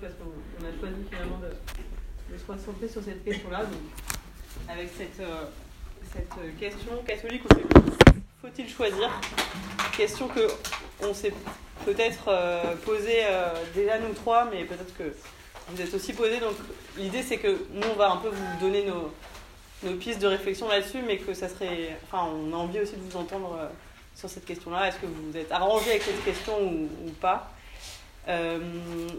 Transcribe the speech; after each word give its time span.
parce 0.00 0.14
qu'on 0.14 0.66
a 0.66 0.80
choisi 0.80 1.04
finalement 1.10 1.38
de, 1.38 2.36
se 2.38 2.44
concentrer 2.44 2.88
sur 2.88 3.02
cette 3.02 3.24
question-là. 3.24 3.62
avec 4.68 4.88
cette, 4.96 5.22
cette 6.12 6.58
question 6.58 7.02
catholique, 7.06 7.42
faut-il 8.40 8.68
choisir? 8.68 9.10
Question 9.96 10.28
que 10.28 10.48
on 11.02 11.14
s'est 11.14 11.32
peut-être 11.84 12.30
posée 12.84 13.22
déjà 13.74 13.98
nous 13.98 14.12
trois, 14.14 14.48
mais 14.50 14.64
peut-être 14.64 14.96
que 14.96 15.14
vous 15.68 15.80
êtes 15.80 15.94
aussi 15.94 16.12
posé. 16.12 16.40
Donc 16.40 16.54
l'idée 16.96 17.22
c'est 17.22 17.38
que 17.38 17.66
nous 17.72 17.86
on 17.92 17.96
va 17.96 18.10
un 18.10 18.16
peu 18.16 18.28
vous 18.28 18.60
donner 18.60 18.84
nos, 18.84 19.12
nos 19.82 19.96
pistes 19.96 20.20
de 20.20 20.26
réflexion 20.26 20.68
là-dessus, 20.68 21.02
mais 21.06 21.18
que 21.18 21.34
ça 21.34 21.48
serait. 21.48 21.96
Enfin, 22.04 22.28
on 22.32 22.52
a 22.52 22.56
envie 22.56 22.80
aussi 22.80 22.96
de 22.96 23.02
vous 23.02 23.16
entendre 23.16 23.56
euh, 23.60 23.68
sur 24.14 24.28
cette 24.28 24.44
question-là. 24.44 24.88
Est-ce 24.88 24.98
que 24.98 25.06
vous 25.06 25.30
vous 25.30 25.36
êtes 25.36 25.52
arrangé 25.52 25.90
avec 25.90 26.02
cette 26.02 26.24
question 26.24 26.54
ou, 26.62 27.10
pas? 27.20 27.52
Euh, 28.28 28.58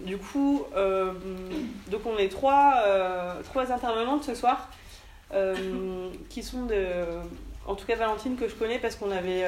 Du 0.06 0.18
coup, 0.18 0.66
euh, 0.76 1.12
donc 1.90 2.02
on 2.06 2.18
est 2.18 2.30
trois, 2.30 2.84
trois 3.44 3.72
intervenantes 3.72 4.24
ce 4.24 4.36
soir, 4.36 4.70
qui 6.30 6.44
sont 6.44 6.66
de. 6.66 6.86
En 7.66 7.76
tout 7.76 7.86
cas, 7.86 7.96
Valentine, 7.96 8.38
que 8.38 8.48
je 8.48 8.56
connais 8.56 8.80
parce 8.80 8.96
qu'on 8.96 9.12
avait 9.12 9.46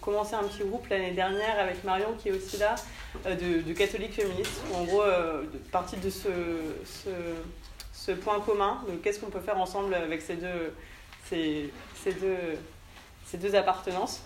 commencé 0.00 0.34
un 0.34 0.42
petit 0.42 0.64
groupe 0.64 0.88
l'année 0.88 1.12
dernière 1.12 1.58
avec 1.58 1.84
Marion, 1.84 2.14
qui 2.18 2.28
est 2.28 2.32
aussi 2.32 2.56
là, 2.56 2.74
de, 3.24 3.72
catholiques 3.72 4.14
féministes. 4.14 4.62
En 4.74 4.84
gros, 4.84 5.02
partie 5.70 5.96
de 5.96 6.10
ce, 6.10 6.28
ce 6.84 7.10
ce 8.04 8.12
point 8.12 8.40
commun 8.40 8.82
de 8.88 8.96
qu'est-ce 8.96 9.18
qu'on 9.18 9.30
peut 9.30 9.40
faire 9.40 9.58
ensemble 9.58 9.94
avec 9.94 10.20
ces 10.20 10.34
deux, 10.34 10.74
ces, 11.28 11.72
ces 12.02 12.12
deux, 12.12 12.58
ces 13.24 13.38
deux 13.38 13.54
appartenances. 13.54 14.22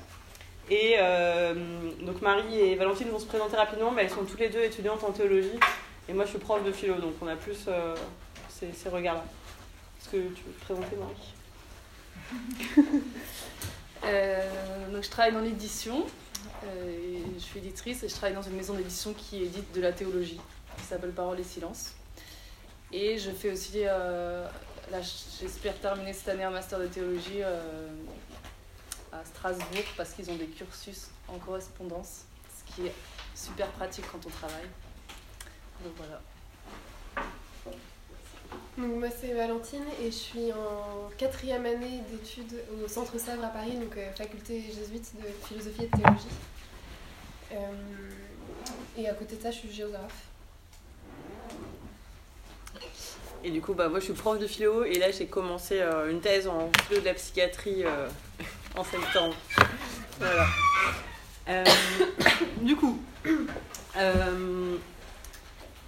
Et 0.70 0.96
euh, 0.98 1.54
donc 2.02 2.20
Marie 2.20 2.60
et 2.60 2.74
Valentine 2.74 3.08
vont 3.08 3.18
se 3.18 3.26
présenter 3.26 3.56
rapidement, 3.56 3.90
mais 3.90 4.02
elles 4.02 4.10
sont 4.10 4.24
toutes 4.24 4.40
les 4.40 4.50
deux 4.50 4.62
étudiantes 4.62 5.02
en 5.02 5.12
théologie. 5.12 5.58
Et 6.08 6.12
moi, 6.12 6.24
je 6.24 6.30
suis 6.30 6.38
prof 6.38 6.62
de 6.64 6.72
philo, 6.72 6.94
donc 6.96 7.14
on 7.20 7.26
a 7.26 7.36
plus 7.36 7.64
euh, 7.68 7.94
ces, 8.48 8.72
ces 8.72 8.88
regards-là. 8.88 9.24
Est-ce 10.00 10.10
que 10.10 10.16
tu 10.16 10.42
veux 10.46 10.52
te 10.52 10.64
présenter, 10.64 10.96
Marie? 10.96 11.34
Euh, 14.04 14.92
donc, 14.92 15.02
Je 15.02 15.10
travaille 15.10 15.32
dans 15.32 15.40
l'édition. 15.40 16.06
je 16.62 17.40
suis 17.40 17.58
éditrice 17.58 18.04
et 18.04 18.08
je 18.08 18.14
travaille 18.14 18.34
dans 18.34 18.42
une 18.42 18.54
maison 18.54 18.74
d'édition 18.74 19.12
qui 19.12 19.42
édite 19.42 19.74
de 19.74 19.80
la 19.80 19.92
théologie, 19.92 20.40
qui 20.78 20.84
s'appelle 20.84 21.10
Parole 21.10 21.40
et 21.40 21.44
Silence. 21.44 21.94
Et 22.92 23.18
je 23.18 23.32
fais 23.32 23.50
aussi, 23.50 23.82
j'espère 25.40 25.74
terminer 25.80 26.12
cette 26.12 26.28
année 26.28 26.44
un 26.44 26.50
master 26.50 26.78
de 26.78 26.86
théologie 26.86 27.42
à 29.20 29.24
Strasbourg 29.24 29.84
parce 29.96 30.10
qu'ils 30.10 30.30
ont 30.30 30.36
des 30.36 30.46
cursus 30.46 31.08
en 31.28 31.38
correspondance, 31.38 32.24
ce 32.56 32.72
qui 32.72 32.86
est 32.86 32.94
super 33.34 33.68
pratique 33.68 34.04
quand 34.10 34.20
on 34.26 34.30
travaille. 34.30 34.68
Donc 35.84 35.92
voilà. 35.96 36.20
Donc 38.76 38.96
moi 38.96 39.08
c'est 39.10 39.34
Valentine 39.34 39.84
et 40.00 40.06
je 40.06 40.16
suis 40.16 40.52
en 40.52 41.10
quatrième 41.16 41.66
année 41.66 42.00
d'études 42.10 42.62
au 42.84 42.88
Centre 42.88 43.18
Sèvres 43.18 43.44
à 43.44 43.48
Paris, 43.48 43.76
donc 43.76 43.96
euh, 43.96 44.12
faculté 44.12 44.62
jésuite 44.62 45.12
de 45.16 45.46
philosophie 45.46 45.84
et 45.84 45.88
de 45.88 45.96
théologie. 45.96 46.28
et 48.96 49.08
à 49.08 49.14
côté 49.14 49.36
de 49.36 49.42
ça 49.42 49.50
je 49.50 49.56
suis 49.56 49.72
géographe. 49.72 50.28
Et 53.44 53.50
du 53.50 53.60
coup, 53.60 53.72
bah, 53.74 53.88
moi 53.88 54.00
je 54.00 54.06
suis 54.06 54.14
prof 54.14 54.38
de 54.38 54.46
philo 54.46 54.84
et 54.84 54.98
là 54.98 55.10
j'ai 55.10 55.26
commencé 55.26 55.80
euh, 55.80 56.10
une 56.10 56.20
thèse 56.20 56.48
en 56.48 56.70
philo 56.86 57.00
de 57.00 57.04
la 57.04 57.14
psychiatrie 57.14 57.84
euh, 57.84 58.08
en 58.76 58.84
septembre. 58.84 59.34
Voilà. 60.18 60.46
Euh, 61.48 61.64
du 62.62 62.76
coup, 62.76 63.00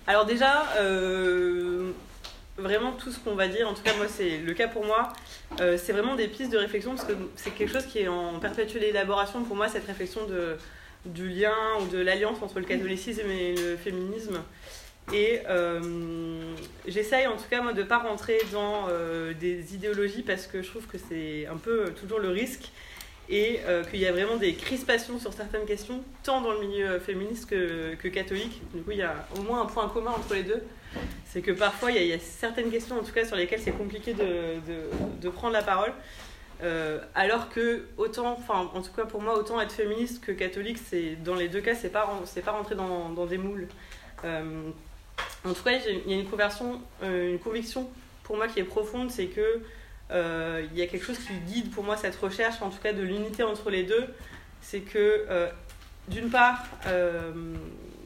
alors 0.06 0.24
déjà, 0.24 0.64
vraiment 2.56 2.92
tout 2.92 3.10
ce 3.10 3.18
qu'on 3.18 3.34
va 3.34 3.48
dire, 3.48 3.68
en 3.68 3.74
tout 3.74 3.82
cas 3.82 3.94
moi 3.96 4.06
c'est 4.08 4.38
le 4.38 4.54
cas 4.54 4.68
pour 4.68 4.84
moi, 4.84 5.12
c'est 5.58 5.92
vraiment 5.92 6.16
des 6.16 6.28
pistes 6.28 6.52
de 6.52 6.58
réflexion 6.58 6.94
parce 6.94 7.06
que 7.06 7.14
c'est 7.36 7.50
quelque 7.50 7.72
chose 7.72 7.86
qui 7.86 7.98
est 8.00 8.08
en 8.08 8.38
perpétuelle 8.38 8.84
élaboration 8.84 9.42
pour 9.44 9.56
moi, 9.56 9.68
cette 9.68 9.86
réflexion 9.86 10.22
du 11.04 11.28
lien 11.28 11.54
ou 11.80 11.86
de 11.88 11.98
l'alliance 11.98 12.38
entre 12.42 12.58
le 12.58 12.64
catholicisme 12.64 13.28
et 13.30 13.54
le 13.54 13.76
féminisme. 13.76 14.40
Et 15.12 15.40
euh, 15.48 16.54
j'essaye 16.86 17.26
en 17.26 17.36
tout 17.36 17.48
cas 17.50 17.62
moi 17.62 17.72
de 17.72 17.82
ne 17.82 17.86
pas 17.86 17.98
rentrer 17.98 18.38
dans 18.52 18.86
euh, 18.88 19.32
des 19.34 19.74
idéologies 19.74 20.22
parce 20.22 20.46
que 20.46 20.62
je 20.62 20.68
trouve 20.68 20.86
que 20.86 20.98
c'est 20.98 21.46
un 21.46 21.56
peu 21.56 21.90
toujours 21.90 22.20
le 22.20 22.28
risque 22.28 22.70
et 23.28 23.60
euh, 23.66 23.84
qu'il 23.84 24.00
y 24.00 24.06
a 24.06 24.12
vraiment 24.12 24.36
des 24.36 24.54
crispations 24.54 25.18
sur 25.18 25.32
certaines 25.32 25.64
questions, 25.64 26.02
tant 26.22 26.40
dans 26.40 26.52
le 26.52 26.60
milieu 26.60 26.98
féministe 26.98 27.48
que, 27.48 27.94
que, 27.94 28.08
catholique. 28.08 28.60
Du 28.74 28.82
coup, 28.82 28.90
il 28.90 28.98
y 28.98 29.02
a 29.02 29.14
au 29.38 29.42
moins 29.42 29.62
un 29.62 29.66
point 29.66 29.88
commun 29.88 30.10
entre 30.10 30.34
les 30.34 30.42
deux. 30.42 30.62
C'est 31.26 31.40
que 31.40 31.52
parfois, 31.52 31.92
il 31.92 32.04
y, 32.04 32.12
a, 32.12 32.18
certaines 32.18 32.72
questions, 32.72 32.98
en 32.98 33.04
tout 33.04 33.12
cas, 33.12 33.24
sur 33.24 33.36
lesquelles 33.36 33.60
c'est 33.60 33.70
compliqué 33.70 34.14
de, 34.14 34.24
de, 34.24 35.20
de, 35.20 35.28
prendre 35.28 35.52
la 35.52 35.62
parole. 35.62 35.92
alors 37.14 37.50
que, 37.50 37.84
autant, 37.98 38.32
enfin, 38.32 38.68
en 38.74 38.82
tout 38.82 38.92
cas 38.92 39.04
pour 39.04 39.22
moi, 39.22 39.38
autant 39.38 39.60
être 39.60 39.72
féministe 39.72 40.24
que 40.24 40.32
catholique, 40.32 40.78
dans 41.22 41.36
les 41.36 41.46
deux 41.46 41.60
cas, 41.60 41.76
c'est 41.76 41.90
pas, 41.90 42.10
pas 42.44 42.50
rentrer 42.50 42.74
dans, 42.74 43.10
dans 43.10 43.26
des 43.26 43.38
moules. 43.38 43.68
En 45.44 45.54
tout 45.54 45.62
cas, 45.62 45.72
il 45.72 46.10
y 46.10 46.14
a 46.14 46.20
une, 46.20 46.28
conversion, 46.28 46.80
euh, 47.02 47.32
une 47.32 47.38
conviction 47.38 47.88
pour 48.24 48.36
moi 48.36 48.46
qui 48.46 48.60
est 48.60 48.64
profonde, 48.64 49.10
c'est 49.10 49.26
que 49.26 49.62
euh, 50.10 50.66
y 50.74 50.82
a 50.82 50.86
quelque 50.86 51.04
chose 51.04 51.18
qui 51.18 51.32
guide 51.46 51.70
pour 51.70 51.84
moi 51.84 51.96
cette 51.96 52.16
recherche, 52.16 52.60
en 52.60 52.68
tout 52.68 52.80
cas 52.82 52.92
de 52.92 53.02
l'unité 53.02 53.42
entre 53.42 53.70
les 53.70 53.84
deux. 53.84 54.06
C'est 54.60 54.80
que, 54.80 55.24
euh, 55.30 55.50
d'une 56.08 56.28
part, 56.28 56.66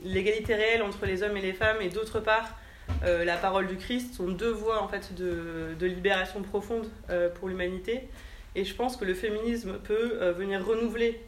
l'égalité 0.05 0.55
réelle 0.55 0.83
entre 0.83 1.07
les 1.07 1.23
hommes 1.23 1.37
et 1.37 1.41
les 1.41 1.53
femmes, 1.53 1.79
et 1.81 1.89
d'autre 1.89 2.21
part, 2.21 2.57
la 3.03 3.37
parole 3.37 3.67
du 3.67 3.77
Christ 3.77 4.15
sont 4.15 4.29
deux 4.29 4.51
voies 4.51 4.83
en 4.83 4.89
fait 4.89 5.15
de, 5.15 5.75
libération 5.87 6.43
profonde 6.43 6.89
pour 7.35 7.49
l'humanité. 7.49 8.09
Et 8.55 8.65
je 8.65 8.75
pense 8.75 8.97
que 8.97 9.05
le 9.05 9.15
féminisme 9.15 9.79
peut 9.79 10.31
venir 10.37 10.65
renouveler 10.65 11.21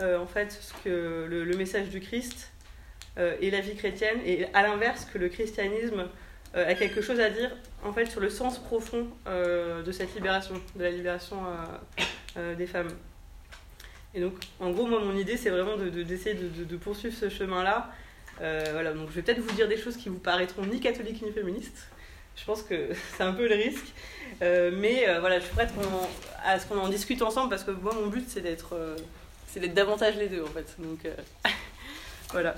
en 0.00 0.26
fait 0.26 0.52
ce 0.52 0.72
que 0.84 1.26
le, 1.28 1.56
message 1.56 1.88
du 1.88 2.00
Christ 2.00 2.52
et 3.18 3.50
la 3.50 3.60
vie 3.60 3.74
chrétienne, 3.74 4.18
et 4.24 4.46
à 4.54 4.62
l'inverse 4.62 5.06
que 5.12 5.18
le 5.18 5.28
christianisme 5.28 6.08
euh, 6.54 6.68
a 6.68 6.74
quelque 6.74 7.00
chose 7.00 7.18
à 7.18 7.30
dire 7.30 7.50
en 7.82 7.94
fait 7.94 8.06
sur 8.06 8.20
le 8.20 8.28
sens 8.28 8.58
profond 8.58 9.06
euh, 9.26 9.82
de 9.82 9.90
cette 9.90 10.14
libération, 10.14 10.54
de 10.76 10.82
la 10.82 10.90
libération 10.90 11.38
des 12.56 12.66
femmes. 12.66 12.90
Et 14.14 14.20
donc, 14.20 14.34
en 14.60 14.70
gros, 14.70 14.86
moi, 14.86 15.00
mon 15.00 15.16
idée, 15.16 15.36
c'est 15.36 15.50
vraiment 15.50 15.76
d'essayer 15.76 16.34
de, 16.34 16.48
de, 16.48 16.64
de, 16.64 16.76
poursuivre 16.76 17.14
ce 17.14 17.28
chemin-là. 17.28 17.90
voilà, 18.38 18.92
donc 18.92 19.08
je 19.10 19.14
vais 19.14 19.22
peut-être 19.22 19.40
vous 19.40 19.54
dire 19.54 19.68
des 19.68 19.78
choses 19.78 19.96
qui 19.96 20.08
vous 20.08 20.18
paraîtront 20.18 20.64
ni 20.64 20.80
catholiques 20.80 21.22
ni 21.22 21.32
féministes. 21.32 21.88
Je 22.36 22.44
pense 22.44 22.62
que 22.62 22.88
c'est 23.16 23.22
un 23.22 23.32
peu 23.32 23.48
le 23.48 23.54
risque. 23.54 23.86
mais 24.40 25.06
voilà, 25.20 25.38
je 25.38 25.44
suis 25.44 25.54
prête 25.54 25.70
à 26.44 26.58
ce 26.58 26.66
qu'on 26.66 26.78
en 26.78 26.88
discute 26.88 27.22
ensemble 27.22 27.50
parce 27.50 27.64
que 27.64 27.70
moi, 27.70 27.94
mon 27.94 28.08
but, 28.08 28.24
c'est 28.28 28.40
d'être 28.42 28.74
d'être 29.54 29.74
davantage 29.74 30.16
les 30.16 30.28
deux, 30.28 30.42
en 30.42 30.46
fait. 30.46 30.74
Donc, 30.78 31.06
voilà. 32.30 32.56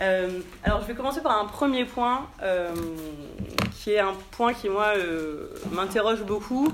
Euh, 0.00 0.40
alors, 0.62 0.82
je 0.82 0.86
vais 0.86 0.94
commencer 0.94 1.20
par 1.20 1.40
un 1.40 1.46
premier 1.46 1.84
point, 1.84 2.28
euh, 2.42 2.74
qui 3.72 3.92
est 3.92 3.98
un 3.98 4.14
point 4.32 4.52
qui, 4.52 4.68
moi, 4.68 4.92
euh, 4.96 5.48
m'interroge 5.72 6.22
beaucoup. 6.22 6.68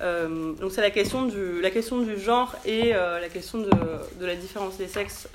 donc, 0.00 0.72
c'est 0.72 0.80
la, 0.80 0.90
question 0.90 1.24
du, 1.24 1.60
la 1.60 1.70
question 1.70 1.98
du 1.98 2.18
genre 2.18 2.54
et 2.64 2.92
la 2.92 3.28
question 3.28 3.58
de, 3.58 3.70
de, 4.20 4.26
la 4.26 4.36
différence 4.36 4.76
des 4.76 4.88
sexes, 4.88 5.28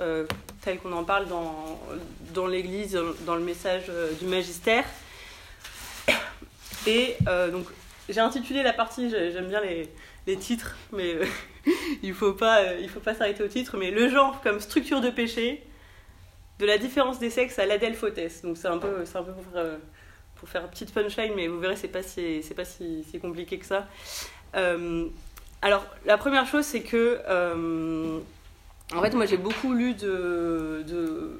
telle 0.61 0.79
qu'on 0.79 0.93
en 0.93 1.03
parle 1.03 1.27
dans, 1.27 1.79
dans 2.33 2.47
l'Église, 2.47 2.97
dans 3.25 3.35
le 3.35 3.41
message 3.41 3.91
du 4.19 4.25
magistère. 4.25 4.85
Et 6.87 7.17
donc, 7.51 7.65
j'ai 8.09 8.19
intitulé 8.19 8.63
la 8.63 8.73
partie, 8.73 9.09
j'aime 9.09 9.47
bien 9.47 9.61
les, 9.61 9.89
les 10.27 10.37
titres, 10.37 10.75
mais 10.93 11.15
il 12.03 12.09
ne 12.09 12.13
faut 12.13 12.33
pas, 12.33 12.59
faut 12.93 13.01
pas 13.01 13.15
s'arrêter 13.15 13.43
au 13.43 13.47
titre, 13.47 13.75
mais 13.77 13.91
le 13.91 14.09
genre 14.09 14.41
comme 14.41 14.61
structure 14.61 15.01
de 15.01 15.09
péché 15.09 15.61
de 16.59 16.65
la 16.65 16.77
différence 16.77 17.19
des 17.19 17.29
sexes 17.29 17.59
à 17.59 17.65
l'adelphotesse. 17.65 18.41
Donc 18.41 18.57
c'est 18.57 18.67
un 18.67 18.77
peu, 18.77 19.05
c'est 19.05 19.17
un 19.17 19.23
peu 19.23 19.31
pour, 19.31 19.45
euh, 19.55 19.77
pour 20.35 20.49
faire 20.49 20.67
petite 20.69 20.93
punchline, 20.93 21.33
mais 21.35 21.47
vous 21.47 21.59
verrez, 21.59 21.75
c'est 21.75 21.87
pas 21.87 22.03
si, 22.03 22.43
c'est 22.43 22.53
pas 22.53 22.65
si, 22.65 23.05
compliqué 23.21 23.57
que 23.57 23.65
ça. 23.65 23.87
Euh, 24.55 25.07
alors, 25.61 25.85
la 26.05 26.17
première 26.17 26.45
chose, 26.45 26.65
c'est 26.65 26.81
que, 26.81 27.21
euh, 27.27 28.19
en 28.93 29.01
fait, 29.01 29.13
moi 29.13 29.25
j'ai 29.25 29.37
beaucoup 29.37 29.73
lu 29.73 29.93
de, 29.93 30.83
de, 30.85 31.39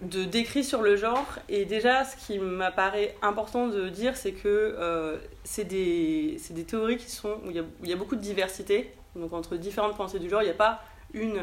de 0.00 0.24
décrits 0.24 0.64
sur 0.64 0.82
le 0.82 0.96
genre, 0.96 1.26
et 1.48 1.66
déjà, 1.66 2.04
ce 2.04 2.16
qui 2.16 2.38
m'apparaît 2.38 3.14
important 3.22 3.68
de 3.68 3.88
dire, 3.90 4.16
c'est 4.16 4.32
que 4.32 5.18
c'est 5.44 5.64
des, 5.64 6.40
des, 6.50 6.64
théories 6.64 6.96
qui 6.96 7.10
sont, 7.10 7.38
où 7.44 7.50
il, 7.50 7.64
y 7.84 7.90
y 7.90 7.92
a 7.92 7.96
beaucoup 7.96 8.16
de 8.16 8.22
diversité, 8.22 8.92
donc 9.14 9.32
entre 9.32 9.56
différentes 9.56 9.96
pensées 9.96 10.18
du 10.18 10.28
genre, 10.28 10.42
il 10.42 10.46
n'y 10.46 10.50
a 10.50 10.54
pas 10.54 10.82
une, 11.12 11.40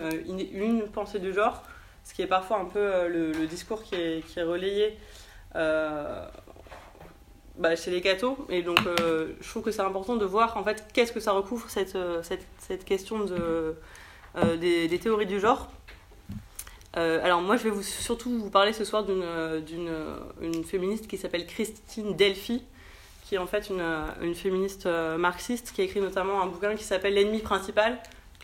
une 0.54 0.88
pensée 0.88 1.20
du 1.20 1.32
genre 1.32 1.64
ce 2.04 2.14
qui 2.14 2.22
est 2.22 2.28
parfois 2.28 2.60
un 2.60 2.66
peu 2.66 2.80
euh, 2.80 3.34
le, 3.34 3.48
discours 3.48 3.84
qui 3.84 3.96
est, 3.96 4.44
relayé 4.44 4.98
euh, 5.56 6.26
bah, 7.58 7.76
chez 7.76 7.92
les 7.92 8.02
cathos. 8.02 8.38
Et 8.50 8.62
donc, 8.62 8.80
euh, 8.86 9.34
je 9.40 9.50
trouve 9.50 9.64
que 9.64 9.72
c'est 9.72 9.82
important 9.82 10.16
de 10.16 10.26
voir 10.26 10.58
en 10.58 10.64
fait 10.64 10.86
qu'est-ce 10.94 11.12
que 11.12 11.20
ça 11.20 11.32
recouvre 11.32 11.70
cette, 11.70 11.98
cette, 12.60 12.86
question 12.86 13.24
de, 13.24 13.76
des, 14.58 15.00
théories 15.00 15.26
du 15.26 15.40
genre. 15.40 15.72
alors 16.94 17.42
moi, 17.42 17.56
je 17.56 17.64
vais 17.64 17.70
vous, 17.70 17.84
surtout 17.84 18.38
vous 18.38 18.50
parler 18.50 18.74
ce 18.74 18.84
soir 18.84 19.04
d'une 19.06 19.24
une 20.42 20.64
féministe 20.64 21.08
qui 21.08 21.18
s'appelle 21.18 21.48
Christine 21.48 22.16
Delphi, 22.16 22.64
qui 23.24 23.36
est 23.36 23.38
en 23.38 23.48
fait 23.48 23.70
une, 23.70 23.82
une, 24.22 24.36
féministe 24.36 24.88
marxiste 25.18 25.72
qui 25.74 25.82
a 25.82 25.84
écrit 25.86 26.02
notamment 26.02 26.42
un 26.42 26.48
bouquin 26.48 26.76
qui 26.76 26.84
s'appelle 26.84 27.14
L'ennemi 27.14 27.40
principal. 27.40 27.98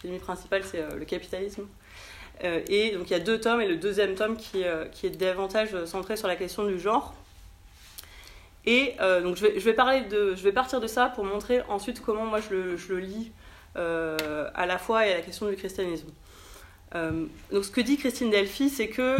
L'ennemi 0.03 0.19
principal, 0.19 0.63
c'est 0.63 0.95
le 0.95 1.03
capitalisme. 1.03 1.67
Et 2.41 2.91
donc 2.91 3.09
il 3.09 3.11
y 3.11 3.15
a 3.15 3.19
deux 3.19 3.39
tomes, 3.39 3.61
et 3.61 3.67
le 3.67 3.75
deuxième 3.75 4.15
tome 4.15 4.37
qui, 4.37 4.63
qui 4.91 5.07
est 5.07 5.09
davantage 5.09 5.85
centré 5.85 6.17
sur 6.17 6.27
la 6.27 6.35
question 6.35 6.65
du 6.65 6.79
genre. 6.79 7.13
Et 8.65 8.93
euh, 8.99 9.21
donc 9.21 9.35
je 9.37 9.41
vais, 9.41 9.59
je 9.59 9.65
vais, 9.65 9.73
parler 9.73 10.01
de, 10.01 10.35
je 10.35 10.43
vais 10.43 10.51
partir 10.51 10.81
de 10.81 10.87
ça 10.87 11.07
pour 11.07 11.23
montrer 11.23 11.61
ensuite 11.69 12.01
comment 12.01 12.25
moi 12.25 12.39
je 12.41 12.53
le, 12.53 12.77
je 12.77 12.93
le 12.93 12.99
lis 12.99 13.31
euh, 13.77 14.49
à 14.53 14.65
la 14.65 14.77
fois 14.77 15.07
et 15.07 15.11
à 15.11 15.15
la 15.15 15.21
question 15.21 15.47
du 15.47 15.55
christianisme. 15.55 16.09
Euh, 16.95 17.25
donc 17.51 17.65
ce 17.65 17.71
que 17.71 17.81
dit 17.81 17.97
Christine 17.97 18.29
Delphi, 18.29 18.69
c'est 18.69 18.89
que, 18.89 19.17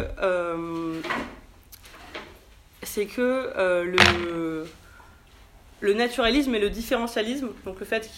c'est 2.84 3.06
que 3.06 3.52
le, 3.84 4.66
le 5.82 5.94
naturalisme 5.94 6.54
et 6.56 6.60
le 6.60 6.70
différentialisme, 6.70 7.50
donc 7.66 7.80
le 7.80 7.86
fait 7.86 8.10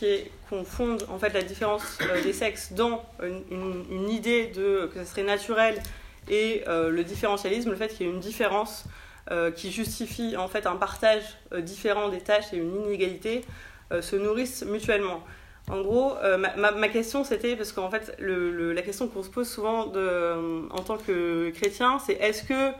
qu'on 0.50 0.64
fonde 0.64 1.06
en 1.10 1.20
fait 1.20 1.34
la 1.34 1.44
différence 1.44 2.00
des 2.24 2.34
sexes 2.34 2.74
dans 2.74 3.04
une, 3.22 4.10
idée 4.10 4.48
de 4.48 4.90
que 4.94 5.04
ce 5.04 5.12
serait 5.12 5.24
naturel 5.24 5.82
et 6.30 6.64
le 6.68 7.04
différentialisme, 7.04 7.70
le 7.70 7.76
fait 7.76 7.90
qu'il 7.90 8.08
y 8.08 8.10
ait 8.10 8.14
une 8.14 8.20
différence 8.20 8.86
euh, 9.30 9.52
qui 9.52 9.72
justifient 9.72 10.36
en 10.36 10.48
fait 10.48 10.66
un 10.66 10.76
partage 10.76 11.38
euh, 11.54 11.62
différent 11.62 12.10
des 12.10 12.22
tâches 12.22 12.52
et 12.54 12.58
une 12.58 12.76
inégalité 12.86 13.46
euh, 13.92 14.02
se 14.02 14.16
nourrissent 14.16 14.66
mutuellement. 14.66 15.24
En 15.70 15.82
gros, 15.82 16.16
ma, 16.58 16.90
question 16.90 17.24
c'était, 17.24 17.56
parce 17.56 17.72
qu'en 17.72 17.90
fait, 17.90 18.18
la 18.20 18.82
question 18.82 19.08
qu'on 19.08 19.22
se 19.22 19.30
pose 19.30 19.48
souvent 19.48 19.84
en 19.84 20.80
tant 20.80 20.98
que 20.98 21.52
chrétien, 21.52 22.00
c'est 22.00 22.14
est-ce 22.14 22.44
que 22.44 22.72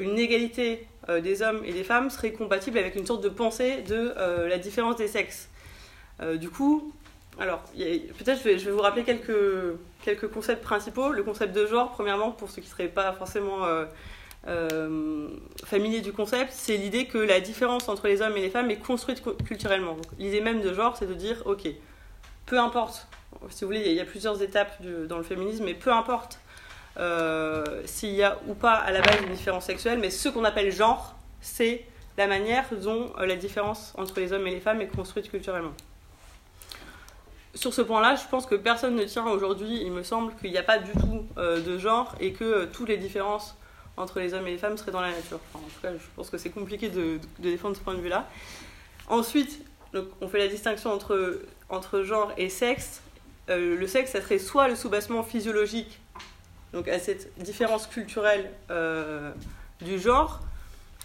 une 0.00 0.16
égalité 0.16 0.86
des 1.08 1.42
hommes 1.42 1.62
et 1.64 1.72
des 1.72 1.84
femmes 1.84 2.10
serait 2.10 2.32
compatible 2.32 2.78
avec 2.78 2.96
une 2.96 3.06
sorte 3.06 3.22
de 3.22 3.28
pensée 3.28 3.82
de 3.82 4.14
la 4.48 4.58
différence 4.58 4.96
des 4.96 5.08
sexes 5.08 5.48
Du 6.40 6.50
coup, 6.50 6.92
alors, 7.38 7.62
peut-être 7.74 8.40
je 8.42 8.48
vais, 8.48 8.70
vous 8.70 8.80
rappeler 8.80 9.04
quelques, 9.04 9.76
quelques 10.02 10.28
concepts 10.28 10.62
principaux. 10.62 11.10
Le 11.10 11.22
concept 11.22 11.54
de 11.54 11.66
genre, 11.66 11.90
premièrement, 11.92 12.32
pour 12.32 12.50
ceux 12.50 12.62
qui 12.62 12.68
ne 12.68 12.72
seraient 12.72 12.88
pas 12.88 13.12
forcément 13.12 13.64
euh, 14.48 15.28
familier 15.64 16.00
du 16.00 16.12
concept, 16.12 16.52
c'est 16.52 16.76
l'idée 16.76 17.06
que 17.06 17.18
la 17.18 17.40
différence 17.40 17.88
entre 17.88 18.06
les 18.06 18.22
hommes 18.22 18.36
et 18.36 18.40
les 18.40 18.50
femmes 18.50 18.70
est 18.70 18.78
construite 18.78 19.22
culturellement. 19.44 19.96
L'idée 20.18 20.40
même 20.40 20.60
de 20.60 20.72
genre, 20.72 20.96
c'est 20.96 21.06
de 21.06 21.14
dire, 21.14 21.42
ok, 21.46 21.68
peu 22.46 22.58
importe, 22.60 23.08
si 23.50 23.64
vous 23.64 23.68
voulez, 23.68 23.82
il 23.86 23.92
y, 23.92 24.00
a 24.00 24.04
plusieurs 24.04 24.40
étapes 24.42 24.80
dans 25.08 25.18
le 25.18 25.24
féminisme, 25.24 25.64
mais 25.64 25.74
peu 25.74 25.92
importe 25.92 26.38
euh, 26.98 27.82
s'il 27.84 28.14
y 28.14 28.22
a 28.22 28.38
ou 28.46 28.54
pas 28.54 28.74
à 28.74 28.90
la 28.90 29.00
base 29.00 29.20
une 29.22 29.34
différence 29.34 29.64
sexuelle, 29.64 29.98
mais 29.98 30.10
ce 30.10 30.28
qu'on 30.28 30.44
appelle 30.44 30.72
genre, 30.72 31.14
c'est 31.40 31.84
la 32.16 32.26
manière 32.26 32.64
dont 32.82 33.12
euh, 33.18 33.26
la 33.26 33.36
différence 33.36 33.92
entre 33.98 34.18
les 34.20 34.32
hommes 34.32 34.46
et 34.46 34.50
les 34.50 34.60
femmes 34.60 34.80
est 34.80 34.86
construite 34.88 35.30
culturellement. 35.30 35.74
Sur 37.54 37.72
ce 37.72 37.82
point-là, 37.82 38.16
je 38.16 38.28
pense 38.28 38.46
que 38.46 38.54
personne 38.54 38.96
ne 38.96 39.04
tient 39.04 39.26
aujourd'hui, 39.26 39.80
il 39.82 39.90
me 39.90 40.02
semble 40.02 40.34
qu'il 40.36 40.50
n'y 40.50 40.58
a 40.58 40.62
pas 40.62 40.78
du 40.78 40.92
tout 40.92 41.26
de 41.36 41.78
genre 41.78 42.14
et 42.20 42.34
que 42.34 42.66
toutes 42.66 42.90
les 42.90 42.98
différences 42.98 43.56
entre 43.96 44.20
les 44.20 44.34
hommes 44.34 44.46
et 44.46 44.52
les 44.52 44.58
femmes 44.58 44.76
serait 44.76 44.92
dans 44.92 45.00
la 45.00 45.10
nature. 45.10 45.40
en 45.54 45.58
tout 45.58 45.80
cas, 45.82 45.92
je 45.92 46.04
pense 46.14 46.30
que 46.30 46.38
c'est 46.38 46.50
compliqué 46.50 46.88
de, 46.88 47.18
défendre 47.38 47.76
ce 47.76 47.80
point 47.80 47.94
de 47.94 48.00
vue-là. 48.00 48.28
Ensuite, 49.08 49.64
on 50.20 50.28
fait 50.28 50.38
la 50.38 50.48
distinction 50.48 50.92
entre, 50.92 51.40
entre 51.68 52.02
genre 52.02 52.32
et 52.36 52.48
sexe. 52.48 53.02
Euh, 53.48 53.76
le 53.76 53.86
sexe, 53.86 54.12
ça 54.12 54.20
serait 54.20 54.38
soit 54.38 54.68
le 54.68 54.76
soubassement 54.76 55.22
physiologique, 55.22 56.00
donc 56.76 56.88
à 56.88 56.98
cette 56.98 57.32
différence 57.38 57.86
culturelle 57.86 58.50
euh, 58.70 59.32
du 59.80 59.98
genre, 59.98 60.40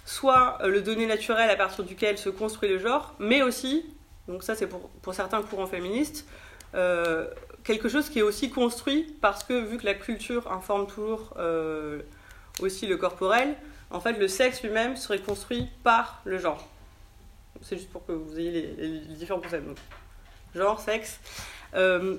soit 0.05 0.57
euh, 0.61 0.67
le 0.67 0.81
donné 0.81 1.05
naturel 1.05 1.49
à 1.49 1.55
partir 1.55 1.83
duquel 1.85 2.17
se 2.17 2.29
construit 2.29 2.69
le 2.69 2.77
genre, 2.77 3.15
mais 3.19 3.41
aussi, 3.41 3.85
donc 4.27 4.43
ça 4.43 4.55
c'est 4.55 4.67
pour, 4.67 4.89
pour 5.01 5.13
certains 5.13 5.41
courants 5.41 5.67
féministes, 5.67 6.25
quelque 7.63 7.89
chose 7.89 8.09
qui 8.09 8.19
est 8.19 8.21
aussi 8.21 8.49
construit 8.49 9.15
parce 9.21 9.43
que 9.43 9.53
vu 9.53 9.77
que 9.77 9.85
la 9.85 9.93
culture 9.93 10.49
informe 10.49 10.87
toujours 10.87 11.33
aussi 12.61 12.87
le 12.87 12.95
corporel, 12.95 13.57
en 13.91 13.99
fait, 13.99 14.13
le 14.13 14.27
sexe 14.27 14.63
lui-même 14.63 14.95
serait 14.95 15.19
construit 15.19 15.67
par 15.83 16.21
le 16.23 16.37
genre. 16.37 16.65
C'est 17.61 17.77
juste 17.77 17.89
pour 17.89 18.05
que 18.05 18.13
vous 18.13 18.39
ayez 18.39 18.73
les, 18.77 18.99
différents 19.15 19.41
concepts. 19.41 19.67
Donc, 19.67 19.77
genre, 20.55 20.79
sexe. 20.79 21.19
Euh, 21.75 22.17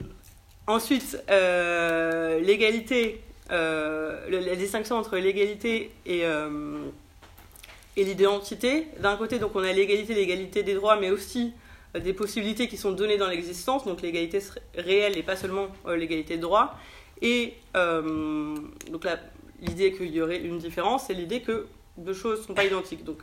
ensuite, 0.67 1.19
euh, 1.31 2.41
l'égalité, 2.41 3.23
euh, 3.53 4.29
la 4.29 4.57
distinction 4.57 4.97
entre 4.97 5.17
l'égalité 5.17 5.91
et, 6.07 6.23
et 7.97 8.05
l'identité. 8.05 8.89
D'un 9.01 9.17
côté, 9.17 9.39
donc, 9.39 9.55
on 9.55 9.63
a 9.63 9.73
l'égalité, 9.73 10.15
l'égalité 10.15 10.63
des 10.63 10.75
droits, 10.75 10.97
mais 10.97 11.11
aussi 11.11 11.53
des 11.95 12.15
possibilités 12.15 12.69
qui 12.69 12.79
sont 12.79 12.93
données 12.93 13.19
dans 13.19 13.29
l'existence, 13.29 13.85
donc 13.85 14.01
l'égalité 14.01 14.39
réelle 14.75 15.19
et 15.19 15.23
pas 15.23 15.37
seulement 15.37 15.69
l'égalité 15.87 16.37
de 16.37 16.43
droit. 16.43 16.75
Et 17.21 17.55
donc 17.75 19.07
l'idée 19.61 19.93
qu'il 19.93 20.11
y 20.11 20.21
aurait 20.21 20.41
une 20.41 20.59
différence 20.59 21.11
et 21.11 21.15
l'idée 21.15 21.41
que 21.41 21.67
deux 21.97 22.15
choses 22.15 22.41
ne 22.41 22.47
sont 22.47 22.55
pas 22.55 22.65
identiques. 22.65 23.05
Donc 23.05 23.19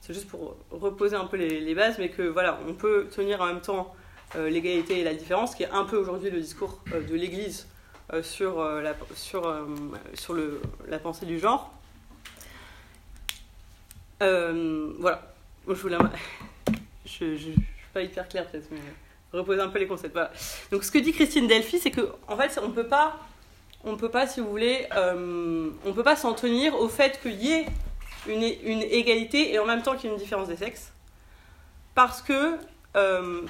c'est 0.00 0.14
juste 0.14 0.28
pour 0.28 0.56
reposer 0.70 1.16
un 1.16 1.24
peu 1.24 1.36
les, 1.36 1.74
bases, 1.74 1.98
mais 1.98 2.10
que 2.10 2.22
voilà, 2.22 2.60
on 2.68 2.74
peut 2.74 3.08
tenir 3.10 3.40
en 3.40 3.46
même 3.46 3.60
temps 3.60 3.94
euh, 4.36 4.48
l'égalité 4.48 5.00
et 5.00 5.04
la 5.04 5.14
différence, 5.14 5.54
qui 5.54 5.64
est 5.64 5.70
un 5.70 5.84
peu 5.84 5.96
aujourd'hui 5.96 6.30
le 6.30 6.40
discours 6.40 6.80
euh, 6.92 7.00
de 7.00 7.14
l'Église 7.14 7.66
euh, 8.12 8.22
sur, 8.22 8.62
la, 8.62 8.94
sur, 9.14 9.66
sur 10.14 10.34
le, 10.34 10.60
la 10.88 10.98
pensée 10.98 11.26
du 11.26 11.38
genre. 11.38 11.72
voilà, 14.20 15.34
je 15.66 15.74
voulais. 15.74 15.98
je 17.04 17.24
ne 17.24 17.36
suis 17.36 17.54
pas 17.92 18.02
hyper 18.02 18.28
claire 18.28 18.46
peut-être, 18.46 18.68
mais 18.70 18.78
reposer 19.32 19.60
un 19.60 19.68
peu 19.68 19.78
les 19.78 19.86
concepts. 19.86 20.12
Voilà. 20.12 20.32
Donc 20.70 20.84
ce 20.84 20.90
que 20.90 20.98
dit 20.98 21.12
Christine 21.12 21.46
Delphi, 21.46 21.78
c'est 21.78 21.90
qu'en 21.90 22.02
en 22.28 22.36
fait, 22.36 22.58
on 22.62 22.70
peut 22.70 22.86
pas 22.86 23.18
on 23.86 23.96
peut 23.96 24.08
pas, 24.08 24.26
si 24.26 24.40
vous 24.40 24.50
voulez, 24.50 24.86
euh, 24.96 25.70
on 25.86 25.92
peut 25.92 26.02
pas 26.02 26.16
s'en 26.16 26.34
tenir 26.34 26.74
au 26.74 26.88
fait 26.88 27.20
qu'il 27.22 27.40
y 27.40 27.52
ait 27.52 27.66
une, 28.26 28.42
une, 28.42 28.82
égalité 28.82 29.52
et 29.52 29.60
en 29.60 29.64
même 29.64 29.82
temps 29.82 29.94
qu'il 29.94 30.06
y 30.06 30.08
ait 30.08 30.16
une 30.16 30.20
différence 30.20 30.48
des 30.48 30.56
sexes. 30.56 30.92
Parce 31.94 32.20
que, 32.20 32.56
euh, 32.96 33.42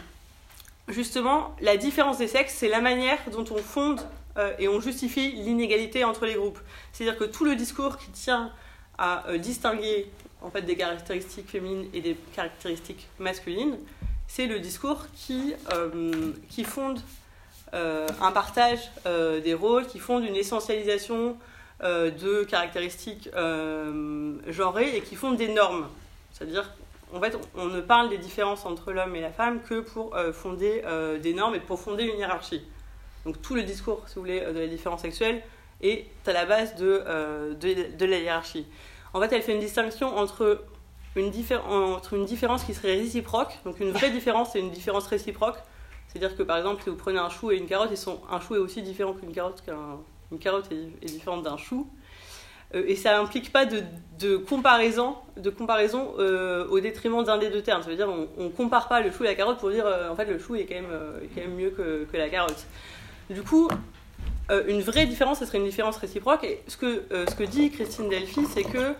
justement, 0.88 1.56
la 1.62 1.78
différence 1.78 2.18
des 2.18 2.28
sexes, 2.28 2.54
c'est 2.54 2.68
la 2.68 2.82
manière 2.82 3.18
dont 3.32 3.46
on 3.50 3.56
fonde 3.56 4.00
euh, 4.36 4.52
et 4.58 4.68
on 4.68 4.80
justifie 4.80 5.32
l'inégalité 5.32 6.04
entre 6.04 6.26
les 6.26 6.34
groupes. 6.34 6.58
C'est-à-dire 6.92 7.18
que 7.18 7.24
tout 7.24 7.44
le 7.44 7.56
discours 7.56 7.96
qui 7.98 8.10
tient 8.10 8.52
à 8.98 9.24
distinguer 9.36 10.10
en 10.40 10.50
fait, 10.50 10.62
des 10.62 10.74
caractéristiques 10.74 11.50
féminines 11.50 11.86
et 11.92 12.00
des 12.00 12.16
caractéristiques 12.34 13.08
masculines, 13.18 13.76
c'est 14.26 14.46
le 14.46 14.58
discours 14.58 15.06
qui, 15.14 15.52
qui 16.48 16.64
fonde 16.64 16.98
euh, 17.74 18.06
un 18.22 18.30
partage 18.30 18.90
euh, 19.06 19.40
des 19.40 19.52
rôles 19.52 19.86
qui 19.86 19.98
font 19.98 20.20
une 20.20 20.36
essentialisation 20.36 21.36
euh, 21.82 22.10
de 22.10 22.44
caractéristiques 22.44 23.28
genrées 24.48 24.96
et 24.96 25.00
qui 25.02 25.16
font 25.16 25.32
des 25.32 25.48
normes. 25.48 25.88
C'est-à-dire, 26.32 26.70
en 27.12 27.20
fait, 27.20 27.36
on 27.56 27.66
ne 27.66 27.80
parle 27.80 28.08
des 28.08 28.18
différences 28.18 28.64
entre 28.66 28.92
l'homme 28.92 29.16
et 29.16 29.20
la 29.20 29.32
femme 29.32 29.60
que 29.62 29.80
pour 29.80 30.16
fonder 30.32 30.82
des 31.22 31.34
normes 31.34 31.54
et 31.54 31.60
pour 31.60 31.80
fonder 31.80 32.04
une 32.04 32.18
hiérarchie. 32.18 32.62
Donc 33.26 33.42
tout 33.42 33.54
le 33.54 33.62
discours, 33.62 34.02
si 34.06 34.14
vous 34.14 34.22
voulez, 34.22 34.40
de 34.40 34.58
la 34.58 34.66
différence 34.66 35.02
sexuelle 35.02 35.42
est 35.82 36.06
à 36.26 36.32
la 36.32 36.46
base 36.46 36.74
de, 36.76 37.02
de, 37.60 38.06
la 38.06 38.18
hiérarchie. 38.18 38.66
En 39.12 39.20
fait, 39.20 39.30
elle 39.34 39.42
fait 39.42 39.52
une 39.52 39.60
distinction 39.60 40.16
entre 40.16 40.64
une, 41.16 41.32
entre 41.68 42.14
une 42.14 42.24
différence 42.24 42.64
qui 42.64 42.72
serait 42.72 42.96
réciproque, 42.96 43.58
donc 43.64 43.80
une 43.80 43.90
vraie 43.90 44.10
différence 44.10 44.56
et 44.56 44.60
une 44.60 44.70
différence 44.70 45.06
réciproque, 45.06 45.58
c'est-à-dire 46.08 46.36
que 46.36 46.42
par 46.42 46.56
exemple, 46.56 46.82
si 46.82 46.90
vous 46.90 46.96
prenez 46.96 47.18
un 47.18 47.28
chou 47.28 47.50
et 47.50 47.56
une 47.56 47.66
carotte, 47.66 47.90
ils 47.90 47.96
sont, 47.96 48.20
un 48.30 48.40
chou 48.40 48.54
est 48.54 48.58
aussi 48.58 48.82
différent 48.82 49.12
qu'une 49.12 49.32
carotte, 49.32 49.62
qu'une 49.62 50.38
carotte 50.38 50.70
est, 50.72 51.06
différente 51.06 51.42
d'un 51.42 51.56
chou. 51.56 51.86
Euh, 52.74 52.84
et 52.86 52.96
ça 52.96 53.12
n'implique 53.12 53.52
pas 53.52 53.66
de, 53.66 53.82
de, 54.18 54.36
comparaison, 54.36 55.16
de 55.36 55.50
comparaison 55.50 56.14
euh, 56.18 56.66
au 56.68 56.80
détriment 56.80 57.22
d'un 57.22 57.38
des 57.38 57.50
deux 57.50 57.62
termes. 57.62 57.82
Ça 57.82 57.90
veut 57.90 57.96
dire 57.96 58.08
on 58.08 58.44
ne 58.44 58.48
compare 58.48 58.88
pas 58.88 59.00
le 59.00 59.10
chou 59.10 59.24
et 59.24 59.26
la 59.26 59.34
carotte 59.34 59.58
pour 59.58 59.70
dire 59.70 59.86
euh, 59.86 60.08
en 60.10 60.16
fait 60.16 60.24
le 60.24 60.38
chou 60.38 60.56
est 60.56 60.64
quand 60.64 60.74
même, 60.74 60.90
quand 61.34 61.40
même 61.42 61.54
mieux 61.54 61.70
que, 61.70 62.04
que, 62.10 62.16
la 62.16 62.28
carotte. 62.28 62.66
Du 63.30 63.42
coup, 63.42 63.68
une 64.50 64.80
vraie 64.82 65.06
différence, 65.06 65.40
ce 65.40 65.46
serait 65.46 65.58
une 65.58 65.64
différence 65.64 65.96
réciproque. 65.96 66.44
Et 66.44 66.62
ce 66.68 66.76
que, 66.76 67.04
ce 67.10 67.34
que 67.34 67.42
dit 67.42 67.70
Christine 67.70 68.08
Delphi, 68.08 68.46
c'est 68.46 68.62
que 68.62 68.94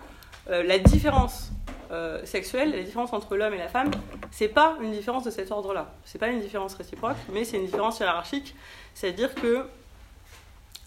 la 0.48 0.78
différence 0.78 1.52
euh, 1.92 2.26
sexuelle, 2.26 2.72
la 2.72 2.82
différence 2.82 3.12
entre 3.12 3.36
l'homme 3.36 3.54
et 3.54 3.58
la 3.58 3.68
femme, 3.68 3.92
c'est 4.32 4.48
pas 4.48 4.76
une 4.82 4.90
différence 4.90 5.22
de 5.22 5.30
cet 5.30 5.52
ordre-là. 5.52 5.94
C'est 6.04 6.18
pas 6.18 6.28
une 6.28 6.40
différence 6.40 6.74
réciproque, 6.74 7.16
mais 7.32 7.44
c'est 7.44 7.58
une 7.58 7.66
différence 7.66 8.00
hiérarchique. 8.00 8.56
C'est-à-dire 8.92 9.32
que, 9.36 9.66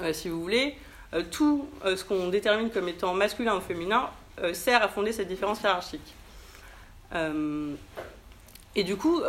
euh, 0.02 0.12
si 0.12 0.28
vous 0.28 0.42
voulez, 0.42 0.76
euh, 1.14 1.24
tout 1.32 1.70
ce 1.86 2.04
qu'on 2.04 2.28
détermine 2.28 2.70
comme 2.70 2.90
étant 2.90 3.14
masculin 3.14 3.56
ou 3.56 3.62
féminin 3.62 4.10
sert 4.54 4.82
à 4.82 4.88
fonder 4.88 5.12
cette 5.12 5.28
différence 5.28 5.62
hiérarchique. 5.62 6.14
et 8.76 8.84
du 8.84 8.96
coup, 8.96 9.22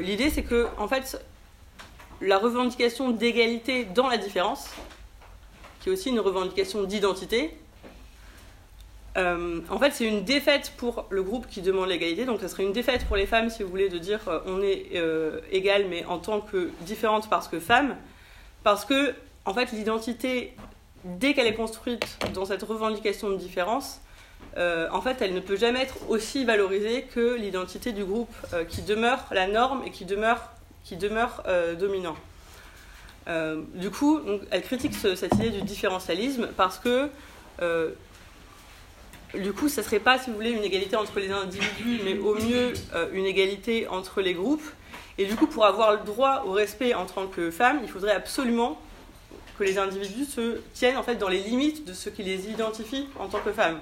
l'idée 0.00 0.30
c'est 0.30 0.44
que, 0.44 0.68
en 0.78 0.86
fait, 0.86 1.20
la 2.22 2.38
revendication 2.38 3.10
d'égalité 3.10 3.84
dans 3.84 4.08
la 4.08 4.16
différence, 4.16 4.70
qui 5.80 5.88
est 5.88 5.92
aussi 5.92 6.10
une 6.10 6.20
revendication 6.20 6.84
d'identité. 6.84 7.56
Euh, 9.16 9.60
en 9.68 9.78
fait, 9.78 9.90
c'est 9.90 10.06
une 10.06 10.24
défaite 10.24 10.72
pour 10.76 11.06
le 11.10 11.22
groupe 11.22 11.46
qui 11.48 11.60
demande 11.60 11.88
l'égalité. 11.88 12.24
Donc, 12.24 12.40
ça 12.40 12.48
serait 12.48 12.62
une 12.62 12.72
défaite 12.72 13.04
pour 13.06 13.16
les 13.16 13.26
femmes, 13.26 13.50
si 13.50 13.62
vous 13.62 13.68
voulez, 13.68 13.88
de 13.88 13.98
dire 13.98 14.20
euh, 14.28 14.40
on 14.46 14.62
est 14.62 14.90
euh, 14.94 15.40
égales, 15.50 15.86
mais 15.90 16.04
en 16.06 16.18
tant 16.18 16.40
que 16.40 16.70
différentes 16.82 17.28
parce 17.28 17.48
que 17.48 17.58
femmes. 17.58 17.96
Parce 18.62 18.84
que, 18.84 19.14
en 19.44 19.52
fait, 19.52 19.72
l'identité, 19.72 20.54
dès 21.04 21.34
qu'elle 21.34 21.48
est 21.48 21.54
construite 21.54 22.18
dans 22.32 22.44
cette 22.44 22.62
revendication 22.62 23.30
de 23.30 23.36
différence, 23.36 24.00
euh, 24.56 24.88
en 24.92 25.00
fait, 25.02 25.20
elle 25.20 25.34
ne 25.34 25.40
peut 25.40 25.56
jamais 25.56 25.80
être 25.82 26.08
aussi 26.08 26.44
valorisée 26.44 27.02
que 27.02 27.34
l'identité 27.34 27.92
du 27.92 28.04
groupe 28.04 28.34
qui 28.68 28.82
demeure 28.82 29.26
la 29.32 29.48
norme 29.48 29.82
et 29.84 29.90
qui 29.90 30.04
demeure, 30.04 30.52
qui 30.84 30.96
demeure 30.96 31.42
euh, 31.46 31.74
dominant. 31.74 32.16
Euh, 33.28 33.62
du 33.74 33.90
coup, 33.90 34.18
donc, 34.20 34.40
elle 34.50 34.62
critique 34.62 34.94
ce- 34.94 35.14
cette 35.14 35.34
idée 35.36 35.50
du 35.50 35.62
différentialisme 35.62 36.48
parce 36.56 36.78
que 36.78 37.08
euh, 37.60 37.90
du 39.34 39.52
coup, 39.52 39.68
ça 39.68 39.82
serait 39.82 40.00
pas, 40.00 40.18
si 40.18 40.28
vous 40.30 40.36
voulez, 40.36 40.50
une 40.50 40.64
égalité 40.64 40.96
entre 40.96 41.18
les 41.20 41.30
individus, 41.30 42.00
mais 42.04 42.18
au 42.18 42.34
mieux 42.34 42.72
une 43.12 43.24
égalité 43.24 43.86
entre 43.88 44.20
les 44.20 44.34
groupes. 44.34 44.64
Et 45.18 45.24
du 45.24 45.36
coup, 45.36 45.46
pour 45.46 45.64
avoir 45.64 45.92
le 45.92 45.98
droit 46.04 46.42
au 46.46 46.52
respect 46.52 46.92
en 46.94 47.06
tant 47.06 47.26
que 47.26 47.50
femme, 47.50 47.80
il 47.82 47.88
faudrait 47.88 48.12
absolument 48.12 48.78
que 49.58 49.64
les 49.64 49.78
individus 49.78 50.24
se 50.24 50.58
tiennent 50.74 50.96
en 50.98 51.02
fait 51.02 51.16
dans 51.16 51.28
les 51.28 51.40
limites 51.40 51.86
de 51.86 51.92
ce 51.94 52.10
qui 52.10 52.22
les 52.22 52.48
identifie 52.50 53.06
en 53.18 53.28
tant 53.28 53.38
que 53.40 53.52
femmes. 53.52 53.78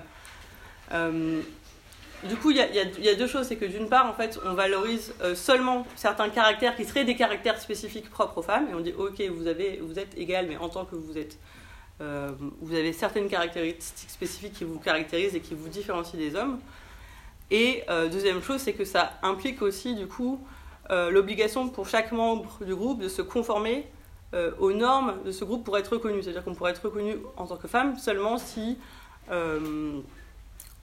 Du 2.29 2.37
coup, 2.37 2.51
il 2.51 2.57
y, 2.59 2.61
a- 3.09 3.15
deux 3.15 3.27
choses, 3.27 3.47
c'est 3.47 3.57
que 3.57 3.65
d'une 3.65 3.89
part, 3.89 4.07
en 4.07 4.13
fait, 4.13 4.39
on 4.45 4.53
valorise 4.53 5.15
euh, 5.23 5.35
seulement 5.35 5.87
certains 5.97 6.29
caractères 6.29 6.77
qui 6.77 6.85
seraient 6.85 7.07
des 7.07 7.17
caractères 7.17 7.59
spécifiques 7.59 8.11
propres 8.11 8.39
aux 8.39 8.43
femmes, 8.43 8.67
et 8.71 8.75
on 8.75 8.81
dit, 8.81 8.93
ok, 8.93 9.23
vous 9.35 9.47
avez, 9.47 9.81
vous 9.83 9.99
êtes 9.99 10.19
égal, 10.19 10.47
mais 10.47 10.59
en 10.59 10.69
tant 10.69 10.85
que 10.85 10.97
vous 10.97 11.17
êtes, 11.17 11.39
euh, 12.03 12.31
vous 12.61 12.75
avez 12.75 12.93
certaines 12.93 13.29
caractéristiques 13.29 14.11
spécifiques 14.11 14.53
qui 14.53 14.65
vous 14.65 14.79
caractérisent 14.79 15.35
et 15.35 15.41
qui 15.41 15.55
vous 15.55 15.69
différencient 15.69 16.19
des 16.19 16.35
hommes. 16.37 16.61
Et 17.51 17.85
euh, 17.89 18.09
deuxième 18.09 18.43
chose, 18.43 18.61
c'est 18.61 18.75
que 18.75 18.85
ça 18.85 19.13
implique 19.23 19.63
aussi, 19.63 19.95
du 19.95 20.07
coup, 20.07 20.39
l'obligation 20.91 21.69
pour 21.69 21.89
chaque 21.89 22.11
membre 22.11 22.59
du 22.65 22.75
groupe 22.75 23.01
de 23.01 23.09
se 23.09 23.23
conformer 23.23 23.87
aux 24.59 24.73
normes 24.73 25.23
de 25.25 25.31
ce 25.31 25.45
groupe 25.45 25.63
pour 25.65 25.79
être 25.79 25.93
reconnu. 25.93 26.21
C'est-à-dire 26.21 26.43
qu'on 26.43 26.55
pourrait 26.55 26.73
être 26.73 26.85
reconnu 26.85 27.17
en 27.37 27.47
tant 27.47 27.57
que 27.57 27.69
femme 27.69 27.97
seulement 27.97 28.39
si 28.39 28.77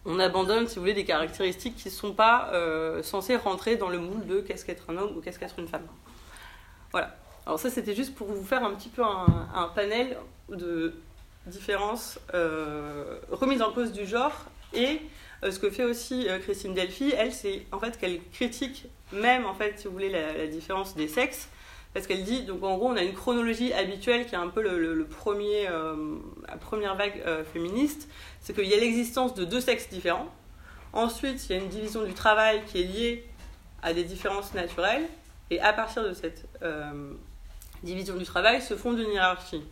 on 0.08 0.20
abandonne, 0.20 0.68
si 0.68 0.76
vous 0.76 0.82
voulez, 0.82 0.94
des 0.94 1.06
caractéristiques 1.06 1.76
qui 1.76 1.90
ne 1.90 1.94
sont 1.94 2.14
pas 2.14 2.50
euh, 2.54 3.04
censées 3.04 3.36
rentrer 3.36 3.76
dans 3.76 3.90
le 3.90 4.00
moule 4.00 4.26
de 4.26 4.40
qu'est-ce 4.40 4.66
qu'être 4.66 4.90
un 4.90 4.98
homme 4.98 5.18
ou 5.18 5.22
qu'est-ce 5.22 5.38
qu'être 5.38 5.60
une 5.60 5.68
femme. 5.68 5.86
Voilà. 6.92 7.16
Alors 7.46 7.60
ça, 7.60 7.70
c'était 7.70 7.96
juste 7.96 8.16
pour 8.16 8.28
vous 8.28 8.44
faire 8.44 8.64
un 8.64 8.74
petit 8.74 8.90
peu 8.90 9.04
un, 9.04 9.72
panel 9.74 10.18
de 10.50 10.94
différences 11.46 12.20
euh, 12.34 13.20
remises 13.32 13.62
en 13.62 13.72
cause 13.72 13.94
du 13.94 14.06
genre 14.06 14.34
et 14.74 15.00
euh, 15.44 15.52
ce 15.52 15.60
que 15.60 15.70
fait 15.70 15.86
aussi 15.86 16.28
euh, 16.28 16.40
Christine 16.40 16.74
Delphi, 16.74 17.14
elle, 17.18 17.32
c'est 17.32 17.66
en 17.72 17.80
fait 17.80 17.98
qu'elle 17.98 18.20
critique 18.34 18.88
même, 19.14 19.46
en 19.46 19.54
fait, 19.54 19.80
si 19.80 19.88
vous 19.88 19.94
voulez, 19.94 20.10
la, 20.10 20.48
différence 20.48 20.94
des 20.96 21.08
sexes, 21.08 21.48
parce 21.94 22.06
qu'elle 22.06 22.26
dit, 22.26 22.44
donc 22.44 22.62
en 22.64 22.76
gros, 22.76 22.88
on 22.88 22.98
a 22.98 23.04
une 23.04 23.14
chronologie 23.14 23.72
habituelle 23.72 24.26
qui 24.26 24.36
est 24.36 24.38
un 24.38 24.50
peu 24.50 24.62
la 24.62 26.56
première 26.60 26.96
vague 26.96 27.24
féministe, 27.54 28.10
c'est 28.48 28.54
qu'il 28.54 28.68
y 28.68 28.74
a 28.74 28.78
l'existence 28.78 29.34
de 29.34 29.44
deux 29.44 29.60
sexes 29.60 29.90
différents. 29.90 30.34
Ensuite, 30.94 31.50
il 31.50 31.58
y 31.58 31.60
a 31.60 31.62
une 31.62 31.68
division 31.68 32.06
du 32.06 32.14
travail 32.14 32.64
qui 32.66 32.80
est 32.80 32.86
liée 32.86 33.30
à 33.84 33.94
des 33.94 34.06
différences 34.06 34.54
naturelles, 34.54 35.04
et 35.52 35.60
à 35.60 35.74
partir 35.74 36.02
de 36.02 36.14
cette 36.14 36.46
euh, 36.62 37.12
division 37.84 38.16
du 38.16 38.24
travail 38.24 38.62
se 38.62 38.78
fonde 38.78 39.00
une 39.00 39.12
hiérarchie. 39.12 39.66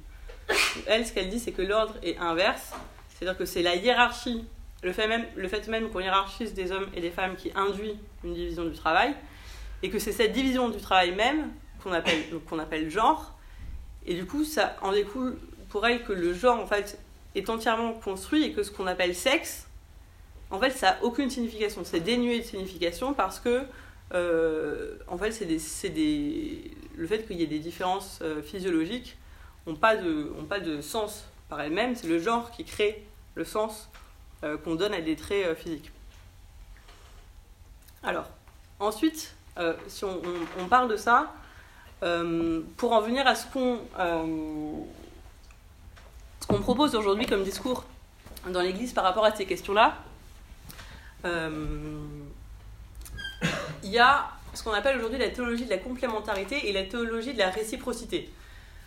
Elle, 0.88 1.08
ce 1.08 1.14
qu'elle 1.14 1.30
dit, 1.30 1.40
c'est 1.40 1.54
que 1.54 1.62
l'ordre 1.62 1.96
est 2.04 2.18
inverse, 2.18 2.74
c'est-à-dire 3.08 3.38
que 3.38 3.46
c'est 3.46 3.62
la 3.62 3.78
hiérarchie 3.78 4.44
le 4.84 4.92
fait 4.92 5.08
même, 5.08 5.24
le 5.38 5.48
fait 5.48 5.66
même 5.70 5.90
qu'on 5.90 6.02
hiérarchise 6.02 6.54
des 6.54 6.74
hommes 6.74 6.90
et 6.94 7.00
des 7.00 7.12
femmes 7.12 7.38
qui 7.38 7.54
induit 7.56 7.98
une 8.26 8.34
division 8.34 8.66
du 8.66 8.76
travail, 8.76 9.16
et 9.84 9.90
que 9.90 10.00
c'est 10.00 10.12
cette 10.12 10.34
division 10.34 10.68
du 10.68 10.82
travail 10.82 11.16
même 11.16 11.54
qu'on 11.82 11.94
appelle, 11.94 12.26
qu'on 12.50 12.60
appelle 12.60 12.92
genre, 12.92 13.38
et 14.06 14.16
du 14.16 14.26
coup, 14.26 14.44
ça 14.44 14.76
en 14.82 14.92
découle 14.92 15.38
pour 15.70 15.88
elle 15.88 16.04
que 16.04 16.12
le 16.12 16.34
genre, 16.34 16.60
en 16.60 16.68
fait, 16.68 17.00
est 17.36 17.50
entièrement 17.50 17.94
construit, 17.94 18.44
et 18.46 18.54
que 18.54 18.64
ce 18.64 18.72
qu'on 18.72 18.88
appelle 18.88 19.14
sexe, 19.16 19.68
en 20.52 20.60
fait, 20.60 20.72
ça 20.72 20.92
n'a 20.92 21.04
aucune 21.04 21.30
signification. 21.30 21.84
C'est 21.84 22.00
dénué 22.00 22.40
de 22.40 22.44
signification 22.44 23.14
parce 23.14 23.40
que, 23.40 23.64
euh, 24.14 24.96
en 25.08 25.18
fait, 25.18 25.32
c'est 25.32 25.46
des, 25.46 25.60
des, 25.90 26.72
le 26.96 27.08
fait 27.08 27.26
qu'il 27.26 27.38
y 27.40 27.44
ait 27.44 27.48
des 27.48 27.60
différences 27.60 28.20
euh, 28.22 28.42
physiologiques 28.42 29.18
n'ont 29.68 29.76
pas, 29.76 29.96
de, 29.98 30.32
pas 30.48 30.60
de 30.60 30.82
sens 30.82 31.26
par 31.50 31.60
elles-mêmes, 31.62 31.96
c'est 31.96 32.08
le 32.08 32.20
genre 32.20 32.52
qui 32.52 32.64
crée 32.64 33.04
le 33.34 33.44
sens 33.44 33.90
euh, 34.44 34.58
qu'on 34.58 34.76
donne 34.76 34.94
à 34.94 35.02
des 35.02 35.16
traits 35.16 35.58
physiques. 35.58 35.92
Alors, 38.04 38.30
ensuite, 38.80 39.36
si 39.88 40.06
on, 40.06 40.22
on- 40.60 40.68
parle 40.68 40.90
de 40.90 40.98
ça, 40.98 41.34
pour 42.78 42.92
en 42.92 43.02
venir 43.02 43.26
à 43.26 43.34
ce 43.36 43.48
qu'on 43.48 43.80
ce 46.46 46.54
qu'on 46.54 46.62
propose 46.62 46.94
aujourd'hui 46.94 47.26
comme 47.26 47.44
discours 47.44 47.86
dans 48.48 48.62
l'Église 48.62 48.94
par 48.94 49.04
rapport 49.04 49.26
à 49.26 49.36
ces 49.36 49.48
questions-là, 49.48 49.96
euh, 51.26 51.98
il 53.82 53.90
y 53.90 53.98
a 53.98 54.28
ce 54.54 54.62
qu'on 54.62 54.74
appelle 54.74 54.96
aujourd'hui 54.98 55.18
la 55.18 55.30
théologie 55.30 55.66
de 55.66 55.72
la 55.72 55.80
complémentarité 55.80 56.70
et 56.70 56.72
la 56.72 56.84
théologie 56.84 57.34
de 57.34 57.40
la 57.40 57.50
réciprocité. 57.50 58.30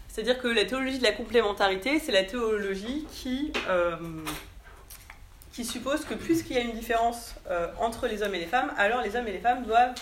C'est-à-dire 0.06 0.38
que 0.38 0.46
la 0.46 0.66
théologie 0.66 0.98
de 0.98 1.02
la 1.02 1.10
complémentarité, 1.10 1.98
c'est 1.98 2.12
la 2.12 2.22
théologie 2.22 3.06
qui, 3.10 3.52
euh, 3.68 3.96
suppose 5.52 6.04
que 6.04 6.14
puisqu'il 6.14 6.54
y 6.54 6.60
a 6.60 6.62
une 6.62 6.74
différence 6.74 7.34
euh, 7.50 7.66
entre 7.80 8.06
les 8.06 8.22
hommes 8.22 8.36
et 8.36 8.38
les 8.38 8.46
femmes, 8.46 8.72
alors 8.76 9.02
les 9.02 9.16
hommes 9.16 9.26
et 9.26 9.32
les 9.32 9.40
femmes 9.40 9.64
doivent 9.64 9.96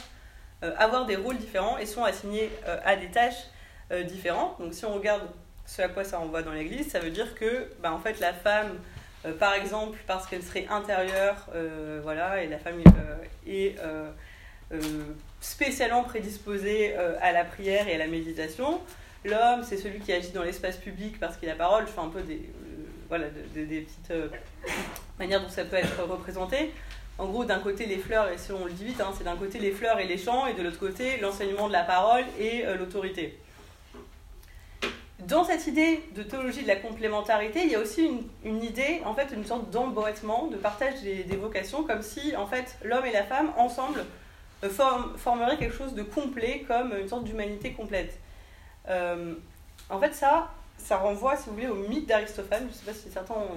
avoir 0.61 1.07
des 1.07 1.17
rôles 1.17 1.39
différents 1.39 1.79
et 1.79 1.87
sont 1.87 2.05
assignés 2.05 2.51
à 2.85 2.97
des 2.97 3.11
tâches 3.11 3.45
différentes. 4.07 4.59
Donc 4.59 4.75
si 4.75 4.85
on 4.85 4.95
regarde 4.95 5.23
ce 5.67 5.83
à 5.83 5.89
quoi 5.89 6.05
ça 6.05 6.19
renvoie 6.19 6.43
dans 6.43 6.53
l'Église, 6.53 6.89
ça 6.91 7.01
veut 7.01 7.11
dire 7.11 7.35
que 7.35 7.69
bah, 7.83 7.93
en 7.93 7.99
fait, 7.99 8.21
la 8.21 8.33
femme, 8.33 8.79
euh, 9.25 9.33
par 9.33 9.55
exemple, 9.55 9.99
parce 10.07 10.27
qu'elle 10.27 10.43
serait 10.43 10.67
intérieure, 10.71 11.49
euh, 11.55 12.01
voilà, 12.03 12.43
et 12.43 12.47
la 12.49 12.59
femme 12.59 12.81
euh, 12.87 13.17
est 13.47 13.77
spécialement 15.41 16.03
prédisposée 16.05 16.97
à 16.97 17.33
la 17.33 17.45
prière 17.45 17.89
et 17.89 17.95
à 17.95 17.99
la 17.99 18.07
méditation, 18.07 18.81
L'homme, 19.25 19.65
c'est 19.65 19.77
celui 19.77 19.99
qui 19.99 20.13
agit 20.13 20.31
dans 20.31 20.45
l'espace 20.45 20.77
public 20.77 21.19
parce 21.19 21.37
qu'il 21.37 21.51
a 21.51 21.57
parole. 21.57 21.85
Je 21.89 21.91
fais 21.91 22.01
un 22.01 22.11
peu 22.11 22.23
des, 22.23 22.49
voilà, 23.09 23.27
de- 23.29 23.59
de- 23.61 23.65
des 23.67 23.81
petites 23.81 24.13
manières 25.19 25.43
dont 25.43 25.49
ça 25.49 25.65
peut 25.65 25.75
être 25.75 26.01
représenté. 26.05 26.73
En 27.19 27.27
gros, 27.27 27.45
d'un 27.45 27.59
côté, 27.59 27.87
les 27.87 27.99
fleurs, 27.99 28.29
et 28.29 28.39
si 28.39 28.53
on 28.53 28.65
le 28.67 28.71
dit 28.71 28.85
vite, 28.85 29.01
hein, 29.01 29.13
c'est 29.19 29.25
d'un 29.25 29.35
côté 29.35 29.59
les 29.59 29.73
fleurs 29.73 29.99
et 29.99 30.07
les 30.07 30.17
chants, 30.19 30.47
et 30.47 30.53
de 30.55 30.63
l'autre 30.63 30.79
côté, 30.79 31.17
l'enseignement 31.17 31.67
de 31.67 31.73
la 31.73 31.83
parole 31.83 32.23
et 32.39 32.63
l'autorité. 32.79 33.37
Dans 35.29 35.43
cette 35.43 35.67
idée 35.67 36.05
de 36.15 36.23
théologie 36.23 36.63
de 36.63 36.69
la 36.69 36.77
complémentarité, 36.77 37.63
il 37.65 37.71
y 37.71 37.75
a 37.75 37.81
aussi 37.81 38.09
une, 38.45 38.63
idée, 38.63 39.03
en 39.05 39.13
fait, 39.13 39.35
une 39.35 39.45
sorte 39.45 39.71
d'emboîtement, 39.71 40.47
de 40.47 40.57
partage 40.57 41.03
des, 41.03 41.37
vocations, 41.37 41.83
comme 41.83 42.03
si, 42.03 42.37
en 42.37 42.47
fait, 42.47 42.77
l'homme 42.85 43.05
et 43.05 43.13
la 43.13 43.25
femme, 43.25 43.51
ensemble, 43.57 44.05
euh, 44.63 44.71
form- 44.71 45.17
formeraient 45.17 45.57
quelque 45.57 45.75
chose 45.75 45.95
de 45.95 46.05
complet, 46.05 46.65
comme 46.69 46.95
une 46.97 47.09
sorte 47.09 47.25
d'humanité 47.25 47.73
complète. 47.73 48.21
Euh, 48.89 49.35
en 49.91 49.99
fait, 49.99 50.15
ça, 50.15 50.53
ça 50.79 50.97
renvoie, 50.99 51.37
si 51.37 51.49
vous 51.49 51.57
voulez, 51.57 51.67
au 51.67 51.89
mythe 51.89 52.07
d'Aristophane. 52.07 52.63
Je 52.63 52.69
ne 52.69 52.73
sais 52.73 52.85
pas 52.85 52.95
si 52.95 53.11
certains 53.11 53.35
ont 53.35 53.49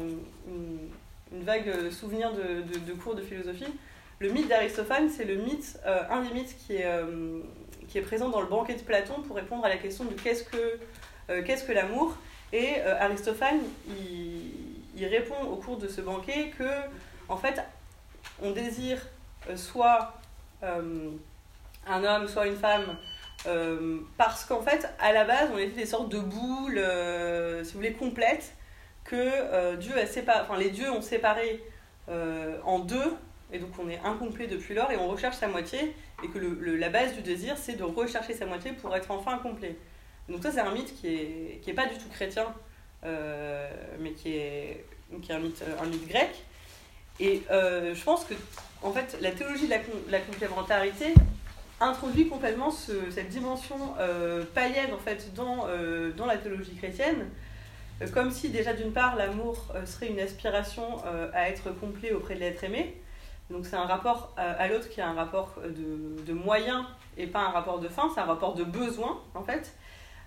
une, 0.48 1.44
vague 1.44 1.92
souvenir 1.92 2.32
de, 2.34 2.94
cours 2.94 3.14
de 3.14 3.22
philosophie. 3.22 3.72
Le 4.18 4.30
mythe 4.32 4.48
d'Aristophane, 4.48 5.08
c'est 5.08 5.26
le 5.26 5.36
mythe, 5.36 5.80
euh, 5.86 6.02
un 6.10 6.24
des 6.24 6.34
mythes 6.34 6.58
qui 6.58 6.78
est, 6.78 8.02
présent 8.02 8.30
dans 8.30 8.42
le 8.42 8.48
banquet 8.48 8.74
de 8.74 8.82
Platon 8.82 9.22
pour 9.28 9.36
répondre 9.36 9.64
à 9.66 9.70
la 9.70 9.78
question 9.78 10.06
de 10.06 10.14
qu'est-ce 10.14 10.46
que, 10.46 10.80
qu'est-ce 11.46 11.64
que 11.64 11.72
l'amour. 11.72 12.16
Et 12.52 12.78
euh, 12.80 13.00
Aristophane, 13.00 13.62
il, 13.88 15.06
répond 15.06 15.42
au 15.44 15.56
cours 15.56 15.78
de 15.78 15.88
ce 15.88 16.02
banquet 16.02 16.52
que, 16.58 16.70
en 17.30 17.38
fait, 17.38 17.62
on 18.42 18.52
désire 18.52 19.00
euh, 19.50 19.56
soit 19.56 20.14
euh, 20.64 21.12
un 21.88 22.04
homme, 22.04 22.28
soit 22.28 22.48
une 22.48 22.58
femme, 22.58 22.98
euh, 23.48 24.00
parce 24.18 24.44
qu'en 24.44 24.62
fait, 24.62 24.90
à 25.00 25.14
la 25.14 25.24
base, 25.24 25.50
on 25.54 25.58
était 25.58 25.78
des 25.82 25.86
sortes 25.86 26.10
de 26.10 26.20
boules, 26.20 26.78
euh, 26.78 27.64
si 27.64 27.74
vous 27.74 27.80
voulez, 27.80 27.94
complètes, 27.94 28.54
que 29.06 29.16
euh, 29.16 29.78
Dieu 29.78 29.98
a 29.98 30.06
séparé, 30.06 30.42
enfin, 30.42 30.58
les 30.58 30.70
dieux 30.70 30.92
ont 30.92 31.02
séparé 31.02 31.64
euh, 32.10 32.58
en 32.66 32.80
deux, 32.80 33.16
et 33.54 33.60
donc 33.60 33.72
on 33.80 33.90
est 33.90 34.00
incomplet 34.04 34.48
depuis 34.48 34.74
lors, 34.74 34.92
et 34.92 34.98
on 34.98 35.08
recherche 35.08 35.38
sa 35.38 35.48
moitié, 35.48 35.96
et 36.24 36.28
que 36.28 36.40
la 36.40 36.90
base 36.90 37.14
du 37.14 37.22
désir, 37.22 37.58
c'est 37.58 37.76
de 37.76 37.84
rechercher 37.84 38.34
sa 38.34 38.46
moitié 38.46 38.74
pour 38.74 38.94
être 38.96 39.12
enfin 39.12 39.38
complet. 39.38 39.78
Donc 40.30 40.44
ça, 40.44 40.52
c'est 40.52 40.60
un 40.60 40.72
mythe 40.72 40.94
qui 41.00 41.08
est, 41.08 41.60
qui 41.62 41.72
est 41.72 41.74
pas 41.74 41.88
du 41.88 41.98
tout 41.98 42.10
chrétien, 42.10 42.46
euh, 43.04 43.70
mais 44.00 44.12
qui 44.12 44.36
est, 44.36 44.86
qui 45.22 45.32
est 45.32 45.36
un, 45.36 45.40
mythe, 45.40 45.64
un 45.82 45.86
mythe 45.86 46.08
grec. 46.08 46.30
Et 47.20 47.42
euh, 47.52 47.94
je 47.96 48.04
pense 48.04 48.24
que, 48.26 48.34
en 48.82 48.92
fait, 48.92 49.18
la 49.22 49.32
théologie 49.32 49.66
de 49.66 49.72
la, 49.72 49.80
com- 49.80 50.02
la 50.10 50.20
complémentarité 50.20 51.14
introduit 51.82 52.28
complètement 52.28 52.72
ce- 52.72 53.10
cette 53.10 53.30
dimension 53.30 53.78
euh, 54.00 54.44
païenne 54.54 54.94
en 54.94 54.98
fait 54.98 55.34
dans, 55.34 55.66
euh, 55.68 56.12
dans 56.12 56.26
la 56.26 56.38
théologie 56.38 56.76
chrétienne 56.76 57.30
comme 58.14 58.32
si 58.32 58.48
déjà 58.50 58.72
d'une 58.74 58.94
part 58.94 59.18
l'amour 59.18 59.66
serait 59.86 60.08
une 60.08 60.22
aspiration 60.22 61.04
à 61.34 61.50
être 61.50 61.70
complet 61.82 62.14
auprès 62.14 62.36
de 62.36 62.40
l'être 62.40 62.64
aimé. 62.64 62.96
Donc 63.50 63.66
c'est 63.66 63.76
un 63.76 63.86
rapport 63.86 64.34
à 64.38 64.68
l'autre 64.70 64.88
qui 64.88 65.02
est 65.02 65.04
un 65.04 65.14
rapport 65.14 65.56
de, 65.66 66.22
de 66.24 66.34
moyens 66.34 66.86
et 67.18 67.28
pas 67.28 67.40
un 67.40 67.50
rapport 67.50 67.80
de 67.80 67.90
fin, 67.90 68.10
c'est 68.14 68.22
un 68.22 68.26
rapport 68.26 68.56
de 68.56 68.64
besoin 68.64 69.20
en 69.36 69.44
fait. 69.44 69.74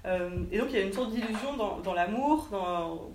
Et 0.04 0.58
donc 0.58 0.68
il 0.70 0.74
y 0.74 0.78
a 0.78 0.84
une 0.84 0.92
sorte 0.92 1.10
d'illusion 1.10 1.56
dans, 1.56 1.78
dans 1.78 1.94
l'amour 1.94 2.48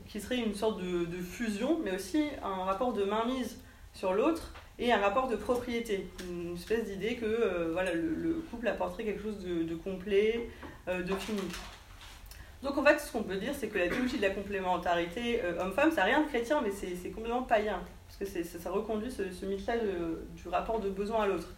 qui 0.05 0.21
serait 0.21 0.37
une 0.37 0.55
sorte 0.55 0.81
de, 0.81 1.05
de, 1.05 1.17
fusion, 1.17 1.79
mais 1.83 1.93
aussi 1.93 2.29
un 2.41 2.63
rapport 2.63 2.93
de 2.93 3.03
mainmise 3.03 3.59
sur 3.93 4.13
l'autre 4.13 4.53
et 4.79 4.91
un 4.91 4.99
rapport 4.99 5.27
de 5.27 5.35
propriété, 5.35 6.07
une 6.29 6.53
espèce 6.53 6.85
d'idée 6.85 7.15
que 7.15 7.25
euh, 7.25 7.69
voilà, 7.71 7.93
le, 7.93 8.43
couple 8.51 8.67
apporterait 8.67 9.03
quelque 9.03 9.23
chose 9.23 9.39
de, 9.39 9.75
complet, 9.75 10.49
euh, 10.87 11.01
de 11.01 11.13
fini. 11.15 11.41
Donc 12.61 12.77
en 12.77 12.83
fait, 12.83 12.99
ce 12.99 13.11
qu'on 13.11 13.23
peut 13.23 13.37
dire, 13.37 13.53
c'est 13.57 13.67
que 13.69 13.77
la 13.77 13.87
théologie 13.87 14.17
de 14.17 14.21
la 14.21 14.29
complémentarité 14.29 15.41
euh, 15.43 15.59
homme-femme, 15.59 15.91
ça 15.91 15.97
n'a 15.97 16.03
rien 16.05 16.21
de 16.21 16.27
chrétien, 16.27 16.61
mais 16.61 16.71
c'est 16.71 17.09
complètement 17.09 17.43
païen, 17.43 17.81
parce 18.07 18.31
que 18.31 18.43
ça, 18.43 18.71
reconduit 18.71 19.11
ce, 19.11 19.31
ce 19.31 19.45
mythe-là 19.45 19.77
du 20.35 20.47
rapport 20.47 20.79
de 20.79 20.89
besoin 20.89 21.23
à 21.23 21.27
l'autre. 21.27 21.55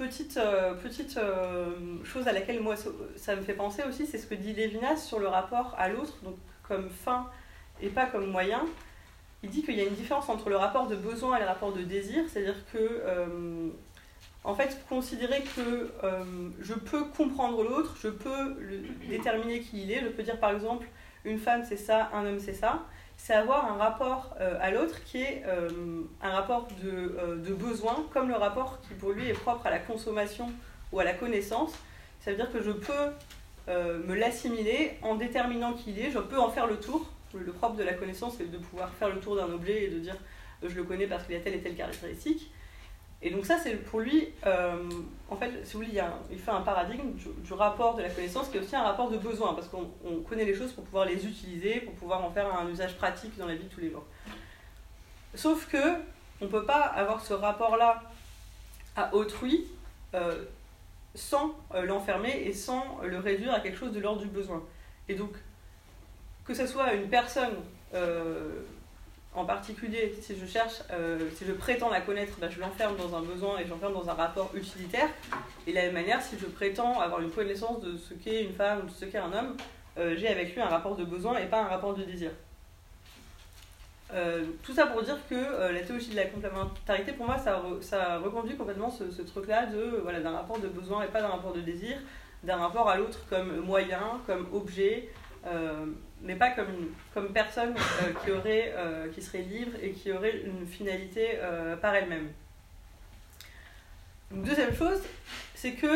Petite 0.00 0.40
petite 0.82 1.18
chose 2.04 2.26
à 2.26 2.32
laquelle 2.32 2.60
moi 2.60 2.74
ça 3.16 3.36
me 3.36 3.42
fait 3.42 3.54
penser 3.54 3.82
aussi, 3.88 4.06
c'est 4.06 4.18
ce 4.18 4.26
que 4.26 4.34
dit 4.34 4.54
Lévinas 4.54 4.96
sur 4.96 5.18
le 5.18 5.28
rapport 5.28 5.74
à 5.78 5.88
l'autre, 5.88 6.16
donc 6.22 6.36
comme 6.66 6.88
fin 6.88 7.28
et 7.82 7.88
pas 7.88 8.06
comme 8.06 8.26
moyen. 8.26 8.62
Il 9.42 9.50
dit 9.50 9.62
qu'il 9.62 9.74
y 9.74 9.80
a 9.80 9.84
une 9.84 9.94
différence 9.94 10.28
entre 10.28 10.50
le 10.50 10.56
rapport 10.56 10.86
de 10.86 10.96
besoin 10.96 11.36
et 11.36 11.40
le 11.40 11.46
rapport 11.46 11.72
de 11.72 11.82
désir, 11.82 12.24
c'est-à-dire 12.28 12.62
que, 12.72 12.78
euh, 12.78 13.68
en 14.44 14.54
fait, 14.54 14.78
considérer 14.88 15.42
que 15.56 15.90
euh, 16.04 16.24
je 16.60 16.74
peux 16.74 17.04
comprendre 17.04 17.62
l'autre, 17.62 17.96
je 18.02 18.08
peux 18.08 18.56
déterminer 19.08 19.60
qui 19.60 19.82
il 19.82 19.92
est, 19.92 20.00
je 20.00 20.08
peux 20.08 20.22
dire 20.22 20.38
par 20.38 20.50
exemple, 20.50 20.86
une 21.24 21.38
femme 21.38 21.64
c'est 21.66 21.76
ça, 21.76 22.10
un 22.12 22.26
homme 22.26 22.40
c'est 22.40 22.54
ça, 22.54 22.82
c'est 23.22 23.34
avoir 23.34 23.70
un 23.70 23.76
rapport 23.76 24.34
euh, 24.40 24.56
à 24.60 24.70
l'autre 24.70 25.02
qui 25.04 25.22
est 25.22 25.44
un 26.22 26.30
rapport 26.30 26.68
de, 26.82 27.36
de, 27.36 27.54
besoin, 27.54 28.06
comme 28.12 28.28
le 28.28 28.34
rapport 28.34 28.80
qui 28.80 28.94
pour 28.94 29.10
lui 29.10 29.28
est 29.28 29.34
propre 29.34 29.66
à 29.66 29.70
la 29.70 29.78
consommation 29.78 30.50
ou 30.90 31.00
à 31.00 31.04
la 31.04 31.12
connaissance. 31.12 31.72
Ça 32.20 32.30
veut 32.30 32.36
dire 32.36 32.50
que 32.50 32.62
je 32.62 32.72
peux 32.72 33.12
me 33.68 34.14
l'assimiler 34.14 34.98
en 35.02 35.14
déterminant 35.14 35.74
qui 35.74 35.90
il 35.90 35.98
est, 36.00 36.10
je 36.10 36.18
peux 36.18 36.38
en 36.38 36.48
faire 36.48 36.66
le 36.66 36.76
tour, 36.76 37.08
le 37.38 37.52
propre 37.52 37.76
de 37.76 37.84
la 37.84 37.92
connaissance, 37.92 38.34
c'est 38.38 38.50
de 38.50 38.58
pouvoir 38.58 38.90
faire 38.94 39.08
le 39.08 39.20
tour 39.20 39.36
d'un 39.36 39.50
objet 39.52 39.84
et 39.84 39.88
de 39.88 39.98
dire 39.98 40.16
euh, 40.64 40.68
je 40.68 40.74
le 40.74 40.84
connais 40.84 41.06
parce 41.06 41.24
qu'il 41.24 41.36
a 41.36 41.40
telle 41.40 41.54
et 41.54 41.60
telle 41.60 41.76
caractéristique. 41.76 42.50
Et 43.22 43.30
donc 43.30 43.44
ça, 43.44 43.58
c'est 43.58 43.76
pour 43.76 44.00
lui, 44.00 44.28
euh, 44.46 44.88
en 45.28 45.36
fait, 45.36 45.64
si 45.64 45.74
vous 45.74 45.80
voulez, 45.80 46.00
il, 46.30 46.38
fait 46.38 46.50
un 46.50 46.62
paradigme 46.62 47.12
du, 47.12 47.52
rapport 47.52 47.94
de 47.94 48.02
la 48.02 48.08
connaissance 48.08 48.48
qui 48.48 48.56
est 48.56 48.60
aussi 48.60 48.74
un 48.74 48.82
rapport 48.82 49.10
de 49.10 49.18
besoin, 49.18 49.52
parce 49.52 49.68
qu'on 49.68 49.90
connaît 50.28 50.46
les 50.46 50.54
choses 50.54 50.72
pour 50.72 50.84
pouvoir 50.84 51.04
les 51.04 51.26
utiliser, 51.26 51.80
pour 51.80 51.92
pouvoir 51.94 52.24
en 52.24 52.30
faire 52.30 52.54
un 52.56 52.68
usage 52.68 52.96
pratique 52.96 53.36
dans 53.36 53.46
la 53.46 53.56
vie 53.56 53.64
de 53.64 53.68
tous 53.68 53.80
les 53.80 53.90
jours. 53.90 54.06
Sauf 55.34 55.68
que 55.68 55.96
on 56.40 56.46
ne 56.46 56.50
peut 56.50 56.64
pas 56.64 56.80
avoir 56.80 57.20
ce 57.20 57.34
rapport-là 57.34 58.02
à 58.96 59.14
autrui 59.14 59.66
euh, 60.14 60.44
sans 61.14 61.54
l'enfermer 61.74 62.44
et 62.46 62.54
sans 62.54 63.00
le 63.02 63.18
réduire 63.18 63.52
à 63.52 63.60
quelque 63.60 63.76
chose 63.76 63.92
de 63.92 64.00
l'ordre 64.00 64.22
du 64.22 64.28
besoin. 64.28 64.62
Et 65.08 65.14
donc, 65.14 65.32
que 66.44 66.54
ce 66.54 66.66
soit 66.66 66.94
une 66.94 67.08
personne 67.08 67.54
euh, 67.94 68.62
en 69.34 69.44
particulier, 69.44 70.12
si 70.20 70.36
je 70.36 70.44
cherche, 70.44 70.82
euh, 70.92 71.28
si 71.36 71.44
je 71.44 71.52
prétends 71.52 71.88
la 71.88 72.00
connaître, 72.00 72.36
ben, 72.40 72.50
je 72.50 72.58
l'enferme 72.58 72.96
dans 72.96 73.16
un 73.16 73.22
besoin 73.22 73.58
et 73.58 73.64
je 73.64 73.70
l'enferme 73.70 73.92
dans 73.92 74.08
un 74.08 74.14
rapport 74.14 74.50
utilitaire. 74.54 75.08
Et 75.66 75.70
de 75.70 75.76
la 75.76 75.82
même 75.82 75.94
manière, 75.94 76.20
si 76.20 76.36
je 76.38 76.46
prétends 76.46 76.98
avoir 76.98 77.20
une 77.20 77.30
connaissance 77.30 77.80
de 77.80 77.96
ce 77.96 78.14
qu'est 78.14 78.42
une 78.42 78.52
femme 78.52 78.80
ou 78.84 78.86
de 78.86 78.90
ce 78.90 79.04
qu'est 79.04 79.18
un 79.18 79.32
homme, 79.32 79.56
euh, 79.98 80.16
j'ai 80.16 80.28
avec 80.28 80.54
lui 80.54 80.60
un 80.60 80.68
rapport 80.68 80.96
de 80.96 81.04
besoin 81.04 81.38
et 81.38 81.46
pas 81.46 81.62
un 81.62 81.68
rapport 81.68 81.94
de 81.94 82.02
désir. 82.02 82.30
tout 84.64 84.74
ça 84.74 84.86
pour 84.88 85.02
dire 85.02 85.18
que 85.28 85.72
la 85.72 85.80
théologie 85.82 86.10
de 86.10 86.16
la 86.16 86.24
complémentarité, 86.24 87.12
pour 87.12 87.26
moi, 87.26 87.38
ça, 87.38 87.62
ça 87.80 88.18
reconduit 88.18 88.56
complètement 88.56 88.90
ce, 88.90 89.08
ce 89.12 89.22
truc-là 89.22 89.68
voilà, 90.02 90.18
d'un 90.18 90.32
rapport 90.32 90.58
de 90.58 90.66
besoin 90.66 91.04
et 91.04 91.06
pas 91.06 91.20
d'un 91.22 91.28
rapport 91.28 91.52
de 91.52 91.60
désir, 91.60 91.96
d'un 92.42 92.56
rapport 92.56 92.88
à 92.88 92.96
l'autre 92.96 93.20
comme 93.28 93.60
moyen, 93.60 94.20
comme 94.26 94.48
objet, 94.52 95.08
mais 96.22 96.34
pas 96.34 96.50
comme, 96.50 97.32
personne 97.32 97.74
euh, 98.02 98.12
euh, 98.46 99.08
qui 99.12 99.22
serait 99.22 99.42
libre 99.42 99.72
et 99.82 99.92
qui 99.92 100.12
aurait 100.12 100.42
une 100.44 100.66
finalité 100.66 101.38
euh, 101.38 101.76
par 101.76 101.94
elle-même. 101.94 102.28
Deuxième 104.30 104.74
chose, 104.74 105.00
c'est 105.54 105.72
que 105.72 105.88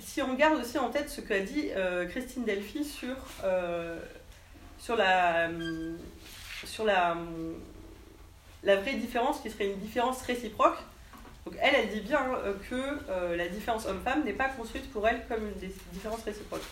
si 0.00 0.20
on 0.22 0.34
garde 0.34 0.60
aussi 0.60 0.76
en 0.76 0.90
tête 0.90 1.08
ce 1.08 1.20
qu'a 1.20 1.38
dit 1.38 1.70
Christine 2.10 2.44
Delphi 2.44 2.84
sur, 2.84 3.14
la, 4.96 5.48
la, 8.64 8.76
vraie 8.76 8.94
différence 8.94 9.40
qui 9.40 9.50
serait 9.50 9.66
une 9.66 9.78
différence 9.78 10.20
réciproque, 10.22 10.78
donc 11.46 11.54
elle, 11.60 11.76
elle 11.76 11.90
dit 11.90 12.00
bien 12.00 12.28
que 12.68 13.36
la 13.36 13.46
différence 13.46 13.86
homme-femme 13.86 14.24
n'est 14.24 14.32
pas 14.32 14.48
construite 14.48 14.90
pour 14.90 15.06
elle 15.06 15.24
comme 15.28 15.46
une 15.46 15.70
différence 15.92 16.24
réciproque. 16.24 16.64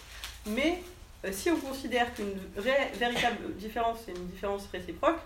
Mais 0.46 0.83
si 1.30 1.50
on 1.50 1.56
considère 1.56 2.12
qu'une 2.14 2.33
véritable 2.56 3.54
différence 3.56 4.09
est 4.09 4.12
une 4.12 4.26
différence 4.28 4.66
réciproque, 4.72 5.18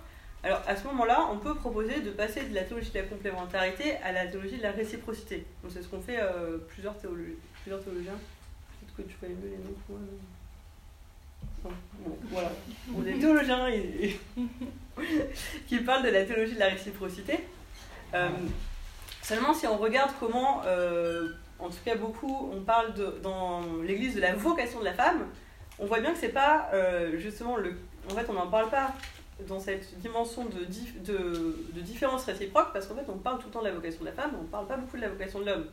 alors 0.45 0.61
à 0.67 0.77
ce 0.77 0.85
moment-là, 0.89 1.27
on 1.33 1.39
peut 1.39 1.55
proposer 1.55 2.01
de 2.01 2.11
passer 2.11 2.43
de 2.43 2.55
la 2.55 2.65
théologie 2.65 2.91
de 2.91 2.99
la 2.99 3.05
complémentarité 3.05 3.97
à 4.05 4.13
la 4.13 4.27
théologie 4.27 4.59
de 4.59 4.63
la 4.63 4.73
réciprocité. 4.73 5.47
Donc 5.63 5.73
c'est 5.73 5.83
ce 5.83 5.89
qu'ont 5.89 6.03
fait 6.03 6.19
euh, 6.21 6.59
plusieurs, 6.69 6.99
théologiens. 6.99 7.33
Peut-être 7.65 8.97
que 8.97 9.03
tu 9.03 9.17
connais 9.17 9.35
mieux 9.35 9.51
les 9.51 9.57
noms 9.57 9.73
que 9.73 9.93
moi. 9.93 10.01
Bon, 12.05 12.19
voilà. 12.25 12.51
On 12.95 13.07
est 13.07 13.19
théologiens 13.19 13.71
qui 15.67 15.79
parlent 15.79 16.05
de 16.05 16.11
la 16.11 16.25
théologie 16.25 16.55
de 16.55 16.61
la 16.61 16.69
réciprocité. 16.69 17.41
Euh, 18.13 18.29
seulement 19.23 19.55
si 19.55 19.67
on 19.67 19.79
regarde 19.79 20.11
comment, 20.21 20.63
en 21.59 21.69
tout 21.69 21.83
cas 21.87 21.97
beaucoup, 21.97 22.51
on 22.53 22.61
parle 22.61 22.93
dans 23.23 23.63
l'Église 23.83 24.17
de 24.17 24.21
la 24.21 24.35
vocation 24.35 24.81
de 24.81 24.85
la 24.85 24.93
femme, 24.93 25.25
on 25.79 25.87
voit 25.87 26.01
bien 26.01 26.13
que 26.13 26.19
c'est 26.19 26.29
pas 26.29 26.69
euh, 26.73 27.19
justement 27.19 27.57
le. 27.57 27.75
En 28.11 28.15
fait, 28.15 28.27
on 28.29 28.35
n'en 28.35 28.49
parle 28.49 28.71
pas 28.71 28.93
dans 29.49 29.59
cette 29.59 29.99
dimension 29.99 30.45
de, 30.45 30.65
de, 31.05 31.57
de 31.73 31.81
différence 31.81 32.25
réciproque 32.25 32.73
parce 32.73 32.87
qu'en 32.87 32.95
fait, 32.95 33.07
on 33.09 33.19
parle 33.19 33.39
tout 33.39 33.47
le 33.47 33.53
temps 33.53 33.63
de 33.63 33.69
la 33.69 33.75
vocation 33.75 34.01
de 34.01 34.07
la 34.07 34.13
femme, 34.13 34.33
on 34.39 34.43
ne 34.43 34.49
parle 34.49 34.67
pas 34.67 34.77
beaucoup 34.77 34.97
de 34.97 35.03
la 35.03 35.09
vocation 35.09 35.41
de 35.41 35.47
l'homme. 35.47 35.67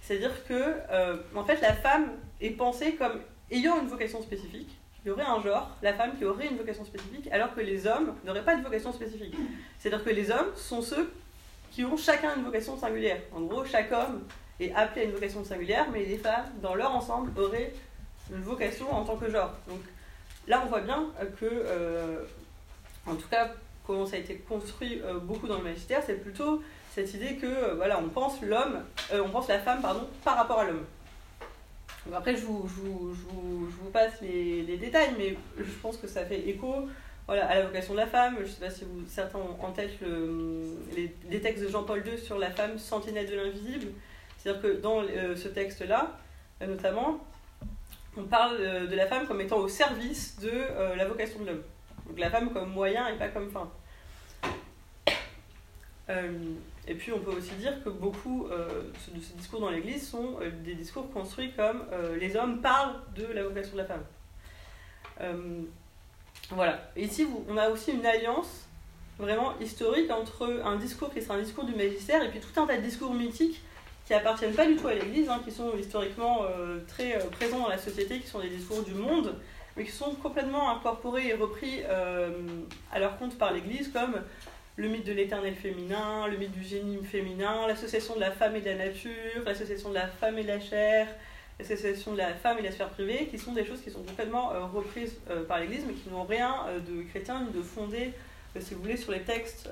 C'est-à-dire 0.00 0.44
que, 0.46 0.76
euh, 0.90 1.16
en 1.34 1.44
fait, 1.44 1.60
la 1.60 1.72
femme 1.74 2.12
est 2.40 2.50
pensée 2.50 2.94
comme 2.94 3.20
ayant 3.50 3.80
une 3.80 3.88
vocation 3.88 4.22
spécifique. 4.22 4.78
Il 5.04 5.08
y 5.08 5.10
aurait 5.10 5.24
un 5.24 5.40
genre, 5.40 5.76
la 5.82 5.92
femme 5.92 6.16
qui 6.16 6.24
aurait 6.24 6.48
une 6.48 6.56
vocation 6.56 6.84
spécifique, 6.84 7.28
alors 7.30 7.54
que 7.54 7.60
les 7.60 7.86
hommes 7.86 8.14
n'auraient 8.24 8.44
pas 8.44 8.56
de 8.56 8.62
vocation 8.62 8.92
spécifique. 8.92 9.34
C'est-à-dire 9.78 10.04
que 10.04 10.10
les 10.10 10.30
hommes 10.30 10.50
sont 10.56 10.82
ceux 10.82 11.12
qui 11.70 11.84
ont 11.84 11.96
chacun 11.96 12.36
une 12.36 12.42
vocation 12.42 12.76
singulière. 12.76 13.20
En 13.32 13.42
gros, 13.42 13.64
chaque 13.64 13.92
homme 13.92 14.24
est 14.58 14.72
appelé 14.72 15.02
à 15.02 15.04
une 15.04 15.12
vocation 15.12 15.44
singulière, 15.44 15.86
mais 15.92 16.04
les 16.04 16.18
femmes, 16.18 16.46
dans 16.60 16.74
leur 16.74 16.92
ensemble, 16.94 17.30
auraient 17.38 17.72
vocation 18.30 18.92
en 18.92 19.04
tant 19.04 19.16
que 19.16 19.30
genre. 19.30 19.52
Donc 19.68 19.80
là, 20.46 20.62
on 20.64 20.68
voit 20.68 20.80
bien 20.80 21.06
que, 21.38 21.46
euh, 21.46 22.24
en 23.06 23.14
tout 23.14 23.28
cas, 23.28 23.52
comment 23.86 24.06
ça 24.06 24.16
a 24.16 24.18
été 24.18 24.36
construit 24.36 25.00
euh, 25.02 25.18
beaucoup 25.18 25.46
dans 25.46 25.58
le 25.58 25.64
magistère, 25.64 26.02
c'est 26.04 26.14
plutôt 26.14 26.62
cette 26.94 27.12
idée 27.14 27.36
que, 27.36 27.46
euh, 27.46 27.74
voilà, 27.74 27.98
on 27.98 28.08
pense 28.08 28.40
l'homme, 28.42 28.82
on 29.12 29.28
pense 29.28 29.48
la 29.48 29.58
femme, 29.58 29.80
pardon, 29.82 30.06
par 30.24 30.36
rapport 30.36 30.60
à 30.60 30.64
l'homme. 30.64 30.84
après, 32.14 32.36
je 32.36 32.42
vous, 32.42 32.68
je 32.68 32.80
vous, 32.80 33.16
je 33.70 33.76
vous, 33.82 33.90
passe 33.90 34.20
les, 34.22 34.76
détails, 34.76 35.14
mais 35.18 35.36
je 35.58 35.72
pense 35.82 35.96
que 35.96 36.06
ça 36.06 36.24
fait 36.24 36.48
écho 36.48 36.88
voilà, 37.26 37.46
à 37.46 37.56
la 37.56 37.66
vocation 37.66 37.94
de 37.94 37.98
la 37.98 38.06
femme. 38.06 38.36
Je 38.38 38.42
ne 38.42 38.46
sais 38.46 38.60
pas 38.60 38.70
si 38.70 38.84
certains 39.08 39.38
ont 39.38 39.56
en 39.62 39.72
tête 39.72 39.90
les, 40.94 41.14
les, 41.28 41.40
textes 41.40 41.62
de 41.62 41.68
Jean-Paul 41.68 42.02
II 42.06 42.18
sur 42.18 42.38
la 42.38 42.50
femme 42.50 42.78
sentinelle 42.78 43.28
de 43.28 43.34
l'invisible. 43.34 43.88
C'est-à-dire 44.38 44.62
que 44.62 44.80
dans 44.80 45.02
ce 45.02 45.48
texte-là, 45.48 46.16
notamment, 46.60 47.20
on 48.16 48.24
parle 48.24 48.56
euh, 48.60 48.86
de 48.86 48.94
la 48.96 49.06
femme 49.06 49.26
comme 49.26 49.40
étant 49.40 49.58
au 49.58 49.68
service 49.68 50.38
de 50.40 50.50
euh, 50.52 50.96
la 50.96 51.06
vocation 51.06 51.40
de 51.40 51.46
l'homme. 51.46 51.62
Donc 52.06 52.18
la 52.18 52.30
femme 52.30 52.52
comme 52.52 52.70
moyen 52.70 53.08
et 53.08 53.16
pas 53.16 53.28
comme 53.28 53.50
fin. 53.50 53.70
Euh, 56.08 56.30
et 56.86 56.94
puis 56.94 57.10
on 57.10 57.18
peut 57.18 57.32
aussi 57.32 57.52
dire 57.56 57.82
que 57.82 57.88
beaucoup 57.88 58.48
de 58.48 59.20
ces 59.20 59.34
discours 59.34 59.58
dans 59.58 59.70
l'Église 59.70 60.08
sont 60.08 60.38
des 60.62 60.76
discours 60.76 61.10
construits 61.10 61.50
comme 61.56 61.84
les 62.20 62.36
hommes 62.36 62.60
parlent 62.60 62.94
de 63.16 63.26
la 63.26 63.42
vocation 63.42 63.72
de 63.72 63.78
la 63.78 63.86
femme. 63.86 64.04
voilà. 66.50 66.92
Ici, 66.94 67.26
on 67.48 67.56
a 67.56 67.70
aussi 67.70 67.90
une 67.90 68.06
alliance 68.06 68.68
vraiment 69.18 69.58
historique 69.58 70.08
entre 70.12 70.60
un 70.64 70.76
discours 70.76 71.12
qui 71.12 71.22
sera 71.22 71.34
un 71.34 71.42
discours 71.42 71.64
du 71.64 71.74
magistère 71.74 72.22
et 72.22 72.30
puis 72.30 72.38
tout 72.38 72.60
un 72.60 72.68
tas 72.68 72.76
de 72.76 72.82
discours 72.82 73.12
mythiques 73.12 73.60
qui 74.06 74.14
appartiennent 74.14 74.54
pas 74.54 74.66
du 74.66 74.76
tout 74.76 74.86
à 74.86 74.94
l'Église, 74.94 75.28
hein, 75.28 75.40
qui 75.44 75.50
sont 75.50 75.72
historiquement 75.76 76.44
euh, 76.44 76.78
très 76.86 77.16
euh, 77.16 77.28
présents 77.32 77.58
dans 77.58 77.68
la 77.68 77.78
société, 77.78 78.20
qui 78.20 78.28
sont 78.28 78.38
des 78.38 78.48
discours 78.48 78.82
du 78.82 78.94
monde, 78.94 79.34
mais 79.76 79.84
qui 79.84 79.90
sont 79.90 80.14
complètement 80.14 80.70
incorporés 80.70 81.26
et 81.26 81.34
repris 81.34 81.80
euh, 81.88 82.30
à 82.92 83.00
leur 83.00 83.18
compte 83.18 83.36
par 83.36 83.52
l'Église, 83.52 83.88
comme 83.88 84.22
le 84.76 84.88
mythe 84.88 85.04
de 85.04 85.12
l'éternel 85.12 85.56
féminin, 85.56 86.28
le 86.28 86.36
mythe 86.36 86.52
du 86.52 86.62
génie 86.62 87.04
féminin, 87.04 87.66
l'association 87.66 88.14
de 88.14 88.20
la 88.20 88.30
femme 88.30 88.54
et 88.54 88.60
de 88.60 88.66
la 88.66 88.76
nature, 88.76 89.42
l'association 89.44 89.88
de 89.88 89.94
la 89.94 90.06
femme 90.06 90.38
et 90.38 90.42
de 90.42 90.48
la 90.48 90.60
chair, 90.60 91.08
la 91.58 91.64
sexualisation 91.64 92.12
de 92.12 92.18
la 92.18 92.34
femme 92.34 92.58
et 92.58 92.62
la 92.62 92.70
sphère 92.70 92.90
privée, 92.90 93.26
qui 93.28 93.38
sont 93.38 93.54
des 93.54 93.64
choses 93.64 93.80
qui 93.80 93.90
sont 93.90 94.02
complètement 94.02 94.50
reprises 94.74 95.16
par 95.48 95.58
l'Église, 95.58 95.84
mais 95.86 95.94
qui 95.94 96.10
n'ont 96.10 96.24
rien 96.24 96.54
de 96.86 97.02
chrétien 97.04 97.40
ni 97.40 97.58
de 97.58 97.62
fondé, 97.62 98.12
si 98.60 98.74
vous 98.74 98.82
voulez, 98.82 98.98
sur 98.98 99.12
les 99.12 99.22
textes, 99.22 99.70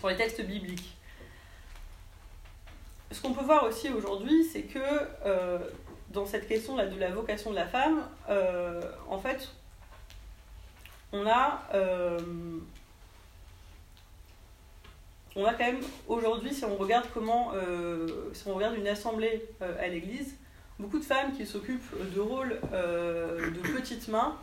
sur 0.00 0.08
les 0.08 0.16
textes 0.16 0.44
bibliques. 0.44 0.97
Ce 3.10 3.22
qu'on 3.22 3.32
peut 3.32 3.44
voir 3.44 3.64
aussi 3.64 3.88
aujourd'hui, 3.88 4.44
c'est 4.44 4.62
que 4.62 4.78
dans 6.10 6.26
cette 6.26 6.46
question 6.46 6.76
là 6.76 6.86
de 6.86 6.98
la 6.98 7.10
vocation 7.10 7.50
de 7.50 7.56
la 7.56 7.66
femme, 7.66 8.06
en 9.08 9.18
fait, 9.18 9.48
on 11.12 11.26
a 11.26 11.62
on 15.38 15.44
a 15.44 15.52
quand 15.54 15.64
même 15.64 15.80
aujourd'hui, 16.08 16.52
si 16.52 16.64
on 16.64 16.76
regarde 16.76 17.06
comment, 17.14 17.52
euh, 17.54 18.08
si 18.32 18.42
on 18.48 18.54
regarde 18.54 18.76
une 18.76 18.88
assemblée 18.88 19.46
euh, 19.62 19.72
à 19.80 19.86
l'église, 19.86 20.34
beaucoup 20.80 20.98
de 20.98 21.04
femmes 21.04 21.32
qui 21.32 21.46
s'occupent 21.46 21.94
de 22.12 22.20
rôles 22.20 22.58
euh, 22.72 23.48
de 23.50 23.60
petites 23.60 24.08
mains. 24.08 24.36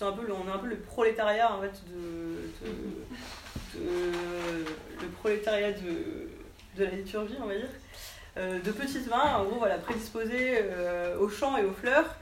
un 0.00 0.12
peu, 0.12 0.26
on 0.32 0.48
est 0.48 0.52
un 0.52 0.58
peu 0.58 0.66
le 0.66 0.78
prolétariat 0.78 1.54
en 1.54 1.60
fait 1.60 1.80
de, 1.88 2.50
le 5.00 5.08
prolétariat 5.20 5.70
de, 5.70 6.28
de, 6.76 6.84
la 6.84 6.90
liturgie, 6.90 7.36
on 7.40 7.46
va 7.46 7.54
dire, 7.54 7.68
de 8.36 8.70
petites 8.70 9.08
mains, 9.08 9.36
en 9.36 9.44
gros, 9.44 9.58
voilà, 9.58 9.78
prédisposées 9.78 10.62
aux 11.20 11.28
chants 11.28 11.56
et 11.56 11.64
aux 11.64 11.72
fleurs. 11.72 12.16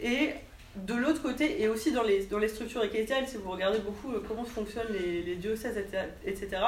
Et 0.00 0.34
de 0.76 0.94
l'autre 0.94 1.22
côté, 1.22 1.62
et 1.62 1.68
aussi 1.68 1.92
dans 1.92 2.02
les, 2.02 2.26
dans 2.26 2.38
les 2.38 2.48
structures 2.48 2.82
ecclésiales, 2.82 3.26
si 3.26 3.36
vous 3.36 3.50
regardez 3.50 3.78
beaucoup 3.78 4.12
comment 4.26 4.44
fonctionnent 4.44 4.92
les, 4.92 5.36
diocèses, 5.36 5.76
etc., 6.24 6.62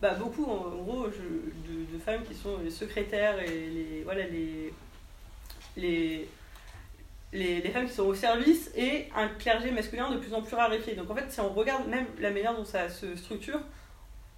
bah, 0.00 0.14
beaucoup 0.14 0.44
en, 0.44 0.70
gros 0.82 1.06
de, 1.06 1.98
femmes 1.98 2.22
qui 2.24 2.34
sont 2.34 2.58
les 2.64 2.70
secrétaires 2.70 3.38
et 3.40 3.48
les, 3.48 4.02
voilà, 4.04 4.26
les, 4.26 4.72
les, 5.76 6.28
les, 7.32 7.70
femmes 7.70 7.86
qui 7.86 7.92
sont 7.92 8.06
au 8.06 8.14
service 8.14 8.70
et 8.74 9.08
un 9.14 9.28
clergé 9.28 9.70
masculin 9.70 10.10
de 10.10 10.16
plus 10.16 10.32
en 10.32 10.42
plus 10.42 10.56
raréfié. 10.56 10.94
Donc 10.94 11.10
en 11.10 11.14
fait, 11.14 11.30
si 11.30 11.40
on 11.40 11.50
regarde 11.50 11.86
même 11.88 12.06
la 12.18 12.30
manière 12.30 12.56
dont 12.56 12.64
ça 12.64 12.88
se 12.88 13.14
structure, 13.16 13.60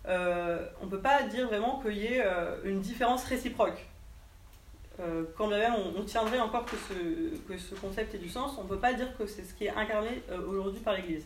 euh, 0.09 0.67
on 0.81 0.87
ne 0.87 0.91
peut 0.91 1.01
pas 1.01 1.23
dire 1.23 1.47
vraiment 1.47 1.81
qu'il 1.81 1.99
y 1.99 2.07
ait 2.07 2.23
euh, 2.25 2.57
une 2.65 2.81
différence 2.81 3.25
réciproque. 3.25 3.87
Euh, 5.03 5.25
quand 5.37 5.49
même 5.49 5.75
on, 5.97 6.03
tiendrait 6.05 6.39
encore 6.39 6.65
que 6.65 6.77
ce, 6.77 7.37
que 7.49 7.59
ce 7.59 7.75
concept 7.75 8.15
ait 8.15 8.19
du 8.19 8.29
sens, 8.29 8.53
on 8.59 8.65
ne 8.65 8.69
peut 8.69 8.79
pas 8.79 8.93
dire 8.93 9.17
que 9.17 9.27
c'est 9.27 9.43
ce 9.43 9.53
qui 9.55 9.65
est 9.65 9.71
incarné 9.71 10.23
aujourd'hui 10.47 10.81
par 10.81 10.95
l'Église. 10.95 11.25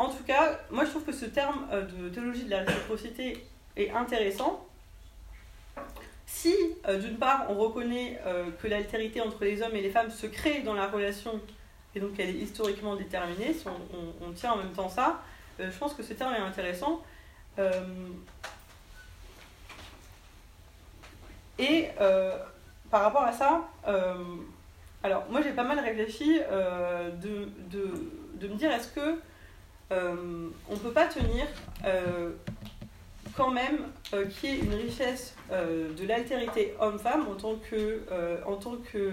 En 0.00 0.08
tout 0.08 0.22
cas, 0.26 0.58
moi 0.70 0.86
je 0.86 0.90
trouve 0.90 1.04
que 1.04 1.12
ce 1.12 1.26
terme 1.26 1.66
euh, 1.70 1.82
de 1.82 2.08
théologie 2.08 2.44
de 2.44 2.50
la 2.50 2.60
réciprocité 2.60 3.44
est 3.76 3.90
intéressant. 3.90 4.66
Si, 6.24 6.54
euh, 6.88 6.98
d'une 6.98 7.18
part, 7.18 7.44
on 7.50 7.54
reconnaît 7.56 8.18
euh, 8.24 8.46
que 8.62 8.66
l'altérité 8.66 9.20
entre 9.20 9.44
les 9.44 9.60
hommes 9.60 9.76
et 9.76 9.82
les 9.82 9.90
femmes 9.90 10.10
se 10.10 10.26
crée 10.26 10.62
dans 10.62 10.72
la 10.72 10.86
relation, 10.86 11.38
et 11.94 12.00
donc 12.00 12.12
elle 12.18 12.30
est 12.30 12.38
historiquement 12.38 12.96
déterminée, 12.96 13.52
si 13.52 13.66
on, 13.68 14.32
tient 14.32 14.52
en 14.52 14.56
même 14.56 14.72
temps 14.72 14.88
ça, 14.88 15.20
je 15.58 15.76
pense 15.78 15.92
que 15.92 16.02
ce 16.02 16.14
terme 16.14 16.32
est 16.32 16.38
intéressant. 16.38 17.02
Et 21.60 21.88
par 22.90 23.02
rapport 23.02 23.22
à 23.22 23.32
ça, 23.32 23.62
alors 25.02 25.24
moi 25.30 25.42
j'ai 25.42 25.52
pas 25.52 25.64
mal 25.64 25.78
réfléchi 25.78 26.38
de, 26.38 27.48
de, 27.70 27.92
de, 28.34 28.48
me 28.48 28.54
dire 28.54 28.70
est-ce 28.72 28.88
que 28.88 29.18
euh, 29.92 30.48
on 30.70 30.76
peut 30.76 30.92
pas 30.92 31.06
tenir 31.06 31.46
euh, 31.84 32.30
quand 33.36 33.50
même 33.50 33.78
euh, 34.14 34.26
qu'il 34.26 34.50
y 34.50 34.52
ait 34.52 34.58
une 34.60 34.74
richesse 34.74 35.34
de 35.50 36.06
l'altérité 36.06 36.74
homme-femme 36.78 37.26
en 37.28 37.34
tant 37.34 37.56
que, 37.56 38.02
en 38.46 38.54
tant 38.54 38.76
que, 38.92 39.10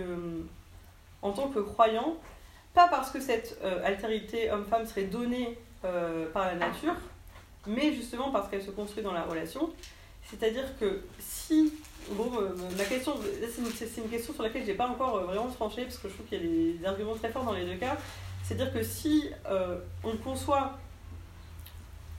en 1.24 1.32
tant 1.32 1.48
que 1.48 1.60
croyant, 1.60 2.16
pas 2.76 2.88
parce 2.88 3.10
que 3.10 3.20
cette 3.20 3.60
altérité 3.84 4.52
homme-femme 4.52 4.86
serait 4.86 5.06
donnée 5.06 5.58
par 5.82 6.46
la 6.46 6.54
nature, 6.54 6.94
mais 7.66 7.92
justement 7.92 8.30
parce 8.30 8.50
qu'elle 8.50 8.62
se 8.62 8.70
construit 8.70 9.02
dans 9.02 9.14
la 9.14 9.24
relation. 9.24 9.72
C'est-à-dire 10.26 10.78
que 10.80 11.02
si 11.18 11.74
Bon, 12.12 12.32
ma 12.78 12.86
question, 12.86 13.16
c'est 13.76 14.02
une, 14.02 14.10
question 14.10 14.34
sur 14.34 14.44
laquelle 14.44 14.64
je 14.64 14.68
n'ai 14.68 14.76
pas 14.76 14.88
encore 14.88 15.26
vraiment 15.26 15.50
tranché, 15.50 15.84
parce 15.84 15.98
que 15.98 16.08
je 16.08 16.14
trouve 16.14 16.26
qu'il 16.26 16.38
y 16.38 16.42
a 16.42 16.80
des 16.80 16.86
arguments 16.86 17.16
très 17.16 17.30
forts 17.30 17.44
dans 17.44 17.54
les 17.54 17.66
deux 17.66 17.76
cas. 17.76 17.98
C'est-à-dire 18.44 18.74
que 18.74 18.82
si 18.82 19.30
euh, 19.50 19.78
on 20.06 20.16
conçoit 20.16 20.78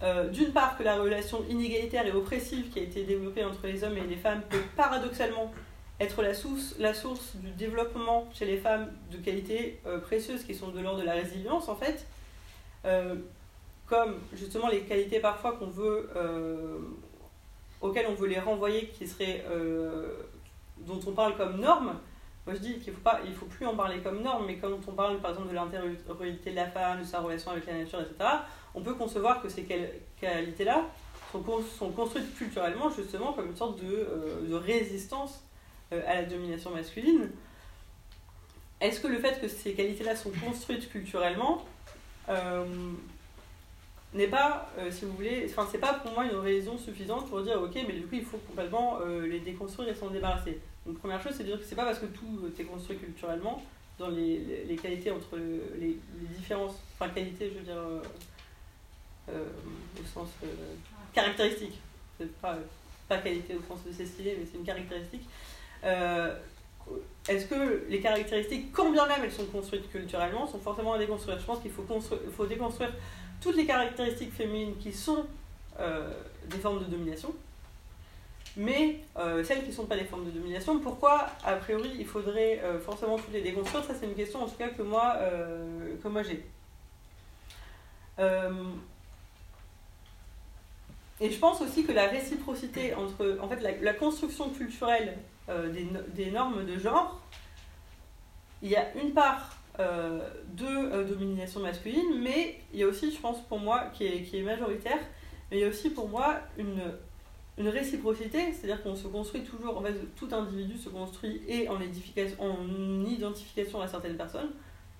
euh, 0.02 0.28
d'une 0.28 0.52
part 0.52 0.76
que 0.76 0.82
la 0.82 0.96
relation 0.96 1.42
inégalitaire 1.48 2.06
et 2.06 2.12
oppressive 2.12 2.68
qui 2.70 2.80
a 2.80 2.82
été 2.82 3.04
développée 3.04 3.44
entre 3.44 3.66
les 3.66 3.82
hommes 3.82 3.96
et 3.96 4.02
les 4.02 4.16
femmes 4.16 4.42
peut 4.50 4.62
paradoxalement 4.76 5.52
être 6.00 6.22
la 6.22 6.34
source, 6.34 6.74
la 6.78 6.92
source 6.92 7.34
du 7.36 7.50
développement 7.52 8.28
chez 8.34 8.44
les 8.44 8.58
femmes 8.58 8.92
de 9.10 9.16
qualités 9.16 9.80
euh, 9.86 9.98
précieuses 9.98 10.44
qui 10.44 10.54
sont 10.54 10.68
de 10.68 10.80
l'ordre 10.80 11.00
de 11.00 11.06
la 11.06 11.14
résilience 11.14 11.68
en 11.68 11.76
fait, 11.76 12.06
comme 13.86 14.16
justement 14.34 14.68
les 14.68 14.80
qualités 14.80 15.18
parfois 15.18 15.52
qu'on 15.52 15.66
veut, 15.66 16.10
auxquelles 17.80 18.06
on 18.08 18.14
veut 18.14 18.28
les 18.28 18.40
renvoyer, 18.40 18.88
qui 18.88 19.06
seraient, 19.06 19.44
dont 20.78 21.00
on 21.06 21.12
parle 21.12 21.36
comme 21.36 21.60
normes, 21.60 21.94
moi, 22.48 22.54
je 22.54 22.62
dis 22.62 22.78
qu'il 22.78 22.94
ne 22.94 22.98
faut, 22.98 23.40
faut 23.40 23.44
plus 23.44 23.66
en 23.66 23.76
parler 23.76 23.98
comme 23.98 24.22
norme, 24.22 24.46
mais 24.46 24.56
quand 24.56 24.70
on 24.88 24.92
parle 24.92 25.20
par 25.20 25.32
exemple 25.32 25.50
de 25.50 25.54
l'intériorité 25.54 26.50
de 26.50 26.56
la 26.56 26.66
femme, 26.66 27.00
de 27.00 27.04
sa 27.04 27.20
relation 27.20 27.50
avec 27.50 27.66
la 27.66 27.74
nature, 27.74 28.00
etc., 28.00 28.16
on 28.74 28.80
peut 28.80 28.94
concevoir 28.94 29.42
que 29.42 29.50
ces 29.50 29.66
qualités-là 30.18 30.86
sont, 31.30 31.44
sont, 31.78 31.90
construites 31.90 32.34
culturellement 32.36 32.88
justement 32.88 33.34
comme 33.34 33.48
une 33.48 33.56
sorte 33.56 33.84
de, 33.84 33.92
euh, 33.92 34.48
de 34.48 34.54
résistance 34.54 35.44
euh, 35.92 36.00
à 36.06 36.14
la 36.14 36.22
domination 36.22 36.70
masculine. 36.70 37.28
Est-ce 38.80 39.00
que 39.00 39.08
le 39.08 39.18
fait 39.18 39.38
que 39.42 39.48
ces 39.48 39.74
qualités-là 39.74 40.16
sont 40.16 40.30
construites 40.30 40.88
culturellement 40.88 41.66
euh, 42.30 42.64
n'est 44.14 44.28
pas, 44.28 44.70
si 44.90 45.04
vous 45.04 45.12
voulez, 45.12 45.46
enfin 45.50 45.68
c'est 45.70 45.78
pas 45.78 45.94
pour 45.94 46.12
moi 46.12 46.24
une 46.24 46.36
raison 46.36 46.78
suffisante 46.78 47.28
pour 47.28 47.42
dire 47.42 47.60
ok, 47.60 47.74
mais 47.86 47.92
du 47.92 48.06
coup 48.06 48.14
il 48.14 48.24
faut 48.24 48.38
complètement 48.38 49.00
les 49.04 49.40
déconstruire 49.40 49.90
et 49.90 49.94
s'en 49.94 50.08
débarrasser. 50.08 50.58
Une 50.86 50.94
première 50.94 51.22
chose, 51.22 51.32
c'est 51.36 51.42
de 51.42 51.48
dire 51.48 51.58
que 51.58 51.64
c'est 51.64 51.74
pas 51.74 51.84
parce 51.84 51.98
que 51.98 52.06
tout 52.06 52.50
est 52.58 52.64
construit 52.64 52.96
culturellement, 52.96 53.62
dans 53.98 54.08
les, 54.08 54.64
les, 54.66 54.76
qualités 54.76 55.10
entre 55.10 55.36
les, 55.78 55.98
différences, 56.36 56.76
enfin 56.94 57.10
qualités, 57.10 57.50
je 57.52 57.58
veux 57.58 57.64
dire, 57.64 57.76
euh, 57.76 58.00
euh, 59.30 59.44
au 60.00 60.06
sens 60.06 60.28
euh, 60.44 60.46
caractéristique, 61.12 61.78
c'est 62.18 62.32
pas, 62.40 62.56
pas 63.08 63.18
qualité 63.18 63.56
au 63.56 63.62
sens 63.62 63.84
de 63.84 63.92
stylé, 63.92 64.36
mais 64.38 64.46
c'est 64.50 64.58
une 64.58 64.64
caractéristique. 64.64 65.28
Est-ce 67.28 67.44
que 67.44 67.84
les 67.90 68.00
caractéristiques, 68.00 68.72
quand 68.72 68.90
bien 68.90 69.06
même 69.06 69.20
elles 69.22 69.32
sont 69.32 69.44
construites 69.44 69.90
culturellement, 69.90 70.46
sont 70.46 70.58
forcément 70.58 70.94
à 70.94 70.98
déconstruire? 70.98 71.38
Je 71.38 71.44
pense 71.44 71.60
qu'il 71.60 71.70
faut, 71.70 71.84
faut 72.34 72.46
déconstruire 72.46 72.92
toutes 73.40 73.56
les 73.56 73.66
caractéristiques 73.66 74.32
féminines 74.32 74.76
qui 74.78 74.92
sont 74.92 75.26
des 76.48 76.58
formes 76.58 76.80
de 76.80 76.86
domination, 76.86 77.32
mais 78.58 78.98
euh, 79.16 79.44
celles 79.44 79.62
qui 79.62 79.68
ne 79.68 79.74
sont 79.74 79.86
pas 79.86 79.96
des 79.96 80.04
formes 80.04 80.24
de 80.24 80.32
domination, 80.32 80.80
pourquoi, 80.80 81.28
a 81.44 81.54
priori, 81.54 81.92
il 81.96 82.04
faudrait 82.04 82.60
euh, 82.64 82.80
forcément 82.80 83.16
toutes 83.16 83.32
les 83.32 83.40
déconstruire? 83.40 83.84
Ça, 83.84 83.94
c'est 83.98 84.06
une 84.06 84.16
question, 84.16 84.42
en 84.42 84.48
tout 84.48 84.56
cas, 84.56 84.68
que 84.70 84.82
moi, 84.82 85.14
euh, 85.18 85.94
moi 86.04 86.22
j'ai. 86.24 86.44
et 91.20 91.30
je 91.30 91.38
pense 91.38 91.60
aussi 91.60 91.84
que 91.84 91.92
la 91.92 92.08
réciprocité 92.08 92.94
entre, 92.94 93.38
en 93.40 93.48
fait, 93.48 93.60
la, 93.80 93.94
construction 93.94 94.50
culturelle 94.50 95.18
des, 96.14 96.30
normes 96.32 96.66
de 96.66 96.78
genre, 96.78 97.20
il 98.60 98.70
y 98.70 98.76
a 98.76 98.92
une 98.96 99.12
part 99.12 99.56
de 99.78 101.04
domination 101.04 101.60
masculine, 101.60 102.20
mais 102.20 102.60
il 102.72 102.80
y 102.80 102.82
a 102.82 102.86
aussi, 102.86 103.12
je 103.12 103.20
pense, 103.20 103.40
pour 103.42 103.60
moi, 103.60 103.84
qui 103.94 104.04
est, 104.04 104.22
qui 104.22 104.38
est 104.38 104.42
majoritaire, 104.42 104.98
mais 105.50 105.58
il 105.58 105.60
y 105.60 105.64
a 105.64 105.68
aussi 105.68 105.90
pour 105.90 106.08
moi 106.08 106.36
une 106.56 106.82
une 107.58 107.68
réciprocité, 107.68 108.52
c'est-à-dire 108.52 108.82
qu'on 108.82 108.94
se 108.94 109.08
construit 109.08 109.42
toujours, 109.42 109.78
en 109.78 109.82
fait, 109.82 109.94
tout 110.14 110.28
individu 110.30 110.78
se 110.78 110.88
construit 110.88 111.42
et 111.48 111.68
en, 111.68 111.74
en 112.38 113.04
identification 113.04 113.80
à 113.80 113.88
certaines 113.88 114.16
personnes, 114.16 114.50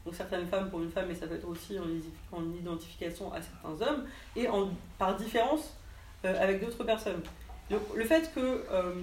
donc 0.05 0.15
certaines 0.15 0.47
femmes 0.47 0.69
pour 0.69 0.83
une 0.83 0.91
femme, 0.91 1.07
mais 1.09 1.15
ça 1.15 1.29
peut 1.29 1.37
être 1.37 1.47
aussi 1.47 1.77
en, 1.79 2.53
identification 2.53 3.33
à 3.33 3.41
certains 3.41 3.87
hommes, 3.87 4.05
et 4.35 4.49
en, 4.49 4.71
par 4.99 5.17
différence 5.17 5.77
euh, 6.25 6.43
avec 6.43 6.61
d'autres 6.61 6.83
personnes. 6.83 7.23
Donc 7.71 7.83
le 7.95 8.05
fait 8.05 8.33
que 8.35 8.41
euh, 8.41 8.95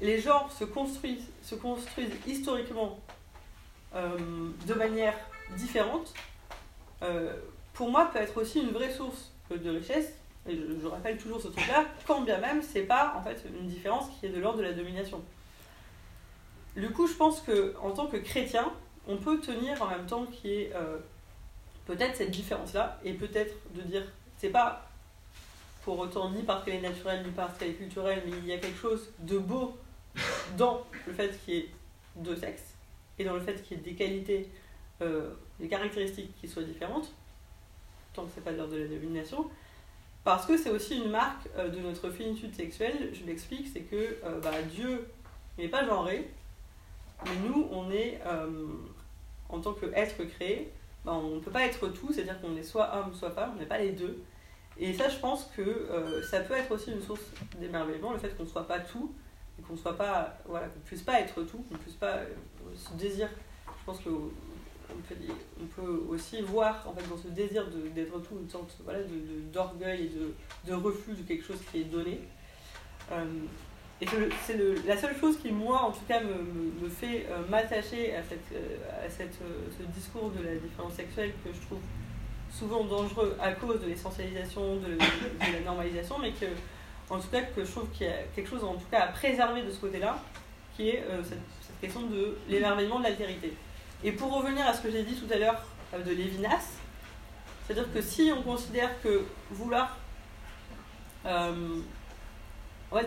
les 0.00 0.18
genres 0.18 0.50
se 0.50 0.64
construisent, 0.64 1.28
se 1.42 1.56
construisent 1.56 2.14
historiquement 2.26 2.98
euh, 3.10 3.23
de 3.94 4.74
manière 4.74 5.14
différente, 5.56 6.12
pour 7.74 7.90
moi 7.90 8.10
peut 8.12 8.18
être 8.18 8.36
aussi 8.40 8.60
une 8.60 8.70
vraie 8.70 8.92
source 8.92 9.32
de 9.50 9.70
richesse 9.70 10.14
et 10.48 10.56
je, 10.56 10.86
rappelle 10.86 11.16
toujours 11.16 11.40
ce 11.40 11.48
truc-là, 11.48 11.86
quand 12.06 12.20
bien 12.20 12.38
même 12.38 12.62
c'est 12.62 12.82
pas 12.82 13.14
en 13.16 13.22
fait 13.22 13.42
une 13.48 13.66
différence 13.66 14.08
qui 14.10 14.26
est 14.26 14.30
de 14.30 14.40
l'ordre 14.40 14.58
de 14.58 14.64
la 14.64 14.72
domination. 14.72 15.22
Du 16.76 16.90
coup, 16.90 17.06
je 17.06 17.14
pense 17.14 17.40
que 17.40 17.74
en 17.80 17.92
tant 17.92 18.06
que 18.08 18.16
chrétien, 18.16 18.70
on 19.06 19.16
peut 19.16 19.40
tenir 19.40 19.80
en 19.80 19.88
même 19.88 20.06
temps 20.06 20.26
qu'il 20.26 20.50
y 20.50 20.54
ait 20.54 20.72
euh, 20.74 20.98
peut-être 21.86 22.16
cette 22.16 22.30
différence-là, 22.30 22.98
et 23.04 23.12
peut-être 23.12 23.54
de 23.74 23.82
dire, 23.82 24.02
c'est 24.36 24.50
pas 24.50 24.86
pour 25.82 25.98
autant 25.98 26.30
ni 26.30 26.42
parce 26.42 26.64
qu'elle 26.64 26.76
est 26.76 26.88
naturelle, 26.88 27.24
ni 27.24 27.30
parce 27.30 27.56
qu'elle 27.56 27.70
est 27.70 27.74
culturelle, 27.74 28.22
mais 28.26 28.32
il 28.38 28.46
y 28.46 28.52
a 28.52 28.58
quelque 28.58 28.78
chose 28.78 29.10
de 29.20 29.38
beau 29.38 29.76
dans 30.56 30.84
le 31.06 31.12
fait 31.12 31.38
qu'il 31.44 31.54
y 31.54 31.58
ait 31.58 31.68
deux 32.16 32.36
sexes 32.36 32.73
et 33.18 33.24
dans 33.24 33.34
le 33.34 33.40
fait 33.40 33.62
qu'il 33.62 33.76
y 33.76 33.80
ait 33.80 33.82
des 33.82 33.94
qualités, 33.94 34.48
euh, 35.02 35.30
des 35.60 35.68
caractéristiques 35.68 36.32
qui 36.40 36.48
soient 36.48 36.62
différentes, 36.62 37.12
tant 38.12 38.24
que 38.24 38.30
c'est 38.34 38.44
pas 38.44 38.52
de 38.52 38.58
l'ordre 38.58 38.74
de 38.74 38.82
la 38.82 38.88
domination, 38.88 39.48
parce 40.24 40.46
que 40.46 40.56
c'est 40.56 40.70
aussi 40.70 40.96
une 40.96 41.10
marque 41.10 41.48
euh, 41.56 41.68
de 41.68 41.78
notre 41.80 42.10
finitude 42.10 42.54
sexuelle. 42.54 43.10
Je 43.12 43.24
l'explique, 43.24 43.68
c'est 43.72 43.82
que 43.82 44.18
euh, 44.24 44.40
bah, 44.40 44.62
Dieu 44.62 45.08
n'est 45.58 45.68
pas 45.68 45.84
genré, 45.86 46.28
mais 47.24 47.48
nous, 47.48 47.68
on 47.70 47.90
est, 47.90 48.20
en 49.48 49.60
tant 49.60 49.72
qu'être 49.72 50.24
créé, 50.24 50.70
bah, 51.04 51.12
on 51.12 51.36
ne 51.36 51.40
peut 51.40 51.50
pas 51.50 51.64
être 51.64 51.88
tout, 51.88 52.12
c'est-à-dire 52.12 52.40
qu'on 52.40 52.56
est 52.56 52.62
soit 52.62 52.94
homme, 52.96 53.14
soit 53.14 53.30
femme, 53.30 53.52
on 53.56 53.58
n'est 53.60 53.66
pas 53.66 53.78
les 53.78 53.92
deux. 53.92 54.22
Et 54.76 54.92
ça, 54.92 55.08
je 55.08 55.16
pense 55.18 55.44
que 55.56 56.20
ça 56.28 56.40
peut 56.40 56.54
être 56.54 56.72
aussi 56.72 56.90
une 56.90 57.00
source 57.00 57.22
d'émerveillement, 57.60 58.12
le 58.12 58.18
fait 58.18 58.36
qu'on 58.36 58.42
ne 58.42 58.48
soit 58.48 58.66
pas 58.66 58.80
tout, 58.80 59.14
et 59.58 59.62
qu'on 59.62 59.76
soit 59.76 59.96
pas, 59.96 60.38
voilà, 60.46 60.66
qu'on 60.68 60.80
puisse 60.80 61.02
pas 61.02 61.20
être 61.20 61.42
tout, 61.42 61.58
qu'on 61.68 61.76
puisse 61.78 61.94
pas, 61.94 62.16
euh, 62.16 62.26
ce 62.76 62.92
désir, 62.94 63.28
je 63.68 63.84
pense 63.86 63.98
que 64.00 64.08
on 64.10 65.00
peut, 65.08 65.14
on 65.60 65.66
peut 65.66 66.04
aussi 66.08 66.40
voir 66.42 66.86
en 66.86 66.92
fait 66.94 67.08
dans 67.08 67.16
ce 67.16 67.28
désir 67.28 67.66
d'être 67.94 68.18
tout 68.22 68.36
une 68.40 68.48
sorte 68.48 68.76
voilà, 68.84 69.00
de- 69.02 69.08
de- 69.08 69.40
d'orgueil 69.52 70.06
et 70.06 70.08
de, 70.08 70.34
de 70.70 70.74
refus 70.74 71.12
de 71.14 71.22
quelque 71.22 71.44
chose 71.44 71.58
qui 71.70 71.80
est 71.80 71.84
donné. 71.84 72.20
Euh, 73.12 73.24
et 74.00 74.06
c'est 74.44 74.58
la 74.86 74.96
seule 74.96 75.16
chose 75.16 75.38
qui, 75.38 75.50
moi, 75.52 75.80
en 75.82 75.92
tout 75.92 76.04
cas, 76.06 76.20
me, 76.20 76.82
me- 76.82 76.88
fait 76.88 77.26
euh, 77.30 77.46
m'attacher 77.48 78.14
à, 78.14 78.22
cette, 78.22 78.52
à 79.04 79.08
cette, 79.08 79.38
ce 79.78 79.82
discours 79.96 80.30
de 80.30 80.42
la 80.42 80.56
différence 80.56 80.94
sexuelle 80.94 81.32
que 81.44 81.52
je 81.52 81.60
trouve 81.60 81.78
souvent 82.50 82.84
dangereux 82.84 83.36
à 83.40 83.52
cause 83.52 83.80
de 83.80 83.86
l'essentialisation, 83.86 84.76
de, 84.76 84.94
de 84.94 85.52
la 85.52 85.60
normalisation, 85.64 86.18
mais 86.18 86.32
que, 86.32 86.46
en 87.10 87.18
tout 87.18 87.28
cas, 87.28 87.42
que 87.42 87.64
je 87.64 87.70
trouve 87.70 87.88
qu'il 87.90 88.06
y 88.06 88.10
a 88.10 88.22
quelque 88.34 88.48
chose, 88.48 88.64
en 88.64 88.74
tout 88.74 88.86
cas, 88.90 89.02
à 89.02 89.06
préserver 89.08 89.62
de 89.62 89.70
ce 89.70 89.78
côté-là, 89.78 90.18
qui 90.76 90.90
est 90.90 91.04
euh, 91.08 91.22
cette, 91.22 91.40
question 91.80 92.02
de 92.02 92.38
l'émerveillement 92.48 92.98
de 92.98 93.04
l'altérité. 93.04 93.52
Et 94.02 94.12
pour 94.12 94.32
revenir 94.32 94.66
à 94.66 94.72
ce 94.72 94.80
que 94.80 94.90
j'ai 94.90 95.02
dit 95.02 95.14
tout 95.14 95.30
à 95.30 95.36
l'heure 95.36 95.62
euh, 95.92 96.02
de 96.02 96.12
Lévinas, 96.12 96.78
c'est-à-dire 97.66 97.92
que 97.92 98.00
si 98.00 98.32
on 98.34 98.42
considère 98.42 98.90
que 99.02 99.24
vouloir 99.50 99.98
euh, 101.26 101.80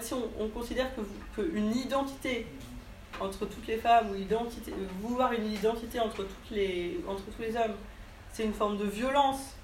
si 0.02 0.14
on, 0.14 0.30
on 0.40 0.48
considère 0.50 0.88
que, 0.96 1.02
qu'une 1.36 1.76
identité 1.76 2.46
entre 3.20 3.46
toutes 3.46 3.66
les 3.68 3.78
femmes 3.78 4.12
ou 4.12 4.16
identité, 4.16 4.74
vouloir 5.02 5.34
une 5.34 5.52
identité 5.52 6.00
entre, 6.00 6.18
toutes 6.18 6.52
les, 6.52 7.00
entre 7.08 7.24
tous 7.36 7.42
les 7.42 7.56
hommes, 7.56 7.76
c'est 8.32 8.44
une 8.44 8.54
forme 8.54 8.78
de 8.78 8.86
violence 8.86 9.57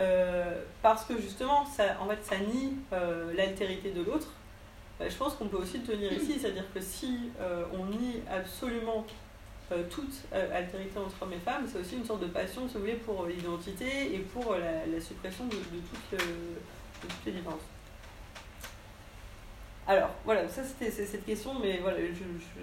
euh, 0.00 0.62
parce 0.82 1.04
que 1.04 1.20
justement, 1.20 1.64
ça, 1.66 1.96
en 2.00 2.08
fait, 2.08 2.24
ça 2.24 2.38
nie 2.38 2.74
euh, 2.92 3.32
l'altérité 3.34 3.90
de 3.90 4.02
l'autre. 4.02 4.28
euh, 5.00 5.08
je 5.10 5.16
pense 5.16 5.34
qu'on 5.34 5.48
peut 5.48 5.56
aussi 5.56 5.78
le 5.78 5.84
tenir 5.84 6.12
ici, 6.12 6.38
c'est-à-dire 6.38 6.72
que 6.72 6.80
si 6.80 7.30
on 7.72 7.86
nie 7.86 8.22
absolument 8.30 9.04
toute 9.90 10.14
altérité 10.32 10.98
entre 10.98 11.22
hommes 11.22 11.34
et 11.34 11.38
femmes, 11.38 11.66
c'est 11.70 11.78
aussi 11.78 11.96
une 11.96 12.04
sorte 12.04 12.20
de 12.22 12.26
passion, 12.26 12.66
si 12.68 12.74
vous 12.74 12.80
voulez, 12.80 12.94
pour 12.94 13.26
l'identité 13.26 14.14
et 14.14 14.18
pour 14.18 14.54
la, 14.54 15.00
suppression 15.00 15.44
de, 15.46 15.56
toutes, 15.56 16.22
les 17.26 17.32
différences. 17.32 17.60
Alors, 19.86 20.10
voilà, 20.24 20.48
ça 20.48 20.62
c'était 20.64 20.90
cette 20.90 21.24
question, 21.24 21.58
mais 21.60 21.78
voilà, 21.78 21.98
je- 21.98 22.62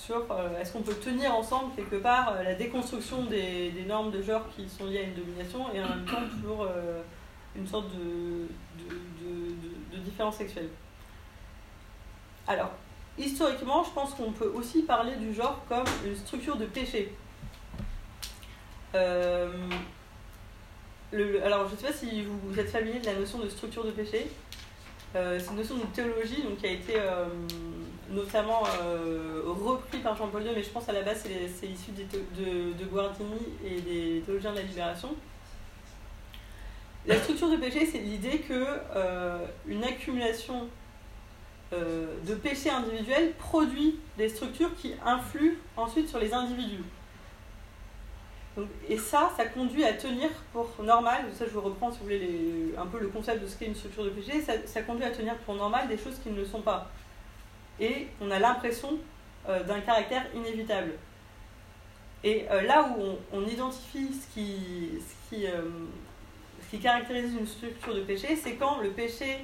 sur 0.00 0.24
euh, 0.30 0.58
est-ce 0.58 0.72
qu'on 0.72 0.80
peut 0.82 0.94
tenir 0.94 1.34
ensemble 1.34 1.74
quelque 1.76 1.96
part 1.96 2.32
euh, 2.32 2.42
la 2.42 2.54
déconstruction 2.54 3.24
des, 3.24 3.70
des 3.70 3.84
normes 3.84 4.10
de 4.10 4.22
genre 4.22 4.44
qui 4.56 4.66
sont 4.68 4.86
liées 4.86 5.00
à 5.00 5.02
une 5.02 5.14
domination 5.14 5.72
et 5.74 5.82
en 5.82 5.88
même 5.88 6.06
temps 6.06 6.22
toujours 6.30 6.62
euh, 6.62 7.02
une 7.54 7.66
sorte 7.66 7.90
de, 7.90 8.46
de, 8.82 8.94
de, 9.92 9.98
différence 10.02 10.36
sexuelle? 10.36 10.70
Alors, 12.46 12.70
historiquement, 13.18 13.84
je 13.84 13.90
pense 13.90 14.14
qu'on 14.14 14.32
peut 14.32 14.50
aussi 14.54 14.82
parler 14.82 15.16
du 15.16 15.34
genre 15.34 15.60
comme 15.68 15.84
une 16.06 16.16
structure 16.16 16.56
de 16.56 16.64
péché. 16.64 17.12
Le- 21.12 21.44
alors, 21.44 21.68
je 21.68 21.74
ne 21.74 21.78
sais 21.78 21.86
pas 21.88 21.92
si 21.92 22.22
vous, 22.22 22.58
êtes 22.58 22.70
familier 22.70 23.00
de 23.00 23.06
la 23.06 23.14
notion 23.14 23.38
de 23.38 23.48
structure 23.48 23.84
de 23.84 23.90
péché. 23.90 24.30
C'est 25.12 25.46
une 25.50 25.56
notion 25.56 25.76
de 25.76 25.84
théologie 25.92 26.42
donc, 26.42 26.56
qui 26.58 26.66
a 26.66 26.70
été 26.70 26.94
notamment 28.10 28.62
euh, 28.82 29.42
repris 29.46 29.98
par 29.98 30.16
Jean-Paul 30.16 30.42
II, 30.42 30.50
mais 30.54 30.62
je 30.62 30.70
pense 30.70 30.88
à 30.88 30.92
la 30.92 31.02
base 31.02 31.24
c'est, 31.24 31.66
issu 31.66 31.92
de, 31.92 32.72
de 32.72 32.84
Guardini 32.84 33.40
et 33.64 33.80
des 33.80 34.22
théologiens 34.24 34.50
de 34.50 34.56
la 34.56 34.62
libération. 34.62 35.14
La 37.06 37.18
structure 37.18 37.50
de 37.50 37.56
péché, 37.56 37.86
c'est 37.86 37.98
l'idée 37.98 38.40
que 38.40 38.66
euh, 38.94 39.38
une 39.66 39.84
accumulation 39.84 40.68
euh, 41.72 42.14
de 42.26 42.34
péchés 42.34 42.70
individuels 42.70 43.32
produit 43.38 43.98
des 44.18 44.28
structures 44.28 44.74
qui 44.76 44.94
influent 45.04 45.56
ensuite 45.76 46.08
sur 46.08 46.18
les 46.18 46.34
individus. 46.34 46.84
Et 48.88 48.98
ça, 48.98 49.30
ça 49.36 49.46
conduit 49.46 49.84
à 49.84 49.94
tenir 49.94 50.28
pour 50.52 50.68
normal, 50.82 51.24
ça 51.32 51.46
je 51.46 51.52
vous 51.52 51.62
reprends 51.62 51.90
si 51.90 51.98
vous 51.98 52.04
voulez 52.04 52.74
un 52.76 52.84
peu 52.84 52.98
le 52.98 53.08
concept 53.08 53.42
de 53.42 53.46
ce 53.46 53.56
qu'est 53.56 53.66
une 53.66 53.76
structure 53.76 54.04
de 54.04 54.10
péché, 54.10 54.42
ça 54.42 54.82
conduit 54.82 55.04
à 55.04 55.10
tenir 55.10 55.36
pour 55.38 55.54
normal 55.54 55.88
des 55.88 55.96
choses 55.96 56.18
qui 56.22 56.30
ne 56.30 56.36
le 56.36 56.44
sont 56.44 56.60
pas. 56.60 56.90
Et 57.80 58.08
on 58.20 58.30
a 58.30 58.38
l'impression 58.38 58.98
euh, 59.48 59.62
d'un 59.64 59.80
caractère 59.80 60.26
inévitable. 60.34 60.92
Et 62.22 62.46
euh, 62.50 62.60
là 62.62 62.86
où 62.96 63.16
on, 63.32 63.46
identifie 63.46 64.12
ce 64.12 64.34
qui, 64.34 64.90
ce, 65.00 65.34
qui, 65.34 65.46
euh, 65.46 65.62
qui 66.70 66.78
caractérise 66.78 67.32
une 67.32 67.46
structure 67.46 67.94
de 67.94 68.02
péché, 68.02 68.36
c'est 68.36 68.54
quand 68.56 68.80
le 68.80 68.90
péché, 68.90 69.38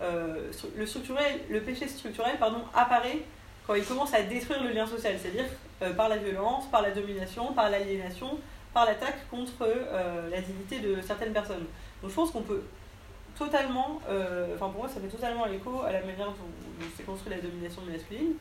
le, 0.00 0.86
structurel, 0.86 1.40
le 1.48 1.60
péché 1.60 1.88
structurel 1.88 2.38
pardon, 2.38 2.62
apparaît 2.74 3.20
quand 3.66 3.74
il 3.74 3.84
commence 3.84 4.12
à 4.14 4.22
détruire 4.22 4.62
le 4.62 4.70
lien 4.70 4.86
social, 4.86 5.16
c'est-à-dire 5.18 5.46
par 5.94 6.08
la 6.08 6.16
violence, 6.16 6.66
par 6.70 6.82
la 6.82 6.90
domination, 6.90 7.52
par 7.52 7.70
l'aliénation, 7.70 8.38
par 8.72 8.86
l'attaque 8.86 9.28
contre 9.30 9.66
la 10.30 10.40
dignité 10.40 10.80
de 10.80 11.00
certaines 11.02 11.32
personnes. 11.32 11.66
Donc 12.02 12.10
je 12.10 12.14
pense 12.14 12.30
qu'on 12.30 12.42
peut 12.42 12.62
totalement, 13.40 14.02
euh, 14.10 14.54
enfin 14.54 14.68
pour 14.68 14.82
moi 14.82 14.88
ça 14.88 15.00
fait 15.00 15.08
totalement 15.08 15.46
écho 15.46 15.80
à 15.80 15.92
la 15.92 16.00
manière 16.00 16.26
dont, 16.26 16.86
s'est 16.94 17.04
construite 17.04 17.34
la 17.34 17.40
domination 17.40 17.80
masculine. 17.90 18.34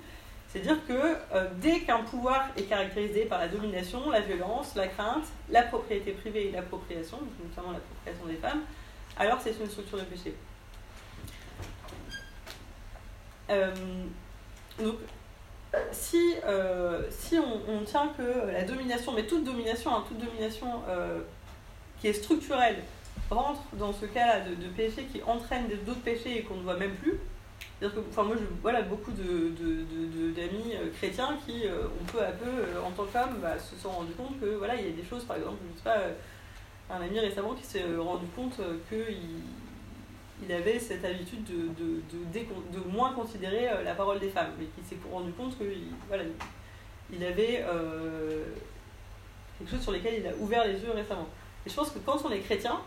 C'est-à-dire 0.50 0.86
que 0.86 1.16
euh, 1.34 1.48
dès 1.62 1.82
qu'un 1.82 2.00
pouvoir 2.00 2.50
est 2.58 2.64
caractérisé 2.64 3.26
par 3.26 3.40
la 3.40 3.48
domination, 3.48 4.10
la 4.10 4.20
violence, 4.20 4.76
la 4.76 4.88
crainte, 4.88 5.24
la 5.50 5.62
propriété 5.64 6.12
privée 6.12 6.48
et 6.48 6.52
l'appropriation, 6.52 7.20
notamment 7.42 7.72
l'appropriation 7.72 8.26
des 8.26 8.36
femmes, 8.36 8.62
alors 9.18 9.40
c'est 9.42 9.52
une 9.52 9.70
structure 9.70 10.00
de 10.00 10.04
péché. 10.04 10.34
Euh, 13.50 13.74
donc 14.80 14.96
si, 15.92 16.34
si 17.10 17.38
on, 17.38 17.84
tient 17.86 18.12
que 18.18 18.52
la 18.52 18.64
domination, 18.64 19.14
mais 19.14 19.26
toute 19.28 19.44
domination, 19.46 19.96
hein, 19.96 20.04
toute 20.08 20.18
domination 20.18 20.82
qui 22.02 22.08
est 22.08 22.14
structurelle, 22.14 22.78
rentre 23.30 23.62
dans 23.74 23.94
ce 23.94 24.06
cas-là 24.06 24.42
de, 24.42 24.56
de 24.56 24.68
péché 24.70 25.04
qui 25.12 25.22
entraîne 25.24 25.68
d'autres 25.86 26.02
péchés 26.02 26.40
et 26.40 26.44
qu'on 26.44 26.56
ne 26.56 26.64
voit 26.64 26.78
même 26.78 26.96
plus. 26.96 27.20
C'est-à-dire 27.80 27.96
que, 28.04 28.10
enfin, 28.10 28.24
moi, 28.24 28.36
je, 28.38 28.44
voilà, 28.62 28.82
beaucoup 28.82 29.12
de, 29.12 29.24
de- 29.24 29.84
de- 29.84 30.32
d'amis 30.32 30.74
euh, 30.76 30.90
chrétiens 30.98 31.38
qui, 31.46 31.66
euh, 31.66 31.86
ont 31.88 32.06
peu 32.12 32.22
à 32.22 32.32
peu, 32.32 32.46
euh, 32.50 32.82
en 32.86 32.92
tant 32.92 33.04
que 33.04 33.12
femmes, 33.12 33.38
bah, 33.42 33.58
se 33.58 33.76
sont 33.76 33.90
rendus 33.90 34.14
compte 34.14 34.40
que, 34.40 34.56
voilà, 34.56 34.76
il 34.76 34.86
y 34.86 34.90
a 34.90 34.92
des 34.94 35.04
choses, 35.08 35.24
par 35.24 35.38
exemple, 35.38 35.58
je 35.74 35.78
sais 35.78 35.84
pas, 35.84 36.96
un 36.96 37.02
ami 37.02 37.20
récemment 37.20 37.54
qui 37.54 37.64
s'est 37.66 37.84
rendu 37.98 38.26
compte 38.36 38.60
qu'il 38.90 39.16
il 40.42 40.52
avait 40.54 40.80
cette 40.80 41.04
habitude 41.06 41.44
de, 41.44 41.68
de, 41.84 42.02
de, 42.34 42.80
de 42.80 42.90
moins 42.90 43.14
considérer 43.14 43.68
la 43.84 43.94
parole 43.94 44.20
des 44.20 44.30
femmes, 44.30 44.52
mais 44.58 44.66
qui 44.66 44.88
s'est 44.90 44.98
rendu 45.12 45.32
compte 45.34 45.58
qu'il 45.58 45.84
voilà, 46.08 46.24
il 47.14 47.24
avait 47.24 47.64
quelque 49.58 49.70
chose 49.70 49.82
sur 49.82 49.92
lequel 49.92 50.16
il 50.20 50.28
a 50.28 50.32
ouvert 50.40 50.66
les 50.66 50.80
yeux 50.80 50.92
récemment. 50.96 51.28
Et 51.66 51.70
je 51.70 51.76
pense 51.76 51.92
que 51.92 52.00
quand 52.00 52.18
on 52.26 52.32
est 52.32 52.40
chrétien, 52.40 52.80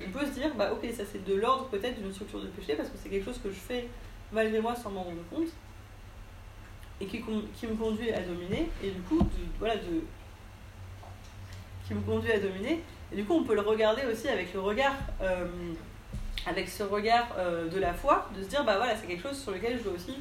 on 0.00 0.10
peut 0.10 0.26
se 0.26 0.32
dire, 0.32 0.54
bah 0.54 0.70
ok, 0.72 0.90
ça 0.92 1.04
c'est 1.10 1.24
de 1.24 1.34
l'ordre 1.34 1.66
peut-être 1.68 2.00
d'une 2.00 2.12
structure 2.12 2.40
de 2.40 2.46
péché, 2.48 2.74
parce 2.74 2.88
que 2.88 2.96
c'est 3.02 3.08
quelque 3.08 3.24
chose 3.24 3.40
que 3.42 3.50
je 3.50 3.54
fais 3.54 3.88
malgré 4.32 4.60
moi 4.60 4.74
sans 4.74 4.90
m'en 4.90 5.02
rendre 5.02 5.22
compte, 5.30 5.48
et 7.00 7.06
qui, 7.06 7.18
me 7.18 7.74
conduit 7.76 8.12
à 8.12 8.20
dominer, 8.20 8.68
et 8.82 8.90
du 8.90 9.00
coup, 9.02 9.18
de, 9.18 9.28
voilà, 9.58 9.76
de, 9.76 10.02
qui 11.86 11.94
me 11.94 12.00
conduit 12.00 12.32
à 12.32 12.38
dominer, 12.38 12.80
et 13.12 13.16
du 13.16 13.24
coup 13.24 13.34
on 13.34 13.44
peut 13.44 13.54
le 13.54 13.60
regarder 13.60 14.02
aussi 14.10 14.28
avec 14.28 14.52
le 14.54 14.60
regard, 14.60 14.94
euh, 15.20 15.46
avec 16.46 16.68
ce 16.68 16.82
regard 16.82 17.28
euh, 17.38 17.68
de 17.68 17.78
la 17.78 17.92
foi, 17.94 18.28
de 18.36 18.42
se 18.42 18.48
dire, 18.48 18.64
bah 18.64 18.76
voilà, 18.76 18.96
c'est 18.96 19.06
quelque 19.06 19.22
chose 19.22 19.40
sur 19.40 19.52
lequel 19.52 19.78
je 19.78 19.84
dois 19.84 19.92
aussi 19.94 20.16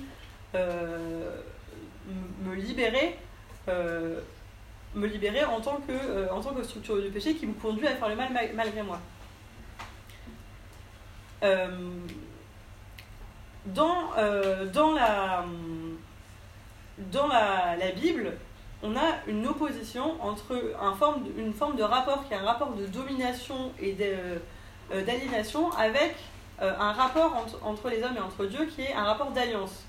euh, 0.55 1.37
me 2.45 2.53
libérer. 2.55 3.15
me 3.67 5.07
libérer 5.07 5.43
en 5.45 5.59
tant 5.59 5.77
que, 5.87 6.31
en 6.31 6.39
tant 6.39 6.53
que 6.53 6.63
structure 6.63 7.01
du 7.01 7.09
péché 7.09 7.33
qui 7.33 7.47
me 7.47 7.53
conduit 7.53 7.87
à 7.87 7.95
faire 7.95 8.09
le 8.09 8.15
mal 8.15 8.31
ma- 8.31 8.53
malgré 8.53 8.83
moi. 8.83 8.99
Euh, 11.43 11.67
dans, 13.65 14.11
euh, 14.17 14.65
dans, 14.65 14.93
la, 14.93 15.43
dans 17.11 17.27
la, 17.27 17.75
la 17.77 17.91
Bible, 17.91 18.33
on 18.81 18.95
a 18.95 19.17
une 19.27 19.45
opposition 19.47 20.21
entre 20.21 20.73
un 20.81 20.93
forme 20.93 21.25
une 21.37 21.53
forme 21.53 21.75
de 21.75 21.83
rapport 21.83 22.27
qui 22.27 22.33
est 22.33 22.37
un 22.37 22.45
rapport 22.45 22.73
de 22.73 22.85
domination 22.85 23.71
et 23.79 23.95
euh, 24.01 24.37
d'aliénation 25.05 25.71
avec 25.73 26.15
un 26.59 26.93
rapport 26.93 27.35
entre, 27.35 27.59
entre 27.65 27.89
les 27.89 28.03
hommes 28.03 28.15
et 28.15 28.21
entre 28.21 28.45
Dieu 28.45 28.65
qui 28.73 28.83
est 28.83 28.93
un 28.93 29.03
rapport 29.03 29.31
d'alliance. 29.31 29.83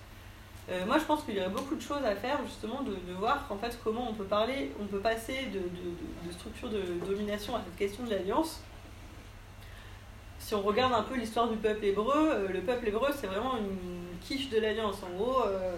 Moi, 0.87 0.99
je 0.99 1.05
pense 1.05 1.23
qu'il 1.23 1.37
y 1.37 1.41
aurait 1.41 1.51
beaucoup 1.51 1.75
de 1.75 1.83
choses 1.83 2.03
à 2.05 2.17
faire, 2.17 2.39
justement, 2.47 2.81
de, 2.83 2.93
de 2.93 3.13
voir 3.19 3.45
en 3.51 3.57
fait 3.57 3.79
comment 3.85 4.09
on 4.09 4.15
peut 4.15 4.25
parler, 4.25 4.73
on 4.81 4.87
peut 4.87 4.99
passer 4.99 5.47
de, 5.53 5.59
de, 5.59 6.27
de 6.27 6.33
structure 6.33 6.71
de 6.71 6.83
domination 7.07 7.55
à 7.55 7.61
cette 7.63 7.77
question 7.77 8.03
de 8.05 8.11
l'alliance. 8.11 8.61
Si 10.45 10.55
on 10.55 10.61
regarde 10.61 10.93
un 10.93 11.03
peu 11.03 11.17
l'histoire 11.17 11.49
du 11.49 11.57
peuple 11.57 11.87
hébreu, 11.87 12.31
euh, 12.31 12.49
le 12.49 12.61
peuple 12.61 12.89
hébreu, 12.89 13.09
c'est 13.19 13.27
vraiment 13.27 13.57
une 13.57 14.19
quiche 14.21 14.51
de 14.51 14.61
l'alliance. 14.61 14.97
En 15.03 15.17
gros, 15.17 15.43
euh, 15.47 15.77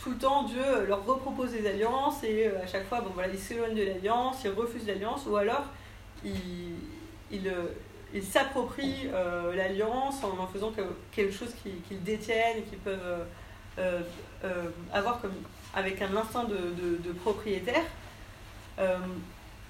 tout 0.00 0.10
le 0.10 0.16
temps, 0.16 0.42
Dieu 0.42 0.86
leur 0.88 1.06
repropose 1.06 1.52
des 1.52 1.64
alliances 1.64 2.24
et 2.24 2.48
à 2.48 2.66
chaque 2.66 2.88
fois, 2.88 3.00
bon, 3.00 3.10
voilà, 3.14 3.28
ils 3.28 3.38
s'éloignent 3.38 3.76
de 3.76 3.84
l'alliance, 3.84 4.42
ils 4.44 4.50
refusent 4.50 4.88
l'alliance, 4.88 5.24
ou 5.28 5.36
alors 5.36 5.66
ils, 6.24 6.74
ils, 7.30 7.52
ils 8.12 8.24
s'approprient 8.24 9.08
l'alliance 9.54 10.24
en 10.24 10.42
en 10.42 10.48
faisant 10.48 10.72
quelque 11.12 11.32
chose 11.32 11.54
qu'ils 11.62 12.02
détiennent 12.02 12.58
et 12.58 12.62
qu'ils 12.62 12.78
peuvent 12.78 13.24
euh, 13.78 14.00
euh, 14.44 14.70
avoir 14.92 15.20
comme, 15.20 15.34
avec 15.74 16.00
un 16.02 16.16
instinct 16.16 16.44
de, 16.44 16.98
de, 17.02 17.12
propriétaire. 17.12 17.84
Euh, 18.78 18.96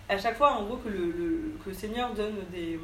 à 0.09 0.17
chaque 0.17 0.37
fois, 0.37 0.53
en 0.53 0.65
gros, 0.65 0.77
que 0.77 0.89
le, 0.89 1.55
que 1.63 1.71
le 1.71 1.75
Seigneur 1.75 2.15
donne 2.15 2.37
des, 2.51 2.79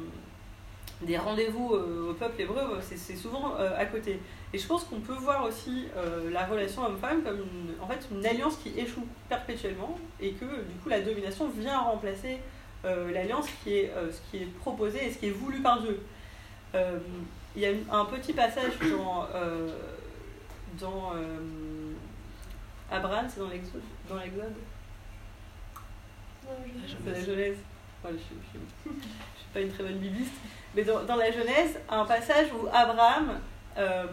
des 1.05 1.17
rendez-vous 1.17 1.73
au 1.73 2.13
peuple 2.13 2.41
hébreu, 2.41 2.79
c'est 2.81 3.15
souvent 3.15 3.55
à 3.55 3.85
côté. 3.85 4.19
Et 4.53 4.57
je 4.57 4.67
pense 4.67 4.83
qu'on 4.85 4.99
peut 4.99 5.13
voir 5.13 5.45
aussi 5.45 5.85
la 6.31 6.45
relation 6.45 6.85
homme-femme 6.85 7.23
comme 7.23 7.37
une, 7.37 7.81
en 7.81 7.87
fait, 7.87 8.07
une 8.11 8.25
alliance 8.25 8.57
qui 8.57 8.77
échoue 8.77 9.05
perpétuellement 9.29 9.97
et 10.19 10.31
que 10.31 10.45
du 10.45 10.75
coup 10.83 10.89
la 10.89 11.01
domination 11.01 11.49
vient 11.49 11.79
remplacer 11.79 12.39
l'alliance 12.83 13.47
qui 13.63 13.73
est 13.77 13.91
ce 14.11 14.19
qui 14.31 14.43
est 14.43 14.47
proposé 14.59 15.07
et 15.07 15.11
ce 15.11 15.17
qui 15.17 15.27
est 15.27 15.31
voulu 15.31 15.61
par 15.61 15.81
Dieu. 15.81 15.99
Il 16.73 17.61
y 17.61 17.65
a 17.65 17.69
un 17.91 18.05
petit 18.05 18.33
passage 18.33 18.73
dans 18.91 19.27
dans 20.79 21.13
euh, 21.15 21.93
Abraham, 22.91 23.25
c'est 23.29 23.39
dans 23.39 23.49
l'Exode 23.49 23.81
Dans 24.09 24.17
l'Exode? 24.17 24.53
La 27.05 27.19
Genèse. 27.19 27.57
je 28.03 28.09
ne 28.09 28.17
suis, 28.17 28.29
pas 29.53 29.61
une 29.61 29.71
très 29.71 29.83
bonne 29.83 29.97
bibliste. 29.97 30.33
Mais 30.75 30.83
dans, 30.83 31.03
dans, 31.03 31.15
la 31.15 31.31
Genèse, 31.31 31.79
un 31.89 32.05
passage 32.05 32.47
où 32.53 32.67
Abraham, 32.71 33.39
euh, 33.77 34.05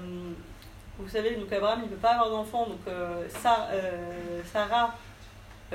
vous 0.99 1.09
savez, 1.09 1.35
donc 1.35 1.53
Abraham, 1.53 1.81
il 1.83 1.91
ne 1.91 1.95
peut 1.95 2.01
pas 2.01 2.13
avoir 2.13 2.31
d'enfant, 2.31 2.67
donc 2.67 2.81
euh, 2.87 3.27
Sarah, 4.53 4.95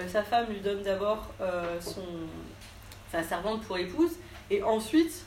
sa 0.08 0.24
femme, 0.24 0.46
lui 0.50 0.60
donne 0.60 0.84
d'abord 0.84 1.28
son 1.82 2.06
sa 3.12 3.24
servante 3.24 3.64
pour 3.64 3.78
épouse, 3.78 4.12
et 4.52 4.62
ensuite, 4.62 5.26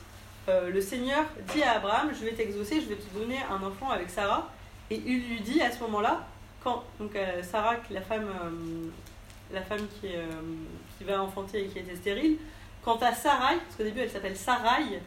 le 0.48 0.80
Seigneur 0.80 1.24
dit 1.52 1.62
à 1.62 1.72
Abraham, 1.72 2.10
je 2.12 2.24
vais 2.24 2.32
t'exaucer, 2.32 2.80
je 2.80 2.86
vais 2.86 2.96
te 2.96 3.18
donner 3.18 3.38
un 3.50 3.62
enfant 3.66 3.90
avec 3.90 4.10
Sarah, 4.10 4.48
et 4.90 5.02
il 5.06 5.28
lui 5.28 5.40
dit 5.40 5.60
à 5.60 5.70
ce 5.70 5.80
moment-là, 5.80 6.26
quand 6.62 6.84
donc 6.98 7.14
euh, 7.16 7.42
Sarah, 7.42 7.76
la 7.90 8.00
femme, 8.00 8.28
euh, 8.28 8.88
la 9.52 9.62
femme 9.62 9.86
qui, 10.00 10.08
euh, 10.08 10.26
qui 10.96 11.04
va 11.04 11.22
enfanter 11.22 11.64
et 11.64 11.68
qui 11.68 11.78
était 11.78 11.96
stérile, 11.96 12.38
quant 12.82 12.96
à 12.96 13.12
Sarai, 13.12 13.56
parce 13.56 13.76
qu'au 13.76 13.84
début 13.84 14.00
elle 14.00 14.10
s'appelle 14.10 14.36
Sarai, 14.36 15.00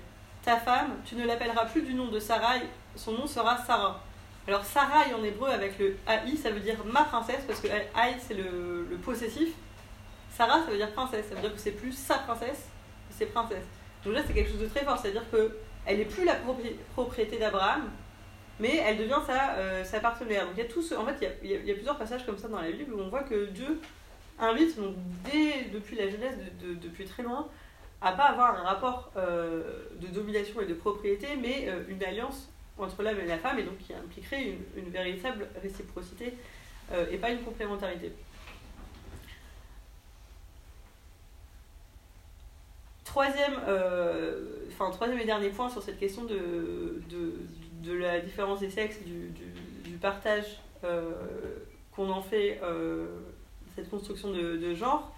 ta 0.43 0.57
femme, 0.57 0.97
tu 1.05 1.15
ne 1.15 1.25
l'appelleras 1.25 1.65
plus 1.65 1.81
du 1.81 1.93
nom 1.93 2.07
de 2.07 2.19
Sarai, 2.19 2.61
son 2.95 3.13
nom 3.13 3.25
sera 3.25 3.57
Sarah. 3.57 4.03
Alors 4.47 4.65
Sarai 4.65 5.13
en 5.13 5.23
hébreu 5.23 5.49
avec 5.49 5.79
le 5.79 5.95
AI, 6.07 6.35
ça 6.35 6.51
veut 6.51 6.59
dire 6.59 6.83
ma 6.85 7.03
princesse, 7.03 7.43
parce 7.47 7.61
que 7.61 7.67
AI 7.67 8.17
c'est 8.19 8.33
le, 8.33 8.85
le, 8.89 8.97
possessif. 8.97 9.53
Sarah 10.31 10.61
ça 10.65 10.71
veut 10.71 10.77
dire 10.77 10.91
princesse, 10.91 11.27
ça 11.29 11.35
veut 11.35 11.41
dire 11.41 11.53
que 11.53 11.59
c'est 11.59 11.71
plus 11.71 11.93
sa 11.93 12.15
princesse, 12.15 12.67
c'est 13.09 13.27
princesse. 13.27 13.63
Donc 14.03 14.13
là 14.15 14.21
c'est 14.27 14.33
quelque 14.33 14.51
chose 14.51 14.61
de 14.61 14.67
très 14.67 14.83
fort, 14.83 14.97
c'est-à-dire 14.97 15.29
que 15.31 15.57
elle 15.85 15.97
n'est 15.97 16.05
plus 16.05 16.25
la 16.25 16.35
propriété 16.93 17.37
d'Abraham, 17.37 17.89
mais 18.59 18.77
elle 18.77 18.97
devient 18.97 19.19
sa, 19.25 19.53
euh, 19.53 19.83
sa 19.83 19.99
partenaire. 19.99 20.45
Donc 20.45 20.53
il 20.57 20.63
y 20.63 20.65
a 20.65 20.69
tout 20.69 20.83
en 20.97 21.05
fait, 21.05 21.35
il 21.41 21.49
y 21.49 21.55
a, 21.55 21.59
y 21.59 21.71
a, 21.71 21.73
plusieurs 21.73 21.97
passages 21.97 22.25
comme 22.25 22.37
ça 22.37 22.49
dans 22.49 22.61
la 22.61 22.71
Bible 22.71 22.93
où 22.93 22.99
on 22.99 23.09
voit 23.09 23.23
que 23.23 23.45
Dieu 23.45 23.79
invite, 24.39 24.77
donc 24.77 24.95
dès, 25.23 25.69
depuis 25.73 25.95
la 25.95 26.07
de, 26.07 26.73
depuis 26.75 27.05
très 27.05 27.23
loin, 27.23 27.47
à 28.03 28.11
pas 28.11 28.25
avoir 28.25 28.59
un 28.59 28.63
rapport 28.63 29.11
euh, 29.17 29.85
de 29.99 30.07
domination 30.07 30.61
et 30.61 30.65
de 30.65 30.73
propriété, 30.73 31.27
mais 31.41 31.67
euh, 31.67 31.83
une 31.87 32.03
alliance 32.03 32.49
entre 32.77 33.01
l'homme 33.01 33.19
et 33.19 33.25
la 33.25 33.37
femme, 33.37 33.59
et 33.59 33.63
donc 33.63 33.77
qui 33.77 33.93
impliquerait 33.93 34.55
une, 34.75 34.89
véritable 34.89 35.47
réciprocité 35.61 36.33
et 37.11 37.17
pas 37.17 37.29
une 37.29 37.41
complémentarité. 37.41 38.11
Troisième, 43.03 43.53
enfin, 44.69 44.91
troisième 44.91 45.19
et 45.19 45.25
dernier 45.25 45.49
point 45.49 45.69
sur 45.69 45.81
cette 45.81 45.99
question 45.99 46.23
de, 46.25 47.01
de 47.09 47.37
de 47.83 47.93
la 47.93 48.19
différence 48.19 48.61
des 48.61 48.69
sexes, 48.69 49.03
du, 49.03 49.29
du, 49.83 49.97
partage 49.97 50.59
euh, 50.83 51.11
qu'on 51.91 52.09
en 52.09 52.21
fait, 52.21 52.59
euh, 52.63 53.05
cette 53.75 53.89
construction 53.89 54.31
de, 54.31 54.73
genre, 54.73 55.13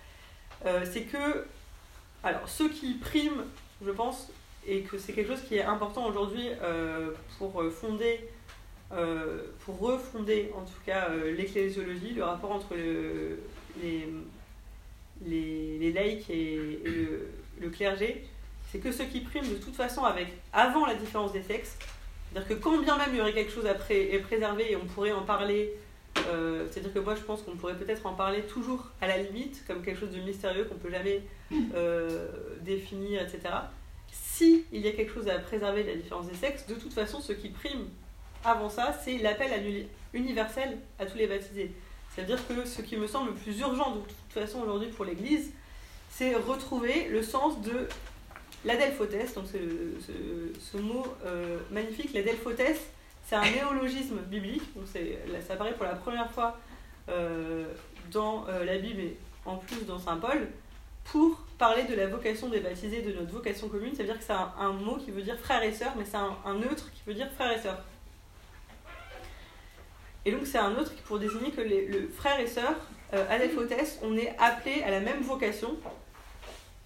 euh, 0.66 0.84
c'est 0.84 1.04
que, 1.04 1.46
alors, 2.26 2.50
ceux 2.50 2.70
qui 2.70 2.96
priment, 2.96 3.44
je 3.86 3.92
pense, 3.92 4.32
et 4.68 4.82
que 4.82 4.98
c'est 4.98 5.14
quelque 5.14 5.32
chose 5.36 5.44
qui 5.48 5.58
est 5.58 5.64
important 5.64 6.08
aujourd'hui 6.08 6.50
euh, 6.64 7.12
pour 7.38 7.64
fonder, 7.72 8.20
euh, 8.92 9.44
pour 9.64 9.80
refonder 9.80 10.52
en 10.56 10.62
tout 10.62 10.80
cas 10.86 11.10
l'ecclésiologie, 11.38 12.14
le 12.16 12.24
rapport 12.24 12.52
entre 12.52 12.76
le, 12.76 13.40
les, 13.80 14.08
les, 15.24 15.92
laïcs 15.94 16.30
et, 16.32 16.80
le, 16.84 17.30
le, 17.62 17.70
clergé, 17.70 18.26
c'est 18.72 18.80
que 18.80 18.92
ceux 18.92 19.06
qui 19.06 19.20
priment 19.20 19.48
de 19.48 19.56
toute 19.56 19.76
façon 19.76 20.04
avec 20.04 20.28
avant 20.52 20.88
la 20.88 20.96
différence 20.96 21.32
des 21.32 21.44
sexes, 21.44 21.78
c'est-à-dire 22.32 22.50
que 22.50 22.62
quand 22.62 22.80
bien 22.80 22.98
même 22.98 23.10
il 23.12 23.18
y 23.18 23.22
aurait 23.22 23.34
quelque 23.34 23.52
chose 23.52 23.68
à 23.68 23.76
pré 23.76 24.20
préserver 24.26 24.72
et 24.72 24.76
on 24.76 24.86
pourrait 24.86 25.12
en 25.12 25.22
parler, 25.22 25.74
euh, 26.30 26.66
c'est-à-dire 26.72 26.92
que 26.92 27.00
moi 27.00 27.14
je 27.14 27.22
pense 27.22 27.44
qu'on 27.44 27.56
pourrait 27.56 27.78
peut-être 27.78 28.06
en 28.08 28.14
parler 28.14 28.42
toujours 28.42 28.88
à 29.00 29.08
la 29.08 29.18
limite, 29.18 29.64
comme 29.68 29.84
quelque 29.84 30.00
chose 30.00 30.12
de 30.12 30.22
mystérieux 30.22 30.64
qu'on 30.66 30.76
peut 30.76 30.90
jamais 30.90 31.22
euh, 31.54 32.28
définir, 32.62 33.22
etc. 33.22 33.42
Si 34.12 34.66
il 34.72 34.82
y 34.82 34.88
a 34.88 34.92
quelque 34.92 35.14
chose 35.14 35.28
à 35.28 35.40
préserver 35.40 35.84
de 35.84 35.90
la 35.90 35.96
différence 35.96 36.28
des 36.28 36.36
sexes, 36.36 36.66
de 36.68 36.76
toute 36.76 36.94
façon 36.94 37.20
ce 37.20 37.34
qui 37.34 37.50
prime 37.50 37.88
avant 38.44 38.70
ça, 38.70 38.94
c'est 39.04 39.18
l'appel 39.18 39.88
universel 40.14 40.78
à 41.00 41.06
tous 41.06 41.18
les 41.18 41.28
baptisés. 41.28 41.72
C'est-à-dire 42.14 42.40
que 42.48 42.66
ce 42.66 42.82
qui 42.82 42.96
me 42.96 43.08
semble 43.08 43.32
le 43.32 43.36
plus 43.36 43.60
urgent 43.60 43.96
de 43.96 44.02
toute 44.02 44.44
façon 44.44 44.62
aujourd'hui 44.62 44.90
pour 44.90 45.06
l'Église, 45.06 45.52
c'est 46.10 46.36
retrouver 46.36 47.10
le 47.10 47.22
sens 47.22 47.60
de 47.62 47.88
L'adelphotès, 48.66 49.32
donc 49.36 49.46
ce, 49.46 49.60
ce, 50.60 50.78
mot 50.78 51.06
euh, 51.24 51.60
magnifique, 51.70 52.12
l'adelphotès, 52.16 52.80
c'est 53.24 53.36
un 53.36 53.44
néologisme 53.44 54.18
biblique, 54.22 54.64
donc 54.76 54.86
ça 54.88 55.54
apparaît 55.54 55.74
pour 55.74 55.86
la 55.86 55.94
première 55.94 56.32
fois 56.32 56.58
euh, 57.10 57.66
dans 58.12 58.48
euh, 58.50 58.66
la 58.66 58.80
Bible 58.80 59.02
et 59.02 59.18
en 59.46 59.58
plus 59.58 59.86
dans 59.86 60.00
Saint 60.00 60.18
Paul, 60.18 60.48
pour 61.06 61.40
parler 61.58 61.84
de 61.84 61.96
la 61.96 62.08
vocation 62.08 62.50
des 62.50 62.60
baptisés, 62.60 63.02
de 63.02 63.14
notre 63.14 63.32
vocation 63.32 63.70
commune, 63.70 63.94
c'est-à-dire 63.96 64.18
que 64.18 64.24
c'est 64.24 64.34
un, 64.34 64.74
mot 64.74 64.98
qui 64.98 65.12
veut 65.12 65.22
dire 65.22 65.40
frère 65.40 65.64
et 65.64 65.72
sœur, 65.72 65.94
mais 65.98 66.04
c'est 66.06 66.18
un, 66.18 66.36
un, 66.46 66.56
neutre 66.56 66.92
qui 66.92 67.02
veut 67.06 67.14
dire 67.14 67.32
frère 67.32 67.52
et 67.52 67.62
sœur. 67.62 67.78
Et 70.26 70.32
donc 70.32 70.46
c'est 70.46 70.58
un 70.58 70.72
neutre 70.72 70.92
pour 71.06 71.20
désigner 71.20 71.52
que 71.52 71.62
les, 71.62 71.86
le 71.88 72.10
frère 72.10 72.40
et 72.40 72.48
sœur, 72.48 72.76
euh, 73.14 73.26
adelphotès, 73.30 74.00
on 74.04 74.18
est 74.18 74.36
appelé 74.40 74.82
à 74.84 74.90
la 74.90 75.00
même 75.00 75.22
vocation, 75.22 75.78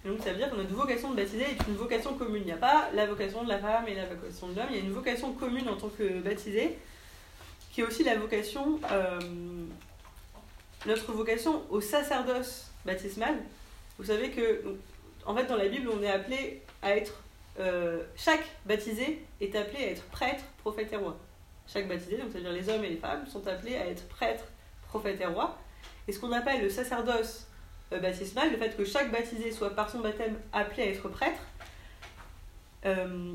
donc 0.05 0.21
ça 0.23 0.31
veut 0.31 0.37
dire 0.37 0.49
que 0.49 0.55
notre 0.55 0.73
vocation 0.73 1.11
de 1.11 1.15
baptiser 1.15 1.43
est 1.43 1.67
une 1.67 1.75
vocation 1.75 2.13
commune. 2.13 2.41
Il 2.43 2.45
n'y 2.45 2.51
a 2.51 2.57
pas 2.57 2.89
la 2.93 3.05
vocation 3.05 3.43
de 3.43 3.49
la 3.49 3.59
femme 3.59 3.87
et 3.87 3.95
la 3.95 4.05
vocation 4.05 4.47
de 4.49 4.55
l'homme, 4.55 4.67
il 4.69 4.77
y 4.77 4.79
a 4.79 4.83
une 4.83 4.93
vocation 4.93 5.33
commune 5.33 5.67
en 5.67 5.75
tant 5.75 5.89
que 5.89 6.19
baptisé, 6.19 6.77
qui 7.71 7.81
est 7.81 7.83
aussi 7.83 8.03
la 8.03 8.15
vocation, 8.15 8.79
euh, 8.91 9.19
notre 10.85 11.11
vocation 11.11 11.63
au 11.69 11.81
sacerdoce 11.81 12.71
baptismal. 12.85 13.35
Vous 13.99 14.05
savez 14.05 14.31
que, 14.31 14.63
en 15.25 15.35
fait, 15.35 15.45
dans 15.45 15.57
la 15.57 15.67
Bible, 15.67 15.89
on 15.93 16.01
est 16.01 16.09
appelé 16.09 16.61
à 16.81 16.95
être, 16.95 17.21
euh, 17.59 18.01
chaque 18.15 18.45
baptisé 18.65 19.21
est 19.41 19.53
appelé 19.55 19.83
à 19.83 19.87
être 19.91 20.05
prêtre, 20.05 20.43
prophète 20.59 20.93
et 20.93 20.95
roi. 20.95 21.17
Chaque 21.67 21.87
baptisé, 21.89 22.17
donc 22.17 22.29
c'est-à-dire 22.31 22.53
les 22.53 22.69
hommes 22.69 22.83
et 22.85 22.89
les 22.89 22.97
femmes, 22.97 23.27
sont 23.27 23.45
appelés 23.45 23.75
à 23.75 23.85
être 23.85 24.07
prêtres, 24.07 24.45
prophètes 24.87 25.19
et 25.19 25.25
rois. 25.25 25.59
Et 26.07 26.13
ce 26.13 26.19
qu'on 26.19 26.31
appelle 26.31 26.61
le 26.61 26.69
sacerdoce 26.69 27.47
euh, 27.91 27.99
baptismal, 27.99 28.51
le 28.51 28.57
fait 28.57 28.75
que 28.75 28.85
chaque 28.85 29.11
baptisé 29.11 29.51
soit 29.51 29.75
par 29.75 29.89
son 29.89 29.99
baptême 29.99 30.39
appelé 30.53 30.83
à 30.83 30.85
être 30.87 31.09
prêtre, 31.09 31.41
euh, 32.85 33.33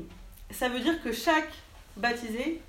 ça 0.49 0.67
veut 0.67 0.79
dire 0.79 0.99
que 1.03 1.11
chaque 1.11 1.53
baptisé 1.95 2.59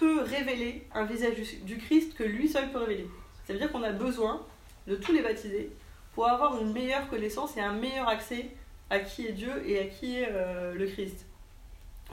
peut 0.00 0.22
révéler 0.22 0.84
un 0.92 1.04
visage 1.04 1.34
du, 1.62 1.78
Christ 1.78 2.14
que 2.14 2.24
lui 2.24 2.48
seul 2.48 2.72
peut 2.72 2.78
révéler. 2.78 3.06
Ça 3.46 3.52
veut 3.52 3.60
dire 3.60 3.70
qu'on 3.70 3.84
a 3.84 3.92
besoin 3.92 4.44
de 4.88 4.96
tous 4.96 5.12
les 5.12 5.22
baptisés 5.22 5.70
pour 6.14 6.28
avoir 6.28 6.60
une 6.60 6.72
meilleure 6.72 7.08
connaissance 7.08 7.56
et 7.56 7.60
un 7.60 7.72
meilleur 7.72 8.08
accès 8.08 8.50
à 8.90 8.98
qui 9.00 9.26
est 9.26 9.32
Dieu 9.32 9.50
et 9.66 9.78
à 9.80 9.84
qui 9.84 10.18
est 10.18 10.28
euh, 10.30 10.74
le 10.74 10.86
Christ. 10.86 11.26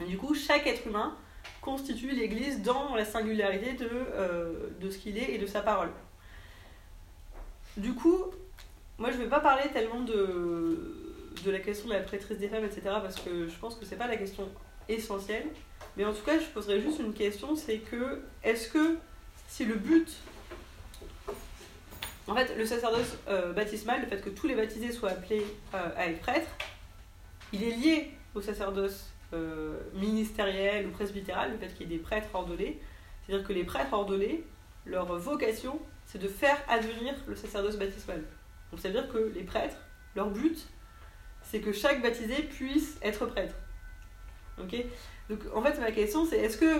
Et 0.00 0.04
du 0.04 0.16
coup, 0.16 0.34
chaque 0.34 0.66
être 0.66 0.86
humain 0.86 1.16
constitue 1.60 2.10
l'Église 2.10 2.62
dans 2.62 2.94
la 2.94 3.04
singularité 3.04 3.74
de, 3.74 3.90
euh, 3.90 4.70
de 4.80 4.90
ce 4.90 4.98
qu'il 4.98 5.18
est 5.18 5.34
et 5.34 5.38
de 5.38 5.46
sa 5.46 5.60
parole. 5.60 5.90
Du 7.76 7.92
coup, 7.92 8.24
moi, 8.98 9.10
je 9.10 9.18
ne 9.18 9.24
vais 9.24 9.28
pas 9.28 9.40
parler 9.40 9.68
tellement 9.72 10.00
de, 10.00 11.32
de 11.44 11.50
la 11.50 11.60
question 11.60 11.88
de 11.88 11.94
la 11.94 12.00
prêtrise 12.00 12.38
des 12.38 12.48
femmes, 12.48 12.64
etc., 12.64 12.82
parce 13.02 13.20
que 13.20 13.46
je 13.46 13.56
pense 13.58 13.74
que 13.74 13.84
ce 13.84 13.90
n'est 13.90 13.96
pas 13.96 14.06
la 14.06 14.16
question 14.16 14.48
essentielle. 14.88 15.46
Mais 15.96 16.04
en 16.04 16.12
tout 16.12 16.22
cas, 16.24 16.38
je 16.38 16.46
poserais 16.46 16.80
juste 16.80 16.98
une 17.00 17.12
question, 17.12 17.54
c'est 17.56 17.78
que, 17.78 18.22
est-ce 18.42 18.68
que 18.70 18.98
si 19.50 19.64
le 19.64 19.74
but. 19.74 20.08
En 22.30 22.34
fait, 22.36 22.56
le 22.56 22.64
sacerdoce 22.64 23.18
euh, 23.26 23.52
baptismal, 23.52 24.02
le 24.02 24.06
fait 24.06 24.22
que 24.22 24.30
tous 24.30 24.46
les 24.46 24.54
baptisés 24.54 24.92
soient 24.92 25.10
appelés 25.10 25.44
euh, 25.74 25.88
à 25.96 26.06
être 26.06 26.20
prêtres, 26.20 26.50
il 27.52 27.64
est 27.64 27.72
lié 27.72 28.12
au 28.36 28.40
sacerdoce 28.40 29.10
euh, 29.32 29.80
ministériel 29.94 30.86
ou 30.86 30.90
presbytéral, 30.90 31.50
le 31.50 31.58
fait 31.58 31.74
qu'il 31.74 31.90
y 31.90 31.92
ait 31.92 31.98
des 31.98 32.02
prêtres 32.02 32.28
ordonnés. 32.32 32.80
C'est-à-dire 33.26 33.44
que 33.44 33.52
les 33.52 33.64
prêtres 33.64 33.92
ordonnés, 33.92 34.44
leur 34.86 35.06
vocation, 35.06 35.80
c'est 36.06 36.20
de 36.20 36.28
faire 36.28 36.56
advenir 36.68 37.14
le 37.26 37.34
sacerdoce 37.34 37.76
baptismal. 37.76 38.22
Donc, 38.70 38.78
c'est-à-dire 38.78 39.08
que 39.12 39.18
les 39.34 39.42
prêtres, 39.42 39.78
leur 40.14 40.30
but, 40.30 40.68
c'est 41.42 41.60
que 41.60 41.72
chaque 41.72 42.00
baptisé 42.00 42.44
puisse 42.44 42.96
être 43.02 43.26
prêtre. 43.26 43.56
Ok? 44.62 44.76
Donc, 45.28 45.40
en 45.52 45.62
fait, 45.62 45.80
ma 45.80 45.90
question, 45.90 46.24
c'est 46.24 46.38
est-ce 46.38 46.58
que 46.58 46.78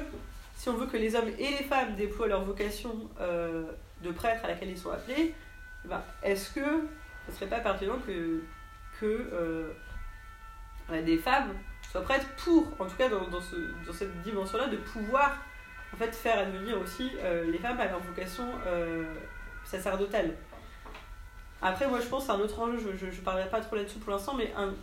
si 0.54 0.68
on 0.68 0.74
veut 0.74 0.86
que 0.86 0.96
les 0.96 1.16
hommes 1.16 1.30
et 1.40 1.50
les 1.50 1.64
femmes 1.64 1.96
déploient 1.96 2.28
leur 2.28 2.44
vocation 2.44 3.10
de 4.02 4.10
prêtre 4.10 4.44
à 4.44 4.48
laquelle 4.48 4.70
ils 4.70 4.78
sont 4.78 4.90
appelés, 4.90 5.34
eh 5.84 5.88
ben, 5.88 6.02
est-ce 6.22 6.54
que 6.54 6.60
ce 7.26 7.34
serait 7.34 7.48
pas 7.48 7.60
pertinent 7.60 7.98
que, 8.06 8.42
que 9.00 9.30
euh, 9.32 9.72
des 11.02 11.18
femmes 11.18 11.54
soient 11.90 12.02
prêtes 12.02 12.26
pour, 12.44 12.66
en 12.78 12.86
tout 12.86 12.96
cas 12.96 13.08
dans, 13.08 13.28
dans, 13.28 13.40
ce, 13.40 13.56
dans 13.86 13.92
cette 13.92 14.22
dimension-là, 14.22 14.68
de 14.68 14.76
pouvoir 14.76 15.38
en 15.92 15.96
fait, 15.96 16.14
faire 16.14 16.38
advenir 16.38 16.80
aussi 16.80 17.10
euh, 17.22 17.50
les 17.50 17.58
femmes 17.58 17.78
à 17.80 17.86
leur 17.86 18.00
vocation 18.00 18.46
euh, 18.66 19.14
sacerdotale? 19.64 20.34
Après, 21.62 21.86
moi 21.86 22.00
je 22.00 22.06
pense 22.06 22.26
c'est 22.26 22.32
un 22.32 22.40
autre 22.40 22.58
enjeu, 22.58 22.96
je 22.96 23.06
ne 23.06 23.24
parlerai 23.24 23.48
pas 23.48 23.60
trop 23.60 23.76
là-dessus 23.76 23.98
pour 23.98 24.12
l'instant, 24.12 24.34
mais 24.34 24.52
un, 24.56 24.74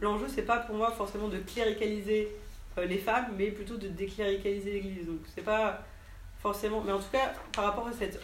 l'enjeu 0.00 0.26
c'est 0.28 0.42
pas 0.42 0.58
pour 0.58 0.76
moi 0.76 0.90
forcément 0.90 1.28
de 1.28 1.38
cléricaliser 1.38 2.36
les 2.76 2.98
femmes, 2.98 3.28
mais 3.38 3.50
plutôt 3.50 3.78
de 3.78 3.88
décléricaliser 3.88 4.72
l'Église. 4.72 5.06
Donc 5.06 5.20
c'est 5.34 5.44
pas 5.44 5.82
forcément. 6.40 6.82
Mais 6.84 6.92
en 6.92 6.98
tout 6.98 7.10
cas, 7.12 7.32
par 7.52 7.64
rapport 7.64 7.86
à 7.86 7.92
cette 7.92 8.20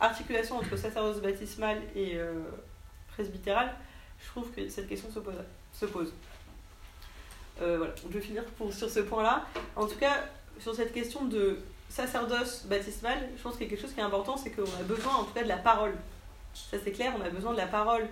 articulation 0.00 0.56
entre 0.56 0.76
sacerdoce 0.76 1.20
baptismal 1.20 1.78
et 1.94 2.16
euh, 2.16 2.42
presbytéral, 3.08 3.74
je 4.20 4.26
trouve 4.28 4.50
que 4.50 4.68
cette 4.68 4.88
question 4.88 5.10
se 5.10 5.18
pose. 5.18 5.34
Se 5.72 5.86
pose. 5.86 6.12
Euh, 7.62 7.78
voilà, 7.78 7.94
je 8.02 8.08
vais 8.08 8.20
finir 8.20 8.44
pour, 8.44 8.72
sur 8.72 8.90
ce 8.90 9.00
point-là. 9.00 9.46
En 9.74 9.86
tout 9.86 9.96
cas, 9.96 10.24
sur 10.58 10.74
cette 10.74 10.92
question 10.92 11.24
de 11.24 11.58
sacerdoce 11.88 12.64
baptismal, 12.66 13.18
je 13.36 13.42
pense 13.42 13.54
qu'il 13.54 13.64
y 13.64 13.66
a 13.66 13.70
quelque 13.70 13.80
chose 13.80 13.94
qui 13.94 14.00
est 14.00 14.04
important, 14.04 14.36
c'est 14.36 14.50
qu'on 14.50 14.62
a 14.62 14.82
besoin 14.86 15.14
en 15.14 15.24
tout 15.24 15.32
cas 15.32 15.42
de 15.42 15.48
la 15.48 15.56
parole. 15.56 15.94
Ça 16.54 16.78
c'est 16.82 16.92
clair, 16.92 17.12
on 17.18 17.22
a 17.22 17.30
besoin 17.30 17.52
de 17.52 17.58
la 17.58 17.66
parole 17.66 18.08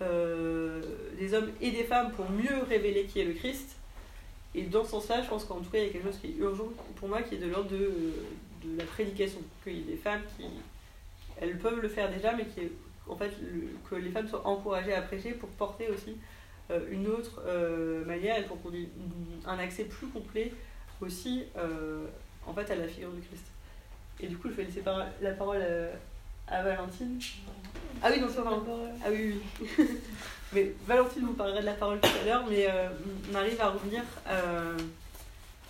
euh, 0.00 0.80
des 1.18 1.34
hommes 1.34 1.50
et 1.60 1.70
des 1.70 1.84
femmes 1.84 2.12
pour 2.12 2.30
mieux 2.30 2.62
révéler 2.68 3.04
qui 3.06 3.20
est 3.20 3.24
le 3.24 3.34
Christ. 3.34 3.76
Et 4.54 4.62
dans 4.62 4.84
ce 4.84 4.92
sens-là, 4.92 5.22
je 5.22 5.28
pense 5.28 5.44
qu'en 5.44 5.60
tout 5.60 5.70
cas, 5.70 5.78
il 5.78 5.86
y 5.86 5.90
a 5.90 5.92
quelque 5.92 6.06
chose 6.06 6.18
qui 6.20 6.28
est 6.28 6.36
urgent 6.36 6.68
pour 6.96 7.08
moi, 7.08 7.22
qui 7.22 7.34
est 7.34 7.38
de 7.38 7.48
l'ordre 7.48 7.70
de, 7.70 7.90
de 8.64 8.78
la 8.78 8.84
prédication. 8.84 9.40
Qu'il 9.62 9.74
y 9.74 9.80
ait 9.80 9.92
des 9.92 9.96
femmes 9.96 10.22
qui, 10.36 10.44
elles 11.40 11.58
peuvent 11.58 11.80
le 11.80 11.88
faire 11.88 12.10
déjà, 12.10 12.32
mais 12.34 12.46
qui, 12.46 12.60
en 13.08 13.16
fait, 13.16 13.30
le, 13.40 13.70
que 13.88 13.94
les 13.94 14.10
femmes 14.10 14.28
soient 14.28 14.46
encouragées 14.46 14.94
à 14.94 15.02
prêcher 15.02 15.32
pour 15.32 15.48
porter 15.50 15.88
aussi 15.88 16.16
euh, 16.70 16.80
une 16.90 17.06
autre 17.06 17.40
euh, 17.46 18.04
manière 18.04 18.38
et 18.38 18.42
pour 18.42 18.60
qu'on 18.60 18.72
ait 18.74 18.88
un 19.46 19.58
accès 19.58 19.84
plus 19.84 20.06
complet 20.08 20.52
aussi, 21.00 21.44
euh, 21.56 22.06
en 22.46 22.52
fait, 22.52 22.70
à 22.70 22.74
la 22.74 22.86
figure 22.86 23.10
du 23.10 23.22
Christ. 23.22 23.46
Et 24.20 24.26
du 24.26 24.36
coup, 24.36 24.50
je 24.50 24.54
vais 24.54 24.64
laisser 24.64 24.80
par 24.80 25.06
la 25.20 25.30
parole 25.30 25.62
à, 26.48 26.54
à 26.54 26.62
Valentine. 26.62 27.18
Ah 28.02 28.10
oui, 28.12 28.20
non, 28.20 28.28
c'est 28.28 28.42
pas 28.42 28.62
Ah 29.04 29.08
oui, 29.10 29.40
oui. 29.78 29.86
mais 30.52 30.72
Valentine 30.86 31.22
vous 31.22 31.34
parlera 31.34 31.60
de 31.60 31.66
la 31.66 31.72
parole 31.72 32.00
tout 32.00 32.10
à 32.20 32.24
l'heure, 32.24 32.44
mais 32.48 32.66
on 33.30 33.34
arrive 33.34 33.60
à 33.60 33.70
revenir 33.70 34.02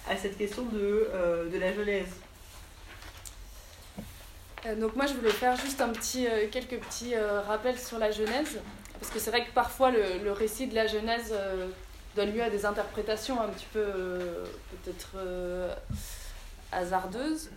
à 0.08 0.16
cette 0.16 0.38
question 0.38 0.64
de, 0.66 1.08
de 1.52 1.58
la 1.58 1.72
Genèse. 1.72 2.16
Euh, 4.66 4.74
donc 4.74 4.96
moi 4.96 5.06
je 5.06 5.14
voulais 5.14 5.30
faire 5.30 5.56
juste 5.56 5.80
un 5.80 5.90
petit, 5.90 6.26
euh, 6.26 6.46
quelques 6.50 6.78
petits 6.78 7.14
euh, 7.14 7.40
rappels 7.42 7.78
sur 7.78 7.98
la 7.98 8.10
Genèse, 8.10 8.58
parce 8.98 9.12
que 9.12 9.18
c'est 9.18 9.30
vrai 9.30 9.44
que 9.44 9.52
parfois 9.52 9.90
le, 9.90 10.18
le 10.22 10.32
récit 10.32 10.66
de 10.66 10.74
la 10.74 10.86
Genèse 10.86 11.32
donne 12.16 12.32
lieu 12.32 12.42
à 12.42 12.50
des 12.50 12.66
interprétations 12.66 13.40
un 13.40 13.48
petit 13.48 13.66
peu 13.72 13.84
peut-être 14.82 15.10
hasardeuses. 16.72 17.50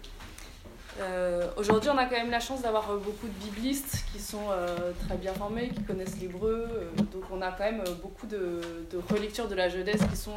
Euh, 1.00 1.48
Aujourd'hui, 1.58 1.90
on 1.90 1.98
a 1.98 2.06
quand 2.06 2.18
même 2.18 2.32
la 2.32 2.40
chance 2.40 2.62
d'avoir 2.62 2.92
euh, 2.92 2.98
beaucoup 2.98 3.28
de 3.28 3.46
biblistes 3.46 4.04
qui 4.12 4.20
sont 4.20 4.50
euh, 4.50 4.92
très 5.08 5.18
bien 5.18 5.34
formés, 5.34 5.70
qui 5.70 5.84
connaissent 5.84 6.20
l'hébreu. 6.20 6.92
donc, 6.98 7.24
on 7.32 7.42
a 7.42 7.52
quand 7.52 7.64
même 7.64 7.84
beaucoup 8.02 8.28
de, 8.28 8.62
de 8.92 9.02
relectures 9.10 9.48
de 9.48 9.56
la 9.56 9.70
Genèse 9.70 10.02
qui 10.10 10.18
sont, 10.18 10.36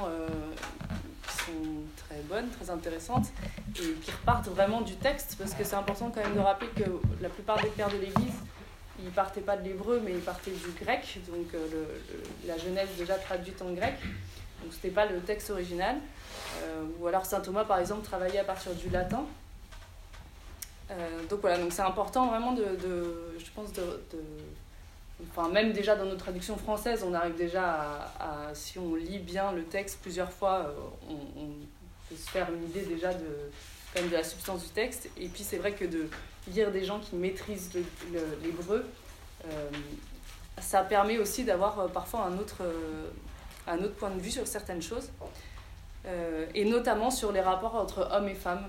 très 1.96 2.20
bonnes, 2.28 2.48
très 2.48 2.70
intéressantes 2.70 3.26
et 3.76 3.92
qui 4.00 4.10
repartent 4.10 4.48
vraiment 4.48 4.80
du 4.80 4.94
texte 4.94 5.36
parce 5.38 5.52
que 5.52 5.62
c'est 5.62 5.76
important 5.76 6.10
quand 6.14 6.22
même 6.22 6.34
de 6.34 6.40
rappeler 6.40 6.68
que 6.68 6.90
la 7.20 7.28
plupart 7.28 7.60
des 7.60 7.68
pères 7.68 7.90
de 7.90 7.98
l'Église 7.98 8.34
ils 9.04 9.10
partaient 9.10 9.42
pas 9.42 9.58
de 9.58 9.64
l'hébreu 9.64 10.00
mais 10.02 10.12
ils 10.12 10.20
partaient 10.20 10.52
du 10.52 10.70
grec, 10.82 11.18
donc 11.28 11.48
la 12.46 12.56
Genèse 12.56 12.88
déjà 12.96 13.16
traduite 13.16 13.60
en 13.60 13.72
grec, 13.72 13.94
donc 14.62 14.72
c'était 14.72 14.88
pas 14.88 15.04
le 15.04 15.20
texte 15.20 15.50
original. 15.50 15.96
Ou 16.98 17.06
alors 17.06 17.26
saint 17.26 17.40
Thomas 17.40 17.64
par 17.64 17.78
exemple 17.78 18.06
travaillait 18.06 18.38
à 18.38 18.44
partir 18.44 18.72
du 18.72 18.88
latin. 18.88 19.26
Euh, 20.94 21.24
donc 21.28 21.40
voilà, 21.40 21.58
donc 21.58 21.72
c'est 21.72 21.82
important 21.82 22.28
vraiment 22.28 22.52
de, 22.52 22.62
de- 22.64 23.34
je 23.38 23.50
pense 23.54 23.72
de, 23.72 23.82
de- 23.82 25.24
enfin 25.30 25.48
même 25.48 25.72
déjà 25.72 25.96
dans 25.96 26.04
nos 26.04 26.14
traductions 26.16 26.56
françaises, 26.56 27.04
on 27.06 27.14
arrive 27.14 27.34
déjà 27.36 28.12
à, 28.20 28.54
si 28.54 28.78
on 28.78 28.94
lit 28.94 29.18
bien 29.18 29.50
le 29.52 29.64
texte 29.64 29.98
plusieurs 30.02 30.30
fois, 30.30 30.66
euh, 30.68 30.72
on, 31.10 31.48
peut 32.08 32.16
se 32.16 32.28
faire 32.30 32.48
une 32.52 32.64
idée 32.64 32.82
déjà 32.82 33.12
de 33.14 33.26
de 33.96 34.12
la 34.12 34.24
substance 34.24 34.62
du 34.64 34.68
texte. 34.70 35.08
Et 35.16 35.28
puis 35.28 35.42
c'est 35.44 35.56
vrai 35.56 35.72
que 35.72 35.84
de 35.84 36.08
lire 36.52 36.70
des 36.72 36.84
gens 36.84 36.98
qui 36.98 37.14
maîtrisent 37.16 37.70
l'hébreu, 38.42 38.84
euh, 39.46 39.70
ça 40.60 40.82
permet 40.82 41.16
aussi 41.18 41.44
d'avoir 41.44 41.86
parfois 41.92 42.24
un 42.24 42.36
autre, 42.38 42.62
un 43.68 43.78
autre 43.78 43.94
point 43.94 44.10
de 44.10 44.18
vue 44.20 44.32
sur 44.32 44.46
certaines 44.48 44.82
choses, 44.82 45.08
et 46.54 46.64
notamment 46.64 47.10
sur 47.12 47.30
les 47.32 47.40
rapports 47.40 47.76
entre 47.76 48.08
hommes 48.12 48.28
et 48.28 48.34
femmes. 48.34 48.66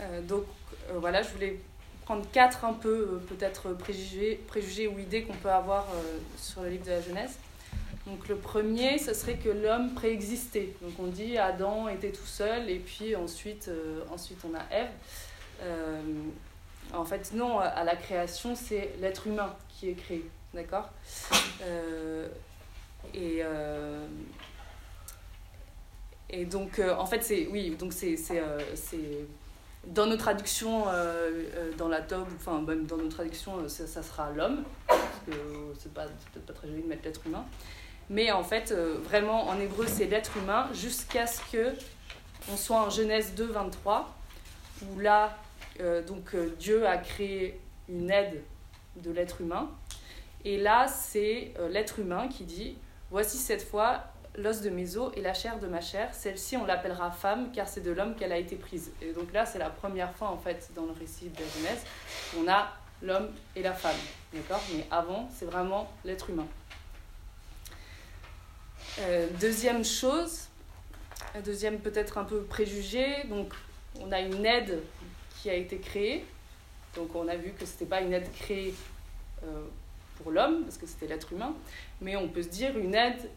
Euh, 0.00 0.22
donc 0.22 0.44
euh, 0.90 0.98
voilà, 0.98 1.22
je 1.22 1.30
voulais 1.30 1.60
prendre 2.04 2.24
quatre 2.30 2.64
un 2.64 2.72
peu 2.72 2.88
euh, 2.88 3.26
peut-être 3.28 3.72
préjugés, 3.74 4.40
préjugés 4.46 4.88
ou 4.88 4.98
idées 4.98 5.22
qu'on 5.22 5.34
peut 5.34 5.50
avoir 5.50 5.86
sur 6.36 6.62
le 6.62 6.70
livre 6.70 6.84
de 6.84 6.90
la 6.90 7.02
Genèse. 7.02 7.38
Donc 8.06 8.28
le 8.28 8.36
premier, 8.36 8.98
ce 8.98 9.12
serait 9.12 9.36
que 9.36 9.50
l'homme 9.50 9.94
préexistait. 9.94 10.74
Donc 10.80 10.92
on 10.98 11.08
dit 11.08 11.36
Adam 11.36 11.88
était 11.88 12.10
tout 12.10 12.26
seul 12.26 12.70
et 12.70 12.78
puis 12.78 13.14
ensuite, 13.14 13.70
ensuite 14.10 14.38
on 14.44 14.54
a 14.54 14.62
Ève. 14.74 14.90
En 16.94 17.04
fait, 17.04 17.32
non, 17.34 17.58
à 17.58 17.84
la 17.84 17.96
création, 17.96 18.54
c'est 18.54 18.94
l'être 18.98 19.26
humain 19.26 19.54
qui 19.68 19.90
est 19.90 19.94
créé. 19.94 20.24
D'accord? 20.54 20.88
Et. 23.12 23.42
et 26.30 26.44
donc, 26.46 26.78
en 26.80 27.04
fait, 27.04 27.22
c'est. 27.22 27.46
Oui, 27.48 27.76
donc 27.78 27.92
c'est. 27.92 28.16
Dans 29.88 30.06
nos 30.06 30.16
traductions, 30.16 30.88
euh, 30.88 31.44
euh, 31.54 31.72
dans 31.76 31.88
la 31.88 32.00
Tob, 32.00 32.26
enfin, 32.36 32.60
même 32.60 32.86
dans 32.86 32.96
nos 32.96 33.08
traductions, 33.08 33.58
euh, 33.58 33.68
ça, 33.68 34.02
sera 34.02 34.30
l'homme, 34.30 34.64
parce 34.86 35.00
que 35.26 35.32
c'est 35.78 35.92
pas, 35.92 36.04
peut-être 36.04 36.46
pas 36.46 36.52
très 36.52 36.68
joli 36.68 36.82
de 36.82 36.88
mettre 36.88 37.04
l'être 37.04 37.26
humain. 37.26 37.44
Mais 38.10 38.30
en 38.30 38.42
fait, 38.42 38.72
vraiment, 38.72 39.48
en 39.48 39.60
hébreu, 39.60 39.86
c'est 39.86 40.06
l'être 40.06 40.36
humain, 40.38 40.68
jusqu'à 40.72 41.26
ce 41.26 41.40
que 41.52 41.74
on 42.50 42.56
soit 42.56 42.80
en 42.80 42.88
Genèse 42.88 43.34
2, 43.34 43.44
23, 43.44 44.14
où 44.82 45.00
là, 45.00 45.36
donc, 46.06 46.34
Dieu 46.58 46.86
a 46.86 46.96
créé 46.96 47.60
une 47.86 48.10
aide 48.10 48.42
de 48.96 49.10
l'être 49.10 49.42
humain. 49.42 49.68
Et 50.46 50.56
là, 50.56 50.88
c'est 50.88 51.52
l'être 51.70 51.98
humain 51.98 52.28
qui 52.28 52.44
dit 52.44 52.78
Voici 53.10 53.36
cette 53.36 53.62
fois 53.62 54.04
l'os 54.38 54.62
de 54.62 54.70
mes 54.70 54.96
os 54.96 55.12
et 55.16 55.20
la 55.20 55.34
chair 55.34 55.58
de 55.58 55.66
ma 55.66 55.80
chair. 55.80 56.14
Celle-ci, 56.14 56.56
on 56.56 56.64
l'appellera 56.64 57.10
femme, 57.10 57.52
car 57.52 57.68
c'est 57.68 57.80
de 57.80 57.90
l'homme 57.90 58.14
qu'elle 58.14 58.32
a 58.32 58.38
été 58.38 58.56
prise. 58.56 58.92
Et 59.02 59.12
donc 59.12 59.32
là, 59.32 59.44
c'est 59.44 59.58
la 59.58 59.70
première 59.70 60.14
fois, 60.14 60.28
en 60.28 60.38
fait, 60.38 60.70
dans 60.74 60.86
le 60.86 60.92
récit 60.92 61.28
de 61.28 61.40
la 61.40 61.48
Genèse, 61.48 61.84
on 62.38 62.48
a 62.48 62.72
l'homme 63.02 63.30
et 63.56 63.62
la 63.62 63.72
femme. 63.72 63.96
D'accord? 64.32 64.62
Mais 64.74 64.86
avant, 64.90 65.28
c'est 65.32 65.46
vraiment 65.46 65.90
l'être 66.04 66.30
humain. 66.30 66.46
Euh, 69.00 69.28
deuxième 69.40 69.84
chose, 69.84 70.48
deuxième 71.44 71.78
peut-être 71.78 72.18
un 72.18 72.24
peu 72.24 72.42
préjugé, 72.42 73.24
donc 73.28 73.52
on 74.00 74.10
a 74.10 74.20
une 74.20 74.44
aide 74.44 74.82
qui 75.36 75.50
a 75.50 75.54
été 75.54 75.78
créée. 75.78 76.24
Donc 76.96 77.14
on 77.14 77.28
a 77.28 77.36
vu 77.36 77.52
que 77.52 77.64
c'était 77.64 77.86
pas 77.86 78.00
une 78.00 78.12
aide 78.12 78.30
créée 78.32 78.74
euh, 79.44 79.66
pour 80.16 80.32
l'homme, 80.32 80.64
parce 80.64 80.78
que 80.78 80.86
c'était 80.86 81.06
l'être 81.06 81.32
humain, 81.32 81.54
mais 82.00 82.16
on 82.16 82.28
peut 82.28 82.42
se 82.42 82.48
dire 82.48 82.76
une 82.76 82.94
aide, 82.94 83.30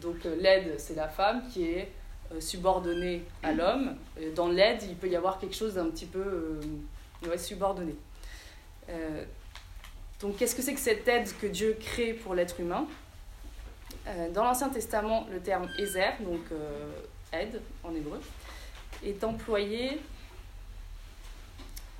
donc 0.00 0.24
euh, 0.26 0.36
l'aide 0.36 0.74
c'est 0.78 0.94
la 0.94 1.08
femme 1.08 1.42
qui 1.52 1.64
est 1.64 1.90
euh, 2.32 2.40
subordonnée 2.40 3.24
à 3.42 3.52
l'homme. 3.52 3.96
Et 4.20 4.30
Dans 4.30 4.48
l'aide, 4.48 4.82
il 4.82 4.96
peut 4.96 5.08
y 5.08 5.16
avoir 5.16 5.38
quelque 5.38 5.54
chose 5.54 5.74
d'un 5.74 5.86
petit 5.86 6.06
peu 6.06 6.20
euh, 6.20 6.60
ouais, 7.28 7.38
subordonné. 7.38 7.94
Euh, 8.90 9.24
donc 10.20 10.36
qu'est-ce 10.36 10.54
que 10.54 10.62
c'est 10.62 10.74
que 10.74 10.80
cette 10.80 11.06
aide 11.08 11.28
que 11.40 11.46
Dieu 11.46 11.76
crée 11.80 12.12
pour 12.12 12.34
l'être 12.34 12.60
humain? 12.60 12.86
Euh, 14.06 14.30
Dans 14.30 14.44
l'Ancien 14.44 14.68
Testament, 14.68 15.26
le 15.30 15.40
terme 15.40 15.68
Ezer, 15.78 16.14
donc 16.20 16.40
euh, 16.52 16.90
aide 17.32 17.60
en 17.84 17.94
hébreu, 17.94 18.20
est 19.04 19.22
employé 19.24 20.00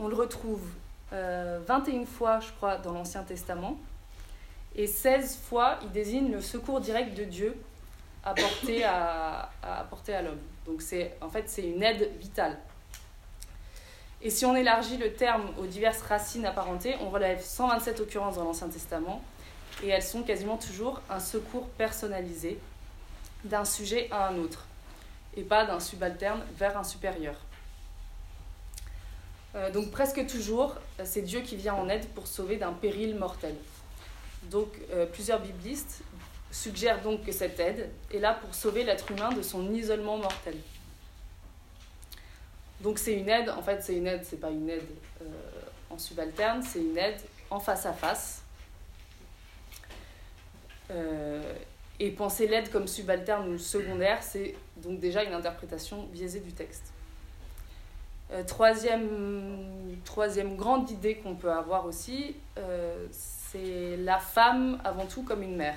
on 0.00 0.06
le 0.06 0.14
retrouve 0.14 0.62
21 1.10 2.04
fois, 2.06 2.38
je 2.38 2.52
crois, 2.52 2.76
dans 2.76 2.92
l'Ancien 2.92 3.24
Testament. 3.24 3.76
Et 4.74 4.86
16 4.86 5.38
fois, 5.48 5.78
il 5.82 5.90
désigne 5.90 6.32
le 6.32 6.40
secours 6.40 6.80
direct 6.80 7.16
de 7.16 7.24
Dieu 7.24 7.56
apporté 8.24 8.84
à, 8.84 9.50
à, 9.62 10.22
l'homme. 10.22 10.40
Donc 10.66 10.82
c'est 10.82 11.14
en 11.20 11.28
fait 11.28 11.48
c'est 11.48 11.62
une 11.62 11.82
aide 11.82 12.10
vitale. 12.18 12.58
Et 14.20 14.30
si 14.30 14.44
on 14.44 14.56
élargit 14.56 14.96
le 14.96 15.12
terme 15.12 15.44
aux 15.58 15.66
diverses 15.66 16.02
racines 16.02 16.44
apparentées, 16.44 16.96
on 17.00 17.10
relève 17.10 17.40
127 17.40 18.00
occurrences 18.00 18.34
dans 18.34 18.44
l'Ancien 18.44 18.68
Testament 18.68 19.22
et 19.82 19.88
elles 19.88 20.02
sont 20.02 20.22
quasiment 20.22 20.56
toujours 20.56 21.00
un 21.08 21.20
secours 21.20 21.68
personnalisé 21.70 22.58
d'un 23.44 23.64
sujet 23.64 24.08
à 24.10 24.28
un 24.28 24.38
autre 24.38 24.66
et 25.36 25.42
pas 25.42 25.64
d'un 25.64 25.78
subalterne 25.78 26.40
vers 26.56 26.76
un 26.76 26.82
supérieur. 26.82 27.36
Euh, 29.54 29.70
donc 29.70 29.90
presque 29.90 30.26
toujours, 30.26 30.74
c'est 31.04 31.22
Dieu 31.22 31.40
qui 31.40 31.56
vient 31.56 31.74
en 31.74 31.88
aide 31.88 32.06
pour 32.08 32.26
sauver 32.26 32.56
d'un 32.56 32.72
péril 32.72 33.14
mortel. 33.14 33.54
Donc 34.50 34.68
euh, 34.90 35.06
plusieurs 35.06 35.40
biblistes 35.40 36.02
suggèrent 36.50 37.02
donc 37.02 37.24
que 37.24 37.32
cette 37.32 37.60
aide 37.60 37.90
est 38.12 38.18
là 38.18 38.34
pour 38.34 38.54
sauver 38.54 38.84
l'être 38.84 39.10
humain 39.10 39.30
de 39.30 39.42
son 39.42 39.72
isolement 39.72 40.16
mortel. 40.16 40.56
Donc 42.80 42.98
c'est 42.98 43.14
une 43.14 43.28
aide, 43.28 43.50
en 43.50 43.62
fait 43.62 43.82
c'est 43.82 43.96
une 43.96 44.06
aide, 44.06 44.24
c'est 44.24 44.40
pas 44.40 44.50
une 44.50 44.70
aide 44.70 44.88
euh, 45.20 45.24
en 45.90 45.98
subalterne, 45.98 46.62
c'est 46.62 46.80
une 46.80 46.96
aide 46.96 47.20
en 47.50 47.60
face 47.60 47.84
à 47.84 47.92
face. 47.92 48.42
Euh, 50.90 51.54
et 52.00 52.10
penser 52.10 52.46
l'aide 52.46 52.70
comme 52.70 52.86
subalterne 52.86 53.52
ou 53.52 53.58
secondaire, 53.58 54.22
c'est 54.22 54.54
donc 54.76 55.00
déjà 55.00 55.24
une 55.24 55.34
interprétation 55.34 56.04
biaisée 56.04 56.40
du 56.40 56.52
texte. 56.52 56.92
Troisième, 58.46 59.96
troisième 60.04 60.56
grande 60.56 60.90
idée 60.90 61.16
qu'on 61.16 61.34
peut 61.34 61.50
avoir 61.50 61.86
aussi, 61.86 62.36
c'est 63.50 63.96
la 63.98 64.18
femme 64.18 64.80
avant 64.84 65.06
tout 65.06 65.22
comme 65.22 65.42
une 65.42 65.56
mère. 65.56 65.76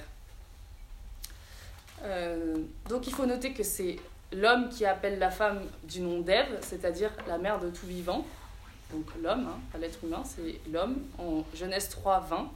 donc 2.90 3.08
il 3.08 3.14
faut 3.14 3.26
noter 3.26 3.54
que 3.54 3.64
c'est 3.64 3.98
l'homme 4.34 4.70
qui 4.70 4.86
appelle 4.86 5.20
la 5.20 5.30
femme 5.30 5.62
du 5.84 6.02
nom 6.02 6.22
d'Ève, 6.22 6.60
c'est-à-dire 6.62 7.12
la 7.28 7.38
mère 7.38 7.60
de 7.60 7.70
tout 7.70 7.86
vivant. 7.86 8.26
Donc 8.92 9.06
l'homme, 9.22 9.48
hein, 9.48 9.78
l'être 9.80 10.04
humain, 10.04 10.24
c'est 10.26 10.60
l'homme, 10.70 10.98
en 11.18 11.44
Genèse 11.56 11.90
3, 11.90 12.20
20. 12.22 12.52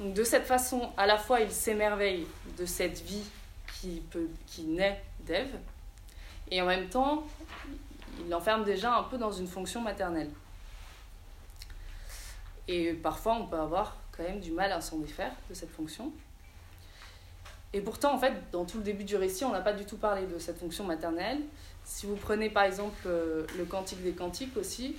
Donc 0.00 0.14
de 0.14 0.24
cette 0.24 0.44
façon, 0.44 0.90
à 0.96 1.06
la 1.06 1.16
fois 1.16 1.40
il 1.40 1.50
s'émerveille 1.50 2.26
de 2.58 2.66
cette 2.66 3.00
vie 3.00 3.24
qui, 3.80 4.02
peut, 4.10 4.28
qui 4.46 4.62
naît 4.64 5.02
d'Ève, 5.20 5.56
et 6.50 6.60
en 6.62 6.66
même 6.66 6.88
temps, 6.88 7.26
il 8.20 8.28
l'enferme 8.28 8.64
déjà 8.64 8.94
un 8.94 9.02
peu 9.04 9.18
dans 9.18 9.32
une 9.32 9.48
fonction 9.48 9.80
maternelle. 9.80 10.30
Et 12.68 12.92
parfois, 12.94 13.34
on 13.34 13.46
peut 13.46 13.58
avoir 13.58 13.96
quand 14.16 14.22
même 14.22 14.40
du 14.40 14.50
mal 14.50 14.72
à 14.72 14.80
s'en 14.80 14.98
défaire 14.98 15.32
de 15.48 15.54
cette 15.54 15.70
fonction. 15.70 16.12
Et 17.72 17.80
pourtant, 17.80 18.14
en 18.14 18.18
fait, 18.18 18.32
dans 18.52 18.64
tout 18.64 18.78
le 18.78 18.84
début 18.84 19.04
du 19.04 19.16
récit, 19.16 19.44
on 19.44 19.52
n'a 19.52 19.60
pas 19.60 19.72
du 19.72 19.84
tout 19.84 19.98
parlé 19.98 20.26
de 20.26 20.38
cette 20.38 20.58
fonction 20.58 20.84
maternelle. 20.84 21.40
Si 21.84 22.06
vous 22.06 22.16
prenez 22.16 22.48
par 22.48 22.64
exemple 22.64 22.96
euh, 23.06 23.46
le 23.56 23.64
Cantique 23.64 24.02
des 24.02 24.12
Cantiques 24.12 24.56
aussi, 24.56 24.96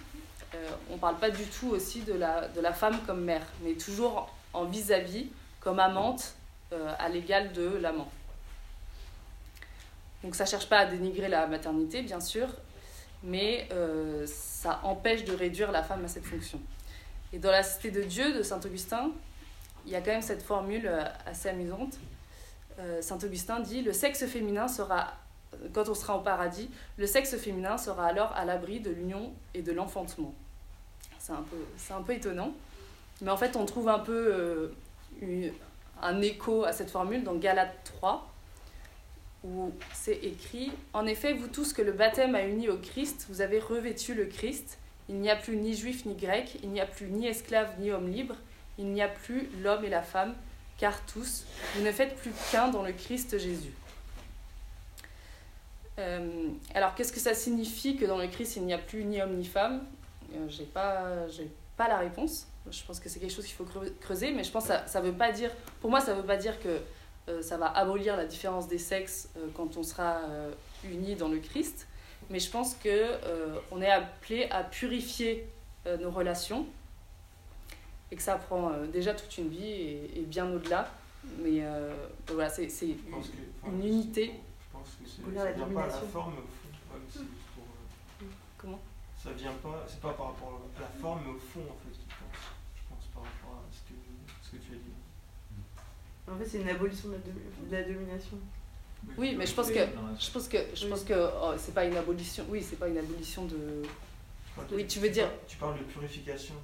euh, 0.53 0.70
on 0.89 0.93
ne 0.93 0.99
parle 0.99 1.18
pas 1.18 1.30
du 1.30 1.43
tout 1.43 1.70
aussi 1.70 2.01
de 2.01 2.13
la, 2.13 2.47
de 2.47 2.61
la 2.61 2.74
femme 2.74 2.99
comme 3.05 3.24
mère, 3.24 3.45
mais 3.63 3.74
toujours 3.74 4.34
en 4.53 4.65
vis-à-vis, 4.65 5.28
comme 5.59 5.80
amante, 5.80 6.36
euh, 6.72 6.93
à 6.99 7.09
l'égal 7.09 7.51
de 7.51 7.78
l'amant. 7.78 8.09
Donc 10.24 10.36
ça 10.36 10.43
ne 10.43 10.49
cherche 10.49 10.70
pas 10.70 10.80
à 10.80 10.86
dénigrer 10.86 11.30
la 11.30 11.47
maternité, 11.47 12.01
bien 12.01 12.20
sûr, 12.20 12.47
mais 13.24 13.70
ça 14.26 14.80
empêche 14.84 15.24
de 15.26 15.34
réduire 15.34 15.72
la 15.72 15.84
femme 15.84 16.03
à 16.05 16.07
cette 16.07 16.26
fonction. 16.26 16.59
Et 17.34 17.40
dans 17.40 17.52
la 17.52 17.64
Cité 17.64 17.92
de 17.92 18.04
Dieu 18.04 18.34
de 18.34 18.44
Saint 18.44 18.60
Augustin, 18.64 19.12
il 19.86 19.92
y 19.92 19.96
a 19.96 20.02
quand 20.02 20.12
même 20.12 20.22
cette 20.22 20.44
formule 20.44 20.90
assez 21.26 21.50
amusante 21.50 21.98
euh, 22.80 23.02
Saint 23.02 23.18
Augustin 23.24 23.60
dit 23.60 23.82
le 23.82 23.94
sexe 23.94 24.26
féminin 24.26 24.68
sera, 24.68 25.14
quand 25.74 25.90
on 25.90 25.96
sera 25.96 26.18
au 26.18 26.22
paradis, 26.22 26.70
le 26.98 27.08
sexe 27.08 27.36
féminin 27.38 27.78
sera 27.78 28.06
alors 28.06 28.32
à 28.34 28.46
l'abri 28.46 28.80
de 28.80 28.92
l'union 28.92 29.34
et 29.54 29.62
de 29.62 29.72
l'enfantement. 29.72 30.34
C'est 31.20 31.34
un, 31.34 31.44
peu, 31.44 31.94
un 31.94 32.02
peu 32.04 32.14
étonnant, 32.14 32.54
mais 33.22 33.32
en 33.32 33.38
fait 33.38 33.56
on 33.56 33.66
trouve 33.66 33.90
un 33.90 34.00
peu 34.00 34.72
euh, 35.22 35.50
un 36.02 36.22
écho 36.22 36.64
à 36.64 36.72
cette 36.72 36.92
formule 36.92 37.24
dans 37.24 37.36
Galates 37.36 37.76
3, 38.00 38.32
où 39.44 39.72
c'est 39.94 40.20
écrit 40.24 40.72
En 40.94 41.06
effet, 41.06 41.34
vous 41.34 41.48
tous 41.48 41.74
que 41.74 41.82
le 41.82 41.92
baptême 41.92 42.36
a 42.36 42.44
uni 42.44 42.70
au 42.70 42.78
Christ, 42.78 43.26
vous 43.30 43.42
avez 43.42 43.60
revêtu 43.60 44.14
le 44.14 44.26
Christ. 44.26 44.78
Il 45.10 45.16
n'y 45.20 45.30
a 45.30 45.36
plus 45.36 45.58
ni 45.58 45.74
juif 45.74 46.05
ni 46.05 46.16
grec, 46.16 46.58
il 46.64 46.70
n'y 46.70 46.82
a 46.82 46.86
plus 46.86 47.08
ni 47.08 47.28
esclave 47.28 47.80
ni 47.80 47.91
homme 47.91 48.10
libre, 48.10 48.36
il 48.78 48.88
n'y 48.88 49.01
a 49.01 49.08
plus 49.08 49.49
l'homme 49.62 49.86
et 49.86 49.89
la 49.89 50.01
femme, 50.01 50.36
car 50.78 51.05
tous, 51.05 51.45
vous 51.76 51.84
ne 51.84 51.91
faites 51.91 52.16
plus 52.16 52.32
qu'un 52.51 52.68
dans 52.70 52.84
le 52.84 52.91
Christ 52.91 53.38
Jésus. 53.38 53.74
Euh, 55.99 56.49
alors, 56.76 56.93
qu'est-ce 56.93 57.12
que 57.12 57.20
ça 57.20 57.34
signifie 57.34 57.97
que 57.97 58.05
dans 58.05 58.18
le 58.18 58.28
Christ, 58.28 58.58
il 58.58 58.66
n'y 58.66 58.74
a 58.74 58.78
plus 58.78 59.03
ni 59.03 59.22
homme 59.22 59.36
ni 59.38 59.45
femme? 59.45 59.84
Euh, 60.36 60.47
J'ai 60.49 60.66
pas, 60.66 61.88
la 61.88 61.97
réponse. 61.97 62.47
Je 62.70 62.84
pense 62.84 62.99
que 62.99 63.10
c'est 63.10 63.20
quelque 63.20 63.34
chose 63.34 63.45
qu'il 63.45 63.55
faut 63.55 63.68
creuser, 64.01 64.32
mais 64.34 64.43
je 64.43 64.51
pense 64.51 64.68
que 64.68 64.74
ça, 64.86 65.01
ne 65.01 65.05
veut 65.05 65.14
pas 65.14 65.32
dire, 65.32 65.51
pour 65.80 65.89
moi, 65.89 66.01
ça 66.01 66.14
veut 66.14 66.26
pas 66.26 66.38
dire 66.38 66.60
que 66.60 66.82
euh, 67.30 67.41
ça 67.41 67.58
va 67.58 67.68
abolir 67.68 68.18
la 68.18 68.26
différence 68.26 68.68
des 68.68 68.78
sexes 68.78 69.30
quand 69.55 69.78
on 69.78 69.84
sera 69.84 70.20
unis 70.84 71.16
dans 71.16 71.30
le 71.30 71.39
Christ, 71.39 71.88
mais 72.30 72.40
je 72.40 72.50
pense 72.50 72.76
que 72.76 73.16
on 73.72 73.82
est 73.82 73.92
appelé 73.92 74.48
à 74.52 74.64
purifier 74.64 75.48
nos 76.00 76.12
relations 76.12 76.66
et 78.12 78.16
que 78.16 78.22
ça 78.22 78.36
prend 78.36 78.72
euh, 78.72 78.88
déjà 78.88 79.14
toute 79.14 79.38
une 79.38 79.50
vie 79.50 79.66
et, 80.16 80.24
bien 80.26 80.50
au-delà. 80.52 80.92
Mais 81.40 81.60
euh, 81.62 81.94
voilà, 82.28 82.50
c'est 82.50 82.68
une, 82.82 82.98
une 83.66 83.86
unité. 83.86 84.32
Je 84.62 84.78
pense 84.78 84.98
que 85.02 85.36
ça 85.36 85.52
vient 85.52 85.68
pas 85.68 85.84
à 85.84 85.88
la 85.88 85.94
forme 85.94 86.34
au 86.34 86.42
fond. 86.42 87.22
pour, 87.56 87.66
euh, 88.22 88.26
Comment? 88.58 88.80
Ça 89.22 89.32
vient 89.32 89.52
pas, 89.52 89.84
c'est 89.88 90.00
pas 90.00 90.14
par 90.14 90.28
rapport 90.28 90.62
à 90.78 90.82
la 90.82 90.88
forme, 90.88 91.20
mais 91.26 91.32
au 91.32 91.40
fond 91.40 91.62
en 91.62 91.76
fait 91.84 91.92
qu'il 91.92 92.08
pense. 92.08 92.40
Je 92.76 92.82
pense 92.88 93.06
par 93.14 93.24
rapport 93.24 93.62
à 93.62 93.74
ce 93.74 93.80
que, 93.92 94.00
ce 94.42 94.52
que 94.52 94.64
tu 94.64 94.74
as 94.74 94.78
dit. 94.78 94.94
En 96.32 96.38
fait, 96.38 96.46
c'est 96.46 96.62
une 96.62 96.70
abolition 96.70 97.10
de 97.10 97.72
la, 97.72 97.84
domination. 97.84 98.38
Oui, 99.18 99.36
mais 99.38 99.45
je 99.45 99.54
pense 99.54 99.72
que 99.72 99.80
je 100.20 100.32
pense 100.32 100.48
que 100.48 100.58
je 100.74 100.88
pense 100.88 101.04
que 101.04 101.14
oh, 101.14 101.54
c'est 101.58 101.74
pas 101.74 101.86
une 101.86 101.95
abolition. 101.95 102.45
Oui, 102.50 102.62
c'est 102.62 102.78
pas 102.78 102.88
une 102.88 102.98
abolition 102.98 103.45
de. 103.45 103.84
Oui, 104.72 104.86
tu 104.88 105.00
veux 105.00 105.10
dire. 105.10 105.30
Tu 105.48 105.58
parles 105.58 105.78
de 105.78 105.84
purification 105.84 106.56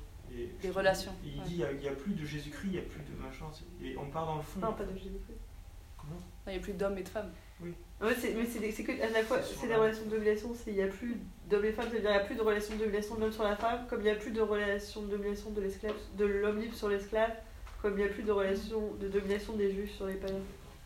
des 0.61 0.69
relations. 0.69 1.11
il 1.23 1.41
dit 1.43 1.63
il 1.71 1.79
n'y 1.79 1.87
a, 1.87 1.91
plus 1.91 2.13
de 2.13 2.25
Jésus-Christ, 2.25 2.67
il 2.67 2.71
n'y 2.71 2.77
a 2.79 2.81
plus 2.81 3.01
de 3.01 3.21
machin. 3.21 3.45
Et 3.83 3.95
on 3.97 4.05
part 4.07 4.25
dans 4.25 4.37
le 4.37 4.41
fond. 4.41 4.59
Non, 4.59 4.73
pas 4.73 4.83
de 4.83 4.97
Jésus-Christ. 4.97 5.37
Comment? 5.97 6.19
Il 6.47 6.53
n'y 6.53 6.59
a 6.59 6.61
plus 6.61 6.73
d'hommes 6.73 6.97
et 6.97 7.03
de 7.03 7.09
femmes. 7.09 7.31
Oui. 7.61 7.73
mais 8.01 8.71
c'est 8.71 8.83
que 8.83 8.91
à 9.01 9.09
la 9.09 9.23
fois, 9.23 9.41
c'est 9.41 9.67
des 9.67 9.75
relations 9.75 10.05
de 10.05 10.09
domination, 10.09 10.53
il 10.67 10.73
n'y 10.73 10.81
a 10.81 10.87
plus 10.87 11.17
d'hommes 11.49 11.65
et 11.65 11.69
de 11.69 11.75
femmes, 11.75 11.87
c'est-à-dire 11.91 12.09
il 12.09 12.13
n'y 12.13 12.19
a 12.19 12.25
plus 12.25 12.35
de 12.35 12.41
relation 12.41 12.75
de 12.75 12.79
domination 12.79 13.15
de 13.15 13.21
l'homme 13.21 13.31
sur 13.31 13.43
la 13.43 13.55
femme, 13.55 13.85
comme 13.89 14.01
il 14.01 14.05
n'y 14.05 14.09
a 14.09 14.15
plus 14.15 14.31
de 14.31 14.41
relation 14.41 15.03
de 15.03 15.11
domination 15.11 15.51
de 15.51 15.61
l'esclave, 15.61 15.95
de 16.17 16.25
l'homme 16.25 16.59
libre 16.59 16.75
sur 16.75 16.89
l'esclave, 16.89 17.31
comme 17.81 17.93
il 17.93 18.03
n'y 18.03 18.09
a 18.09 18.13
plus 18.13 18.23
de 18.23 18.31
relation 18.31 18.93
de 18.99 19.07
domination 19.07 19.53
des 19.53 19.71
juifs 19.71 19.95
sur 19.95 20.07
les 20.07 20.15
païens. 20.15 20.35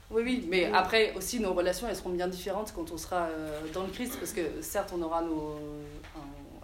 Oui, 0.09 0.23
oui, 0.23 0.45
mais 0.49 0.71
après 0.73 1.13
aussi 1.15 1.41
nos 1.41 1.53
relations 1.53 1.87
elles 1.89 1.95
seront 1.95 2.11
bien 2.11 2.29
différentes 2.29 2.71
quand 2.73 2.91
on 2.91 2.97
sera 2.97 3.23
euh, 3.23 3.59
dans 3.73 3.83
le 3.83 3.89
Christ, 3.89 4.17
parce 4.17 4.31
que 4.31 4.61
certes 4.61 4.93
on 4.95 5.01
aura 5.01 5.21
nos, 5.21 5.59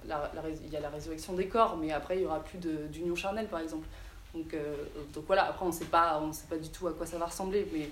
il 0.06 0.72
y 0.72 0.76
a 0.76 0.80
la 0.80 0.90
résurrection 0.90 1.34
des 1.34 1.48
corps, 1.48 1.78
mais 1.78 1.92
après, 1.92 2.18
il 2.18 2.22
n'y 2.22 2.26
aura 2.26 2.44
plus 2.44 2.58
d'union 2.58 3.16
charnelle, 3.16 3.48
par 3.48 3.60
exemple. 3.60 3.88
Donc, 4.34 4.54
euh, 4.54 4.76
donc 5.14 5.26
voilà, 5.28 5.46
après, 5.46 5.66
on 5.66 5.70
ne 5.70 5.74
sait 5.74 5.86
pas 5.86 6.58
du 6.62 6.70
tout 6.70 6.88
à 6.88 6.94
quoi 6.94 7.06
ça 7.06 7.18
va 7.18 7.26
ressembler, 7.26 7.68
mais 7.72 7.90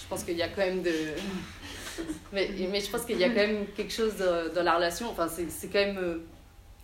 je 0.00 0.08
pense 0.08 0.24
qu'il 0.24 0.36
y 0.36 0.42
a 0.42 0.48
quand 0.48 0.62
même 0.62 0.82
de... 0.82 0.90
mais, 2.32 2.50
mais 2.70 2.80
je 2.80 2.90
pense 2.90 3.04
qu'il 3.04 3.18
y 3.18 3.24
a 3.24 3.28
quand 3.28 3.34
même 3.36 3.66
quelque 3.76 3.92
chose 3.92 4.16
dans 4.16 4.62
la 4.62 4.76
relation, 4.76 5.08
enfin, 5.10 5.28
c'est 5.28 5.68
quand 5.68 5.78
même... 5.78 6.20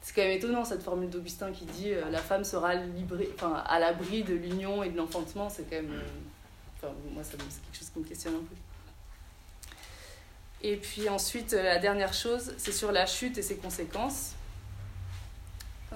C'est 0.02 0.14
quand 0.14 0.22
même 0.22 0.38
étonnant 0.38 0.64
cette 0.64 0.82
formule 0.82 1.10
d'Augustin 1.10 1.52
qui 1.52 1.66
dit 1.66 1.92
euh, 1.92 2.08
la 2.10 2.20
femme 2.20 2.42
sera 2.42 2.74
librée, 2.74 3.28
enfin, 3.34 3.62
à 3.66 3.78
l'abri 3.78 4.22
de 4.22 4.32
l'union 4.32 4.82
et 4.82 4.88
de 4.88 4.96
l'enfantement. 4.96 5.50
C'est 5.50 5.64
quand 5.64 5.76
même. 5.76 6.00
Euh, 6.84 6.86
enfin, 6.86 6.94
moi, 7.12 7.22
c'est 7.24 7.36
quelque 7.36 7.78
chose 7.78 7.90
qui 7.90 7.98
me 7.98 8.04
questionne 8.04 8.34
un 8.34 8.38
peu. 8.38 8.56
Et 10.62 10.76
puis 10.76 11.08
ensuite, 11.08 11.52
la 11.52 11.78
dernière 11.78 12.12
chose, 12.12 12.52
c'est 12.58 12.72
sur 12.72 12.92
la 12.92 13.06
chute 13.06 13.38
et 13.38 13.42
ses 13.42 13.56
conséquences. 13.56 14.34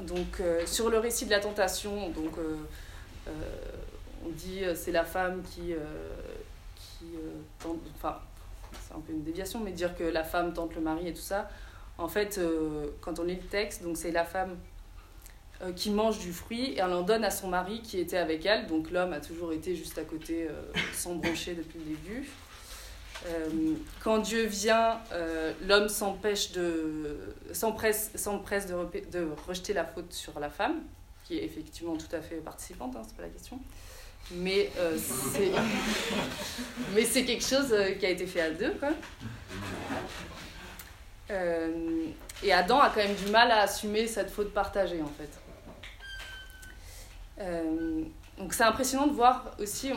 Donc, 0.01 0.41
euh, 0.41 0.67
sur 0.67 0.91
le 0.91 0.99
récit 0.99 1.27
de 1.27 1.31
la 1.31 1.41
tentation, 1.41 2.11
donc, 2.11 2.37
euh, 2.39 2.57
euh, 3.29 3.31
on 4.25 4.31
dit 4.31 4.63
c'est 4.75 4.91
la 4.91 5.05
femme 5.05 5.43
qui, 5.43 5.75
qui 6.77 7.05
tente, 7.59 7.79
enfin, 7.97 8.19
c'est 8.73 8.95
un 8.95 9.01
peu 9.01 9.13
une 9.13 9.23
déviation, 9.23 9.61
mais 9.61 9.71
dire 9.71 9.95
que 9.95 10.05
la 10.05 10.25
femme 10.25 10.55
tente 10.55 10.75
le 10.75 10.81
mari 10.81 11.09
et 11.09 11.13
tout 11.13 11.21
ça. 11.21 11.49
En 11.99 12.09
fait, 12.09 12.41
quand 13.03 13.19
on 13.19 13.25
lit 13.25 13.37
le 13.37 13.43
texte, 13.43 13.83
donc 13.83 13.99
c'est 13.99 14.11
la 14.11 14.25
femme 14.25 14.57
qui 15.77 15.91
mange 15.91 16.19
du 16.19 16.33
fruit 16.33 16.73
et 16.73 16.79
elle 16.79 16.93
en 16.93 17.03
donne 17.03 17.25
à 17.25 17.31
son 17.31 17.49
mari 17.49 17.81
qui 17.83 17.99
était 17.99 18.19
avec 18.19 18.45
elle. 18.45 18.67
Donc 18.67 18.91
l'homme 18.91 19.13
a 19.13 19.21
toujours 19.21 19.53
été 19.53 19.75
juste 19.75 19.97
à 19.99 20.05
côté, 20.05 20.49
sans 20.93 21.15
broncher 21.15 21.55
depuis 21.55 21.79
le 21.79 21.85
début. 21.85 22.29
Euh, 23.27 23.75
quand 24.03 24.19
Dieu 24.19 24.45
vient, 24.45 25.01
euh, 25.13 25.53
l'homme 25.67 25.89
s'empêche 25.89 26.53
de, 26.53 27.35
s'empresse, 27.53 28.11
s'empresse 28.17 28.67
de, 28.67 29.29
rejeter 29.47 29.73
la 29.73 29.85
faute 29.85 30.13
sur 30.13 30.39
la 30.41 30.51
femme, 30.51 30.83
qui 31.25 31.39
est 31.39 31.45
effectivement 31.45 31.97
tout 31.97 32.15
à 32.15 32.21
fait 32.21 32.37
participante, 32.37 32.97
hein, 32.97 33.03
c'est 33.07 33.17
pas 33.17 33.23
la 33.23 33.29
question. 33.29 33.59
Mais 34.33 34.71
euh, 34.79 34.97
c'est, 34.99 35.53
mais 36.95 37.05
c'est 37.05 37.25
quelque 37.25 37.45
chose 37.45 37.73
euh, 37.73 37.93
qui 37.93 38.07
a 38.07 38.11
été 38.11 38.27
fait 38.27 38.41
à 38.41 38.51
deux, 38.51 38.73
quoi. 38.73 38.91
Euh, 41.31 42.07
et 42.43 42.53
Adam 42.53 42.81
a 42.81 42.91
quand 42.91 43.03
même 43.03 43.15
du 43.15 43.31
mal 43.31 43.51
à 43.51 43.61
assumer 43.61 44.07
cette 44.07 44.31
faute 44.31 44.53
partagée, 44.53 45.01
en 45.01 45.07
fait. 45.07 45.31
Euh, 47.41 48.05
donc 48.39 48.53
c'est 48.53 48.65
impressionnant 48.65 49.07
de 49.07 49.13
voir 49.13 49.45
aussi, 49.61 49.93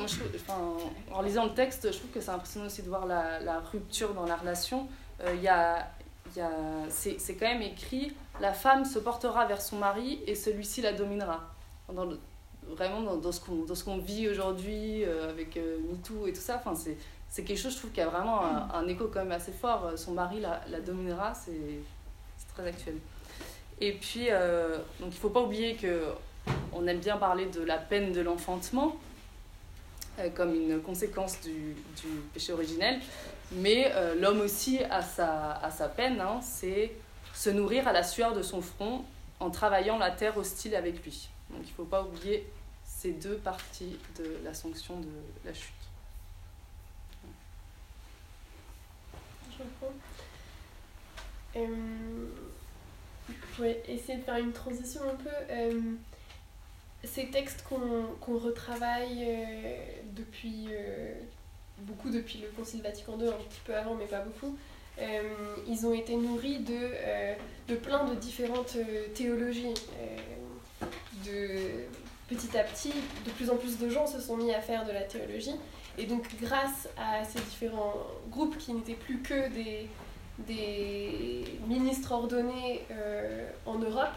en 1.11 1.21
lisant 1.21 1.45
le 1.45 1.53
texte, 1.53 1.91
je 1.91 1.97
trouve 1.97 2.11
que 2.11 2.21
c'est 2.21 2.31
impressionnant 2.31 2.67
aussi 2.67 2.83
de 2.83 2.89
voir 2.89 3.05
la, 3.05 3.59
rupture 3.71 4.13
dans 4.13 4.25
la 4.25 4.35
relation. 4.35 4.87
Euh, 5.23 5.35
y 5.35 5.47
a, 5.47 5.87
y 6.35 6.41
a, 6.41 6.51
c'est, 6.89 7.35
quand 7.35 7.47
même 7.47 7.63
écrit, 7.63 8.13
la 8.39 8.53
femme 8.53 8.85
se 8.85 8.99
portera 8.99 9.45
vers 9.45 9.61
son 9.61 9.77
mari 9.77 10.19
et 10.27 10.35
celui-ci 10.35 10.81
la 10.81 10.93
dominera. 10.93 11.49
Dans 11.91 12.05
le- 12.05 12.19
vraiment 12.75 13.01
dans, 13.01 13.15
dans 13.15 13.31
ce 13.31 13.83
qu'on, 13.83 13.97
vit 13.97 14.27
aujourd'hui 14.27 15.03
euh, 15.05 15.29
avec 15.29 15.55
euh, 15.57 15.79
MeToo 15.89 16.27
et 16.27 16.33
tout 16.33 16.41
ça, 16.41 16.61
c'est, 17.29 17.43
quelque 17.43 17.57
chose, 17.57 17.73
je 17.73 17.77
trouve, 17.77 17.91
qui 17.91 18.01
a 18.01 18.07
vraiment 18.07 18.41
un, 18.43 18.87
écho 18.87 19.09
quand 19.11 19.19
même 19.19 19.31
assez 19.31 19.51
fort. 19.51 19.85
Euh, 19.85 19.97
Son 19.97 20.11
mari 20.11 20.41
la, 20.41 20.79
dominera, 20.81 21.33
c'est, 21.33 21.81
très 22.53 22.67
actuel. 22.67 22.97
Et 23.79 23.93
puis, 23.93 24.25
donc 24.25 24.81
il 25.01 25.05
ne 25.07 25.11
faut 25.11 25.29
pas 25.29 25.41
oublier 25.41 25.75
que 25.75 26.05
on 26.73 26.87
aime 26.87 26.99
bien 26.99 27.17
parler 27.17 27.45
de 27.47 27.61
la 27.61 27.77
peine 27.77 28.11
de 28.11 28.21
l'enfantement 28.21 28.95
euh, 30.19 30.29
comme 30.31 30.55
une 30.55 30.81
conséquence 30.81 31.39
du, 31.41 31.75
péché 32.33 32.51
originel, 32.51 32.99
mais 33.51 33.91
euh, 33.93 34.15
l'homme 34.19 34.41
aussi 34.41 34.83
a 34.83 35.03
sa, 35.03 35.89
peine, 35.95 36.19
hein, 36.19 36.39
c'est 36.41 36.91
se 37.35 37.51
nourrir 37.51 37.87
à 37.87 37.93
la 37.93 38.01
sueur 38.01 38.33
de 38.33 38.41
son 38.41 38.63
front 38.63 39.05
en 39.39 39.51
travaillant 39.51 39.99
la 39.99 40.09
terre 40.09 40.35
hostile 40.35 40.75
avec 40.75 41.03
lui. 41.03 41.29
Donc 41.51 41.59
il 41.63 41.69
ne 41.69 41.75
faut 41.75 41.85
pas 41.85 42.01
oublier 42.01 42.47
ces 42.83 43.11
deux 43.11 43.35
parties 43.35 43.99
de 44.17 44.39
la 44.43 44.55
sanction 44.55 44.99
de 44.99 45.07
la 45.45 45.53
chute. 45.53 45.71
Je 49.51 49.57
comprends. 49.57 49.93
Euh, 51.57 52.27
je 53.59 53.63
essayer 53.91 54.17
de 54.17 54.23
faire 54.23 54.37
une 54.37 54.53
transition 54.53 55.01
un 55.03 55.15
peu. 55.15 55.29
Ces 57.13 57.27
textes 57.27 57.63
qu'on 57.63 58.37
retravaille 58.37 59.25
euh, 59.27 59.75
depuis 60.15 60.67
euh, 60.71 61.13
beaucoup 61.79 62.09
depuis 62.09 62.39
le 62.39 62.47
Concile 62.49 62.81
Vatican 62.81 63.17
II, 63.19 63.27
un 63.27 63.31
petit 63.31 63.61
peu 63.65 63.75
avant, 63.75 63.95
mais 63.95 64.05
pas 64.05 64.19
beaucoup. 64.19 64.57
euh, 64.99 65.21
ils 65.67 65.85
ont 65.85 65.93
été 65.93 66.15
nourris 66.15 66.59
de, 66.59 66.91
de 67.67 67.75
plein 67.75 68.05
de 68.05 68.15
différentes 68.15 68.77
théologies. 69.13 69.73
De, 71.25 71.85
petit 72.27 72.57
à 72.57 72.63
petit, 72.63 72.93
de 73.25 73.31
plus 73.31 73.49
en 73.49 73.55
plus 73.55 73.77
de 73.79 73.89
gens 73.89 74.05
se 74.05 74.19
sont 74.19 74.37
mis 74.37 74.53
à 74.53 74.61
faire 74.61 74.85
de 74.85 74.91
la 74.91 75.01
théologie. 75.01 75.55
Et 75.97 76.05
donc, 76.05 76.23
grâce 76.41 76.87
à 76.97 77.23
ces 77.23 77.39
différents 77.39 77.95
groupes 78.29 78.57
qui 78.57 78.73
n'étaient 78.73 78.93
plus 78.93 79.21
que 79.21 79.49
des, 79.49 79.87
des 80.39 81.45
ministres 81.67 82.11
ordonnés 82.11 82.81
en 83.65 83.77
Europe, 83.79 84.13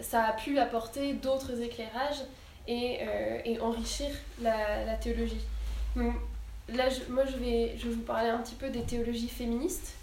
ça 0.00 0.24
a 0.24 0.32
pu 0.32 0.58
apporter 0.58 1.12
d'autres 1.14 1.60
éclairages 1.60 2.22
et, 2.66 2.98
euh, 3.02 3.60
enrichir 3.60 4.08
la, 4.40 4.94
théologie. 4.96 5.40
Là, 5.96 6.88
je- 6.88 7.12
moi, 7.12 7.24
je 7.26 7.36
vais, 7.36 7.74
je 7.78 7.88
vous 7.88 8.02
parler 8.02 8.28
un 8.28 8.38
petit 8.38 8.54
peu 8.54 8.68
des 8.68 8.82
théologies 8.82 9.28
féministes 9.28 9.94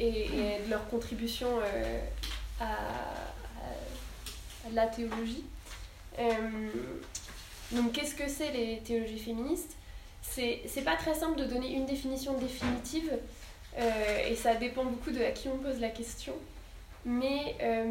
et, 0.00 0.28
de 0.64 0.70
leur 0.70 0.88
contribution 0.88 1.48
euh, 1.60 2.00
à, 2.60 2.76
la 4.72 4.86
théologie. 4.86 5.44
Euh, 6.18 6.32
donc, 7.72 7.92
qu'est-ce 7.92 8.14
que 8.14 8.28
c'est 8.28 8.50
les 8.52 8.78
théologies 8.78 9.18
féministes? 9.18 9.76
C'est 10.22 10.84
pas 10.84 10.96
très 10.96 11.14
simple 11.14 11.38
de 11.38 11.44
donner 11.44 11.74
une 11.74 11.86
définition 11.86 12.34
définitive 12.38 13.12
euh, 13.78 14.28
et 14.28 14.34
ça 14.34 14.54
dépend 14.54 14.84
beaucoup 14.84 15.10
de 15.10 15.22
à 15.22 15.30
qui 15.30 15.48
on 15.48 15.58
pose 15.58 15.80
la 15.80 15.90
question. 15.90 16.32
Mais 17.04 17.56
euh, 17.60 17.84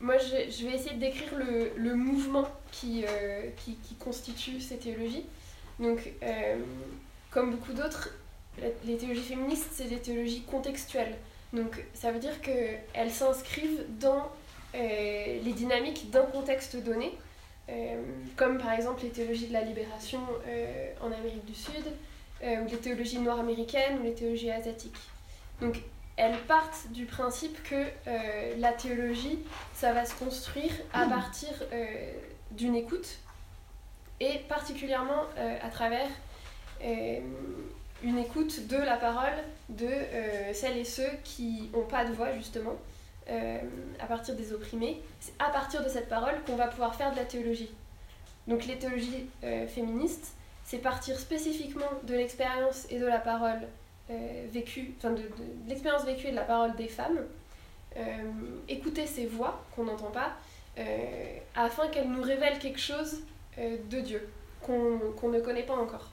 moi, 0.00 0.16
je, 0.18 0.66
vais 0.66 0.74
essayer 0.74 0.94
de 0.94 1.00
décrire 1.00 1.34
le, 1.76 1.94
mouvement 1.94 2.48
qui, 2.72 3.04
euh, 3.06 3.48
qui, 3.58 3.76
qui 3.76 3.94
constitue 3.96 4.60
ces 4.60 4.78
théologies. 4.78 5.24
Donc, 5.78 6.12
euh, 6.22 6.56
comme 7.30 7.50
beaucoup 7.50 7.72
d'autres, 7.72 8.10
les 8.84 8.96
théologies 8.96 9.22
féministes, 9.22 9.68
c'est 9.72 9.88
des 9.88 9.98
théologies 9.98 10.42
contextuelles. 10.42 11.16
Donc, 11.52 11.84
ça 11.92 12.10
veut 12.10 12.20
dire 12.20 12.40
qu'elles 12.40 13.10
s'inscrivent 13.10 13.84
dans 14.00 14.30
les 14.74 15.52
dynamiques 15.54 16.10
d'un 16.10 16.24
contexte 16.24 16.76
donné, 16.76 17.12
comme 18.36 18.58
par 18.58 18.72
exemple 18.72 19.04
les 19.04 19.10
théologies 19.10 19.46
de 19.46 19.52
la 19.52 19.62
libération 19.62 20.20
en 21.00 21.12
Amérique 21.12 21.44
du 21.44 21.54
Sud, 21.54 21.84
ou 22.42 22.68
les 22.68 22.78
théologies 22.78 23.20
noires 23.20 23.38
américaines, 23.38 24.00
ou 24.00 24.02
les 24.02 24.14
théologies 24.14 24.50
asiatiques. 24.50 24.98
Donc, 25.60 25.80
elles 26.16 26.38
partent 26.46 26.88
du 26.90 27.06
principe 27.06 27.62
que 27.64 27.86
euh, 28.06 28.54
la 28.58 28.72
théologie, 28.72 29.38
ça 29.74 29.92
va 29.92 30.04
se 30.04 30.14
construire 30.14 30.72
à 30.92 31.06
partir 31.06 31.50
euh, 31.72 32.12
d'une 32.52 32.76
écoute, 32.76 33.18
et 34.20 34.38
particulièrement 34.48 35.24
euh, 35.38 35.58
à 35.62 35.68
travers 35.68 36.08
une 38.02 38.18
écoute 38.18 38.66
de 38.66 38.76
la 38.76 38.98
parole 38.98 39.32
de 39.70 39.88
celles 40.52 40.76
et 40.76 40.84
ceux 40.84 41.08
qui 41.22 41.70
n'ont 41.72 41.86
pas 41.86 42.04
de 42.04 42.12
voix, 42.12 42.34
justement, 42.34 42.76
à 43.26 44.06
partir 44.06 44.36
des 44.36 44.52
opprimés. 44.52 45.00
C'est 45.18 45.32
à 45.38 45.48
partir 45.48 45.82
de 45.82 45.88
cette 45.88 46.10
parole 46.10 46.34
qu'on 46.46 46.56
va 46.56 46.66
pouvoir 46.66 46.94
faire 46.94 47.10
de 47.12 47.16
la 47.16 47.24
théologie. 47.24 47.70
Donc 48.48 48.66
les 48.66 48.76
théologies 48.78 49.30
féministes, 49.68 50.34
c'est 50.66 50.76
partir 50.76 51.18
spécifiquement 51.18 51.88
de 52.02 52.12
l'expérience 52.12 52.84
et 52.90 52.98
de 52.98 53.06
la 53.06 53.18
parole 53.18 53.60
vécue, 54.52 54.94
enfin 54.98 55.12
de, 55.12 55.22
l'expérience 55.66 56.04
vécue 56.04 56.28
et 56.28 56.30
de 56.30 56.36
la 56.36 56.42
parole 56.42 56.74
des 56.76 56.88
femmes, 56.88 57.18
euh, 57.96 58.00
écouter 58.68 59.06
ces 59.06 59.26
voix 59.26 59.64
qu'on 59.74 59.84
n'entend 59.84 60.10
pas, 60.10 60.32
euh, 60.78 61.38
afin 61.54 61.88
qu'elles 61.88 62.10
nous 62.10 62.22
révèlent 62.22 62.58
quelque 62.58 62.80
chose 62.80 63.20
euh, 63.58 63.76
de 63.90 64.00
Dieu 64.00 64.28
qu'on 64.60 65.28
ne 65.28 65.40
connaît 65.40 65.62
pas 65.62 65.74
encore. 65.74 66.10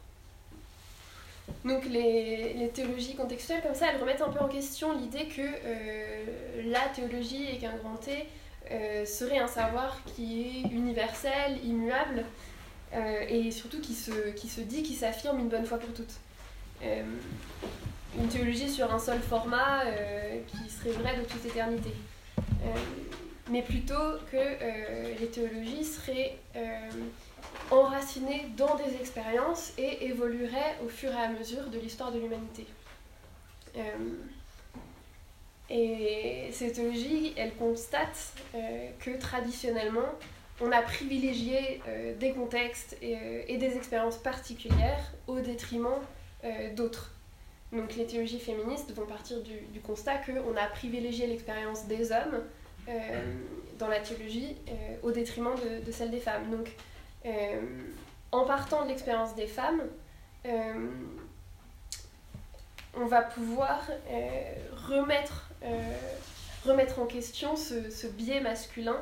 Donc 1.66 1.86
les, 1.86 2.70
théologies 2.74 3.16
contextuelles 3.16 3.62
comme 3.62 3.76
ça, 3.76 3.88
elles 3.92 4.00
remettent 4.00 4.22
un 4.22 4.30
peu 4.30 4.39
en 4.39 4.48
question 4.48 4.98
l'idée 4.98 5.26
que 5.26 5.42
euh, 5.42 6.26
la 6.66 6.82
théologie 6.94 7.46
et 7.52 7.58
qu'un 7.58 7.76
grand 7.78 7.96
T 7.96 8.12
euh, 8.72 9.06
serait 9.06 9.38
un 9.38 9.48
savoir 9.48 10.02
qui 10.06 10.42
est 10.42 10.70
universel, 10.72 11.60
immuable, 11.64 12.26
euh, 12.94 13.26
et 13.28 13.52
surtout 13.52 13.80
qui 13.80 13.94
se, 13.94 14.32
qui 14.32 14.48
se 14.48 14.62
dit, 14.62 14.84
qui 14.84 14.94
s'affirme 14.94 15.39
une 15.39 15.50
bonne 15.50 15.66
fois 15.66 15.78
pour 15.78 15.94
toutes. 15.94 16.20
Euh, 16.84 17.04
une 18.18 18.28
théologie 18.28 18.70
sur 18.70 18.94
un 18.94 19.00
seul 19.00 19.20
format 19.20 19.84
euh, 19.86 20.40
qui 20.48 20.70
serait 20.70 20.92
vrai 20.92 21.16
de 21.18 21.24
toute 21.24 21.46
éternité. 21.46 21.92
Euh, 22.40 22.78
mais 23.50 23.62
plutôt 23.62 24.18
que 24.32 25.20
les 25.20 25.28
théologies 25.28 25.84
seraient 25.84 26.38
enracinées 27.70 28.48
dans 28.56 28.76
des 28.76 28.96
expériences 28.96 29.74
et 29.78 30.06
évolueraient 30.06 30.78
au 30.86 30.88
fur 30.88 31.12
et 31.12 31.22
à 31.22 31.28
mesure 31.28 31.66
de 31.70 31.78
l'histoire 31.78 32.14
de 32.14 32.20
l'humanité. 32.20 32.66
Et 35.70 36.48
ces 36.54 36.72
théologies, 36.72 37.34
elles 37.36 37.54
constatent 37.56 38.34
que 39.00 39.20
traditionnellement, 39.20 40.16
on 40.62 40.72
a 40.72 40.82
privilégié 40.82 41.82
des 42.22 42.32
contextes 42.32 42.96
et 43.02 43.58
des 43.58 43.76
expériences 43.76 44.18
particulières 44.18 45.12
au 45.28 45.42
détriment 45.42 46.00
euh, 46.44 46.74
d'autres. 46.74 47.12
Donc 47.72 47.96
les 47.96 48.06
théologies 48.06 48.39
féministes 48.39 48.92
vont 48.92 49.06
partir 49.06 49.42
du, 49.42 49.62
du 49.72 49.80
constat 49.80 50.18
qu'on 50.18 50.58
a 50.58 50.68
privilégié 50.68 51.28
l'expérience 51.28 51.86
des 51.86 52.12
hommes 52.12 52.44
euh, 52.89 52.92
dans 53.80 53.88
la 53.88 54.00
théologie 54.00 54.58
euh, 54.68 54.72
au 55.04 55.12
détriment 55.12 55.56
de, 55.56 55.86
de 55.86 55.92
celle 55.92 56.12
des 56.12 56.20
femmes. 56.20 56.50
Donc 56.50 56.70
en 58.32 58.46
partant 58.46 58.84
de 58.84 58.89
l'expérience 58.89 59.36
des 59.36 59.46
femmes, 59.46 59.84
on 62.96 63.06
va 63.06 63.22
pouvoir 63.22 63.88
remettre, 64.89 65.52
remettre 66.66 66.98
en 67.00 67.06
question 67.06 67.56
ce, 67.56 67.92
ce 67.92 68.08
biais 68.08 68.42
masculin 68.42 69.00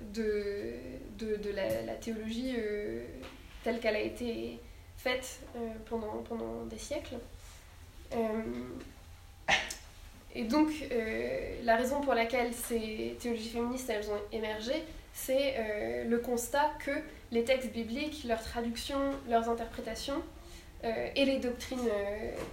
de, 0.00 0.72
de, 1.18 1.36
de 1.36 1.50
la, 1.50 1.82
la 1.82 1.94
théologie 1.94 2.56
telle 3.62 3.78
qu'elle 3.78 3.96
a 3.96 4.00
été 4.00 4.58
faite 5.02 5.40
euh, 5.56 5.68
pendant, 5.88 6.64
des 6.70 6.78
siècles. 6.78 7.16
Euh, 8.14 8.42
et 10.34 10.44
donc, 10.44 10.70
euh, 10.90 11.56
la 11.64 11.76
raison 11.76 12.00
pour 12.00 12.14
laquelle 12.14 12.52
ces 12.54 13.16
théologies 13.20 13.50
féministes 13.50 13.90
elles 13.90 14.10
ont 14.10 14.20
émergé, 14.32 14.72
c'est 15.12 15.56
le 16.08 16.18
constat 16.18 16.70
que 16.78 16.90
les 17.32 17.44
textes 17.44 17.70
bibliques, 17.70 18.24
leurs 18.24 18.42
traductions, 18.42 19.10
leurs 19.28 19.50
interprétations 19.50 20.22
et 20.82 21.26
les 21.26 21.38
doctrines 21.38 21.86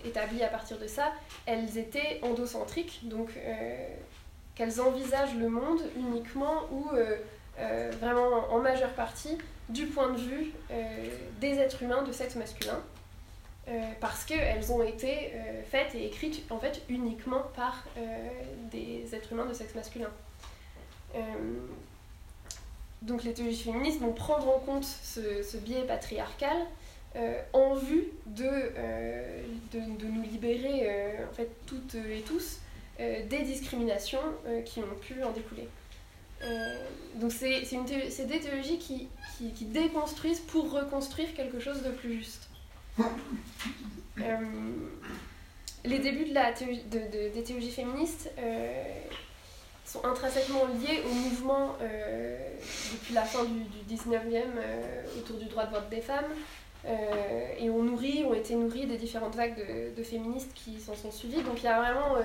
établies 0.06 0.44
à 0.44 0.50
partir 0.50 0.78
de 0.78 0.86
ça, 0.86 1.14
elles 1.46 1.78
étaient 1.78 2.20
endocentriques, 2.22 3.00
donc 3.04 3.30
qu'elles 4.56 4.82
envisagent 4.82 5.36
le 5.36 5.48
monde 5.48 5.80
uniquement 5.96 6.66
ou 6.74 6.86
vraiment 8.02 8.52
en 8.52 8.60
majeure 8.60 8.92
partie 8.92 9.38
du 9.70 9.86
point 9.86 10.12
de 10.12 10.20
vue 10.20 10.52
des 11.40 11.60
êtres 11.60 11.84
humains 11.84 12.04
de 12.04 12.12
sexe 12.12 12.36
masculin. 12.36 12.80
parce 14.02 14.26
qu'elles 14.26 14.72
ont 14.72 14.82
été 14.82 15.32
faites 15.70 15.94
et 15.96 16.06
écrites 16.08 16.44
en 16.50 16.60
fait 16.60 16.82
uniquement 16.90 17.44
par 17.56 17.86
des 18.72 19.14
êtres 19.14 19.32
humains 19.32 19.46
de 19.46 19.54
sexe 19.54 19.76
masculin. 19.76 20.10
Donc 23.02 23.24
les 23.24 23.34
théologies 23.34 23.64
féministes 23.64 24.02
vont 24.02 24.12
prendre 24.12 24.50
en 24.50 24.60
compte 24.60 24.84
ce, 24.84 25.58
biais 25.58 25.84
patriarcal 25.84 26.58
euh, 27.16 27.42
en 27.54 27.76
vue 27.76 28.08
de, 28.28 28.46
euh, 28.46 29.42
de, 29.72 30.08
nous 30.08 30.22
libérer 30.22 30.82
euh, 30.84 31.28
en 31.30 31.34
fait 31.34 31.50
toutes 31.66 31.96
et 31.96 32.22
tous 32.22 32.60
des 33.00 33.44
discriminations 33.44 34.20
qui 34.66 34.82
ont 34.82 34.96
pu 35.00 35.24
en 35.24 35.32
découler. 35.32 35.70
donc 37.16 37.32
c'est 37.32 38.26
des 38.26 38.40
théologies 38.42 38.78
qui, 38.78 39.08
qui, 39.56 39.66
déconstruisent 39.66 40.42
pour 40.42 40.72
reconstruire 40.72 41.34
quelque 41.34 41.60
chose 41.60 41.82
de 41.82 41.90
plus 41.92 42.16
juste. 42.16 42.50
les 45.86 46.00
débuts 46.00 46.26
de 46.26 46.34
la 46.34 46.52
de, 46.52 47.34
des 47.34 47.44
théologies 47.44 47.72
féministes 47.72 48.30
sont 49.90 50.06
intrinsèquement 50.06 50.66
liés 50.68 51.02
au 51.10 51.14
mouvement 51.14 51.76
euh, 51.82 52.38
depuis 52.92 53.14
la 53.14 53.24
fin 53.24 53.44
du, 53.44 53.64
du 53.64 53.96
19e 53.96 54.44
euh, 54.58 55.04
autour 55.18 55.38
du 55.38 55.46
droit 55.46 55.66
de 55.66 55.72
vote 55.72 55.90
des 55.90 56.02
femmes. 56.02 56.32
Euh, 56.86 57.56
et 57.58 57.70
ont 57.70 57.84
nourri, 57.84 58.24
ont 58.24 58.34
été 58.34 58.56
nourris 58.56 58.86
des 58.86 58.98
différentes 58.98 59.36
vagues 59.36 59.94
de, 59.98 60.04
féministes 60.04 60.54
qui 60.54 60.80
s'en 60.80 60.96
sont 60.96 61.12
suivies. 61.12 61.42
Donc 61.42 61.62
il 61.62 61.66
y 61.66 61.68
a 61.68 61.78
vraiment. 61.78 62.16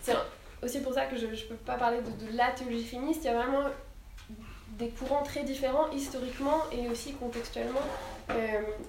c'est 0.00 0.14
aussi 0.62 0.80
pour 0.80 0.94
ça 0.94 1.04
que 1.04 1.16
je 1.16 1.26
ne 1.26 1.34
peux 1.34 1.54
pas 1.56 1.76
parler 1.76 1.98
de, 1.98 2.34
la 2.34 2.52
théologie 2.52 2.84
féministe. 2.84 3.20
Il 3.24 3.26
y 3.26 3.30
a 3.30 3.34
vraiment 3.34 3.64
des 4.84 4.90
courants 4.90 5.22
très 5.22 5.44
différents 5.44 5.90
historiquement 5.92 6.58
et 6.72 6.88
aussi 6.88 7.12
contextuellement. 7.12 7.80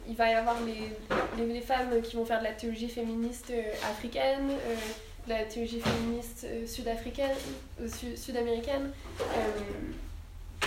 il 0.08 0.16
va 0.16 0.30
y 0.30 0.34
avoir 0.34 0.56
les, 0.62 1.46
les, 1.46 1.62
femmes 1.62 2.02
qui 2.02 2.16
vont 2.16 2.26
faire 2.26 2.40
de 2.40 2.46
la 2.46 2.54
théologie 2.54 2.90
féministe 2.90 3.52
africaine, 3.90 4.52
la 5.28 5.44
théologie 5.46 5.80
féministe 5.80 6.46
euh, 6.46 6.68
sud-africaine, 6.68 7.36
euh, 7.82 7.88
sud-américaine. 8.16 8.92
Euh, 9.22 10.66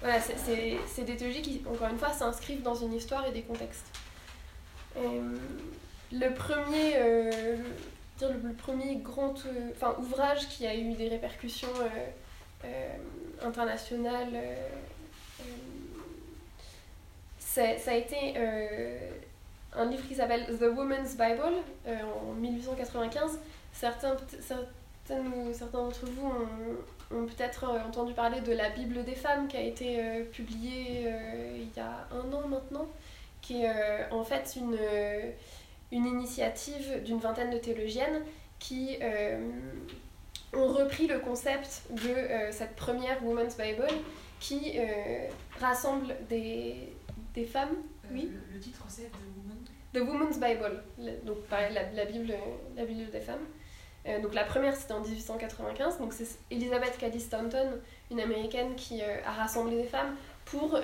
voilà, 0.00 0.20
c'est 0.20 1.04
des 1.04 1.16
théologies 1.16 1.42
qui, 1.42 1.62
encore 1.66 1.88
une 1.88 1.98
fois, 1.98 2.12
s'inscrivent 2.12 2.62
dans 2.62 2.74
une 2.74 2.92
histoire 2.92 3.26
et 3.26 3.32
des 3.32 3.42
contextes. 3.42 3.86
le 4.96 6.34
premier, 6.34 6.98
le, 8.20 8.52
premier 8.52 8.96
grand 8.96 9.34
ouvrage 9.98 10.46
qui 10.48 10.66
a 10.66 10.74
eu 10.76 10.92
des 10.92 11.08
répercussions 11.08 11.72
internationales, 13.44 14.32
ça 17.38 17.62
a 17.62 17.94
été 17.94 18.34
un 19.76 19.86
livre 19.86 20.06
qui 20.08 20.14
s'appelle 20.14 20.46
The 20.58 20.74
Woman's 20.74 21.16
Bible 21.16 21.54
en 21.86 22.32
1895 22.32 23.38
Certains, 23.74 24.16
certains 25.52 25.78
d'entre 25.78 26.06
vous 26.06 26.26
ont, 27.10 27.26
peut-être 27.26 27.64
euh, 27.64 27.80
entendu 27.86 28.14
parler 28.14 28.40
de 28.40 28.52
la 28.52 28.70
Bible 28.70 29.04
des 29.04 29.16
femmes 29.16 29.48
qui 29.48 29.56
a 29.56 29.60
été 29.60 30.00
euh, 30.00 30.24
publiée 30.24 31.04
euh, 31.06 31.58
il 31.58 31.76
y 31.76 31.80
a 31.80 32.06
un 32.12 32.32
an 32.32 32.46
maintenant, 32.46 32.86
qui 33.42 33.62
est 33.64 34.10
en 34.10 34.24
fait 34.24 34.56
une, 34.56 34.78
une 35.92 36.06
initiative 36.06 37.02
d'une 37.02 37.18
vingtaine 37.18 37.50
de 37.50 37.58
théologiennes 37.58 38.22
qui 38.58 38.96
ont 40.56 40.68
repris 40.68 41.06
le 41.06 41.18
concept 41.18 41.82
de 41.90 42.14
cette 42.50 42.76
première 42.76 43.24
Women's 43.24 43.56
Bible 43.56 43.86
qui 44.40 44.78
rassemble 45.60 46.14
des, 46.28 46.92
des 47.34 47.44
femmes. 47.44 47.76
oui. 48.12 48.30
Le, 48.52 48.60
titre 48.60 48.84
c'est 48.88 49.10
The 49.10 49.14
Woman. 49.36 49.58
The 49.92 49.98
Woman's 49.98 50.38
Bible, 50.38 50.82
donc 51.24 51.42
pareil, 51.44 51.72
la, 51.72 51.90
la, 51.92 52.04
Bible, 52.04 52.34
la 52.76 52.84
Bible 52.84 53.10
des 53.10 53.20
femmes. 53.20 53.46
Euh, 54.06 54.20
donc 54.20 54.34
la 54.34 54.44
première 54.44 54.76
c'était 54.76 54.92
en 54.92 55.00
1895, 55.00 55.98
donc 55.98 56.12
c'est 56.12 56.26
Elizabeth 56.50 56.98
Cady 56.98 57.20
Stanton, 57.20 57.80
une 58.10 58.20
américaine 58.20 58.74
qui 58.74 59.02
euh, 59.02 59.16
a 59.24 59.32
rassemblé 59.32 59.76
des 59.76 59.88
femmes 59.88 60.14
pour 60.44 60.74
euh, 60.74 60.80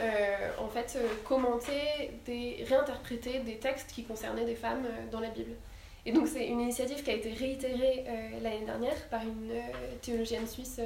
en 0.58 0.68
fait 0.68 0.98
commenter, 1.24 2.10
des, 2.24 2.64
réinterpréter 2.66 3.40
des 3.40 3.58
textes 3.58 3.90
qui 3.92 4.04
concernaient 4.04 4.46
des 4.46 4.54
femmes 4.54 4.86
dans 5.10 5.20
la 5.20 5.28
Bible. 5.28 5.52
Et 6.07 6.12
donc 6.12 6.28
c'est 6.28 6.46
une 6.46 6.61
initiative 6.61 7.03
qui 7.03 7.11
a 7.11 7.14
été 7.14 7.32
réitérée 7.32 8.05
l'année 8.42 8.64
dernière 8.64 8.96
par 9.09 9.22
une 9.22 9.53
théologienne 10.01 10.46
suisse, 10.46 10.80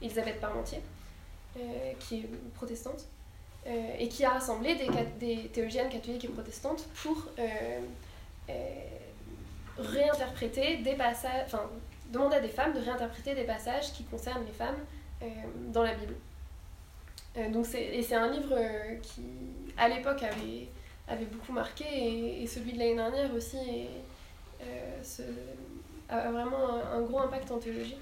Elisabeth 0.00 0.40
Parmentier, 0.40 0.80
qui 1.98 2.20
est 2.20 2.28
protestante, 2.54 3.04
et 3.98 4.08
qui 4.08 4.24
a 4.24 4.30
rassemblé 4.30 4.76
des, 5.18 5.48
théologiennes 5.48 5.90
catholiques 5.90 6.24
et 6.24 6.28
protestantes 6.28 6.88
pour 7.02 7.26
réinterpréter 9.80 10.78
des 10.78 10.94
passages, 10.94 11.44
enfin, 11.46 11.68
demander 12.10 12.36
à 12.36 12.40
des 12.40 12.48
femmes 12.48 12.72
de 12.72 12.80
réinterpréter 12.80 13.34
des 13.34 13.44
passages 13.44 13.92
qui 13.92 14.04
concernent 14.04 14.44
les 14.44 14.52
femmes 14.52 14.78
euh, 15.22 15.26
dans 15.68 15.82
la 15.82 15.94
Bible. 15.94 16.14
Euh, 17.36 17.50
donc 17.50 17.66
et 17.74 18.02
c'est 18.02 18.16
un 18.16 18.30
livre 18.30 18.52
euh, 18.52 18.96
qui, 19.02 19.22
à 19.76 19.88
l'époque, 19.88 20.22
avait, 20.22 20.68
avait 21.08 21.26
beaucoup 21.26 21.52
marqué, 21.52 22.42
et, 22.42 22.46
celui 22.46 22.72
de 22.72 22.78
l'année 22.78 22.96
dernière 22.96 23.32
aussi 23.34 23.88
a 26.08 26.30
vraiment 26.30 26.82
un, 26.92 27.00
gros 27.02 27.20
impact 27.20 27.50
en 27.50 27.58
théologie. 27.58 27.96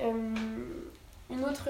une 0.00 1.44
autre, 1.44 1.68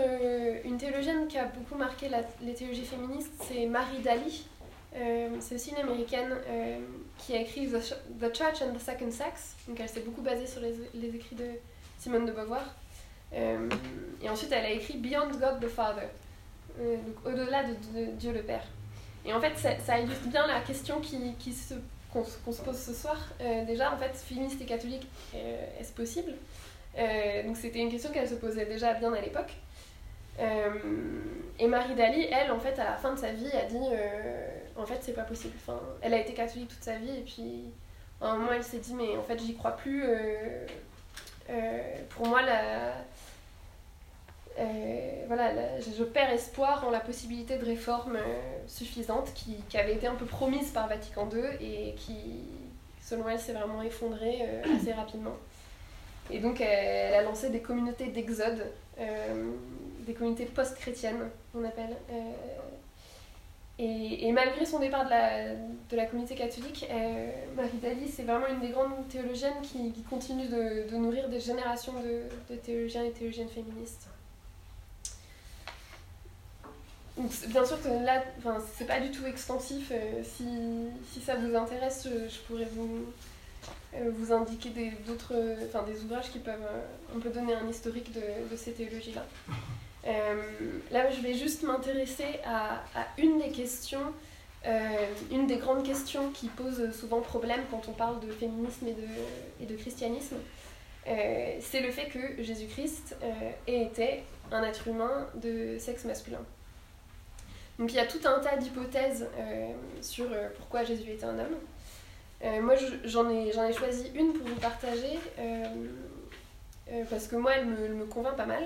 une 0.65 0.77
théologienne 0.79 1.29
qui 1.29 1.39
a 1.39 1.45
beaucoup 1.45 1.77
marqué 1.77 2.09
la, 2.09 2.23
les 2.43 2.55
théologies 2.55 2.85
féministes, 2.85 3.33
c'est 3.47 3.67
Marie 3.67 4.01
Daly. 4.03 4.47
c'est 5.41 5.55
aussi 5.55 5.71
une 5.71 5.79
américaine 5.79 6.35
qui 7.19 7.35
a 7.35 7.41
écrit 7.41 7.69
The, 7.69 8.35
Church 8.35 8.63
and 8.63 8.75
the 8.75 8.81
Second 8.81 9.11
Sex. 9.11 9.55
Donc 9.69 9.79
elle 9.81 9.89
s'est 9.89 10.01
beaucoup 10.01 10.23
basée 10.23 10.47
sur 10.47 10.61
les, 10.61 11.15
écrits 11.15 11.37
de 11.37 11.47
Simone 11.99 12.27
de 12.27 12.33
Beauvoir. 12.33 12.65
Euh, 13.35 13.69
et 14.21 14.29
ensuite, 14.29 14.53
elle 14.53 14.65
a 14.65 14.71
écrit 14.71 14.99
Beyond 14.99 15.31
God 15.31 15.61
the 15.61 15.69
Father, 15.69 16.09
euh, 16.79 16.97
donc 16.97 17.25
au-delà 17.25 17.65
de, 17.65 18.11
Dieu 18.19 18.33
le 18.33 18.43
Père. 18.43 18.65
Et 19.25 19.33
en 19.33 19.41
fait, 19.41 19.57
ça, 19.57 19.99
illustre 19.99 20.27
bien 20.27 20.47
la 20.47 20.61
question 20.61 21.01
qui, 21.01 21.35
qui 21.39 21.53
se, 21.53 21.75
qu'on, 22.13 22.25
se 22.25 22.63
pose 22.63 22.79
ce 22.79 22.93
soir. 22.93 23.17
Euh, 23.41 23.65
déjà, 23.65 23.93
en 23.93 23.97
fait, 23.97 24.15
féministe 24.15 24.61
et 24.61 24.65
catholique, 24.67 25.07
est-ce 25.81 25.93
possible? 25.93 26.35
Donc 26.97 27.57
c'était 27.57 27.79
une 27.79 27.91
question 27.91 28.11
qu'elle 28.11 28.29
se 28.29 28.35
posait 28.35 28.67
déjà 28.67 28.93
bien 28.95 29.13
à 29.15 29.21
l'époque. 29.21 29.53
et 30.39 31.67
Marie 31.67 31.95
Daly, 31.95 32.29
elle, 32.31 32.51
en 32.53 32.61
fait, 32.61 32.79
à 32.79 32.85
la 32.85 32.97
fin 32.97 33.15
de 33.15 33.19
sa 33.19 33.33
vie, 33.33 33.51
a 33.53 33.65
dit 33.65 33.79
en 34.77 34.87
fait, 34.87 34.99
c'est 35.01 35.13
pas 35.13 35.23
possible. 35.23 35.55
Enfin, 35.57 35.81
elle 36.01 36.15
a 36.15 36.21
été 36.21 36.33
catholique 36.35 36.69
toute 36.69 36.83
sa 36.83 36.97
vie 36.97 37.17
et 37.17 37.23
puis 37.23 37.73
à 38.21 38.31
un 38.31 38.37
moment, 38.37 38.53
elle 38.53 38.65
s'est 38.65 38.79
dit, 38.79 38.95
mais 38.95 39.17
en 39.17 39.23
fait, 39.23 39.39
j'y 39.39 39.55
crois 39.55 39.73
plus. 39.73 40.05
Euh, 40.05 40.67
euh, 41.51 41.81
pour 42.11 42.29
moi, 42.29 42.43
la, 42.43 42.95
euh, 44.59 45.25
voilà, 45.27 45.79
je 45.79 46.05
perds 46.05 46.31
espoir 46.31 46.85
en 46.87 46.91
la 46.91 47.01
possibilité 47.01 47.57
de 47.57 47.65
réforme 47.65 48.19
suffisante 48.67 49.33
qui, 49.35 49.57
qui, 49.69 49.79
avait 49.79 49.95
été 49.95 50.07
un 50.07 50.15
peu 50.15 50.27
promise 50.27 50.71
par 50.71 50.89
Vatican 50.89 51.29
II 51.33 51.43
et 51.61 51.95
qui, 51.95 52.17
selon 53.01 53.29
elle, 53.29 53.39
s'est 53.39 53.53
vraiment 53.53 53.83
effondrée 53.83 54.43
assez 54.77 54.93
rapidement. 54.93 55.37
Et 56.31 56.39
donc, 56.39 56.61
elle 56.61 57.15
a 57.15 57.23
lancé 57.23 57.51
des 57.51 57.61
communautés 57.61 58.07
d'exode, 58.07 58.67
des 60.07 60.15
communautés 60.15 60.47
post-chrétiennes, 60.47 61.29
on 61.55 61.65
appelle 61.65 61.97
et, 63.85 64.31
malgré 64.33 64.65
son 64.65 64.79
départ 64.79 65.07
de 65.07 65.11
la, 65.11 65.55
de 65.55 65.97
la 65.97 66.07
communauté 66.07 66.35
catholique, 66.35 66.87
euh, 66.91 67.33
Marie 67.57 67.79
Daly, 67.83 68.07
c'est 68.07 68.23
vraiment 68.23 68.47
une 68.47 68.61
des 68.61 68.69
grandes 68.69 69.09
théologiennes 69.09 69.61
qui, 69.63 69.91
qui 69.93 70.03
continue 70.03 70.47
de, 70.47 70.89
de, 70.89 70.97
nourrir 70.97 71.29
des 71.29 71.41
générations 71.41 71.95
de, 71.95 72.55
de, 72.55 72.61
théologiens 72.61 73.03
et 73.03 73.11
théologiennes 73.11 73.49
féministes. 73.49 74.09
Bien 77.17 77.65
sûr 77.65 77.83
que 77.83 77.89
là, 77.89 78.23
c'est 78.77 78.87
pas 78.87 79.01
du 79.01 79.11
tout 79.11 79.27
extensif. 79.27 79.91
Euh, 79.93 80.23
si, 80.23 80.47
si, 81.13 81.21
ça 81.21 81.37
vous 81.37 81.55
intéresse, 81.55 82.09
je, 82.09 82.39
pourrais 82.47 82.69
vous, 82.73 83.07
euh, 83.95 84.11
vous 84.15 84.33
indiquer 84.33 84.71
des, 84.71 84.91
d'autres, 85.07 85.35
enfin, 85.67 85.85
des 85.85 86.03
ouvrages 86.03 86.31
qui 86.31 86.39
peuvent 86.39 86.67
on 87.15 87.21
peut 87.21 87.31
donner 87.31 87.55
un 87.55 87.69
historique 87.69 88.13
de, 88.13 88.57
ces 88.57 88.73
théologies-là. 88.73 89.25
Euh, 90.05 90.43
là, 90.91 91.11
je 91.11 91.21
vais 91.21 91.35
juste 91.35 91.63
m'intéresser 91.63 92.41
à, 92.45 92.83
une 93.19 93.39
des 93.39 93.51
questions, 93.51 94.13
euh, 94.67 95.07
une 95.31 95.47
des 95.47 95.57
grandes 95.57 95.85
questions 95.85 96.31
qui 96.31 96.49
pose 96.49 96.91
souvent 96.93 97.21
problème 97.21 97.61
quand 97.71 97.89
on 97.89 97.93
parle 97.93 98.21
de 98.21 98.33
féminisme 98.33 98.89
et 98.89 98.95
de, 98.95 99.63
et 99.63 99.67
de 99.67 99.77
christianisme. 99.77 100.37
euh, 101.07 101.57
c'est 101.61 101.81
le 101.81 101.91
fait 101.91 102.07
que 102.07 102.43
Jésus-Christ 102.43 103.17
euh, 103.23 103.51
ait 103.67 103.83
été 103.83 104.23
un 104.51 104.63
être 104.65 104.89
humain 104.89 105.29
de 105.35 105.79
sexe 105.79 106.05
masculin. 106.05 106.45
Donc 107.79 107.93
il 107.93 107.97
y 107.97 108.01
a 108.01 108.07
tout 108.07 108.21
un 108.25 108.39
tas 108.41 108.57
d'hypothèses 108.57 109.27
euh, 109.39 109.73
sur 110.01 110.27
euh, 110.31 110.49
pourquoi 110.57 110.85
Jésus 110.85 111.11
était 111.11 111.25
un 111.25 111.39
homme. 111.39 111.57
Euh, 112.45 112.61
moi 112.61 112.75
je- 112.77 113.09
j'en 113.09 113.29
ai, 113.31 113.49
ai 113.49 113.73
choisi 113.73 114.11
une 114.15 114.33
pour 114.33 114.47
vous 114.47 114.57
partager 114.61 115.19
parce 117.09 117.27
que 117.29 117.37
moi 117.37 117.53
elle 117.57 117.67
me, 117.67 118.05
convainc 118.05 118.37
pas 118.37 118.47
mal. 118.47 118.65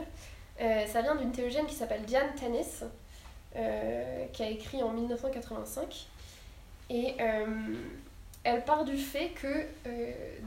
Ça 0.58 1.02
vient 1.02 1.14
d'une 1.14 1.32
théologienne 1.32 1.66
qui 1.66 1.74
s'appelle 1.74 2.02
Diane 2.02 2.34
Tanis, 2.34 2.82
qui 4.32 4.42
a 4.42 4.48
écrit 4.50 4.82
en 4.82 4.90
1985. 4.92 6.06
Et 6.90 7.14
elle 8.42 8.64
part 8.64 8.84
du 8.84 8.96
fait 8.96 9.28
que 9.30 9.66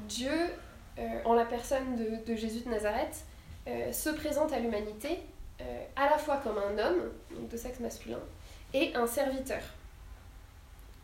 Dieu, 0.07 0.31
en 1.25 1.33
la 1.33 1.45
personne 1.45 1.95
de, 1.95 2.25
de 2.29 2.35
Jésus 2.35 2.61
de 2.65 2.69
Nazareth, 2.69 3.23
se 3.93 4.09
présente 4.09 4.51
à 4.51 4.59
l'humanité 4.59 5.19
à 5.95 6.09
la 6.09 6.17
fois 6.17 6.37
comme 6.37 6.57
un 6.57 6.77
homme, 6.79 7.01
donc 7.31 7.49
de 7.49 7.57
sexe 7.57 7.79
masculin, 7.79 8.19
et 8.73 8.95
un 8.95 9.07
serviteur. 9.07 9.61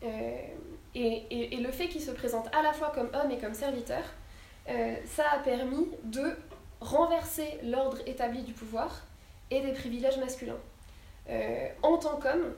Euh, 0.02 0.36
et, 0.94 1.56
le 1.56 1.70
fait 1.70 1.88
qu'il 1.88 2.00
se 2.00 2.10
présente 2.10 2.48
à 2.54 2.62
la 2.62 2.72
fois 2.72 2.92
comme 2.94 3.10
homme 3.14 3.30
et 3.30 3.38
comme 3.38 3.54
serviteur, 3.54 4.02
euh, 4.68 4.94
ça 5.06 5.24
a 5.32 5.38
permis 5.38 5.88
de 6.04 6.36
renverser 6.80 7.58
l'ordre 7.62 7.98
établi 8.06 8.42
du 8.42 8.52
pouvoir 8.52 9.04
et 9.50 9.60
des 9.60 9.72
privilèges 9.72 10.18
masculins. 10.18 10.58
Euh, 11.28 11.68
en 11.82 11.98
tant 11.98 12.16
qu'homme, 12.16 12.52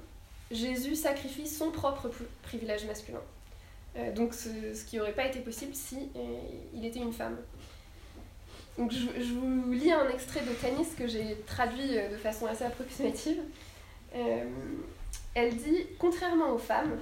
Jésus 0.51 0.95
sacrifie 0.95 1.47
son 1.47 1.71
propre 1.71 2.09
pri- 2.09 2.27
privilège 2.43 2.85
masculin. 2.87 3.21
Donc 4.15 4.33
ce, 4.33 4.85
qui 4.85 4.97
n'aurait 4.97 5.13
pas 5.13 5.27
été 5.27 5.41
possible 5.41 5.75
si 5.75 6.11
il 6.73 6.85
était 6.85 7.01
une 7.01 7.13
femme. 7.13 7.37
Donc 8.77 8.93
je, 8.93 9.35
vous 9.35 9.73
lis 9.73 9.91
un 9.91 10.09
extrait 10.09 10.43
de 10.43 10.53
Tanis 10.53 10.95
que 10.97 11.09
j'ai 11.09 11.37
traduit 11.49 11.95
de 11.95 12.17
façon 12.17 12.47
assez 12.47 12.63
approximative. 12.63 13.41
Elle 15.39 15.57
dit 15.57 15.86
Contrairement 15.99 16.51
aux 16.51 16.59
femmes, 16.59 16.99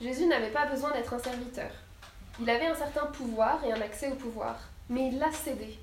Jésus 0.00 0.26
n'avait 0.26 0.50
pas 0.50 0.66
besoin 0.66 0.92
d'être 0.92 1.12
un 1.12 1.18
serviteur. 1.18 1.70
Il 2.40 2.48
avait 2.48 2.66
un 2.66 2.74
certain 2.74 3.06
pouvoir 3.06 3.64
et 3.64 3.72
un 3.72 3.80
accès 3.80 4.10
au 4.10 4.14
pouvoir, 4.14 4.58
mais 4.88 5.08
il 5.08 5.18
l'a 5.18 5.32
cédé. 5.32 5.78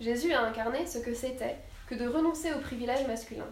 Jésus 0.00 0.32
a 0.32 0.42
incarné 0.42 0.86
ce 0.86 0.98
que 0.98 1.14
c'était 1.14 1.56
que 1.88 1.94
de 1.94 2.06
renoncer 2.06 2.52
au 2.52 2.58
privilège 2.58 3.06
masculin. 3.06 3.48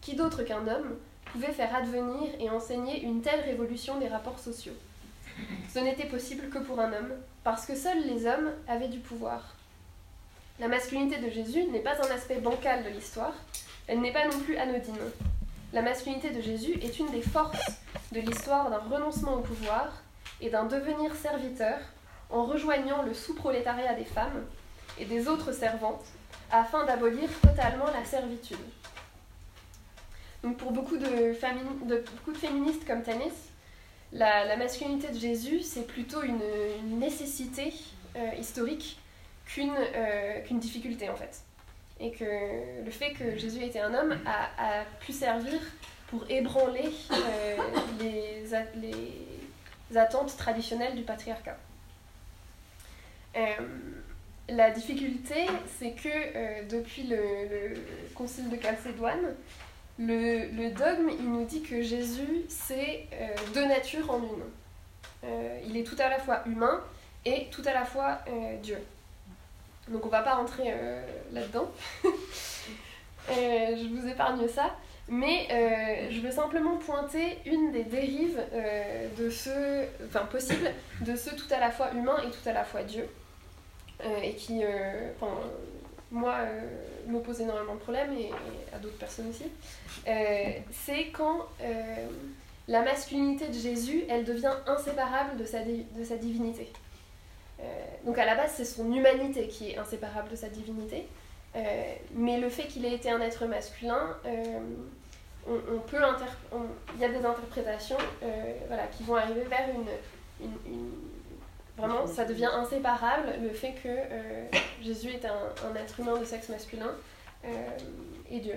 Qui 0.00 0.14
d'autre 0.14 0.42
qu'un 0.42 0.66
homme 0.66 0.96
pouvait 1.26 1.52
faire 1.52 1.74
advenir 1.74 2.30
et 2.40 2.50
enseigner 2.50 3.02
une 3.02 3.22
telle 3.22 3.40
révolution 3.40 3.98
des 3.98 4.08
rapports 4.08 4.38
sociaux? 4.38 4.76
Ce 5.72 5.78
n'était 5.78 6.08
possible 6.08 6.48
que 6.48 6.58
pour 6.58 6.80
un 6.80 6.92
homme, 6.92 7.12
parce 7.44 7.64
que 7.64 7.76
seuls 7.76 8.06
les 8.06 8.26
hommes 8.26 8.50
avaient 8.66 8.88
du 8.88 8.98
pouvoir. 8.98 9.54
La 10.58 10.68
masculinité 10.68 11.18
de 11.18 11.30
Jésus 11.30 11.64
n'est 11.64 11.78
pas 11.78 11.96
un 11.96 12.14
aspect 12.14 12.40
bancal 12.40 12.84
de 12.84 12.90
l'histoire, 12.90 13.34
elle 13.86 14.00
n'est 14.00 14.12
pas 14.12 14.26
non 14.26 14.38
plus 14.40 14.56
anodine. 14.56 14.98
La 15.72 15.82
masculinité 15.82 16.30
de 16.30 16.40
Jésus 16.40 16.74
est 16.82 16.98
une 16.98 17.10
des 17.10 17.22
forces 17.22 17.70
de 18.10 18.20
l'histoire 18.20 18.70
d'un 18.70 18.78
renoncement 18.78 19.34
au 19.34 19.40
pouvoir 19.40 20.02
et 20.40 20.50
d'un 20.50 20.64
devenir 20.64 21.14
serviteur 21.14 21.78
en 22.28 22.44
rejoignant 22.44 23.02
le 23.02 23.14
sous-prolétariat 23.14 23.94
des 23.94 24.04
femmes 24.04 24.44
et 24.98 25.04
des 25.04 25.28
autres 25.28 25.52
servantes 25.52 26.04
afin 26.50 26.84
d'abolir 26.86 27.28
totalement 27.40 27.86
la 27.86 28.04
servitude. 28.04 28.58
Donc 30.42 30.56
pour 30.56 30.72
beaucoup 30.72 30.96
de, 30.96 31.06
de- 31.06 32.04
beaucoup 32.16 32.32
de 32.32 32.38
féministes 32.38 32.84
comme 32.84 33.02
Tanis, 33.02 33.30
la, 34.12 34.56
masculinité 34.56 35.08
de 35.08 35.18
Jésus, 35.18 35.60
c'est 35.60 35.86
plutôt 35.86 36.22
une, 36.22 36.40
nécessité 36.98 37.72
euh, 38.16 38.32
historique 38.40 38.98
euh, 39.58 40.40
qu'une 40.42 40.58
difficulté 40.58 41.08
en 41.08 41.14
fait. 41.14 41.42
Et 42.00 42.12
que 42.12 42.24
le 42.84 42.90
fait 42.90 43.12
que 43.12 43.36
Jésus 43.36 43.62
était 43.62 43.80
un 43.80 43.92
homme 43.92 44.18
a, 44.26 44.84
pu 45.00 45.12
servir 45.12 45.60
pour 46.08 46.24
ébranler 46.28 46.90
euh, 47.12 47.56
les, 48.00 49.96
attentes 49.96 50.36
traditionnelles 50.36 50.96
du 50.96 51.02
patriarcat. 51.02 51.56
Euh, 53.36 53.40
la 54.48 54.70
difficulté, 54.70 55.46
c'est 55.78 55.92
que 55.92 56.08
euh, 56.08 56.62
depuis 56.68 57.04
le, 57.04 57.16
le 57.16 57.74
concile 58.14 58.48
de 58.48 58.60
Chalcédoine, 58.60 59.34
le, 59.98 60.70
dogme, 60.70 61.10
nous 61.22 61.44
dit 61.44 61.62
que 61.62 61.82
Jésus, 61.82 62.44
c'est 62.48 63.06
deux 63.52 63.66
natures 63.66 64.10
en 64.10 64.20
une. 64.20 65.28
Il 65.68 65.76
est 65.76 65.84
tout 65.84 65.96
à 65.98 66.08
la 66.08 66.18
fois 66.18 66.42
humain 66.46 66.80
et 67.26 67.48
tout 67.50 67.62
à 67.66 67.74
la 67.74 67.84
fois 67.84 68.22
Dieu. 68.62 68.78
Donc 69.90 70.06
on 70.06 70.08
va 70.08 70.22
pas 70.22 70.34
rentrer 70.34 70.64
euh, 70.68 71.02
là-dedans. 71.32 71.70
Euh, 73.28 73.76
je 73.76 73.86
vous 73.94 74.08
épargne 74.08 74.48
ça. 74.48 74.74
Mais 75.08 75.48
euh, 75.50 76.08
je 76.10 76.20
veux 76.20 76.30
simplement 76.30 76.76
pointer 76.76 77.38
une 77.44 77.72
des 77.72 77.84
dérives 77.84 78.40
euh, 78.52 79.08
de 79.18 79.28
ce, 79.28 79.84
enfin 80.06 80.24
possible, 80.26 80.70
de 81.00 81.16
ce 81.16 81.30
tout 81.30 81.52
à 81.52 81.58
la 81.58 81.70
fois 81.70 81.92
humain 81.92 82.16
et 82.24 82.30
tout 82.30 82.48
à 82.48 82.52
la 82.52 82.64
fois 82.64 82.82
Dieu, 82.82 83.06
et 84.22 84.34
qui, 84.34 84.62
enfin, 85.16 85.32
moi, 86.10 86.36
me 87.06 87.18
pose 87.20 87.40
énormément 87.40 87.74
de 87.74 87.80
problèmes 87.80 88.12
et, 88.12 88.26
et 88.26 88.74
à 88.74 88.78
d'autres 88.78 88.98
personnes 88.98 89.28
aussi. 89.28 89.44
C'est 90.70 91.08
quand 91.08 91.48
la 92.68 92.82
masculinité 92.82 93.48
de 93.48 93.52
Jésus, 93.52 94.04
elle 94.08 94.24
devient 94.24 94.54
inséparable 94.66 95.36
de 95.36 95.44
sa, 95.44 95.58
de 95.60 96.04
sa 96.04 96.16
divinité. 96.16 96.72
Euh, 97.62 97.64
donc 98.06 98.18
à 98.18 98.24
la 98.24 98.34
base, 98.34 98.52
c'est 98.56 98.64
son 98.64 98.92
humanité 98.92 99.46
qui 99.48 99.70
est 99.72 99.78
inséparable 99.78 100.30
de 100.30 100.36
sa 100.36 100.48
divinité. 100.48 101.06
Euh, 101.56 101.60
mais 102.14 102.38
le 102.38 102.48
fait 102.48 102.64
qu'il 102.64 102.84
ait 102.84 102.94
été 102.94 103.10
un 103.10 103.20
être 103.20 103.44
masculin, 103.46 104.16
euh, 104.24 104.58
on, 105.48 105.54
on 105.74 105.78
peut 105.80 105.98
il 106.94 107.00
y 107.00 107.04
a 107.04 107.08
des 107.08 107.24
interprétations 107.24 107.96
voilà, 108.68 108.86
qui 108.86 109.02
vont 109.02 109.16
arriver 109.16 109.42
vers 109.44 109.68
une, 109.74 110.46
une- 110.66 110.90
Vraiment, 111.76 112.06
ça 112.06 112.26
devient 112.26 112.50
inséparable 112.52 113.32
le 113.42 113.48
fait 113.50 113.72
que 113.72 113.88
Jésus 114.82 115.08
est 115.12 115.24
un, 115.24 115.74
être 115.74 115.98
humain 115.98 116.18
de 116.18 116.24
sexe 116.26 116.50
masculin 116.50 116.90
et 118.30 118.38
Dieu. 118.40 118.56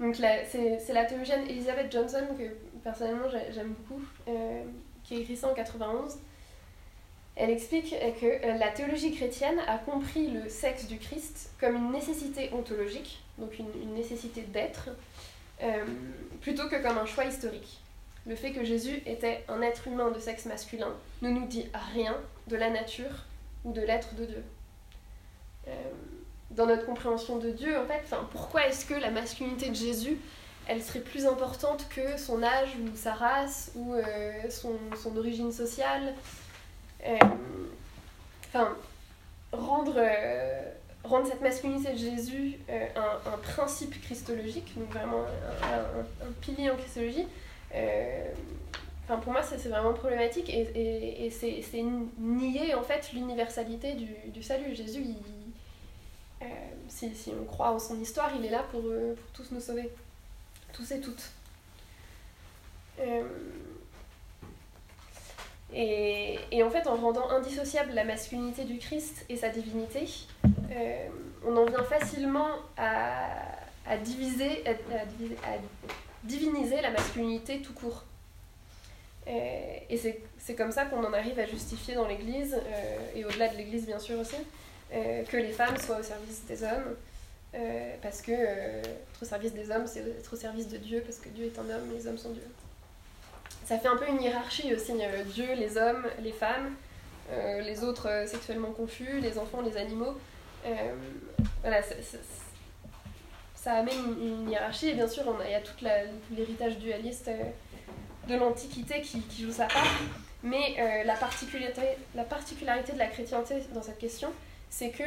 Donc 0.00 0.16
c'est 0.16 0.92
la 0.94 1.04
théologienne 1.04 1.42
Elizabeth 1.46 1.92
Johnson 1.92 2.26
que 2.38 2.44
personnellement 2.82 3.28
j'ai- 3.28 3.52
j'aime 3.52 3.74
beaucoup, 3.86 4.02
qui 5.04 5.20
écrit 5.20 5.36
ça 5.36 5.48
en 5.48 5.54
91. 5.54 6.16
Elle 7.34 7.50
explique 7.50 7.90
que 7.90 8.26
euh, 8.26 8.58
la 8.58 8.68
théologie 8.68 9.14
chrétienne 9.14 9.58
a 9.66 9.78
compris 9.78 10.28
le 10.28 10.48
sexe 10.48 10.86
du 10.86 10.98
Christ 10.98 11.50
comme 11.58 11.76
une 11.76 11.90
nécessité 11.90 12.50
ontologique, 12.52 13.22
donc 13.38 13.58
une, 13.58 13.94
nécessité 13.94 14.42
d'être, 14.42 14.90
euh, 15.62 15.84
plutôt 16.42 16.68
que 16.68 16.82
comme 16.82 16.98
un 16.98 17.06
choix 17.06 17.24
historique. 17.24 17.80
Le 18.26 18.36
fait 18.36 18.52
que 18.52 18.64
Jésus 18.64 19.02
était 19.06 19.44
un 19.48 19.62
être 19.62 19.88
humain 19.88 20.10
de 20.10 20.18
sexe 20.20 20.44
masculin 20.44 20.94
ne 21.22 21.30
nous 21.30 21.46
dit 21.46 21.66
rien 21.94 22.16
de 22.48 22.56
la 22.56 22.70
nature 22.70 23.24
ou 23.64 23.72
de 23.72 23.80
l'être 23.80 24.14
de 24.14 24.26
Dieu. 24.26 24.44
Euh, 25.68 25.72
dans 26.50 26.66
notre 26.66 26.84
compréhension 26.84 27.38
de 27.38 27.50
Dieu, 27.50 27.78
en 27.78 27.86
fait, 27.86 28.14
pourquoi 28.30 28.66
est-ce 28.66 28.84
que 28.84 28.94
la 28.94 29.10
masculinité 29.10 29.70
de 29.70 29.74
Jésus, 29.74 30.18
elle 30.68 30.82
serait 30.82 31.00
plus 31.00 31.24
importante 31.24 31.88
que 31.88 32.18
son 32.18 32.42
âge 32.42 32.76
ou 32.78 32.94
sa 32.94 33.14
race 33.14 33.72
ou 33.74 33.94
son, 34.50 35.16
origine 35.16 35.50
sociale 35.50 36.14
Enfin, 38.48 38.76
rendre, 39.52 39.94
euh, 39.96 40.70
rendre 41.04 41.26
cette 41.26 41.40
masculinité 41.40 41.92
de 41.92 41.98
Jésus 41.98 42.58
euh, 42.68 42.86
un, 42.96 43.30
un 43.32 43.38
principe 43.38 44.00
christologique, 44.02 44.72
donc 44.76 44.90
vraiment 44.90 45.24
un, 45.62 46.32
pilier 46.40 46.70
en 46.70 46.76
christologie, 46.76 47.26
euh, 47.74 48.30
Enfin, 49.04 49.18
pour 49.18 49.32
moi, 49.32 49.42
c'est 49.42 49.68
vraiment 49.68 49.92
problématique 49.92 50.48
et, 50.48 50.60
et, 50.76 51.26
et 51.26 51.30
c'est 51.30 51.82
nier 52.18 52.74
en 52.74 52.82
fait 52.84 53.12
l'universalité 53.12 53.94
du, 53.94 54.06
du 54.30 54.42
salut. 54.44 54.76
Jésus, 54.76 55.04
euh, 56.40 56.44
si, 56.88 57.12
si 57.14 57.30
on 57.30 57.44
croit 57.44 57.72
en 57.72 57.78
son 57.80 58.00
histoire, 58.00 58.30
il 58.38 58.44
est 58.46 58.50
là 58.50 58.64
pour, 58.70 58.82
euh, 58.84 59.14
pour 59.14 59.30
tous 59.32 59.52
nous 59.52 59.60
sauver, 59.60 59.90
tous 60.72 60.90
et 60.92 61.00
toutes. 61.00 61.30
Euh, 63.00 63.24
et, 65.74 66.62
en 66.62 66.70
fait, 66.70 66.86
en 66.86 66.96
rendant 66.96 67.30
indissociable 67.30 67.92
la 67.92 68.04
masculinité 68.04 68.64
du 68.64 68.78
Christ 68.78 69.24
et 69.28 69.36
sa 69.36 69.48
divinité, 69.48 70.06
euh, 70.70 71.08
on 71.46 71.56
en 71.56 71.64
vient 71.64 71.82
facilement 71.82 72.50
à, 72.76 73.96
diviser, 74.04 74.64
à, 74.66 75.56
diviniser 76.24 76.80
la 76.82 76.90
masculinité 76.90 77.62
tout 77.62 77.72
court. 77.72 78.04
Euh, 79.28 79.76
et 79.88 79.96
c'est 79.96 80.54
comme 80.54 80.72
ça 80.72 80.84
qu'on 80.84 81.04
en 81.04 81.12
arrive 81.12 81.38
à 81.38 81.46
justifier 81.46 81.94
dans 81.94 82.06
l'Église, 82.06 82.54
euh, 82.54 82.98
et 83.14 83.24
au-delà 83.24 83.48
de 83.48 83.56
l'Église 83.56 83.86
bien 83.86 83.98
sûr 83.98 84.18
aussi, 84.18 84.36
que 84.90 85.38
les 85.38 85.52
femmes 85.52 85.78
soient 85.78 86.00
au 86.00 86.02
service 86.02 86.44
des 86.46 86.62
hommes, 86.64 86.94
parce 88.02 88.20
que 88.20 88.30
être 88.30 89.22
au 89.22 89.24
service 89.24 89.54
des 89.54 89.70
hommes, 89.70 89.86
c'est 89.86 90.00
être 90.00 90.34
au 90.34 90.36
service 90.36 90.68
de 90.68 90.76
Dieu, 90.76 91.00
parce 91.00 91.16
que 91.16 91.30
Dieu 91.30 91.46
est 91.46 91.58
un 91.58 91.62
homme 91.62 91.90
et 91.90 91.94
les 91.94 92.06
hommes 92.06 92.18
sont 92.18 92.28
Dieu. 92.28 92.42
Ça 93.72 93.78
fait 93.78 93.88
un 93.88 93.96
peu 93.96 94.06
une 94.06 94.20
hiérarchie 94.20 94.74
aussi, 94.74 94.92
euh, 95.00 95.24
Dieu, 95.24 95.46
les 95.56 95.78
hommes, 95.78 96.06
les 96.22 96.32
femmes, 96.32 96.74
euh, 97.32 97.62
les 97.62 97.82
autres 97.82 98.06
euh, 98.06 98.26
sexuellement 98.26 98.70
confus, 98.70 99.18
les 99.22 99.38
enfants, 99.38 99.62
les 99.62 99.78
animaux. 99.78 100.14
Voilà, 101.62 101.80
ça, 103.54 103.72
amène 103.72 103.96
une, 104.20 104.50
hiérarchie 104.50 104.90
et 104.90 104.92
bien 104.92 105.08
sûr 105.08 105.24
il 105.42 105.50
y 105.50 105.54
a 105.54 105.60
tout 105.60 105.72
l'héritage 106.32 106.76
dualiste 106.76 107.30
de 108.28 108.34
l'Antiquité 108.36 109.00
qui, 109.00 109.22
joue 109.42 109.52
sa 109.52 109.64
part. 109.64 109.86
Mais 110.42 111.02
la, 111.06 111.14
particularité, 111.14 111.80
la 112.14 112.24
particularité 112.24 112.92
de 112.92 112.98
la 112.98 113.06
chrétienté 113.06 113.54
dans 113.72 113.82
cette 113.82 113.98
question, 113.98 114.28
c'est 114.68 114.90
que 114.90 115.04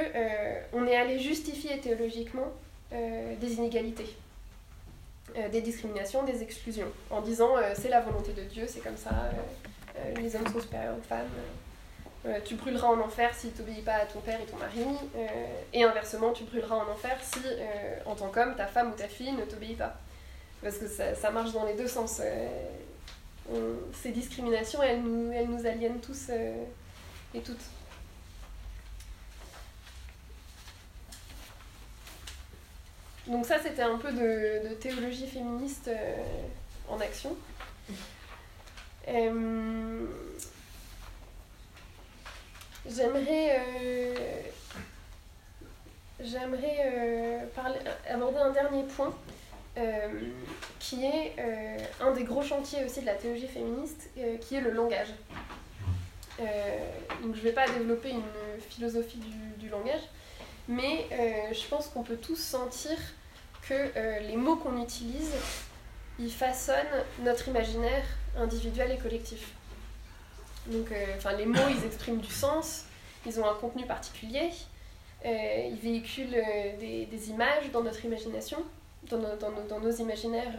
on 0.73 0.87
est 0.87 0.95
allé 0.95 1.19
justifier 1.19 1.79
théologiquement 1.79 2.51
des 2.91 3.53
inégalités, 3.53 4.15
euh, 5.37 5.49
des 5.49 5.61
discriminations, 5.61 6.23
des 6.23 6.43
exclusions, 6.43 6.91
en 7.09 7.19
disant 7.21 7.57
euh, 7.57 7.73
c'est 7.73 7.89
la 7.89 7.99
volonté 7.99 8.31
de 8.33 8.43
Dieu, 8.43 8.65
c'est 8.67 8.79
comme 8.79 8.95
ça, 8.95 9.09
euh, 9.09 10.13
les 10.21 10.35
hommes 10.35 10.47
sont 10.47 10.61
supérieurs 10.61 10.95
aux 10.97 11.01
femmes, 11.01 11.27
tu 12.43 12.55
brûleras 12.55 12.87
en 12.87 12.99
enfer 12.99 13.31
si 13.35 13.51
tu 13.51 13.61
n'obéis 13.61 13.81
pas 13.81 13.95
à 13.95 14.05
ton 14.05 14.19
père 14.19 14.39
et 14.41 14.45
ton 14.45 14.57
mari, 14.57 14.83
et 15.73 15.83
inversement, 15.83 16.31
tu 16.31 16.43
brûleras 16.43 16.75
en 16.75 16.91
enfer 16.91 17.15
si, 17.21 17.39
en 18.07 18.15
tant 18.15 18.29
qu'homme, 18.29 18.55
ta 18.55 18.65
femme 18.65 18.89
ou 18.89 18.95
ta 18.95 19.07
fille 19.07 19.31
ne 19.31 19.43
t'obéit 19.43 19.77
pas. 19.77 19.95
Parce 20.63 20.79
que 20.79 20.87
ça, 20.87 21.29
marche 21.29 21.51
dans 21.51 21.65
les 21.65 21.75
deux 21.75 21.87
sens. 21.87 22.19
ces 23.93 24.09
discriminations, 24.09 24.81
elles 24.81 25.03
nous, 25.03 25.31
elles 25.33 25.47
nous 25.47 25.67
aliènent 25.67 25.99
tous 25.99 26.31
et 26.31 27.41
toutes. 27.41 27.61
Donc 33.27 33.45
ça, 33.45 33.57
c'était 33.59 33.81
un 33.81 33.97
peu 33.97 34.11
de, 34.11 34.73
théologie 34.75 35.27
féministe 35.27 35.87
euh, 35.87 36.15
en 36.87 36.99
action. 36.99 37.35
Euh, 39.07 40.05
J'aimerais 42.87 43.61
euh, 46.85 47.39
aborder 48.09 48.37
un 48.37 48.51
dernier 48.51 48.83
point 48.83 49.13
qui 50.79 51.03
est 51.03 51.35
un 51.99 52.11
des 52.11 52.23
gros 52.23 52.41
chantiers 52.43 52.85
aussi 52.85 53.01
de 53.01 53.07
la 53.07 53.15
théologie 53.15 53.47
féministe, 53.47 54.09
qui 54.39 54.55
est 54.55 54.61
le 54.61 54.71
langage. 54.71 55.09
Donc 56.39 57.33
je 57.33 57.39
ne 57.39 57.43
vais 57.43 57.51
pas 57.51 57.67
développer 57.67 58.11
une 58.11 58.21
philosophie 58.69 59.19
du 59.57 59.67
langage, 59.67 60.01
mais 60.67 61.07
euh, 61.11 61.53
je 61.53 61.67
pense 61.67 61.87
qu'on 61.87 62.03
peut 62.03 62.17
tous 62.17 62.37
sentir 62.37 62.97
que 63.67 63.73
euh, 63.73 64.19
les 64.19 64.35
mots 64.35 64.55
qu'on 64.55 64.81
utilise, 64.81 65.33
ils 66.19 66.31
façonnent 66.31 67.03
notre 67.23 67.47
imaginaire 67.47 68.03
individuel 68.37 68.91
et 68.91 68.97
collectif. 68.97 69.53
Donc, 70.67 70.91
euh, 70.91 71.05
enfin, 71.17 71.33
les 71.33 71.45
mots, 71.45 71.59
ils 71.69 71.85
expriment 71.85 72.19
du 72.19 72.31
sens, 72.31 72.85
ils 73.25 73.39
ont 73.39 73.47
un 73.47 73.53
contenu 73.55 73.85
particulier, 73.85 74.49
ils 75.23 75.79
véhiculent 75.81 76.37
des, 76.79 77.29
images 77.29 77.71
dans 77.71 77.81
notre 77.81 78.05
imagination, 78.05 78.63
dans 79.09 79.17
dans 79.17 79.79
nos- 79.79 79.91
imaginaires, 79.91 80.53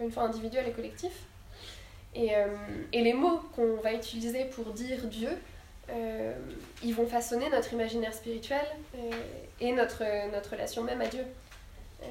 une 0.00 0.10
fois, 0.10 0.24
individuels 0.24 0.66
et 0.66 0.72
collectifs. 0.72 1.20
Et, 2.16 2.32
et 2.92 3.02
les 3.02 3.12
mots 3.12 3.40
qu'on 3.54 3.76
va 3.76 3.92
utiliser 3.92 4.46
pour 4.46 4.72
dire 4.72 5.06
Dieu, 5.06 5.38
euh, 5.90 6.32
ils 6.82 6.94
vont 6.94 7.06
façonner 7.06 7.48
notre 7.50 7.72
imaginaire 7.72 8.14
spirituel 8.14 8.66
euh, 8.96 9.10
et 9.60 9.72
notre, 9.72 10.02
notre 10.32 10.50
relation 10.52 10.82
même 10.82 11.00
à 11.00 11.06
Dieu. 11.06 11.24
Euh, 12.02 12.06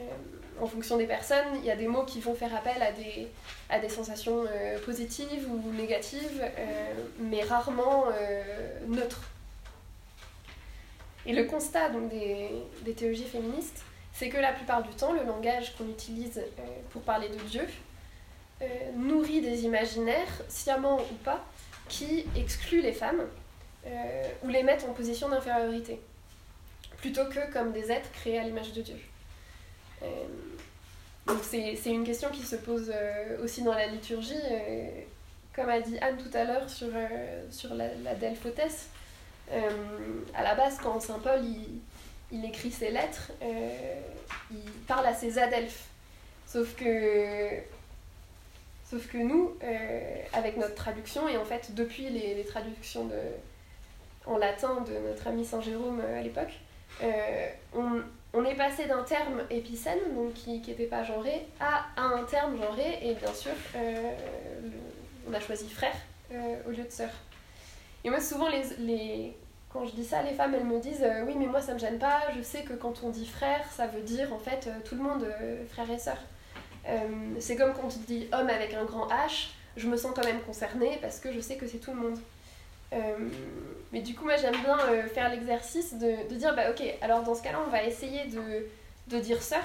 en 0.62 0.68
fonction 0.68 0.98
des 0.98 1.08
personnes, 1.08 1.56
il 1.58 1.66
y 1.66 1.72
a 1.72 1.76
des 1.76 1.88
mots 1.88 2.04
qui 2.04 2.20
vont 2.20 2.36
faire 2.36 2.56
appel 2.56 2.82
à 2.82 2.92
des, 2.92 3.28
à 3.70 3.80
des 3.80 3.90
sensations 3.90 4.46
euh, 4.48 4.80
positives 4.80 5.48
ou 5.50 5.72
négatives, 5.74 6.42
euh, 6.42 6.94
mais 7.20 7.42
rarement 7.44 8.06
euh, 8.08 8.44
neutres. 8.88 9.24
Et 11.26 11.34
le 11.34 11.46
constat 11.46 11.90
donc, 11.90 12.10
des, 12.10 12.50
des 12.84 12.94
théologies 12.94 13.26
féministes, 13.26 13.84
c'est 14.14 14.30
que 14.30 14.38
la 14.38 14.52
plupart 14.52 14.84
du 14.84 14.94
temps, 14.94 15.14
le 15.14 15.24
langage 15.24 15.76
qu'on 15.76 15.90
utilise 15.90 16.38
euh, 16.38 16.62
pour 16.92 17.02
parler 17.02 17.30
de 17.30 17.38
Dieu 17.50 17.66
euh, 18.62 18.66
nourrit 18.96 19.42
des 19.42 19.64
imaginaires, 19.66 20.42
sciemment 20.50 20.98
ou 20.98 21.16
pas, 21.24 21.44
qui 21.90 22.26
excluent 22.36 22.82
les 22.82 22.94
femmes 22.94 23.24
euh, 23.86 24.30
ou 24.44 24.48
les 24.50 24.64
mettent 24.64 24.86
en 24.86 24.94
position 24.94 25.30
d'infériorité, 25.30 26.00
plutôt 26.98 27.26
que 27.26 27.52
comme 27.52 27.72
des 27.72 27.92
êtres 27.92 28.12
créés 28.12 28.40
à 28.40 28.44
l'image 28.44 28.74
de 28.74 28.82
Dieu. 28.82 28.98
Euh, 30.02 30.08
donc 31.28 31.40
c'est 31.44 31.78
une 31.86 32.04
question 32.04 32.30
qui 32.30 32.44
se 32.44 32.58
pose 32.58 32.92
euh, 32.94 33.44
aussi 33.44 33.62
dans 33.64 33.74
la 33.74 33.88
liturgie, 33.88 34.34
euh, 34.52 34.90
comme 35.56 35.70
a 35.70 35.80
dit 35.80 35.98
Anne 36.00 36.18
tout 36.18 36.36
à 36.36 36.44
l'heure 36.44 36.70
sur, 36.70 36.90
sur 37.52 37.74
la, 37.74 37.94
la 38.04 38.16
Delphotesse. 38.16 38.88
À 40.34 40.42
la 40.42 40.56
base, 40.56 40.80
quand 40.82 41.00
Saint 41.00 41.20
Paul 41.20 41.44
il, 41.44 41.80
il 42.32 42.44
écrit 42.44 42.72
ses 42.72 42.90
lettres, 42.90 43.32
il 44.52 44.72
parle 44.88 45.06
à 45.06 45.14
ses 45.14 45.38
adelphes. 45.38 45.86
Sauf 46.48 46.76
que, 46.76 47.60
sauf 48.90 49.08
que 49.08 49.18
nous, 49.18 49.56
avec 50.34 50.58
notre 50.58 50.76
traduction, 50.76 51.28
et 51.28 51.38
en 51.38 51.46
fait 51.46 51.76
depuis 51.76 52.10
les, 52.10 52.34
les 52.34 52.46
traductions 52.46 53.06
de, 53.06 53.20
en 54.26 54.38
latin 54.38 54.82
de 54.82 55.08
notre 55.08 55.28
ami 55.28 55.46
Saint 55.46 55.62
Jérôme 55.62 56.02
euh, 56.04 56.20
à 56.20 56.22
l'époque, 56.22 56.54
euh, 57.02 57.48
on, 58.34 58.46
est 58.46 58.56
passé 58.56 58.86
d'un 58.86 59.04
terme 59.04 59.42
épicène, 59.50 60.00
donc 60.16 60.34
qui 60.34 60.60
n'était 60.60 60.86
pas 60.86 61.04
genré, 61.04 61.46
à, 61.60 61.86
un 61.98 62.24
terme 62.24 62.58
genré, 62.58 63.00
et 63.02 63.14
bien 63.16 63.34
sûr, 63.34 63.52
euh, 63.76 64.12
on 65.30 65.34
a 65.34 65.40
choisi 65.40 65.70
frère 65.70 65.96
au 66.66 66.72
lieu 66.72 66.84
de 66.84 66.90
sœur. 66.90 67.10
Et 68.04 68.10
moi, 68.10 68.20
souvent, 68.20 68.48
les, 68.80 69.34
quand 69.72 69.86
je 69.86 69.92
dis 69.92 70.04
ça, 70.04 70.24
les 70.24 70.34
femmes, 70.34 70.56
elles 70.56 70.66
me 70.66 70.80
disent 70.80 71.06
Oui, 71.28 71.36
mais 71.38 71.46
moi, 71.46 71.62
ça 71.62 71.74
me 71.74 71.80
gêne 71.80 72.00
pas, 72.00 72.22
je 72.36 72.42
sais 72.42 72.64
que 72.64 72.74
quand 72.74 73.04
on 73.04 73.10
dit 73.10 73.28
frère, 73.28 73.64
ça 73.72 73.86
veut 73.86 74.02
dire 74.02 74.34
en 74.34 74.40
fait 74.40 74.68
tout 74.84 74.96
le 74.96 75.04
monde, 75.04 75.28
frère 75.70 75.90
et 75.92 76.00
sœur. 76.00 76.18
C'est 77.40 77.56
comme 77.56 77.74
quand 77.74 77.86
on 77.86 78.08
dit 78.08 78.28
homme 78.34 78.50
avec 78.50 78.74
un 78.74 78.84
grand 78.84 79.08
H, 79.10 79.50
je 79.78 79.88
me 79.88 79.96
sens 79.96 80.12
quand 80.16 80.26
même 80.26 80.42
concernée 80.42 80.98
parce 81.02 81.20
que 81.20 81.32
je 81.32 81.40
sais 81.40 81.56
que 81.56 81.68
c'est 81.68 81.78
tout 81.78 81.92
le 81.92 82.00
monde. 82.00 82.20
Euh, 82.94 83.18
mais 83.91 84.02
du 84.02 84.16
coup, 84.16 84.26
moi, 84.26 84.36
j'aime 84.38 84.56
bien 84.64 84.78
euh, 84.89 85.08
faire 85.08 85.30
l'exercice 85.30 85.94
de, 85.96 86.28
de 86.30 86.36
dire, 86.36 86.56
bah 86.56 86.70
ok, 86.72 86.82
alors 87.02 87.24
dans 87.24 87.36
ce 87.36 87.41
cas-là, 87.44 87.60
on 87.66 87.70
va 87.70 87.84
essayer 87.84 88.26
de, 88.26 88.68
de 89.08 89.20
dire 89.20 89.41
sœur, 89.41 89.64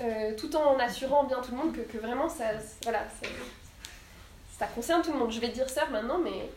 euh, 0.00 0.34
tout 0.36 0.54
en 0.56 0.78
assurant 0.78 1.24
bien 1.24 1.40
tout 1.40 1.52
le 1.52 1.56
monde 1.58 1.74
que, 1.74 1.80
que 1.80 1.98
vraiment, 1.98 2.28
ça, 2.28 2.44
voilà, 2.82 3.00
ça 4.58 4.66
concerne 4.66 5.02
tout 5.02 5.12
le 5.12 5.18
monde. 5.18 5.32
Je 5.32 5.40
vais 5.40 5.48
dire 5.48 5.68
sœur 5.68 5.90
maintenant, 5.90 6.18
mais, 6.18 6.48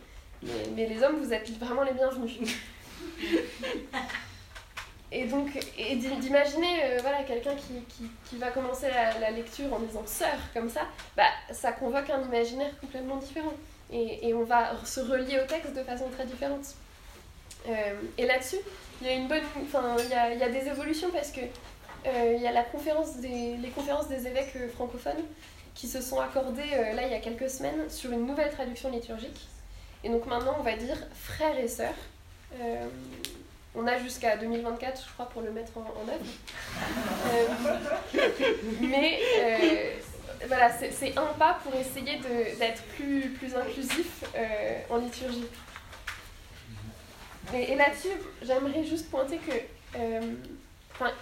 mais, 0.74 0.86
les 0.86 1.02
hommes, 1.02 1.18
vous 1.20 1.32
êtes 1.32 1.50
vraiment 1.58 1.82
les 1.82 1.92
bienvenus. 1.92 2.38
Et 5.12 5.24
donc, 5.26 5.48
et 5.78 5.96
d'i- 5.96 6.16
d'imaginer 6.16 6.98
voilà, 7.00 7.22
quelqu'un 7.22 7.54
qui, 7.54 7.74
qui, 7.88 8.10
qui 8.28 8.36
va 8.38 8.50
commencer 8.50 8.88
la, 8.88 9.18
la 9.20 9.30
lecture 9.30 9.72
en 9.72 9.78
disant 9.78 10.02
sœur 10.04 10.36
comme 10.52 10.68
ça, 10.68 10.82
bah, 11.16 11.28
ça 11.52 11.72
convoque 11.72 12.10
un 12.10 12.22
imaginaire 12.22 12.72
complètement 12.80 13.16
différent. 13.16 13.52
Et, 13.92 14.34
on 14.34 14.44
va 14.44 14.72
se 14.84 15.00
relier 15.00 15.40
au 15.40 15.46
texte 15.46 15.74
de 15.74 15.82
façon 15.82 16.08
très 16.10 16.26
différente. 16.26 16.74
Euh, 17.68 17.94
et 18.18 18.26
là-dessus, 18.26 18.58
il 19.00 19.06
y 19.06 19.10
a 19.10 19.14
une 19.14 19.28
bonne, 19.28 19.42
enfin, 19.62 19.96
il 19.98 20.38
y 20.38 20.42
a, 20.42 20.48
des 20.48 20.68
évolutions 20.68 21.10
parce 21.10 21.30
que 21.30 21.40
euh, 21.40 22.34
il 22.36 22.42
y 22.42 22.46
a 22.46 22.52
la 22.52 22.62
conférence 22.62 23.16
des, 23.16 23.56
les 23.56 23.68
conférences 23.70 24.08
des 24.08 24.26
évêques 24.26 24.54
euh, 24.56 24.68
francophones 24.68 25.24
qui 25.74 25.88
se 25.88 26.00
sont 26.00 26.20
accordées 26.20 26.70
là 26.94 27.02
il 27.04 27.12
y 27.12 27.14
a 27.14 27.20
quelques 27.20 27.50
semaines 27.50 27.90
sur 27.90 28.10
une 28.10 28.26
nouvelle 28.26 28.50
traduction 28.50 28.90
liturgique. 28.90 29.48
Et 30.04 30.08
donc 30.08 30.24
maintenant, 30.26 30.56
on 30.58 30.62
va 30.62 30.74
dire 30.74 30.96
frères 31.14 31.58
et 31.58 31.68
sœurs. 31.68 31.94
On 33.74 33.86
a 33.86 33.98
jusqu'à 33.98 34.38
2024, 34.38 35.02
je 35.06 35.12
crois, 35.12 35.28
pour 35.28 35.42
le 35.42 35.50
mettre 35.50 35.72
en, 35.76 35.82
en 35.82 36.08
œuvre. 36.08 36.24
Mais 38.80 39.20
voilà, 40.46 40.70
c'est 40.70 41.16
un 41.16 41.26
pas 41.38 41.58
pour 41.62 41.74
essayer 41.74 42.18
d'être 42.58 42.82
plus, 42.96 43.54
inclusif 43.54 44.24
euh, 44.34 44.78
en 44.90 44.98
liturgie. 44.98 45.46
Et, 47.54 47.72
et 47.72 47.76
là-dessus, 47.76 48.08
j'aimerais 48.42 48.84
juste 48.84 49.10
pointer 49.10 49.38
que 49.38 49.52
euh, 49.98 50.20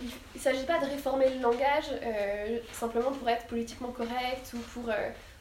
il 0.01 0.11
ne 0.35 0.41
s'agit 0.41 0.65
pas 0.65 0.79
de 0.79 0.87
réformer 0.87 1.29
le 1.31 1.41
langage 1.41 1.91
euh, 2.03 2.59
simplement 2.73 3.13
pour 3.13 3.29
être 3.29 3.47
politiquement 3.47 3.89
correct 3.89 4.53
ou 4.55 4.59
pour, 4.59 4.91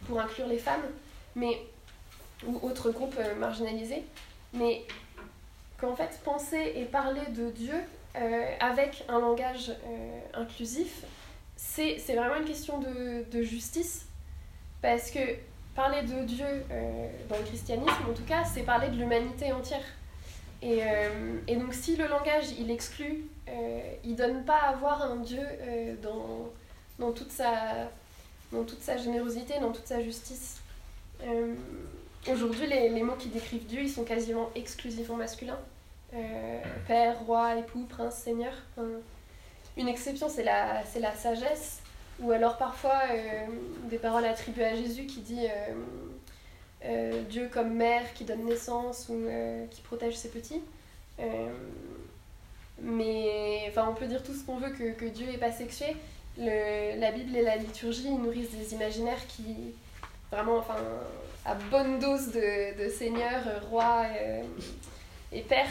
pour 0.08 0.20
inclure 0.20 0.48
les 0.48 0.58
femmes, 0.58 0.84
mais, 1.36 1.62
ou 2.46 2.60
autres 2.68 2.92
groupes 2.92 3.20
marginalisés, 3.38 4.04
mais 4.54 4.84
qu'en 5.80 5.96
fait, 5.96 6.20
penser 6.24 6.74
et 6.76 6.86
parler 6.86 7.26
de 7.30 7.50
Dieu 7.50 7.76
avec 8.60 9.04
un 9.08 9.20
langage 9.20 9.72
inclusif, 10.34 11.04
c'est 11.66 11.98
c'est 12.00 12.16
vraiment 12.16 12.36
une 12.36 12.46
question 12.46 12.80
de, 12.80 13.24
de 13.32 13.42
justice, 13.42 14.06
parce 14.82 15.10
que 15.10 15.20
parler 15.76 16.02
de 16.04 16.24
Dieu 16.24 16.46
euh, 16.46 17.10
dans 17.30 17.38
le 17.38 17.44
christianisme, 17.44 18.04
en 18.10 18.14
tout 18.14 18.28
cas, 18.28 18.44
c'est 18.44 18.64
parler 18.64 18.90
de 18.90 18.96
l'humanité 18.96 19.52
entière. 19.52 19.88
Et, 20.62 20.80
euh, 20.82 21.40
et 21.48 21.56
donc 21.56 21.74
si 21.74 21.96
le 21.96 22.08
langage, 22.08 22.52
il 22.60 22.70
exclut, 22.70 23.26
euh, 23.50 23.82
il 24.04 24.16
donne 24.16 24.46
pas 24.46 24.60
à 24.70 24.74
voir 24.76 25.02
un 25.02 25.18
Dieu 25.18 25.42
euh, 25.42 25.96
dans, 26.02 26.52
dans, 27.00 27.12
toute 27.12 27.32
sa, 27.32 27.90
dans 28.52 28.64
toute 28.64 28.82
sa 28.82 28.96
générosité, 28.98 29.60
dans 29.60 29.72
toute 29.72 29.88
sa 29.88 30.02
justice. 30.02 30.62
Aujourd'hui, 32.32 32.68
les, 32.68 32.90
les 32.90 33.04
mots 33.04 33.16
qui 33.16 33.30
décrivent 33.30 33.66
Dieu, 33.66 33.82
ils 33.82 33.90
sont 33.90 34.04
quasiment 34.04 34.50
exclusivement 34.56 35.18
masculins. 35.18 35.60
Père, 36.88 37.20
roi, 37.26 37.58
époux, 37.58 37.86
prince, 37.90 38.16
seigneur. 38.16 38.54
Une 39.78 39.88
exception, 39.88 40.30
c'est 40.30 40.44
la, 40.44 41.16
sagesse, 41.16 41.82
ou 42.20 42.32
alors 42.32 42.58
parfois 42.58 43.02
euh, 43.12 43.46
des 43.90 43.98
paroles 43.98 44.26
attribuées 44.26 44.66
à 44.66 44.76
Jésus 44.76 45.06
qui 45.06 45.22
dit 45.22 45.46
euh, 45.46 45.74
euh, 46.86 47.24
Dieu 47.24 47.50
comme 47.52 47.74
mère 47.74 48.14
qui 48.14 48.24
donne 48.24 48.46
naissance 48.46 49.10
ou 49.10 49.28
qui 49.72 49.82
protège 49.82 50.16
ses 50.16 50.30
petits. 50.30 50.62
Mais 52.82 53.66
enfin, 53.70 53.88
on 53.90 53.94
peut 53.94 54.08
dire 54.08 54.22
tout 54.24 54.34
ce 54.34 54.44
qu'on 54.44 54.58
veut 54.58 54.72
que, 54.72 54.92
que 54.94 55.06
Dieu 55.06 55.26
n'est 55.28 55.38
pas 55.38 55.52
sexué. 55.52 55.96
La 56.38 57.12
Bible 57.12 57.36
et 57.36 57.44
la 57.44 57.56
liturgie 57.56 58.12
nourrissent 58.12 58.52
des 58.52 58.74
imaginaires 58.74 59.26
qui, 59.28 59.74
vraiment, 60.32 60.58
enfin, 60.58 60.76
à 61.46 61.56
bonne 61.56 62.00
dose 62.00 62.28
de, 62.28 62.84
de 62.84 62.90
seigneur, 62.90 63.44
roi 63.70 64.06
et 65.32 65.42
père, 65.42 65.68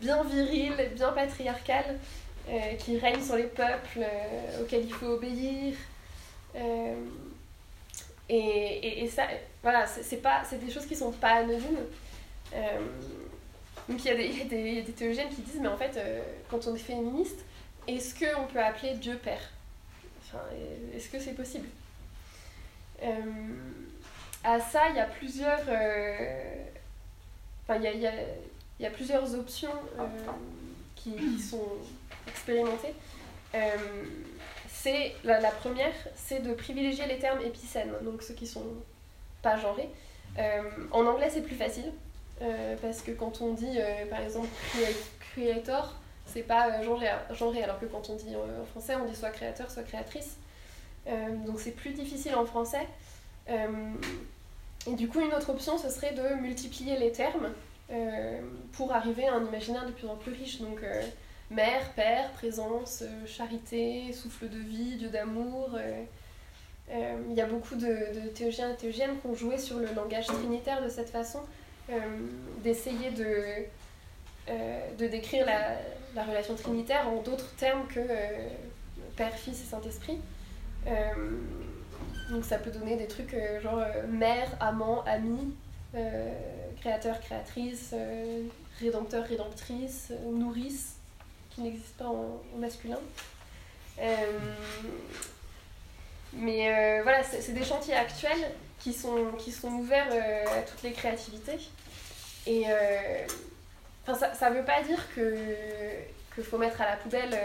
bien 0.00 0.22
viril, 0.24 0.74
bien 0.94 1.12
patriarcal, 1.12 1.98
euh, 2.48 2.74
qui 2.76 2.98
règne 2.98 3.22
sur 3.22 3.36
les 3.36 3.44
peuples, 3.44 3.98
euh, 4.00 4.62
auxquels 4.62 4.84
il 4.84 4.92
faut 4.92 5.06
obéir. 5.06 5.74
Euh, 6.56 6.94
et, 8.28 8.36
et, 8.36 9.04
et 9.04 9.08
ça, 9.08 9.24
voilà, 9.62 9.86
c'est 9.86 10.18
pas, 10.22 10.42
c'est 10.48 10.58
des 10.64 10.70
choses 10.72 10.86
qui 10.86 10.96
sont 10.96 11.12
pas 11.12 11.34
anodines. 11.40 11.78
Donc 13.88 14.04
il 14.04 14.06
y, 14.06 14.10
a 14.10 14.14
des- 14.16 14.26
il 14.26 14.38
y 14.38 14.42
a 14.42 14.44
des- 14.82 14.92
théologiennes 14.92 15.28
qui 15.30 15.42
disent, 15.42 15.60
mais 15.60 15.68
en 15.68 15.76
fait, 15.76 15.98
quand 16.50 16.66
on 16.66 16.74
est 16.74 16.78
féministe, 16.78 17.38
est-ce 17.86 18.14
qu'on 18.14 18.44
peut 18.46 18.62
appeler 18.62 18.94
Dieu 18.94 19.16
Père? 19.16 19.40
Enfin, 20.22 20.42
Est-ce 20.94 21.08
que 21.08 21.18
c'est 21.18 21.32
possible? 21.34 21.66
À 24.44 24.60
ça, 24.60 24.88
il 24.90 24.96
y 24.96 25.00
a 25.00 25.06
plusieurs... 25.06 25.60
Enfin, 25.60 25.70
il 27.76 27.82
y 27.82 27.86
a, 28.06 28.12
y 28.80 28.86
a- 28.86 28.90
plusieurs 28.90 29.34
options 29.34 29.72
qui 30.96 31.38
sont 31.40 31.68
expérimentées. 32.28 32.94
Euh, 33.54 33.76
c'est 34.68 35.14
la, 35.24 35.50
première, 35.50 35.92
c'est 36.14 36.40
de 36.40 36.54
privilégier 36.54 37.06
les 37.06 37.18
termes 37.18 37.40
épicènes, 37.40 37.92
donc 38.02 38.22
ceux 38.22 38.34
qui 38.34 38.46
sont 38.46 38.64
pas 39.42 39.56
genrés. 39.56 39.88
Euh, 40.38 40.62
en 40.92 41.04
anglais, 41.06 41.30
c'est 41.30 41.42
plus 41.42 41.56
facile 41.56 41.92
euh, 42.42 42.76
parce 42.80 43.02
que 43.02 43.10
quand 43.10 43.40
on 43.40 43.54
dit, 43.54 43.78
par 44.10 44.20
exemple, 44.20 44.48
crea- 44.72 44.94
creator, 45.32 45.94
c'est 46.26 46.42
pas 46.42 46.82
genré, 46.82 47.62
alors 47.62 47.80
que 47.80 47.86
quand 47.86 48.10
on 48.10 48.14
dit 48.16 48.34
en 48.36 48.64
français, 48.66 48.94
on 48.94 49.06
dit 49.06 49.16
soit 49.16 49.30
créateur, 49.30 49.70
soit 49.70 49.82
créatrice. 49.82 50.36
Donc 51.46 51.58
c'est 51.58 51.70
plus 51.70 51.92
difficile 51.92 52.34
en 52.34 52.44
français. 52.44 52.86
Et 53.48 54.92
du 54.92 55.08
coup, 55.08 55.20
une 55.20 55.32
autre 55.32 55.50
option, 55.50 55.78
ce 55.78 55.88
serait 55.88 56.12
de 56.12 56.34
multiplier 56.40 56.98
les 56.98 57.12
termes 57.12 57.50
pour 58.72 58.92
arriver 58.92 59.26
à 59.26 59.34
un 59.34 59.44
imaginaire 59.44 59.86
de 59.86 59.92
plus 59.92 60.06
en 60.06 60.16
plus 60.16 60.32
riche. 60.32 60.60
Donc, 60.60 60.80
mère, 61.50 61.92
père, 61.94 62.30
présence, 62.32 63.02
euh, 63.02 63.26
charité, 63.26 64.12
souffle 64.12 64.48
de 64.48 64.58
vie, 64.58 64.96
dieu 64.96 65.08
d'amour. 65.08 65.70
euh, 65.74 66.04
euh, 66.90 67.16
Il 67.30 67.34
y 67.36 67.40
a 67.40 67.46
beaucoup 67.46 67.74
de, 67.74 67.86
de 67.86 68.28
théologiens 68.34 68.72
et 68.72 68.76
théologiennes 68.76 69.18
qui 69.20 69.26
ont 69.26 69.34
joué 69.34 69.58
sur 69.58 69.78
le 69.78 69.92
langage 69.94 70.26
trinitaire 70.26 70.82
de 70.82 70.88
cette 70.88 71.10
façon, 71.10 71.40
d'essayer 72.62 73.10
de, 73.10 73.64
de 74.98 75.06
décrire 75.06 75.46
la, 75.46 75.76
la 76.14 76.24
relation 76.24 76.54
trinitaire 76.54 77.08
en 77.08 77.22
d'autres 77.22 77.54
termes 77.56 77.86
que 77.88 78.00
Père, 79.16 79.34
Fils 79.34 79.62
et 79.62 79.64
Saint-Esprit. 79.64 80.18
Donc 82.30 82.44
ça 82.44 82.58
peut 82.58 82.70
donner 82.70 82.96
des 82.96 83.06
trucs 83.06 83.34
genre 83.62 83.82
mère, 84.08 84.50
amant, 84.60 85.02
ami, 85.04 85.54
créateur, 86.80 87.20
créatrice, 87.20 87.94
rédempteur, 88.80 89.24
rédemptrice, 89.24 90.12
nourrice, 90.30 90.97
n'existe 91.60 91.96
pas 91.96 92.06
en, 92.06 92.40
masculin. 92.56 92.98
Euh, 94.00 94.14
mais 96.32 96.68
euh, 96.68 97.02
voilà, 97.02 97.22
c'est 97.24 97.52
des 97.52 97.64
chantiers 97.64 97.94
actuels 97.94 98.52
qui 98.78 98.92
sont, 98.92 99.32
ouverts 99.64 100.08
euh, 100.12 100.44
à 100.58 100.62
toutes 100.62 100.82
les 100.82 100.92
créativités. 100.92 101.58
Et 102.46 102.64
ça, 104.06 104.34
ça 104.34 104.50
veut 104.50 104.64
pas 104.64 104.82
dire 104.82 105.02
que 105.14 105.36
qu'il 106.34 106.44
faut 106.44 106.56
mettre 106.56 106.80
à 106.80 106.86
la 106.86 106.96
poubelle 106.96 107.36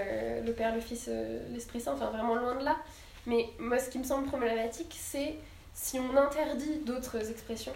le 0.45 0.51
Père, 0.53 0.73
le 0.73 0.79
Fils, 0.79 1.09
l'Esprit 1.51 1.81
Saint, 1.81 1.93
enfin 1.93 2.09
vraiment 2.11 2.35
loin 2.35 2.55
de 2.55 2.63
là. 2.63 2.77
Mais 3.25 3.49
moi, 3.59 3.79
ce 3.79 3.89
qui 3.89 3.99
me 3.99 4.03
semble 4.03 4.27
problématique, 4.27 4.95
c'est 4.97 5.35
si 5.73 5.99
on 5.99 6.15
interdit 6.15 6.79
d'autres 6.85 7.29
expressions. 7.29 7.73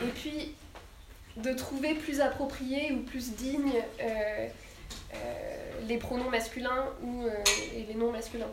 Et 0.00 0.10
puis, 0.14 0.54
de 1.38 1.52
trouver 1.52 1.94
plus 1.94 2.20
approprié 2.20 2.92
ou 2.92 2.98
plus 3.02 3.32
digne 3.32 3.72
euh, 4.00 4.48
euh, 5.14 5.16
les 5.86 5.96
pronoms 5.96 6.30
masculins 6.30 6.86
ou, 7.02 7.24
euh, 7.24 7.30
et 7.74 7.84
les 7.84 7.94
noms 7.94 8.12
masculins. 8.12 8.50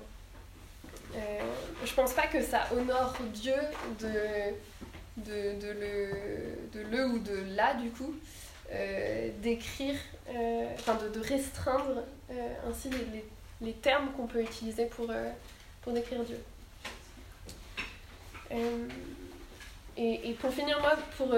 Je 1.85 1.93
pense 1.93 2.11
pas 2.11 2.27
que 2.27 2.41
ça 2.41 2.67
honore 2.73 3.15
Dieu 3.33 3.55
de, 4.01 4.11
de, 5.17 5.57
de 5.61 5.71
le, 5.71 6.09
de 6.73 6.81
le 6.91 7.05
ou 7.07 7.19
de 7.19 7.55
la, 7.55 7.73
du 7.75 7.89
coup, 7.89 8.13
d'écrire, 9.41 9.95
enfin 10.73 10.95
de, 10.95 11.07
de 11.07 11.19
restreindre 11.21 12.03
ainsi 12.69 12.89
les, 12.89 13.23
les, 13.61 13.71
termes 13.71 14.11
qu'on 14.11 14.27
peut 14.27 14.41
utiliser 14.41 14.87
pour, 14.87 15.09
pour 15.83 15.93
décrire 15.93 16.21
Dieu. 16.25 16.39
Et, 18.51 20.29
et 20.29 20.33
pour 20.33 20.53
finir, 20.53 20.81
moi, 20.81 20.97
pour 21.15 21.33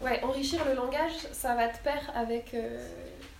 ouais, 0.00 0.22
enrichir 0.22 0.64
le 0.64 0.74
langage, 0.74 1.12
ça 1.32 1.54
va 1.54 1.68
de 1.68 1.76
pair 1.78 2.10
avec 2.14 2.54
euh, 2.54 2.86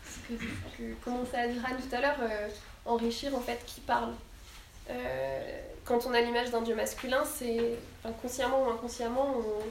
ce 0.05 0.18
que, 0.34 0.40
que 0.78 0.94
commençait 1.05 1.38
à 1.38 1.48
dire 1.48 1.62
Anne 1.66 1.76
tout 1.78 1.94
à 1.94 2.00
l'heure, 2.00 2.16
euh, 2.20 2.48
enrichir 2.86 3.34
en 3.34 3.40
fait 3.40 3.62
qui 3.66 3.80
parle. 3.80 4.12
Euh, 4.90 5.61
quand 5.84 6.07
on 6.07 6.14
a 6.14 6.20
l'image 6.20 6.50
d'un 6.50 6.62
dieu 6.62 6.74
masculin, 6.74 7.22
c'est 7.24 7.76
enfin, 8.02 8.14
consciemment 8.20 8.66
ou 8.66 8.70
inconsciemment, 8.70 9.34
on- 9.38 9.64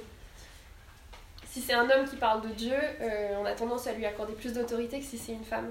si 1.48 1.62
c'est 1.62 1.74
un 1.74 1.88
homme 1.90 2.08
qui 2.10 2.16
parle 2.16 2.42
de 2.42 2.54
Dieu, 2.54 2.74
euh, 3.02 3.36
on 3.40 3.46
a 3.46 3.52
tendance 3.52 3.86
à 3.86 3.94
lui 3.94 4.06
accorder 4.08 4.34
plus 4.34 4.54
d'autorité 4.54 5.00
que 5.00 5.06
si 5.06 5.20
c'est 5.20 5.34
une 5.34 5.44
femme. 5.46 5.70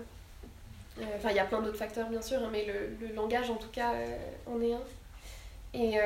Enfin, 1.17 1.31
il 1.31 1.37
y 1.37 1.41
a 1.41 1.45
plein 1.45 1.61
d'autres 1.61 1.79
facteurs 1.79 2.09
bien 2.09 2.23
sûr, 2.23 2.39
hein, 2.39 2.51
mais 2.53 2.67
le, 2.67 3.09
le 3.09 3.15
langage 3.15 3.51
en 3.51 3.57
tout 3.57 3.71
cas 3.73 3.93
en 4.47 4.61
est 4.61 4.75
un. 4.75 4.81
Et, 5.75 5.97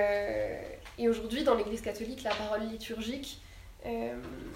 et 0.96 1.08
aujourd'hui, 1.08 1.42
dans 1.44 1.54
l'Église 1.56 1.82
catholique, 1.82 2.22
la 2.22 2.30
parole 2.34 2.62
liturgique 2.68 3.40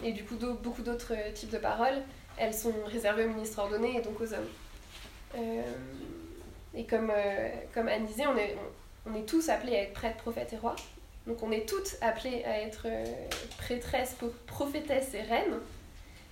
et 0.04 0.12
du 0.12 0.24
coup 0.24 0.36
beaucoup 0.62 0.82
d'autres 0.82 1.14
types 1.34 1.50
de 1.50 1.58
paroles, 1.58 2.02
elles 2.36 2.54
sont 2.54 2.74
réservées 2.86 3.24
aux 3.24 3.28
ministres 3.28 3.60
ordonnés 3.60 3.96
et 3.96 4.00
donc 4.00 4.20
aux 4.20 4.32
hommes. 4.32 4.48
Euh, 5.36 5.62
et 6.74 6.84
comme, 6.84 7.10
euh, 7.14 7.48
comme 7.74 7.88
Anne 7.88 8.06
disait, 8.06 8.26
on 8.26 8.36
est, 8.36 8.56
on, 9.06 9.14
est 9.14 9.26
tous 9.28 9.48
appelés 9.48 9.76
à 9.76 9.82
être 9.82 9.92
prêtres, 9.92 10.16
prophètes 10.18 10.52
et 10.52 10.56
rois. 10.56 10.76
Donc 11.26 11.42
on 11.42 11.50
est 11.50 11.68
toutes 11.68 11.96
appelées 12.00 12.44
à 12.44 12.60
être 12.60 12.86
euh, 12.86 13.04
prêtresses, 13.58 14.16
prophétesses 14.46 15.14
et 15.14 15.22
reines. 15.22 15.58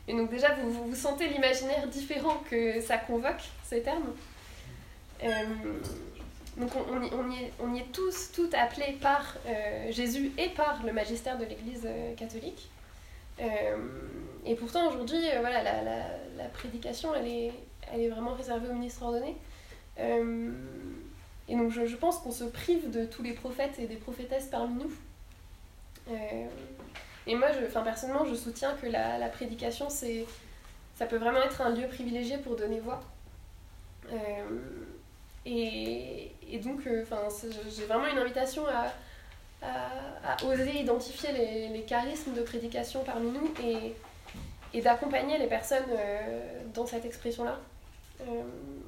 Et 0.07 0.15
donc 0.15 0.31
déjà, 0.31 0.55
vous, 0.55 0.71
vous, 0.71 0.95
sentez 0.95 1.29
l'imaginaire 1.29 1.87
différent 1.89 2.43
que 2.51 2.81
ça 2.81 2.97
convoque, 2.97 3.43
ces 3.65 3.83
termes. 3.83 4.15
Euh, 5.23 5.29
donc 6.57 6.71
on, 6.75 6.97
on 6.97 7.03
y, 7.03 7.11
on 7.13 7.31
y 7.31 7.37
est, 7.37 7.53
on 7.61 7.75
y 7.75 7.81
est 7.81 7.93
tous, 7.93 8.33
toutes 8.33 8.55
appelées 8.55 8.97
par 9.01 9.37
euh, 9.47 9.93
Jésus 9.93 10.33
et 10.39 10.49
par 10.49 10.85
le 10.85 10.93
magistère 10.93 11.39
de 11.39 11.45
l'Église 11.45 11.83
euh, 11.85 12.15
catholique. 12.15 12.69
Euh, 13.41 13.77
et 14.45 14.55
pourtant 14.55 14.89
aujourd'hui, 14.89 15.19
euh, 15.31 15.41
voilà, 15.41 15.63
la, 15.63 15.83
la, 15.83 15.99
la 16.37 16.45
prédication, 16.45 17.15
elle 17.15 17.27
est, 17.27 17.53
elle 17.93 18.01
est 18.01 18.09
vraiment 18.09 18.35
réservée 18.35 18.69
aux 18.69 18.73
ministres 18.73 19.03
ordonnés. 19.05 19.37
Euh, 19.99 20.51
et 21.49 21.57
donc 21.57 21.71
je, 21.71 21.87
je 21.87 21.97
pense 21.97 22.19
qu'on 22.19 22.31
se 22.31 22.45
prive 22.45 22.91
de 22.91 23.05
tous 23.05 23.23
les 23.23 23.33
prophètes 23.33 23.79
et 23.79 23.87
des 23.87 23.97
prophétesses 23.97 24.47
parmi 24.47 24.75
nous. 24.85 24.93
Et 27.27 27.35
moi, 27.35 27.49
je, 27.53 27.67
personnellement, 27.67 28.25
je 28.25 28.35
soutiens 28.35 28.75
que 28.81 28.87
la, 28.87 29.19
la 29.19 29.29
prédication, 29.29 29.91
c'est, 29.91 30.25
ça 30.95 31.05
peut 31.05 31.19
vraiment 31.19 31.43
être 31.43 31.61
un 31.61 31.71
lieu 31.71 31.87
privilégié 31.87 32.39
pour 32.39 32.57
donner 32.57 32.81
voix. 32.81 33.03
Et, 35.45 36.33
et 36.51 36.59
donc, 36.59 36.81
j'ai 36.85 37.85
vraiment 37.85 38.07
une 38.07 38.19
invitation 38.19 38.67
à, 38.67 38.87
à, 39.63 40.33
à 40.33 40.45
oser 40.45 40.81
identifier 40.81 41.33
les, 41.33 41.69
les 41.69 41.83
charismes 41.83 42.33
de 42.35 42.43
prédication 42.43 43.03
parmi 43.05 43.31
nous 43.31 43.53
et, 43.65 43.95
et 44.75 44.81
d'accompagner 44.81 45.39
les 45.39 45.47
personnes 45.47 45.91
euh, 45.91 46.61
dans 46.75 46.87
cette 46.87 47.05
expression-là. 47.05 47.59
Euh, 48.21 48.25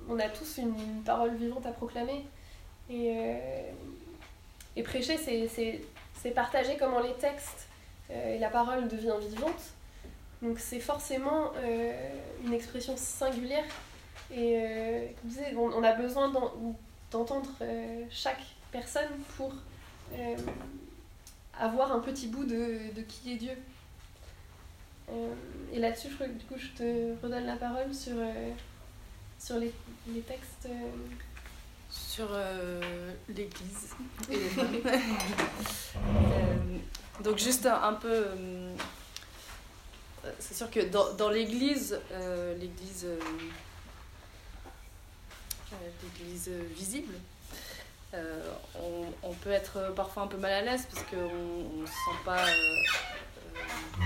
on 0.09 0.19
a 0.19 0.29
tous 0.29 0.59
une 0.59 1.03
parole 1.05 1.35
vivante 1.37 1.67
à 1.67 1.71
proclamer. 1.73 2.25
Et, 2.89 3.13
euh, 3.17 3.71
et 4.77 4.83
prêcher, 4.83 5.17
c'est- 5.17 5.49
partager 6.31 6.77
comment 6.77 7.01
les 7.01 7.15
textes 7.15 7.69
euh, 8.11 8.35
et 8.35 8.39
la 8.39 8.51
parole 8.51 8.89
devient 8.89 9.15
vivante. 9.29 9.63
Donc 10.43 10.59
c'est 10.59 10.81
forcément 10.81 11.53
euh, 11.57 11.93
une 12.45 12.53
expression 12.55 12.97
singulière. 12.97 13.65
Et 14.33 14.61
euh, 14.63 15.07
comme 15.55 15.59
on, 15.59 15.83
a 15.83 15.93
besoin 15.93 16.29
d'en- 16.29 16.53
d'entendre 17.11 17.51
euh, 17.63 18.05
chaque 18.11 18.43
personne 18.73 19.09
pour 19.37 19.53
euh, 20.12 20.37
avoir 21.59 21.93
un 21.93 22.01
petit 22.01 22.28
bout 22.28 22.45
de, 22.45 22.93
de 22.95 23.03
qui 23.03 23.32
est 23.32 23.37
Dieu. 23.37 23.57
Euh, 25.11 25.35
et 25.73 25.78
là-dessus, 25.78 26.09
je 26.11 26.24
du 26.24 26.45
coup, 26.47 26.57
je 26.57 26.69
te 26.69 27.15
redonne 27.23 27.47
la 27.47 27.57
parole 27.57 27.95
sur, 27.95 28.15
euh, 28.16 28.51
sur 29.39 29.57
les, 29.57 29.73
les 30.09 30.20
textes. 30.20 30.69
Sur 31.91 32.28
l'église 33.28 33.97
donc 37.24 37.37
juste 37.39 37.66
un, 37.66 37.82
un 37.82 37.95
peu... 37.95 38.27
c'est 40.39 40.55
sûr 40.55 40.70
que 40.70 40.89
dans, 40.89 41.12
dans 41.15 41.31
l'église, 41.31 41.99
l'église... 42.61 43.09
l'église 46.03 46.51
visible, 46.77 47.15
euh, 48.12 48.41
on, 49.23 49.32
peut 49.35 49.51
être 49.51 49.95
parfois 49.95 50.24
un 50.24 50.27
peu 50.27 50.37
mal 50.37 50.51
à 50.51 50.62
l'aise 50.62 50.87
parce 50.93 51.07
qu'on 51.07 51.81
ne 51.81 51.87
sent 51.87 52.19
pas... 52.24 52.45
euh, 52.45 52.82
euh, 54.01 54.05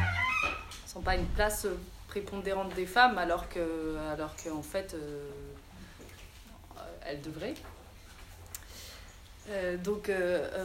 sent 0.86 0.98
pas 1.02 1.16
une 1.16 1.26
place 1.26 1.66
prépondérante 2.09 2.74
des 2.74 2.85
femmes 2.85 3.16
alors 3.16 3.48
que 3.48 3.97
alors 4.12 4.35
qu'en 4.36 4.62
fait 4.62 4.94
elles 7.06 7.20
devraient 7.22 7.55
donc 9.82 10.10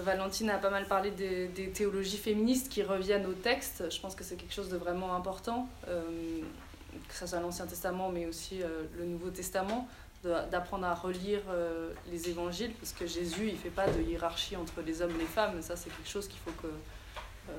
Valentine 0.03 0.51
a 0.51 0.57
pas 0.57 0.69
mal 0.69 0.85
parlé 0.85 1.11
des, 1.11 1.69
théologies 1.71 2.17
féministes 2.17 2.69
qui 2.69 2.81
reviennent 2.81 3.25
au 3.25 3.33
texte. 3.33 3.91
Je 3.91 3.99
pense 3.99 4.15
que 4.15 4.23
c'est 4.23 4.35
quelque 4.35 4.53
chose 4.53 4.69
de 4.69 4.77
vraiment 4.77 5.15
important, 5.15 5.67
que 5.85 7.13
ça 7.13 7.27
soit 7.27 7.41
l'Ancien 7.41 7.65
Testament 7.65 8.09
mais 8.09 8.25
aussi 8.25 8.61
le 8.97 9.05
Nouveau 9.05 9.31
Testament, 9.31 9.87
d'apprendre 10.23 10.85
à 10.85 10.93
relire 10.93 11.41
euh, 11.49 11.93
les 12.11 12.29
évangiles 12.29 12.73
parce 12.73 12.91
que 12.91 13.07
Jésus 13.07 13.47
il 13.47 13.57
fait 13.57 13.69
pas 13.69 13.87
de 13.87 14.01
hiérarchie 14.01 14.57
entre 14.57 14.81
les 14.81 15.01
hommes 15.01 15.15
et 15.15 15.19
les 15.19 15.25
femmes. 15.25 15.61
Ça 15.61 15.75
c'est 15.75 15.89
quelque 15.89 16.09
chose 16.09 16.27
qu'il 16.27 16.39
faut 16.39 16.51
que 16.61 16.67
euh, 16.67 17.53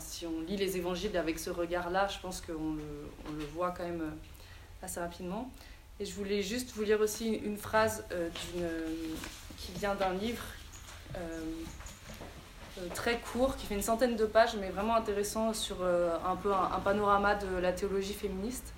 si 0.00 0.26
on 0.26 0.40
lit 0.40 0.56
les 0.56 0.76
évangiles 0.76 1.16
avec 1.16 1.38
ce 1.38 1.50
regard-là, 1.50 2.08
je 2.08 2.18
pense 2.18 2.40
qu'on 2.40 2.74
le, 2.74 3.10
on 3.28 3.32
le 3.32 3.44
voit 3.44 3.70
quand 3.70 3.84
même 3.84 4.00
euh, 4.00 4.84
assez 4.84 4.98
rapidement. 4.98 5.50
Et 6.00 6.04
je 6.04 6.14
voulais 6.14 6.42
juste 6.42 6.72
vous 6.74 6.82
lire 6.82 7.00
aussi 7.00 7.28
une 7.28 7.56
phrase 7.56 8.04
qui 9.56 9.70
vient 9.78 9.94
d'un 9.94 10.12
livre 10.14 10.42
très 12.94 13.20
court, 13.20 13.54
qui 13.54 13.66
fait 13.66 13.76
une 13.76 13.82
centaine 13.82 14.16
de 14.16 14.26
pages, 14.26 14.56
mais 14.56 14.70
vraiment 14.70 14.96
intéressant 14.96 15.54
sur 15.54 15.84
un 15.84 16.34
peu 16.34 16.52
un 16.52 16.80
panorama 16.80 17.36
de 17.36 17.58
la 17.58 17.72
théologie 17.72 18.12
féministe, 18.12 18.74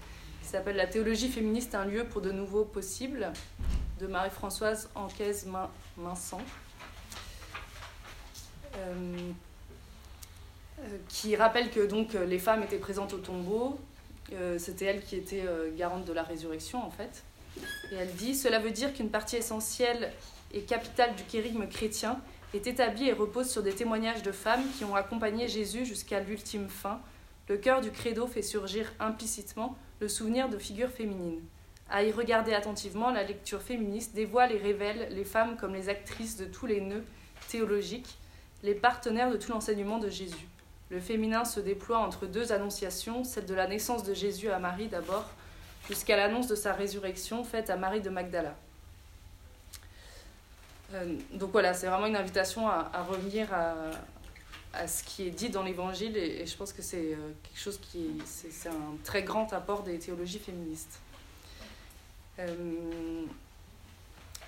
qui 0.46 0.52
s'appelle 0.52 0.76
La 0.76 0.86
théologie 0.86 1.28
féministe, 1.28 1.74
un 1.74 1.84
lieu 1.84 2.04
pour 2.04 2.22
de 2.22 2.30
nouveaux 2.30 2.64
possibles, 2.64 3.32
de 3.98 4.06
Marie-Françoise 4.06 4.88
Anquez 4.94 5.32
Minsan. 5.96 6.40
Euh, 8.76 9.16
euh, 10.78 10.98
qui 11.08 11.34
rappelle 11.34 11.70
que 11.70 11.84
donc 11.84 12.12
les 12.12 12.38
femmes 12.38 12.62
étaient 12.62 12.78
présentes 12.78 13.12
au 13.12 13.18
tombeau, 13.18 13.80
euh, 14.34 14.56
c'était 14.56 14.84
elle 14.84 15.02
qui 15.02 15.16
était 15.16 15.42
euh, 15.44 15.74
garante 15.76 16.04
de 16.04 16.12
la 16.12 16.22
résurrection 16.22 16.80
en 16.80 16.90
fait. 16.90 17.24
Et 17.90 17.96
elle 17.96 18.12
dit 18.14 18.36
Cela 18.36 18.60
veut 18.60 18.70
dire 18.70 18.94
qu'une 18.94 19.10
partie 19.10 19.34
essentielle 19.34 20.12
et 20.52 20.60
capitale 20.62 21.16
du 21.16 21.24
kérigme 21.24 21.66
chrétien 21.66 22.20
est 22.54 22.68
établie 22.68 23.08
et 23.08 23.12
repose 23.12 23.50
sur 23.50 23.64
des 23.64 23.72
témoignages 23.72 24.22
de 24.22 24.30
femmes 24.30 24.62
qui 24.78 24.84
ont 24.84 24.94
accompagné 24.94 25.48
Jésus 25.48 25.84
jusqu'à 25.84 26.20
l'ultime 26.20 26.68
fin. 26.68 27.00
Le 27.48 27.56
cœur 27.56 27.80
du 27.80 27.90
credo 27.90 28.28
fait 28.28 28.42
surgir 28.42 28.92
implicitement 29.00 29.76
le 30.00 30.08
souvenir 30.08 30.48
de 30.48 30.58
figures 30.58 30.90
féminines. 30.90 31.40
À 31.88 32.02
y 32.02 32.10
regarder 32.10 32.52
attentivement, 32.52 33.10
la 33.10 33.22
lecture 33.22 33.62
féministe 33.62 34.14
dévoile 34.14 34.52
et 34.52 34.58
révèle 34.58 35.08
les 35.10 35.24
femmes 35.24 35.56
comme 35.56 35.74
les 35.74 35.88
actrices 35.88 36.36
de 36.36 36.44
tous 36.44 36.66
les 36.66 36.80
nœuds 36.80 37.04
théologiques, 37.48 38.18
les 38.62 38.74
partenaires 38.74 39.30
de 39.30 39.36
tout 39.36 39.52
l'enseignement 39.52 39.98
de 39.98 40.08
Jésus. 40.08 40.48
Le 40.90 41.00
féminin 41.00 41.44
se 41.44 41.60
déploie 41.60 41.98
entre 41.98 42.26
deux 42.26 42.52
annonciations, 42.52 43.24
celle 43.24 43.46
de 43.46 43.54
la 43.54 43.66
naissance 43.66 44.02
de 44.04 44.14
Jésus 44.14 44.50
à 44.50 44.58
Marie 44.58 44.88
d'abord, 44.88 45.30
jusqu'à 45.88 46.16
l'annonce 46.16 46.48
de 46.48 46.54
sa 46.54 46.72
résurrection 46.72 47.44
faite 47.44 47.70
à 47.70 47.76
Marie 47.76 48.00
de 48.00 48.10
Magdala. 48.10 48.54
Euh, 50.94 51.16
donc 51.32 51.50
voilà, 51.50 51.74
c'est 51.74 51.86
vraiment 51.86 52.06
une 52.06 52.16
invitation 52.16 52.68
à, 52.68 52.90
à 52.92 53.02
revenir 53.02 53.52
à, 53.52 53.74
à 54.76 54.86
ce 54.88 55.02
qui 55.02 55.26
est 55.26 55.30
dit 55.30 55.48
dans 55.48 55.62
l'Évangile 55.62 56.16
et, 56.16 56.46
je 56.46 56.56
pense 56.56 56.72
que 56.72 56.82
c'est 56.82 57.12
euh, 57.12 57.32
quelque 57.42 57.58
chose 57.58 57.78
qui 57.80 57.98
est, 57.98 58.26
c'est, 58.26 58.68
un 58.68 58.96
très 59.04 59.22
grand 59.22 59.52
apport 59.52 59.82
des 59.82 59.98
théologies 59.98 60.38
féministes. 60.38 61.00
Euh, 62.38 63.24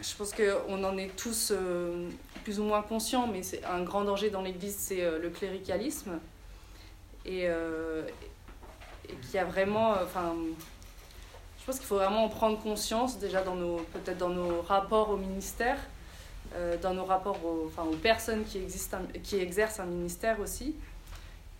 je 0.00 0.14
pense 0.14 0.32
qu'on 0.32 0.84
en 0.84 0.96
est 0.96 1.16
tous 1.16 1.50
euh, 1.50 2.08
plus 2.44 2.60
ou 2.60 2.64
moins 2.64 2.82
conscients, 2.82 3.26
mais 3.26 3.42
c'est 3.42 3.64
un 3.64 3.82
grand 3.82 4.04
danger 4.04 4.30
dans 4.30 4.42
l'Église, 4.42 4.76
c'est 4.78 5.18
le 5.18 5.30
cléricalisme. 5.30 6.20
Et, 7.24 7.42
et 7.44 9.14
qu'il 9.22 9.34
y 9.34 9.38
a 9.38 9.44
vraiment. 9.44 9.90
Enfin, 9.90 10.34
je 11.60 11.64
pense 11.66 11.78
qu'il 11.78 11.86
faut 11.86 11.96
vraiment 11.96 12.24
en 12.24 12.28
prendre 12.28 12.58
conscience, 12.58 13.18
déjà 13.18 13.42
dans 13.42 13.56
nos, 13.56 13.78
peut-être 13.92 14.16
dans 14.18 14.30
nos 14.30 14.62
rapports 14.62 15.10
au 15.10 15.16
ministère, 15.16 15.78
euh, 16.56 16.76
dans 16.78 16.94
nos 16.94 17.04
rapports 17.04 17.44
aux, 17.44 17.66
enfin, 17.66 17.84
aux 17.84 17.96
personnes 17.96 18.44
qui, 18.44 18.58
existent, 18.58 18.98
qui 19.22 19.36
exercent 19.36 19.80
un 19.80 19.86
ministère 19.86 20.40
aussi, 20.40 20.74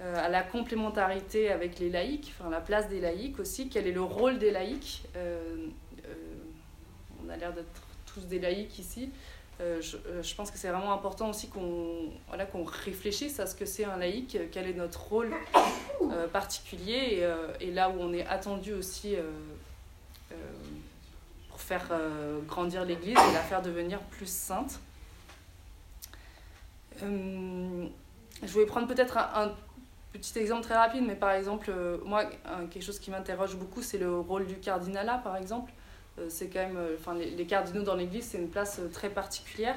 euh, 0.01 0.15
à 0.17 0.29
la 0.29 0.43
complémentarité 0.43 1.51
avec 1.51 1.79
les 1.79 1.91
laïcs, 1.91 2.33
enfin, 2.39 2.51
la 2.51 2.61
place 2.61 2.89
des 2.89 3.01
laïcs 3.01 3.39
aussi, 3.39 3.69
quel 3.69 3.87
est 3.87 3.93
le 3.93 4.03
rôle 4.03 4.39
des 4.39 4.51
laïcs. 4.51 5.03
Euh, 5.17 5.67
on 7.25 7.29
a 7.29 7.37
l'air 7.37 7.53
d'être 7.53 7.67
tous 8.07 8.21
des 8.23 8.39
laïcs 8.39 8.79
ici. 8.79 9.11
Je, 9.61 10.35
pense 10.37 10.53
que 10.53 10.57
c'est 10.57 10.69
vraiment 10.69 10.93
important 10.93 11.31
aussi 11.31 11.49
qu'on 11.49 12.11
voilà, 12.29 12.47
qu'on 12.47 12.63
réfléchisse 12.63 13.41
à 13.41 13.47
ce 13.47 13.57
que 13.57 13.67
c'est 13.67 13.85
un 13.85 13.97
laïc, 13.97 14.39
quel 14.53 14.69
est 14.69 14.73
notre 14.73 15.09
rôle 15.09 15.35
particulier 16.33 17.27
et, 17.61 17.73
là 17.73 17.91
où 17.91 17.97
on 17.99 18.13
est 18.13 18.25
attendu 18.27 18.73
aussi 18.73 19.17
faire 21.61 21.89
euh, 21.91 22.41
grandir 22.47 22.85
l'Église 22.85 23.17
et 23.17 23.33
la 23.33 23.41
faire 23.41 23.63
devenir 23.63 24.01
plus 24.01 24.29
sainte. 24.29 24.81
Euh, 27.03 27.87
je 28.43 28.49
voulais 28.49 28.67
prendre 28.67 28.87
peut-être 28.87 29.17
un, 29.19 29.53
petit 30.13 30.39
exemple 30.39 30.63
très 30.63 30.75
rapide, 30.75 31.05
mais 31.07 31.15
par 31.15 31.31
exemple, 31.33 31.71
euh, 31.71 31.99
moi, 32.05 32.25
quelque 32.71 32.83
chose 32.83 32.99
qui 32.99 33.11
m'interroge 33.11 33.57
beaucoup, 33.57 33.83
c'est 33.83 33.99
le 33.99 34.19
rôle 34.19 34.47
du 34.47 34.57
cardinalat, 34.57 35.19
par 35.19 35.37
exemple. 35.37 35.73
C'est 36.29 36.49
quand 36.49 36.59
même, 36.59 36.79
enfin, 36.99 37.15
les, 37.15 37.47
cardinaux 37.47 37.85
dans 37.85 37.95
l'Église, 37.95 38.25
c'est 38.31 38.39
une 38.39 38.49
place 38.49 38.81
très 38.93 39.09
particulière 39.09 39.77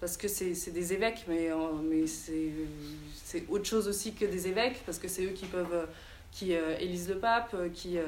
parce 0.00 0.16
que 0.16 0.26
c'est 0.26 0.72
des 0.72 0.92
évêques, 0.92 1.24
mais, 1.28 1.50
mais 1.84 2.08
c'est 2.08 3.44
autre 3.48 3.66
chose 3.66 3.86
aussi 3.86 4.12
que 4.12 4.24
des 4.24 4.48
évêques 4.48 4.82
parce 4.84 4.98
que 4.98 5.06
c'est 5.06 5.24
eux 5.24 5.30
qui 5.30 5.46
peuvent, 5.46 5.86
qui 6.32 6.54
élisent 6.54 7.08
le 7.08 7.18
pape, 7.18 7.54
qui, 7.72 8.00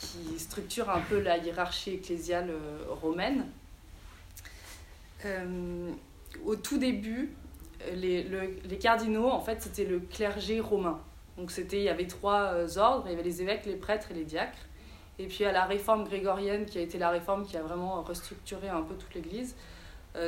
qui 0.00 0.38
structurent 0.38 0.90
un 0.90 1.00
peu 1.00 1.20
la 1.20 1.38
hiérarchie 1.38 1.94
ecclésiale 1.94 2.50
euh, 2.50 2.84
romaine. 2.88 3.46
Euh, 5.24 5.90
au 6.44 6.54
tout 6.54 6.78
début, 6.78 7.30
les, 7.92 8.22
le- 8.22 8.60
les 8.64 8.78
cardinaux, 8.78 9.28
en 9.28 9.40
fait, 9.40 9.60
c'était 9.60 9.84
le 9.84 9.98
clergé 9.98 10.60
romain. 10.60 11.00
Donc 11.36 11.50
c'était, 11.50 11.78
il 11.78 11.84
y 11.84 11.88
avait 11.88 12.06
trois 12.06 12.52
euh, 12.52 12.68
ordres, 12.76 13.06
il 13.06 13.10
y 13.10 13.14
avait 13.14 13.24
les 13.24 13.42
évêques, 13.42 13.66
les 13.66 13.76
prêtres 13.76 14.12
et 14.12 14.14
les 14.14 14.24
diacres. 14.24 14.58
Et 15.18 15.26
puis 15.26 15.44
à 15.44 15.50
la 15.50 15.64
réforme 15.64 16.04
grégorienne, 16.04 16.64
qui 16.64 16.78
a 16.78 16.80
été 16.80 16.96
la 16.96 17.10
réforme 17.10 17.44
qui 17.44 17.56
a 17.56 17.62
vraiment 17.62 18.02
restructuré 18.02 18.68
un 18.68 18.82
peu 18.82 18.94
toute 18.94 19.12
l'Église, 19.14 19.56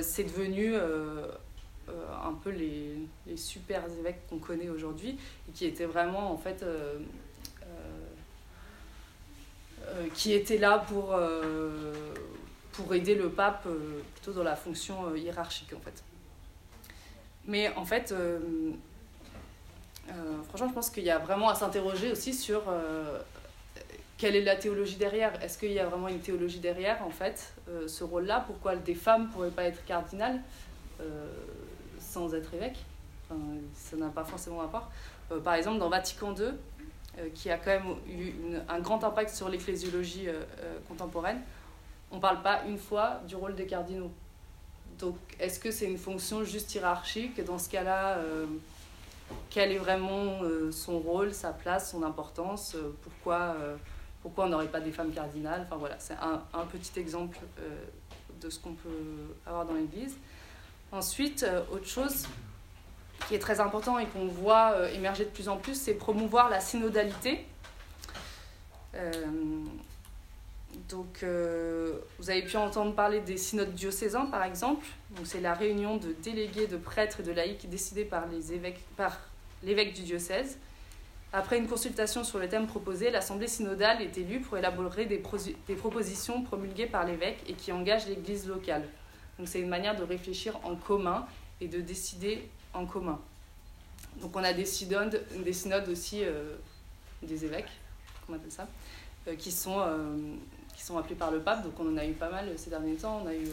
c'est 0.03 0.25
devenu 0.25 0.75
un 0.75 2.33
peu 2.43 2.51
les, 2.51 2.97
les 3.29 3.37
super 3.37 3.85
évêques 4.01 4.27
qu'on 4.29 4.39
connaît 4.39 4.69
aujourd'hui, 4.69 5.17
et 5.49 5.53
qui 5.53 5.67
étaient 5.67 5.87
vraiment 5.87 6.33
en 6.33 6.37
fait... 6.37 6.65
euh, 9.87 10.09
qui 10.15 10.33
étaient 10.33 10.59
là 10.59 10.79
pour, 10.79 11.15
euh, 11.15 11.93
pour 12.73 12.95
aider 12.95 13.15
le 13.15 13.31
pape 13.31 13.65
euh, 13.67 14.01
plutôt 14.15 14.33
dans 14.33 14.43
la 14.43 14.57
fonction 14.57 15.15
hiérarchique 15.15 15.73
en 15.75 15.81
fait. 15.81 16.03
Mais 17.47 17.73
en 17.75 17.85
fait, 17.85 18.15
franchement, 20.49 20.69
je 20.69 20.75
pense 20.75 20.91
qu'il 20.91 21.05
y 21.05 21.11
a 21.11 21.19
vraiment 21.19 21.49
à 21.49 21.55
s'interroger 21.55 22.13
aussi 22.13 22.35
sur 22.35 22.63
quelle 24.19 24.37
est 24.37 24.45
la 24.45 24.57
théologie 24.57 24.97
derrière. 24.97 25.33
Est-ce 25.43 25.59
qu'il 25.59 25.73
y 25.73 25.81
a 25.81 25.87
vraiment 25.87 26.09
une 26.09 26.21
théologie 26.21 26.61
derrière, 26.61 27.03
en 27.05 27.11
fait, 27.11 27.55
ce 27.87 28.05
rôle-là? 28.05 28.45
Pourquoi 28.47 28.77
des 28.77 28.95
femmes 28.95 29.23
ne 29.23 29.33
pourraient 29.33 29.51
pas 29.51 29.65
être 29.65 29.85
cardinales 29.87 30.41
sans 31.99 32.35
être 32.35 32.53
évêques? 32.55 32.85
Ça 33.75 33.97
n'a 33.97 34.09
pas 34.09 34.25
forcément 34.25 34.59
rapport. 34.59 34.91
Euh, 35.33 35.41
par 35.41 35.55
exemple, 35.55 35.79
dans 35.79 35.89
Vatican 35.89 36.35
II, 36.35 36.53
qui 37.35 37.51
a 37.51 37.59
quand 37.59 37.71
même 37.71 37.97
eu 38.09 38.33
un 38.69 38.81
grand 38.81 39.03
impact 39.05 39.31
sur 39.31 39.49
l'ecclésiologie 39.49 40.29
euh, 40.29 40.43
euh, 40.61 40.79
contemporaine, 40.89 41.41
on 42.11 42.17
ne 42.17 42.21
parle 42.21 42.43
pas 42.43 42.63
une 42.67 42.79
fois 42.79 43.21
du 43.27 43.37
rôle 43.37 43.55
des 43.55 43.67
cardinaux. 43.67 44.11
Donc, 44.99 45.17
est-ce 45.39 45.59
que 45.59 45.71
c'est 45.71 45.87
une 45.87 45.99
fonction 45.99 46.45
juste 46.45 46.75
hiérarchique? 46.75 47.43
Dans 47.45 47.59
ce 47.59 47.69
cas-là, 47.69 48.19
euh, 48.19 48.47
quel 49.49 49.73
est 49.73 49.79
vraiment 49.79 50.43
euh, 50.43 50.71
son 50.71 50.99
rôle, 50.99 51.33
sa 51.33 51.53
place, 51.53 51.91
son 51.91 52.03
importance? 52.03 52.75
Euh, 52.75 52.95
Pourquoi, 53.03 53.55
euh, 53.59 53.77
pourquoi 54.23 54.45
on 54.45 54.49
n'aurait 54.49 54.69
pas 54.69 54.81
des 54.81 54.93
femmes 54.93 55.13
cardinales? 55.13 55.63
Enfin 55.67 55.77
voilà, 55.77 55.97
c'est 55.99 56.15
un, 56.15 56.67
petit 56.67 56.99
exemple 56.99 57.39
euh, 57.59 57.85
de 58.41 58.51
ce 58.51 58.59
qu'on 58.59 58.75
peut 58.75 59.35
avoir 59.47 59.65
dans 59.65 59.75
l'Église. 59.75 60.17
Ensuite, 60.93 61.45
euh, 61.45 61.63
autre 61.73 61.87
chose, 61.87 62.27
qui 63.27 63.35
est 63.35 63.39
très 63.39 63.61
important 63.61 63.99
et 63.99 64.07
qu'on 64.07 64.27
voit 64.27 64.73
euh, 64.73 64.93
émerger 64.93 65.25
de 65.25 65.31
plus 65.31 65.49
en 65.49 65.57
plus, 65.57 65.75
c'est 65.75 65.95
promouvoir 65.95 66.49
la 66.49 66.61
synodalité. 66.61 67.45
Euh, 68.95 69.13
donc, 70.89 71.23
euh, 71.23 71.99
vous 72.19 72.31
avez 72.31 72.43
pu 72.43 72.57
entendre 72.57 72.95
parler 72.95 73.21
des 73.21 73.37
synodes 73.37 73.75
diocésains, 73.75 74.27
par 74.27 74.45
exemple. 74.45 74.87
Donc, 75.11 75.27
c'est 75.27 75.41
la 75.41 75.55
réunion 75.55 75.97
de 75.97 76.13
délégués, 76.13 76.67
de 76.67 76.77
prêtres 76.77 77.21
et 77.21 77.23
de 77.23 77.33
laïcs 77.33 77.69
décidée 77.69 78.05
par 78.05 78.27
les 78.27 78.53
évêques, 78.53 78.85
par 78.97 79.19
l'évêque 79.63 79.95
du 79.95 80.03
diocèse. 80.03 80.59
Après 81.33 81.59
une 81.59 81.69
consultation 81.69 82.25
sur 82.25 82.41
le 82.41 82.49
thème 82.49 82.67
proposé, 82.67 83.11
l'Assemblée 83.11 83.47
synodale 83.47 84.03
est 84.03 84.19
élue 84.19 84.41
pour 84.41 84.59
élaborer 84.59 85.07
des, 85.07 85.23
des 85.69 85.75
propositions 85.77 86.43
promulguées 86.43 86.87
par 86.87 87.07
l'évêque 87.07 87.39
et 87.47 87.53
qui 87.53 87.71
engagent 87.71 88.09
l'Église 88.09 88.49
locale. 88.49 88.83
Donc 89.39 89.47
c'est 89.47 89.61
une 89.61 89.69
manière 89.69 89.95
de 89.95 90.03
réfléchir 90.03 90.59
en 90.65 90.75
commun 90.75 91.27
et 91.61 91.69
de 91.69 91.81
décider 91.81 92.49
en 92.75 92.87
commun. 92.87 93.21
Donc 94.21 94.37
on 94.37 94.43
a 94.43 94.53
des 94.53 94.67
synodes, 94.67 95.25
des 95.45 95.53
synodes 95.53 95.89
aussi 95.89 96.25
euh, 96.25 96.57
des 97.23 97.45
évêques, 97.45 97.71
comment 98.27 98.37
on 98.37 98.41
appelle 98.41 98.53
ça, 98.53 98.67
euh, 99.29 99.37
qui, 99.37 99.53
sont, 99.53 99.79
euh, 99.81 100.17
qui 100.77 100.83
sont 100.83 100.99
appelés 100.99 101.15
par 101.15 101.31
le 101.31 101.41
pape. 101.41 101.63
Donc 101.63 101.79
on 101.79 101.93
en 101.93 101.97
a 101.97 102.05
eu 102.05 102.13
pas 102.13 102.31
mal 102.31 102.49
ces 102.57 102.71
derniers 102.71 102.97
temps. 102.97 103.23
On 103.25 103.27
a 103.27 103.35
eu 103.35 103.47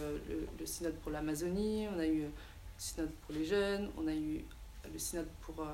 le, 0.60 0.66
synode 0.66 0.96
pour 0.96 1.12
l'Amazonie, 1.12 1.88
on 1.96 2.00
a 2.00 2.08
eu 2.08 2.22
le 2.22 2.30
synode 2.78 3.12
pour 3.26 3.36
les 3.36 3.46
jeunes, 3.46 3.90
on 3.98 4.08
a 4.08 4.14
eu 4.14 4.44
le 4.92 5.00
synode 5.00 5.28
pour 5.42 5.66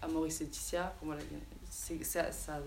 Amoris 0.00 0.40
Laetitia. 0.40 0.94
Voilà, 1.02 1.22
c'est- 1.70 2.02
ça, 2.04 2.30
ça, 2.32 2.60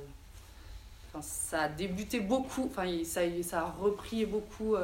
a 1.61 1.69
débuté 1.69 2.19
beaucoup, 2.19 2.65
enfin, 2.65 2.85
ça, 3.06 3.22
ça 3.41 3.61
a 3.61 3.72
repris 3.72 4.26
beaucoup, 4.26 4.76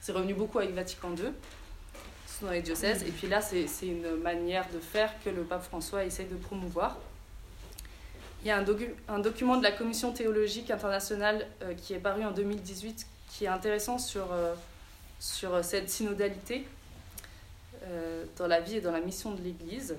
c'est 0.00 0.12
revenu 0.12 0.32
beaucoup 0.32 0.58
avec 0.58 0.72
Vatican 0.74 1.14
II, 1.14 1.30
dans 2.42 2.50
les 2.50 2.62
diocèses. 2.62 3.02
Et 3.02 3.10
puis 3.10 3.26
là, 3.28 3.40
c'est 3.40 3.66
une 3.82 4.16
manière 4.16 4.68
de 4.70 4.78
faire 4.80 5.12
que 5.24 5.30
le 5.30 5.42
pape 5.42 5.64
François 5.64 6.04
essaye 6.04 6.26
de 6.26 6.36
promouvoir. 6.36 6.96
Il 8.42 8.48
y 8.48 8.50
a 8.50 8.58
un, 8.58 8.62
docu- 8.62 8.94
un 9.08 9.18
document 9.18 9.56
de 9.56 9.62
la 9.62 9.72
Commission 9.72 10.12
théologique 10.12 10.70
internationale 10.70 11.46
euh, 11.62 11.74
qui 11.74 11.94
est 11.94 11.98
paru 11.98 12.24
en 12.24 12.30
2018 12.30 13.06
qui 13.32 13.44
est 13.44 13.48
intéressant 13.48 13.98
sur, 13.98 14.32
euh, 14.32 14.54
sur 15.18 15.64
cette 15.64 15.90
synodalité 15.90 16.66
euh, 17.84 18.24
dans 18.38 18.46
la 18.46 18.60
vie 18.60 18.76
et 18.76 18.80
dans 18.80 18.92
la 18.92 19.00
mission 19.00 19.32
de 19.32 19.42
l'Église. 19.42 19.96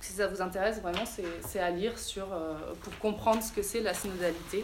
Si 0.00 0.12
ça 0.12 0.26
vous 0.26 0.42
intéresse, 0.42 0.80
vraiment, 0.82 1.04
c'est 1.06 1.58
à 1.60 1.70
lire 1.70 1.98
sur, 1.98 2.30
euh, 2.32 2.54
pour 2.82 2.98
comprendre 2.98 3.42
ce 3.42 3.50
que 3.52 3.62
c'est 3.62 3.80
la 3.80 3.94
synodalité. 3.94 4.62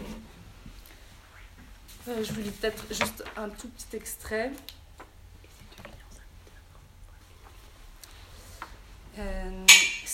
Euh, 2.07 2.23
je 2.23 2.31
vous 2.33 2.41
lis 2.41 2.51
peut-être 2.51 2.83
juste 2.89 3.23
un 3.35 3.49
tout 3.49 3.67
petit 3.69 3.95
extrait. 3.95 4.51
Euh, 9.17 9.65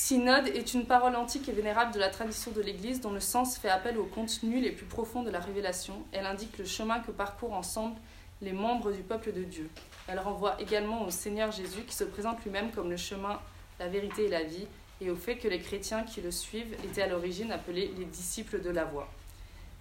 synode 0.07 0.47
est 0.47 0.73
une 0.73 0.85
parole 0.85 1.17
antique 1.17 1.49
et 1.49 1.51
vénérable 1.51 1.93
de 1.93 1.99
la 1.99 2.07
tradition 2.07 2.51
de 2.51 2.61
l'Église 2.61 3.01
dont 3.01 3.11
le 3.11 3.19
sens 3.19 3.57
fait 3.57 3.67
appel 3.67 3.97
aux 3.97 4.05
contenus 4.05 4.63
les 4.63 4.71
plus 4.71 4.85
profonds 4.85 5.21
de 5.21 5.29
la 5.29 5.41
révélation. 5.41 5.95
Elle 6.13 6.25
indique 6.25 6.57
le 6.57 6.63
chemin 6.63 6.99
que 6.99 7.11
parcourent 7.11 7.51
ensemble 7.51 7.97
les 8.41 8.53
membres 8.53 8.93
du 8.93 9.01
peuple 9.01 9.33
de 9.33 9.43
Dieu. 9.43 9.69
Elle 10.07 10.19
renvoie 10.19 10.61
également 10.61 11.05
au 11.05 11.09
Seigneur 11.09 11.51
Jésus 11.51 11.81
qui 11.85 11.93
se 11.93 12.05
présente 12.05 12.41
lui-même 12.45 12.71
comme 12.71 12.89
le 12.89 12.95
chemin, 12.95 13.37
la 13.81 13.89
vérité 13.89 14.27
et 14.27 14.29
la 14.29 14.43
vie, 14.43 14.67
et 15.01 15.11
au 15.11 15.15
fait 15.17 15.35
que 15.35 15.49
les 15.49 15.59
chrétiens 15.59 16.03
qui 16.03 16.21
le 16.21 16.31
suivent 16.31 16.77
étaient 16.85 17.01
à 17.01 17.07
l'origine 17.07 17.51
appelés 17.51 17.91
les 17.97 18.05
disciples 18.05 18.61
de 18.61 18.69
la 18.69 18.85
voie. 18.85 19.09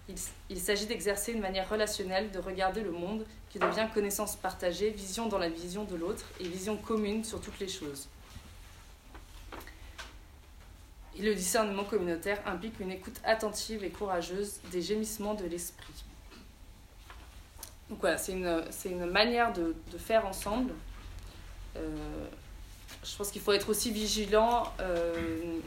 Il, 0.09 0.15
il 0.49 0.59
s'agit 0.59 0.87
d'exercer 0.87 1.31
une 1.31 1.41
manière 1.41 1.69
relationnelle 1.69 2.31
de 2.31 2.39
regarder 2.39 2.81
le 2.81 2.91
monde 2.91 3.25
qui 3.49 3.59
devient 3.59 3.87
connaissance 3.93 4.35
partagée, 4.35 4.89
vision 4.89 5.27
dans 5.27 5.37
la 5.37 5.47
vision 5.47 5.85
de 5.85 5.95
l'autre 5.95 6.25
et 6.41 6.49
vision 6.49 6.75
commune 6.75 7.23
sur 7.23 7.39
toutes 7.39 7.61
les 7.61 7.69
choses. 7.69 8.09
Et 11.06 11.06
le 11.19 11.33
discernement 11.33 11.83
communautaire 11.83 12.41
implique 12.45 12.79
une 12.79 12.91
écoute 12.91 13.19
attentive 13.23 13.83
et 13.83 13.89
courageuse 13.89 14.59
des 14.71 14.81
gémissements 14.81 15.33
de 15.33 15.45
l'esprit. 15.45 15.93
Donc 17.89 17.99
voilà, 18.01 18.17
c'est 18.17 18.33
une, 18.33 18.63
une 18.85 19.05
manière 19.05 19.53
de, 19.53 19.75
de 19.91 19.97
faire 19.97 20.25
ensemble. 20.25 20.73
Euh, 21.75 21.79
je 23.03 23.15
pense 23.15 23.31
qu'il 23.31 23.41
faut 23.41 23.53
être 23.53 23.69
aussi 23.69 23.91
vigilant. 23.91 24.63
euh, 24.79 25.59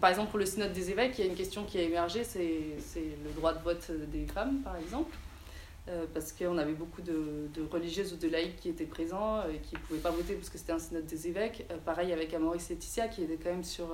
par 0.00 0.10
exemple, 0.10 0.30
pour 0.30 0.38
le 0.38 0.46
synode 0.46 0.72
des 0.72 0.90
évêques, 0.90 1.18
il 1.18 1.24
y 1.24 1.28
a 1.28 1.30
une 1.30 1.36
question 1.36 1.64
qui 1.64 1.78
a 1.78 1.82
émergé, 1.82 2.22
c'est, 2.22 2.76
le 2.96 3.32
droit 3.34 3.52
de 3.52 3.62
vote 3.62 3.90
des 4.12 4.26
femmes, 4.26 4.60
par 4.62 4.76
exemple. 4.76 5.16
Euh, 5.88 6.04
parce 6.14 6.30
qu'on 6.30 6.58
avait 6.58 6.74
beaucoup 6.74 7.02
de, 7.02 7.48
de 7.52 7.62
religieuses 7.68 8.12
ou 8.12 8.16
de 8.16 8.28
laïcs 8.28 8.54
qui 8.60 8.68
étaient 8.68 8.84
présents 8.84 9.42
et 9.48 9.58
qui 9.58 9.74
ne 9.74 9.80
pouvaient 9.80 9.98
pas 9.98 10.12
voter 10.12 10.34
parce 10.34 10.48
que 10.48 10.56
c'était 10.56 10.70
un 10.70 10.78
synode 10.78 11.06
des 11.06 11.26
évêques. 11.26 11.66
Pareil 11.84 12.12
avec 12.12 12.32
Amoris 12.34 12.68
Laetitia 12.68 13.08
qui 13.08 13.24
était 13.24 13.36
quand 13.36 13.50
même 13.50 13.64
sur 13.64 13.88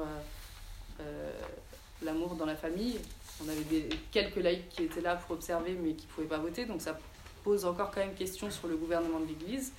l'amour 2.02 2.34
dans 2.34 2.46
la 2.46 2.56
famille. 2.56 2.98
On 3.44 3.48
avait 3.48 3.88
quelques 4.10 4.36
laïcs 4.36 4.68
qui 4.68 4.84
étaient 4.84 5.00
là 5.00 5.16
pour 5.16 5.36
observer 5.36 5.72
mais 5.72 5.92
qui 5.94 6.06
ne 6.06 6.12
pouvaient 6.12 6.26
pas 6.26 6.38
voter, 6.38 6.64
donc 6.64 6.82
ça 6.82 6.98
pose 7.44 7.64
encore 7.64 7.90
quand 7.90 8.00
même 8.00 8.14
question 8.14 8.50
sur 8.50 8.68
le 8.68 8.76
gouvernement 8.76 9.20
de 9.20 9.26
l'Église. 9.26 9.72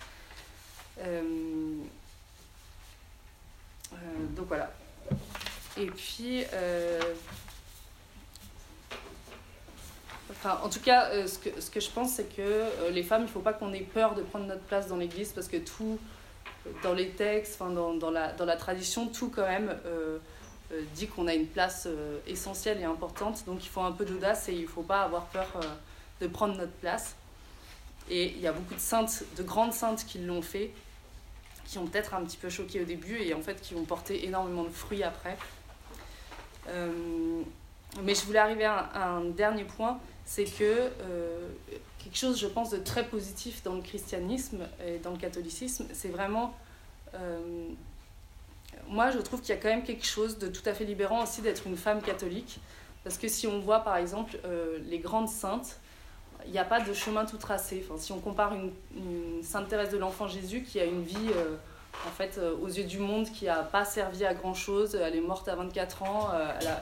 Euh, 0.99 1.21
euh, 3.93 3.97
donc 4.35 4.47
voilà. 4.47 4.71
Et 5.77 5.87
puis, 5.87 6.43
euh, 6.53 6.99
enfin, 10.31 10.59
en 10.63 10.69
tout 10.69 10.79
cas, 10.81 11.09
euh, 11.09 11.27
ce, 11.27 11.39
que, 11.39 11.61
ce 11.61 11.69
que 11.69 11.79
je 11.79 11.89
pense, 11.89 12.13
c'est 12.13 12.35
que 12.35 12.41
euh, 12.41 12.91
les 12.91 13.03
femmes, 13.03 13.21
il 13.21 13.25
ne 13.25 13.29
faut 13.29 13.39
pas 13.39 13.53
qu'on 13.53 13.73
ait 13.73 13.81
peur 13.81 14.15
de 14.15 14.21
prendre 14.21 14.45
notre 14.45 14.63
place 14.63 14.87
dans 14.87 14.97
l'Église 14.97 15.31
parce 15.31 15.47
que 15.47 15.57
tout, 15.57 15.99
dans 16.83 16.93
les 16.93 17.09
textes, 17.11 17.59
dans, 17.59 17.93
dans, 17.93 18.11
la, 18.11 18.33
dans 18.33 18.45
la 18.45 18.57
tradition, 18.57 19.07
tout 19.07 19.29
quand 19.29 19.47
même 19.47 19.69
euh, 19.85 20.17
euh, 20.17 20.19
dit 20.93 21.07
qu'on 21.07 21.27
a 21.27 21.33
une 21.33 21.47
place 21.47 21.87
euh, 21.87 22.19
essentielle 22.27 22.79
et 22.79 22.83
importante. 22.83 23.43
Donc 23.45 23.63
il 23.63 23.69
faut 23.69 23.81
un 23.81 23.91
peu 23.91 24.05
d'audace 24.05 24.49
et 24.49 24.53
il 24.53 24.63
ne 24.63 24.67
faut 24.67 24.83
pas 24.83 25.01
avoir 25.01 25.25
peur 25.25 25.47
euh, 25.55 25.65
de 26.21 26.27
prendre 26.27 26.55
notre 26.55 26.73
place. 26.73 27.15
Et 28.09 28.27
il 28.31 28.39
y 28.39 28.47
a 28.47 28.51
beaucoup 28.51 28.75
de 28.75 28.79
saintes, 28.79 29.23
de 29.37 29.43
grandes 29.43 29.73
saintes 29.73 30.05
qui 30.05 30.19
l'ont 30.19 30.41
fait, 30.41 30.71
qui 31.65 31.77
ont 31.77 31.85
peut-être 31.85 32.13
un 32.13 32.23
petit 32.23 32.37
peu 32.37 32.49
choqué 32.49 32.81
au 32.81 32.85
début 32.85 33.17
et 33.17 33.33
en 33.33 33.41
fait 33.41 33.61
qui 33.61 33.75
ont 33.75 33.83
porté 33.83 34.25
énormément 34.25 34.63
de 34.63 34.69
fruits 34.69 35.03
après. 35.03 35.37
Euh, 36.67 37.41
mais 38.03 38.13
je 38.13 38.23
voulais 38.25 38.39
arriver 38.39 38.65
à 38.65 39.07
un, 39.07 39.25
dernier 39.25 39.63
point, 39.63 39.99
c'est 40.25 40.45
que 40.45 40.91
euh, 41.01 41.49
quelque 41.97 42.17
chose, 42.17 42.39
je 42.39 42.45
pense, 42.45 42.69
de 42.69 42.77
très 42.77 43.07
positif 43.07 43.63
dans 43.63 43.73
le 43.73 43.81
christianisme 43.81 44.67
et 44.85 44.99
dans 44.99 45.11
le 45.11 45.17
catholicisme, 45.17 45.87
c'est 45.93 46.09
vraiment... 46.09 46.55
euh, 47.15 47.69
moi, 48.89 49.11
je 49.11 49.19
trouve 49.19 49.41
qu'il 49.41 49.49
y 49.49 49.57
a 49.57 49.61
quand 49.61 49.69
même 49.69 49.83
quelque 49.83 50.05
chose 50.05 50.37
de 50.39 50.47
tout 50.47 50.67
à 50.67 50.73
fait 50.73 50.83
libérant 50.83 51.23
aussi 51.23 51.41
d'être 51.41 51.67
une 51.67 51.77
femme 51.77 52.01
catholique. 52.01 52.59
Parce 53.03 53.17
que 53.17 53.27
si 53.27 53.47
on 53.47 53.59
voit, 53.59 53.79
par 53.79 53.95
exemple, 53.97 54.37
euh, 54.45 54.79
les 54.87 54.99
grandes 54.99 55.29
saintes, 55.29 55.79
il 56.45 56.51
n'y 56.51 56.59
a 56.59 56.65
pas 56.65 56.79
de 56.79 56.93
chemin 56.93 57.25
tout 57.25 57.37
tracé. 57.37 57.85
Enfin, 57.85 57.99
si 57.99 58.11
on 58.11 58.19
compare 58.19 58.53
une, 58.53 58.71
Sainte 59.43 59.67
Thérèse 59.67 59.91
de 59.91 59.97
l'Enfant 59.97 60.27
Jésus 60.27 60.63
qui 60.63 60.79
a 60.79 60.85
une 60.85 61.03
vie, 61.03 61.15
euh, 61.35 61.55
en 62.07 62.11
fait, 62.11 62.37
euh, 62.37 62.55
aux 62.61 62.67
yeux 62.67 62.83
du 62.83 62.99
monde, 62.99 63.29
qui 63.29 63.45
n'a 63.45 63.63
pas 63.63 63.85
servi 63.85 64.25
à 64.25 64.33
grand 64.33 64.53
chose, 64.53 64.95
elle 64.95 65.15
est 65.15 65.21
morte 65.21 65.47
à 65.47 65.55
24 65.55 66.03
ans, 66.03 66.29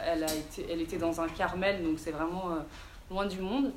elle, 0.05 0.23
a, 0.23 0.33
été, 0.33 0.65
elle 0.69 0.81
était 0.81 0.97
dans 0.97 1.21
un 1.21 1.27
Carmel, 1.27 1.83
donc 1.83 1.99
c'est 1.99 2.11
vraiment 2.11 2.57
loin 3.11 3.25
du 3.25 3.39
monde. 3.39 3.71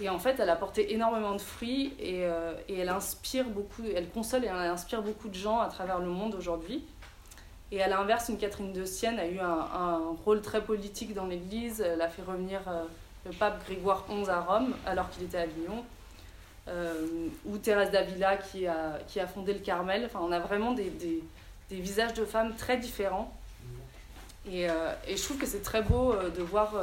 Et 0.00 0.08
en 0.08 0.18
fait, 0.18 0.38
elle 0.38 0.50
a 0.50 0.56
porté 0.56 0.92
énormément 0.92 1.34
de 1.34 1.40
fruits 1.40 1.94
et, 1.98 2.22
et 2.68 2.78
elle 2.78 2.88
inspire 2.88 3.46
beaucoup, 3.46 3.82
elle 3.94 4.08
console 4.10 4.44
et 4.44 4.48
elle 4.48 4.54
inspire 4.54 5.02
beaucoup 5.02 5.28
de 5.28 5.34
gens 5.34 5.60
à 5.60 5.68
travers 5.68 5.98
le 5.98 6.06
monde 6.06 6.34
aujourd'hui. 6.34 6.84
Et 7.70 7.82
à 7.82 7.88
l'inverse, 7.88 8.28
une 8.28 8.38
Catherine 8.38 8.72
de 8.72 8.84
Sienne 8.84 9.18
a 9.18 9.26
eu 9.26 9.38
un, 9.38 10.16
rôle 10.24 10.40
très 10.40 10.62
politique 10.62 11.14
dans 11.14 11.26
l'Église. 11.26 11.80
Elle 11.80 12.00
a 12.00 12.08
fait 12.08 12.22
revenir 12.22 12.60
euh, 12.66 12.84
le 13.26 13.32
pape 13.32 13.64
Grégoire 13.64 14.06
XI 14.08 14.30
à 14.30 14.40
Rome 14.40 14.74
alors 14.86 15.10
qu'il 15.10 15.24
était 15.24 15.38
à 15.38 15.42
Avignon. 15.42 15.84
Euh, 16.68 17.28
ou 17.46 17.56
Thérèse 17.56 17.90
d'Avila 17.90 18.36
qui 18.36 18.66
a, 18.66 19.26
fondé 19.32 19.54
le 19.54 19.60
Carmel. 19.60 20.04
Enfin, 20.04 20.20
on 20.22 20.32
a 20.32 20.38
vraiment 20.38 20.72
des, 20.72 20.92
visages 21.70 22.14
de 22.14 22.24
femmes 22.24 22.54
très 22.56 22.76
différents. 22.76 23.32
Et, 24.50 24.68
euh, 24.68 24.94
et 25.06 25.16
je 25.16 25.22
trouve 25.22 25.38
que 25.38 25.46
c'est 25.46 25.62
très 25.62 25.82
beau 25.82 26.12
euh, 26.12 26.30
de 26.30 26.42
voir 26.42 26.74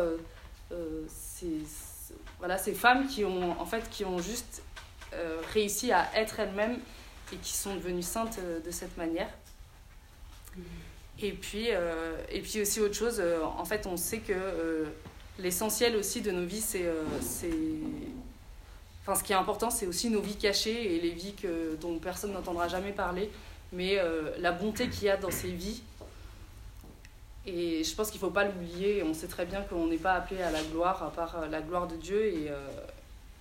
ces, 1.07 1.61
ces 2.57 2.73
femmes 2.73 3.07
qui 3.07 3.25
ont, 3.25 3.59
en 3.59 3.65
fait, 3.65 3.89
qui 3.89 4.05
ont 4.05 4.19
juste 4.19 4.63
réussi 5.53 5.93
à 5.93 6.09
être 6.15 6.39
elles-mêmes 6.41 6.77
et 7.31 7.37
qui 7.37 7.53
sont 7.53 7.75
devenues 7.75 8.03
saintes 8.03 8.37
de 8.65 8.71
cette 8.71 8.97
manière. 8.97 9.29
Et 11.21 11.31
puis, 11.31 11.67
euh, 11.69 12.17
et 12.29 12.41
puis 12.41 12.61
aussi 12.61 12.81
autre 12.81 12.93
chose, 12.93 13.19
euh, 13.19 13.41
en 13.43 13.63
fait, 13.63 13.87
on 13.87 13.95
sait 13.95 14.19
que 14.19 14.33
euh, 14.33 14.85
l'essentiel 15.39 15.95
aussi 15.95 16.21
de 16.21 16.31
nos 16.31 16.45
vies, 16.45 16.61
c'est, 16.61 16.85
c'est, 17.21 17.49
enfin, 19.01 19.15
ce 19.17 19.23
qui 19.23 19.31
est 19.31 19.37
important, 19.37 19.69
c'est 19.69 19.87
aussi 19.87 20.09
nos 20.09 20.21
vies 20.21 20.35
cachées 20.35 20.95
et 20.95 20.99
les 20.99 21.11
vies 21.11 21.33
que, 21.33 21.75
dont 21.79 21.97
personne 21.99 22.33
n'entendra 22.33 22.67
jamais 22.67 22.91
parler, 22.91 23.29
mais 23.71 23.97
la 24.39 24.51
bonté 24.51 24.89
qu'il 24.89 25.05
y 25.05 25.09
a 25.09 25.17
dans 25.17 25.31
ces 25.31 25.51
vies. 25.51 25.81
Et 27.45 27.83
je 27.83 27.95
pense 27.95 28.09
qu'il 28.09 28.19
ne 28.19 28.25
faut 28.25 28.31
pas 28.31 28.43
l'oublier. 28.43 29.03
On 29.03 29.13
sait 29.13 29.27
très 29.27 29.45
bien 29.45 29.61
qu'on 29.61 29.87
n'est 29.87 29.97
pas 29.97 30.13
appelé 30.13 30.41
à 30.41 30.51
la 30.51 30.63
gloire, 30.63 31.03
à 31.03 31.11
part 31.11 31.47
la 31.49 31.61
gloire 31.61 31.87
de 31.87 31.95
Dieu. 31.95 32.25
Et, 32.25 32.49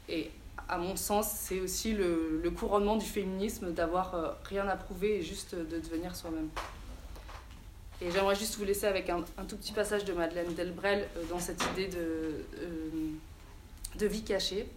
et 0.09 0.31
à 0.69 0.79
mon 0.79 0.97
sens, 0.97 1.31
c'est 1.31 1.61
aussi 1.61 1.93
le, 1.93 2.41
le 2.43 2.51
couronnement 2.51 2.97
du 2.97 3.07
féminisme 3.07 3.73
d'avoir 3.73 4.37
rien 4.45 4.69
à 4.69 4.77
prouver 4.77 5.19
et 5.19 5.23
juste 5.23 5.55
de 5.55 5.79
devenir 5.79 6.15
soi-même. 6.15 6.51
Et 8.05 8.11
j'aimerais 8.11 8.35
juste 8.35 8.57
vous 8.57 8.65
laisser 8.65 8.87
avec 8.87 9.09
un, 9.09 9.23
tout 9.49 9.57
petit 9.57 9.73
passage 9.73 10.05
de 10.05 10.13
Madeleine 10.13 10.53
Delbrel 10.53 11.09
euh, 11.17 11.23
dans 11.31 11.39
cette 11.39 11.63
idée 11.73 11.89
de, 11.89 12.45
euh, 12.59 12.91
de 13.97 14.07
vie 14.07 14.23
cachée. 14.23 14.69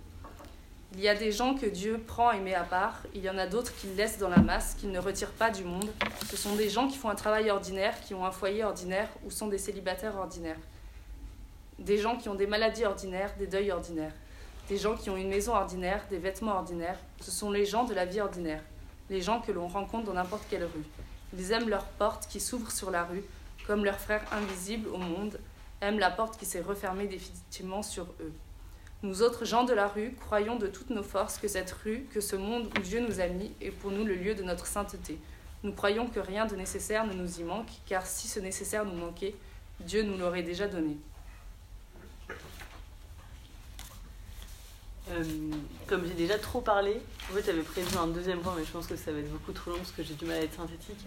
Il 0.93 1.01
y 1.01 1.09
a 1.09 1.15
des 1.15 1.33
gens 1.33 1.53
que 1.55 1.65
Dieu 1.65 1.99
prend 2.07 2.31
et 2.31 2.39
met 2.39 2.55
à 2.55 2.63
part, 2.63 3.03
il 3.13 3.21
y 3.21 3.29
en 3.29 3.37
a 3.37 3.45
d'autres 3.45 3.75
qu'il 3.75 3.97
laisse 3.97 4.17
dans 4.17 4.29
la 4.29 4.37
masse, 4.37 4.75
qu'il 4.75 4.91
ne 4.91 4.99
retire 4.99 5.31
pas 5.31 5.49
du 5.49 5.65
monde. 5.65 5.89
Ce 6.29 6.37
sont 6.37 6.55
des 6.55 6.69
gens 6.69 6.87
qui 6.87 6.95
font 6.95 7.09
un 7.09 7.15
travail 7.15 7.51
ordinaire, 7.51 7.99
qui 7.99 8.13
ont 8.13 8.25
un 8.25 8.31
foyer 8.31 8.63
ordinaire 8.63 9.09
ou 9.25 9.29
sont 9.29 9.47
des 9.47 9.57
célibataires 9.57 10.15
ordinaires. 10.15 10.59
Des 11.79 11.97
gens 11.97 12.15
qui 12.15 12.29
ont 12.29 12.35
des 12.35 12.47
maladies 12.47 12.85
ordinaires, 12.85 13.33
des 13.37 13.47
deuils 13.47 13.71
ordinaires. 13.71 14.13
Des 14.69 14.77
gens 14.77 14.95
qui 14.95 15.09
ont 15.09 15.17
une 15.17 15.27
maison 15.27 15.53
ordinaire, 15.53 16.01
des 16.09 16.17
vêtements 16.17 16.55
ordinaires. 16.55 16.97
Ce 17.19 17.31
sont 17.31 17.51
les 17.51 17.65
gens 17.65 17.83
de 17.83 17.93
la 17.93 18.05
vie 18.05 18.21
ordinaire. 18.21 18.63
Les 19.09 19.21
gens 19.21 19.41
que 19.41 19.51
l'on 19.51 19.67
rencontre 19.67 20.05
dans 20.05 20.13
n'importe 20.13 20.43
quelle 20.49 20.63
rue. 20.63 20.85
Ils 21.37 21.51
aiment 21.51 21.69
leur 21.69 21.85
porte 21.85 22.27
qui 22.27 22.39
s'ouvre 22.39 22.71
sur 22.71 22.89
la 22.89 23.03
rue, 23.03 23.23
comme 23.67 23.85
leurs 23.85 23.99
frères 23.99 24.25
invisibles 24.31 24.89
au 24.89 24.97
monde 24.97 25.39
aiment 25.81 25.99
la 25.99 26.09
porte 26.09 26.37
qui 26.37 26.45
s'est 26.45 26.61
refermée 26.61 27.05
définitivement 27.05 27.83
sur 27.83 28.05
eux. 28.21 28.33
Nous 29.03 29.21
autres 29.21 29.45
gens 29.45 29.63
de 29.63 29.73
la 29.73 29.87
rue 29.87 30.15
croyons 30.19 30.55
de 30.55 30.65
toutes 30.65 30.89
nos 30.89 31.03
forces 31.03 31.37
que 31.37 31.47
cette 31.47 31.71
rue, 31.71 32.07
que 32.11 32.21
ce 32.21 32.35
monde 32.35 32.69
où 32.75 32.81
Dieu 32.81 32.99
nous 32.99 33.19
a 33.19 33.27
mis 33.27 33.51
est 33.61 33.69
pour 33.69 33.91
nous 33.91 34.03
le 34.03 34.15
lieu 34.15 34.33
de 34.33 34.41
notre 34.41 34.65
sainteté. 34.65 35.19
Nous 35.61 35.73
croyons 35.73 36.07
que 36.07 36.19
rien 36.19 36.47
de 36.47 36.55
nécessaire 36.55 37.05
ne 37.05 37.13
nous 37.13 37.39
y 37.39 37.43
manque, 37.43 37.69
car 37.85 38.07
si 38.07 38.27
ce 38.27 38.39
nécessaire 38.39 38.85
nous 38.85 38.95
manquait, 38.97 39.35
Dieu 39.79 40.01
nous 40.01 40.17
l'aurait 40.17 40.41
déjà 40.41 40.67
donné. 40.67 40.97
Euh, 45.09 45.23
comme 45.85 46.05
j'ai 46.05 46.13
déjà 46.15 46.37
trop 46.37 46.59
parlé, 46.59 46.97
en 47.31 47.35
fait 47.35 47.45
j'avais 47.45 47.61
prévu 47.61 47.87
un 47.97 48.07
deuxième 48.07 48.39
point, 48.39 48.53
mais 48.57 48.65
je 48.65 48.71
pense 48.71 48.87
que 48.87 48.97
ça 48.97 49.11
va 49.13 49.19
être 49.19 49.31
beaucoup 49.31 49.53
trop 49.53 49.71
long 49.71 49.77
parce 49.77 49.91
que 49.91 50.03
j'ai 50.03 50.15
du 50.15 50.25
mal 50.25 50.37
à 50.37 50.41
être 50.41 50.55
synthétique, 50.55 50.97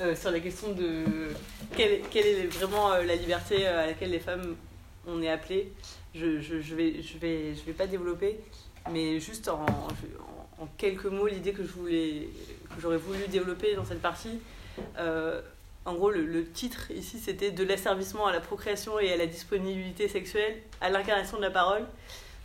euh, 0.00 0.14
sur 0.14 0.30
la 0.30 0.38
question 0.38 0.70
de 0.72 1.04
quelle, 1.76 2.02
quelle 2.10 2.26
est 2.26 2.46
vraiment 2.46 2.92
euh, 2.92 3.02
la 3.02 3.16
liberté 3.16 3.66
à 3.66 3.86
laquelle 3.86 4.10
les 4.10 4.20
femmes 4.20 4.54
on 5.08 5.20
est 5.20 5.28
appelées. 5.28 5.72
Je, 6.14 6.40
je, 6.40 6.60
je, 6.60 6.74
vais, 6.76 7.02
je, 7.02 7.18
vais, 7.18 7.54
je 7.56 7.62
vais 7.64 7.72
pas 7.72 7.88
développer, 7.88 8.38
mais 8.92 9.18
juste 9.18 9.48
en, 9.48 9.64
en, 9.66 10.62
en 10.62 10.68
quelques 10.78 11.06
mots, 11.06 11.26
l'idée 11.26 11.52
que 11.52 11.64
j'aurais 11.64 12.96
voulu 12.98 13.26
développer 13.26 13.74
dans 13.74 13.84
cette 13.84 14.02
partie. 14.02 14.38
En 15.84 15.94
gros, 15.94 16.10
le, 16.10 16.24
le 16.24 16.48
titre 16.48 16.92
ici 16.92 17.18
c'était 17.18 17.50
de 17.50 17.64
l'asservissement 17.64 18.26
à 18.26 18.32
la 18.32 18.38
procréation 18.38 19.00
et 19.00 19.12
à 19.12 19.16
la 19.16 19.26
disponibilité 19.26 20.06
sexuelle, 20.06 20.62
à 20.80 20.90
l'incarnation 20.90 21.38
de 21.38 21.42
la 21.42 21.50
parole. 21.50 21.84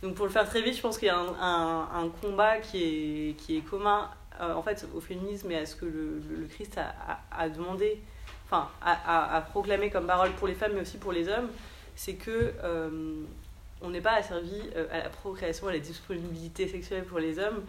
Donc 0.02 0.14
pour 0.14 0.26
le 0.26 0.32
faire 0.32 0.48
très 0.48 0.62
vite, 0.62 0.76
je 0.76 0.80
pense 0.80 0.98
qu'il 0.98 1.06
y 1.06 1.10
a 1.10 1.18
un, 1.18 1.88
un, 1.92 2.08
combat 2.08 2.58
qui 2.58 2.82
est, 2.82 3.34
qui 3.34 3.56
est 3.56 3.60
commun 3.62 4.10
euh, 4.40 4.54
en 4.54 4.62
fait 4.62 4.86
au 4.94 5.00
féminisme 5.00 5.50
et 5.50 5.56
à 5.56 5.66
ce 5.66 5.74
que 5.74 5.86
le, 5.86 6.22
le 6.30 6.46
Christ 6.46 6.78
a, 6.78 6.94
a, 7.36 7.48
demandé, 7.48 8.00
enfin 8.46 8.68
a, 8.80 9.36
a, 9.36 9.40
proclamé 9.40 9.90
comme 9.90 10.06
parole 10.06 10.30
pour 10.32 10.46
les 10.46 10.54
femmes 10.54 10.72
mais 10.74 10.82
aussi 10.82 10.98
pour 10.98 11.10
les 11.10 11.28
hommes, 11.28 11.48
c'est 11.96 12.14
que 12.14 12.52
euh, 12.62 13.24
on 13.80 13.90
n'est 13.90 14.00
pas 14.00 14.12
asservi 14.14 14.60
euh, 14.76 14.86
à 14.92 14.98
la 14.98 15.08
procréation, 15.08 15.66
à 15.66 15.72
la 15.72 15.80
disponibilité 15.80 16.68
sexuelle 16.68 17.04
pour 17.04 17.18
les 17.18 17.38
hommes. 17.38 17.62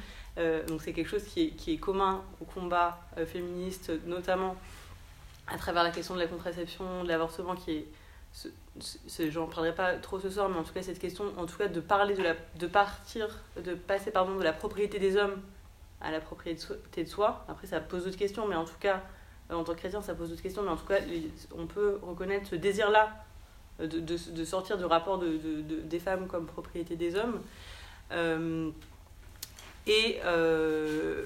Donc 0.69 0.81
c'est 0.81 0.93
quelque 0.93 1.09
chose 1.09 1.25
qui 1.25 1.47
est, 1.47 1.49
qui 1.49 1.73
est 1.73 1.77
commun 1.77 2.23
au 2.39 2.45
combat 2.45 2.97
féministe, 3.25 3.91
notamment 4.05 4.55
à 5.47 5.57
travers 5.57 5.83
la 5.83 5.91
question 5.91 6.13
de 6.15 6.21
la 6.21 6.27
contraception, 6.27 7.03
de 7.03 7.09
l'avortement 7.09 7.55
qui 7.55 7.71
est 7.71 7.85
j'en 9.29 9.47
parlerai 9.47 9.75
pas 9.75 9.93
trop 9.95 10.19
ce 10.19 10.29
soir, 10.29 10.49
mais 10.49 10.57
en 10.57 10.63
tout 10.63 10.73
cas 10.73 10.81
cette 10.81 10.99
question, 10.99 11.25
en 11.37 11.45
tout 11.45 11.57
cas 11.57 11.67
de 11.67 11.79
parler 11.79 12.15
de 12.15 12.23
la, 12.23 12.35
de 12.57 12.67
partir, 12.67 13.27
de 13.63 13.73
passer 13.73 14.11
pardon 14.11 14.35
de 14.35 14.43
la 14.43 14.53
propriété 14.53 14.99
des 14.99 15.17
hommes 15.17 15.41
à 16.01 16.11
la 16.11 16.21
propriété 16.21 17.03
de 17.03 17.09
soi. 17.09 17.45
Après 17.47 17.67
ça 17.67 17.79
pose 17.79 18.05
d'autres 18.05 18.17
questions, 18.17 18.47
mais 18.47 18.55
en 18.55 18.65
tout 18.65 18.77
cas 18.79 19.01
en 19.51 19.63
tant 19.63 19.73
que 19.73 19.79
chrétien 19.79 20.01
ça 20.01 20.13
pose 20.13 20.29
d'autres 20.29 20.43
questions, 20.43 20.63
mais 20.63 20.69
en 20.69 20.77
tout 20.77 20.85
cas 20.85 20.99
on 21.57 21.65
peut 21.65 21.99
reconnaître 22.01 22.47
ce 22.47 22.55
désir 22.55 22.89
là 22.89 23.25
de, 23.79 23.87
de, 23.99 24.17
de, 24.31 24.45
sortir 24.45 24.77
du 24.77 24.85
rapport 24.85 25.19
de, 25.19 25.37
de, 25.37 25.79
des 25.81 25.99
femmes 25.99 26.27
comme 26.27 26.45
propriété 26.45 26.95
des 26.95 27.15
hommes. 27.15 27.41
Euh, 28.11 28.69
et 29.87 30.19
euh, 30.25 31.25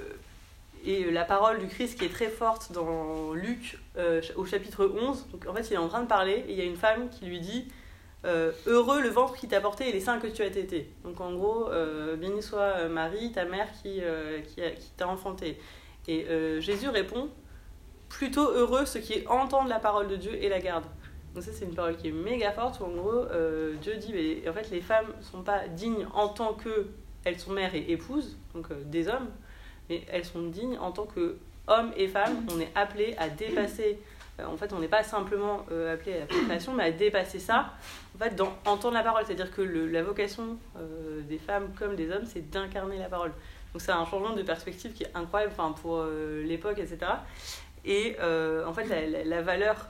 et 0.86 1.10
la 1.12 1.24
parole 1.24 1.60
du 1.60 1.68
Christ 1.68 1.98
qui 1.98 2.06
est 2.06 2.14
très 2.14 2.30
forte 2.30 2.72
dans 2.72 3.34
Luc 3.34 3.80
euh, 3.98 4.22
au 4.36 4.46
chapitre 4.46 4.86
11. 4.86 5.28
Donc 5.32 5.48
en 5.48 5.54
fait, 5.54 5.70
il 5.70 5.74
est 5.74 5.78
en 5.78 5.88
train 5.88 6.04
de 6.04 6.08
parler 6.08 6.44
et 6.48 6.52
il 6.52 6.58
y 6.58 6.62
a 6.62 6.66
une 6.66 6.76
femme 6.76 7.10
qui 7.10 7.26
lui 7.26 7.40
dit 7.40 7.68
euh, 8.26 8.52
Heureux 8.66 9.02
le 9.02 9.10
ventre 9.10 9.36
qui 9.36 9.48
t'a 9.48 9.62
porté 9.62 9.90
et 9.90 9.92
les 9.92 10.00
seins 10.00 10.20
que 10.20 10.28
tu 10.28 10.42
as 10.42 10.50
tétés. 10.50 10.92
Donc 11.04 11.22
en 11.22 11.34
gros, 11.34 11.70
euh, 11.70 12.16
béni 12.16 12.42
soit 12.42 12.88
Marie, 12.90 13.32
ta 13.32 13.46
mère 13.46 13.68
qui, 13.82 14.00
euh, 14.02 14.42
qui, 14.42 14.56
qui 14.56 14.92
t'a 14.98 15.08
enfanté. 15.08 15.58
Et 16.08 16.26
euh, 16.30 16.60
Jésus 16.60 16.90
répond 16.90 17.30
Plutôt 18.10 18.52
heureux 18.52 18.86
ceux 18.86 19.00
qui 19.00 19.26
entendent 19.28 19.70
la 19.70 19.80
parole 19.80 20.08
de 20.08 20.16
Dieu 20.16 20.36
et 20.36 20.48
la 20.48 20.60
gardent. 20.60 20.86
Donc 21.34 21.44
ça, 21.44 21.52
c'est 21.52 21.66
une 21.66 21.74
parole 21.74 21.98
qui 21.98 22.10
est 22.10 22.12
méga 22.12 22.52
forte 22.52 22.80
où 22.80 22.84
en 22.84 22.92
gros, 22.92 23.10
euh, 23.12 23.74
Dieu 23.82 23.96
dit 23.96 24.14
mais, 24.14 24.48
En 24.48 24.54
fait, 24.54 24.70
les 24.70 24.82
femmes 24.82 25.08
sont 25.20 25.42
pas 25.42 25.68
dignes 25.68 26.06
en 26.14 26.28
tant 26.28 26.54
qu'elles 26.54 27.40
sont 27.40 27.54
mères 27.54 27.74
et 27.74 27.92
épouses, 27.92 28.38
donc 28.54 28.72
des 28.86 29.08
hommes 29.08 29.30
mais 29.90 30.04
elles 30.12 30.26
sont 30.26 30.44
dignes 30.44 30.78
en 30.78 30.92
tant 30.92 31.06
que 31.06 31.38
hommes 31.68 31.92
et 31.96 32.08
femmes. 32.08 32.46
On 32.52 32.60
est 32.60 32.72
appelés 32.76 33.16
à 33.18 33.30
dépasser. 33.30 34.00
Euh, 34.40 34.46
en 34.46 34.58
fait, 34.58 34.74
on 34.74 34.80
n'est 34.80 34.88
pas 34.88 35.04
simplement 35.04 35.66
euh, 35.72 35.94
appelé 35.94 36.14
à 36.14 36.20
la 36.22 36.26
procréation, 36.26 36.74
mais 36.74 36.84
à 36.86 36.92
dépasser 36.92 37.40
ça. 37.40 37.74
En 38.16 38.20
fait, 38.20 38.36
dans 38.36 38.54
entendre 38.66 38.96
la 38.96 39.04
parole, 39.04 39.24
c'est-à-dire 39.26 39.52
que 39.52 39.62
le, 39.62 39.88
la 39.88 40.04
vocation 40.04 40.58
euh, 40.78 41.22
des 41.22 41.38
femmes 41.38 41.74
comme 41.78 41.96
des 41.96 42.12
hommes, 42.12 42.26
c'est 42.26 42.50
d'incarner 42.50 42.98
la 42.98 43.10
parole. 43.10 43.32
Donc 43.74 43.82
c'est 43.82 43.92
un 43.92 44.06
changement 44.06 44.34
de 44.34 44.44
perspective 44.44 44.94
qui 44.94 45.04
est 45.04 45.12
incroyable, 45.16 45.54
enfin 45.58 45.72
pour 45.72 46.04
l'époque, 46.44 46.78
etc. 46.78 47.00
Et 47.86 48.16
en 48.22 48.72
fait, 48.72 48.86
la, 49.26 49.42
valeur 49.42 49.88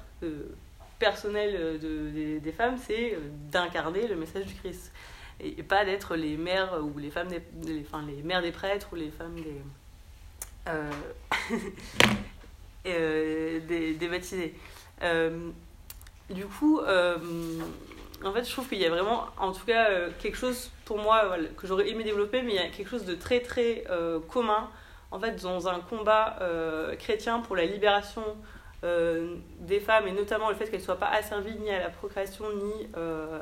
personnelle 0.99 1.79
de, 1.81 2.39
des, 2.39 2.51
femmes, 2.53 2.77
c'est 2.77 3.17
d'incarner 3.51 4.07
le 4.07 4.15
message 4.15 4.45
du 4.45 4.53
Christ 4.53 4.93
et, 5.41 5.63
pas 5.63 5.83
d'être 5.83 6.15
les 6.15 6.37
mères 6.37 6.79
ou 6.81 6.97
les 6.97 7.11
femmes 7.11 7.27
des, 7.27 7.41
les, 7.65 7.85
les 8.07 8.23
mères 8.23 8.41
des 8.41 8.53
prêtres 8.53 8.87
ou 8.93 8.95
les 8.95 9.11
femmes 9.11 9.35
des 9.35 9.61
des, 12.85 13.93
des, 13.93 14.07
baptisés. 14.07 14.53
Euh, 15.01 15.49
du 16.29 16.45
coup, 16.45 16.79
en 16.79 18.33
fait, 18.33 18.45
je 18.45 18.51
trouve 18.51 18.67
qu'il 18.67 18.79
y 18.79 18.85
a 18.85 18.89
vraiment, 18.89 19.27
en 19.37 19.51
tout 19.51 19.65
cas, 19.65 20.09
quelque 20.19 20.37
chose 20.37 20.71
pour 20.85 20.97
moi 20.97 21.37
que 21.57 21.67
j'aurais 21.67 21.89
aimé 21.89 22.03
développer, 22.03 22.41
mais 22.41 22.53
il 22.53 22.55
y 22.55 22.59
a 22.59 22.69
quelque 22.69 22.89
chose 22.89 23.05
de 23.05 23.15
très 23.15 23.41
très 23.41 23.83
commun 24.29 24.69
en 25.11 25.19
fait 25.19 25.43
dans 25.43 25.67
un 25.67 25.79
combat 25.79 26.39
chrétien 26.99 27.39
pour 27.39 27.55
la 27.55 27.65
libération 27.65 28.23
des 28.83 29.79
femmes 29.79 30.07
et 30.07 30.11
notamment 30.11 30.49
le 30.49 30.55
fait 30.55 30.65
qu'elles 30.65 30.79
ne 30.79 30.85
soient 30.85 30.99
pas 30.99 31.09
asservies 31.09 31.57
ni 31.59 31.71
à 31.71 31.79
la 31.79 31.89
procréation 31.89 32.45
ni 32.53 32.87
euh, 32.97 33.39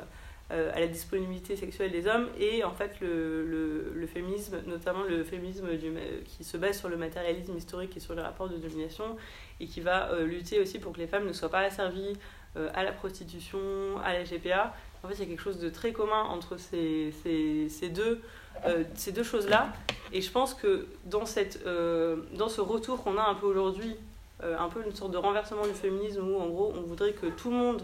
à 0.52 0.80
la 0.80 0.86
disponibilité 0.86 1.56
sexuelle 1.56 1.90
des 1.90 2.06
hommes 2.06 2.28
et 2.38 2.62
en 2.62 2.72
fait 2.72 3.00
le, 3.00 3.92
le, 3.94 4.06
féminisme, 4.06 4.60
notamment 4.66 5.02
le 5.02 5.24
féminisme 5.24 5.76
du, 5.76 5.92
qui 6.26 6.44
se 6.44 6.58
base 6.58 6.78
sur 6.78 6.88
le 6.90 6.96
matérialisme 6.96 7.56
historique 7.56 7.96
et 7.96 8.00
sur 8.00 8.14
les 8.14 8.20
rapports 8.20 8.48
de 8.48 8.56
domination 8.56 9.16
et 9.60 9.66
qui 9.66 9.80
va 9.80 10.10
euh, 10.10 10.26
lutter 10.26 10.60
aussi 10.60 10.78
pour 10.78 10.92
que 10.92 10.98
les 10.98 11.06
femmes 11.06 11.26
ne 11.26 11.32
soient 11.32 11.48
pas 11.48 11.60
asservies 11.60 12.16
euh, 12.56 12.68
à 12.74 12.84
la 12.84 12.92
prostitution, 12.92 13.58
à 14.04 14.12
la 14.12 14.24
GPA. 14.24 14.74
En 15.02 15.08
fait, 15.08 15.14
il 15.14 15.20
y 15.20 15.22
a 15.22 15.26
quelque 15.26 15.42
chose 15.42 15.58
de 15.58 15.70
très 15.70 15.92
commun 15.92 16.22
entre 16.22 16.58
ces, 16.58 17.12
ces, 17.22 17.68
ces 17.68 17.88
deux, 17.88 18.20
euh, 18.66 18.84
deux 19.12 19.22
choses-là. 19.22 19.72
Et 20.12 20.20
je 20.20 20.30
pense 20.30 20.54
que 20.54 20.86
dans, 21.06 21.26
cette, 21.26 21.60
euh, 21.66 22.16
dans 22.34 22.48
ce 22.48 22.60
retour 22.60 23.02
qu'on 23.02 23.16
a 23.16 23.22
un 23.22 23.34
peu 23.34 23.46
aujourd'hui, 23.46 23.96
euh, 24.42 24.56
un 24.58 24.68
peu 24.68 24.84
une 24.84 24.94
sorte 24.94 25.12
de 25.12 25.16
renversement 25.16 25.66
du 25.66 25.72
féminisme 25.72 26.28
où 26.28 26.38
en 26.38 26.48
gros 26.48 26.72
on 26.76 26.82
voudrait 26.82 27.12
que 27.12 27.26
tout 27.26 27.50
le 27.50 27.56
monde 27.56 27.82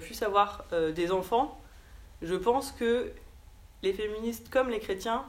puisse 0.00 0.22
avoir 0.22 0.66
des 0.94 1.10
enfants, 1.10 1.58
je 2.22 2.34
pense 2.34 2.72
que 2.72 3.12
les 3.82 3.92
féministes 3.92 4.50
comme 4.50 4.68
les 4.68 4.80
chrétiens 4.80 5.24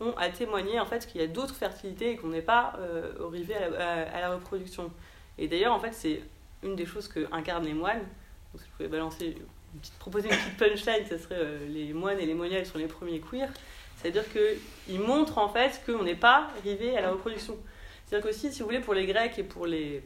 ont 0.00 0.12
à 0.16 0.28
témoigner 0.28 0.80
en 0.80 0.86
fait 0.86 1.06
qu'il 1.06 1.20
y 1.20 1.24
a 1.24 1.26
d'autres 1.26 1.54
fertilités 1.54 2.12
et 2.12 2.16
qu'on 2.16 2.28
n'est 2.28 2.42
pas 2.42 2.74
euh, 2.78 3.12
arrivé 3.26 3.54
à 3.54 4.20
la, 4.20 4.34
reproduction. 4.34 4.90
Et 5.38 5.48
d'ailleurs, 5.48 5.72
en 5.72 5.80
fait, 5.80 5.92
c'est 5.92 6.22
une 6.62 6.76
des 6.76 6.86
choses 6.86 7.08
que 7.08 7.26
incarnent 7.32 7.64
les 7.64 7.74
moines. 7.74 8.00
Donc, 8.52 8.62
si 8.62 8.66
je 8.66 8.76
pouvais 8.76 8.88
balancer 8.88 9.36
proposer 9.98 10.28
une 10.28 10.36
petite 10.36 10.56
punchline, 10.56 11.06
ce 11.08 11.18
serait 11.18 11.38
euh, 11.38 11.66
les 11.68 11.92
moines 11.92 12.20
et 12.20 12.26
les 12.26 12.34
moniales 12.34 12.66
sont 12.66 12.78
les 12.78 12.86
premiers 12.86 13.20
queers. 13.20 13.50
C'est-à-dire 13.96 14.24
qu'ils 14.30 15.00
montrent 15.00 15.38
en 15.38 15.48
fait 15.48 15.80
qu'on 15.86 16.02
n'est 16.02 16.14
pas 16.14 16.48
arrivé 16.58 16.96
à 16.96 17.00
la 17.00 17.10
reproduction. 17.10 17.56
C'est-à-dire 18.04 18.28
qu'aussi, 18.28 18.52
si 18.52 18.60
vous 18.60 18.66
voulez, 18.66 18.80
pour 18.80 18.94
les 18.94 19.06
Grecs 19.06 19.38
et 19.38 19.42
pour 19.42 19.66
les, 19.66 20.02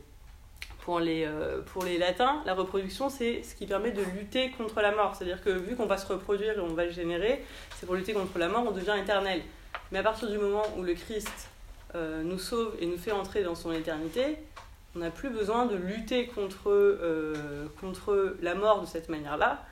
pour 0.89 1.01
les, 1.01 1.27
euh, 1.27 1.60
pour 1.74 1.85
les 1.85 1.98
latins, 1.98 2.40
la 2.47 2.55
reproduction, 2.55 3.10
c'est 3.10 3.43
ce 3.43 3.55
qui 3.55 3.66
permet 3.66 3.90
de 3.90 4.01
lutter 4.16 4.51
contre 4.52 4.81
la 4.81 4.90
mort. 4.90 5.15
C'est-à-dire 5.15 5.44
que 5.44 5.51
vu 5.51 5.77
qu'on 5.77 5.85
va 5.85 5.98
se 5.98 6.10
reproduire 6.10 6.56
et 6.56 6.60
on 6.60 6.73
va 6.73 6.86
le 6.86 6.90
générer, 6.90 7.44
c'est 7.77 7.85
pour 7.85 7.94
lutter 7.94 8.15
contre 8.15 8.39
la 8.39 8.48
mort, 8.48 8.65
on 8.66 8.70
devient 8.70 8.94
éternel. 8.98 9.43
Mais 9.93 9.98
à 9.98 10.02
partir 10.02 10.31
du 10.31 10.39
moment 10.39 10.62
où 10.78 10.82
le 10.82 10.94
Christ 10.94 11.51
euh, 11.94 12.23
nous 12.23 12.39
sauve 12.39 12.74
et 12.81 12.86
nous 12.86 12.97
fait 12.97 13.12
entrer 13.12 13.43
dans 13.43 13.55
son 13.55 13.70
éternité, 13.73 14.39
on 14.97 15.01
n'a 15.01 15.10
plus 15.10 15.28
besoin 15.28 15.66
de 15.66 15.77
lutter 15.77 16.27
contre, 16.27 16.70
euh, 16.70 17.66
contre 17.82 18.36
la 18.40 18.55
mort 18.55 18.81
de 18.81 18.86
cette 18.86 19.10
manière-là. 19.10 19.66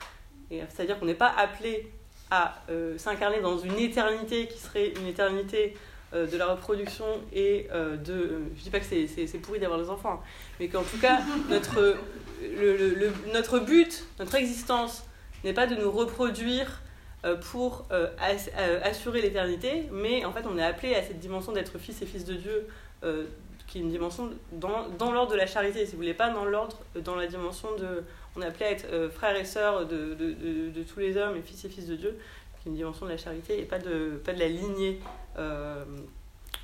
C'est-à-dire 0.51 0.99
qu'on 0.99 1.07
n'est 1.07 1.15
pas 1.15 1.33
appelé 1.35 1.91
à 2.29 2.61
s'incarner 2.97 3.41
dans 3.41 3.57
une 3.57 3.79
éternité 3.79 4.47
qui 4.47 4.59
serait 4.59 4.89
une 4.89 5.07
éternité 5.07 5.75
de 6.13 6.37
la 6.37 6.47
reproduction 6.53 7.05
et 7.33 7.67
euh, 7.71 7.97
de. 7.97 8.39
je 8.57 8.63
dis 8.63 8.69
pas 8.69 8.79
que 8.79 8.85
c'est 8.85 9.37
pourri 9.41 9.59
d'avoir 9.59 9.79
des 9.79 9.89
enfants, 9.89 10.21
hein, 10.23 10.27
mais 10.59 10.67
qu'en 10.69 10.83
tout 10.83 10.97
cas, 10.99 11.19
notre, 11.49 11.97
le- 12.41 12.77
le- 12.77 12.93
le- 12.95 13.13
notre 13.33 13.59
but, 13.59 14.05
notre 14.19 14.35
existence 14.35 15.03
n'est 15.43 15.53
pas 15.53 15.67
de 15.67 15.75
nous 15.75 15.91
reproduire 15.91 16.81
euh, 17.25 17.35
pour 17.35 17.85
euh, 17.91 18.07
ass- 18.19 18.49
euh, 18.57 18.79
assurer 18.83 19.21
l'éternité, 19.21 19.83
mais 19.91 20.23
en 20.25 20.31
fait 20.31 20.45
on 20.45 20.57
est 20.57 20.63
appelé 20.63 20.95
à 20.95 21.03
cette 21.03 21.19
dimension 21.19 21.51
d'être 21.51 21.77
fils 21.77 22.01
et 22.01 22.05
fils 22.05 22.25
de 22.25 22.35
Dieu, 22.35 22.67
euh, 23.03 23.25
qui 23.67 23.79
est 23.79 23.81
une 23.81 23.89
dimension 23.89 24.29
dans, 24.53 24.87
dans 24.97 25.11
l'ordre 25.11 25.33
de 25.33 25.37
la 25.37 25.45
charité, 25.47 25.85
si 25.85 25.91
vous 25.91 25.97
voulez, 25.97 26.13
pas 26.13 26.29
dans 26.29 26.45
l'ordre, 26.45 26.77
euh, 26.95 27.01
dans 27.01 27.15
la 27.15 27.27
dimension 27.27 27.67
de... 27.75 28.03
On 28.37 28.41
est 28.41 28.45
appelé 28.45 28.65
à 28.65 28.71
être 28.71 28.85
euh, 28.93 29.09
frères 29.09 29.35
et 29.35 29.43
sœurs 29.45 29.87
de, 29.87 30.13
de, 30.13 30.31
de- 30.31 30.69
de 30.69 30.83
tous 30.83 30.99
les 30.99 31.17
hommes 31.17 31.35
et 31.35 31.41
fils 31.41 31.65
et 31.65 31.69
fils 31.69 31.87
de 31.87 31.95
Dieu, 31.95 32.17
qui 32.61 32.69
est 32.69 32.71
une 32.71 32.77
dimension 32.77 33.05
de 33.07 33.11
la 33.11 33.17
charité 33.17 33.59
et 33.59 33.63
pas 33.63 33.79
de, 33.79 34.21
pas 34.23 34.31
de 34.33 34.39
la 34.39 34.47
lignée 34.47 34.99
euh, 35.37 35.83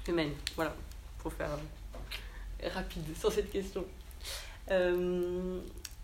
humaine. 0.07 0.31
Voilà, 0.55 0.73
pour 1.19 1.31
faire 1.33 1.49
euh, 1.51 2.69
rapide 2.73 3.03
sur 3.17 3.31
cette 3.31 3.51
question. 3.51 3.85
Euh, 4.71 5.59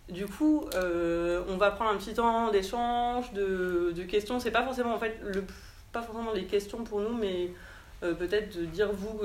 du 0.08 0.26
coup, 0.26 0.68
on 0.74 1.56
va 1.56 1.70
prendre 1.70 1.90
un 1.90 1.96
petit 1.96 2.14
temps 2.14 2.50
d'échange, 2.50 3.32
de, 3.32 4.04
questions. 4.08 4.40
C'est 4.40 4.50
pas 4.50 4.64
forcément 4.64 4.94
en 4.94 4.98
fait 4.98 5.18
le, 5.22 5.44
pas 5.92 6.02
forcément 6.02 6.32
des 6.32 6.44
questions 6.44 6.82
pour 6.82 7.00
nous, 7.00 7.16
mais 7.16 7.50
peut-être 8.00 8.58
de 8.58 8.64
dire 8.64 8.90
vous 8.92 9.20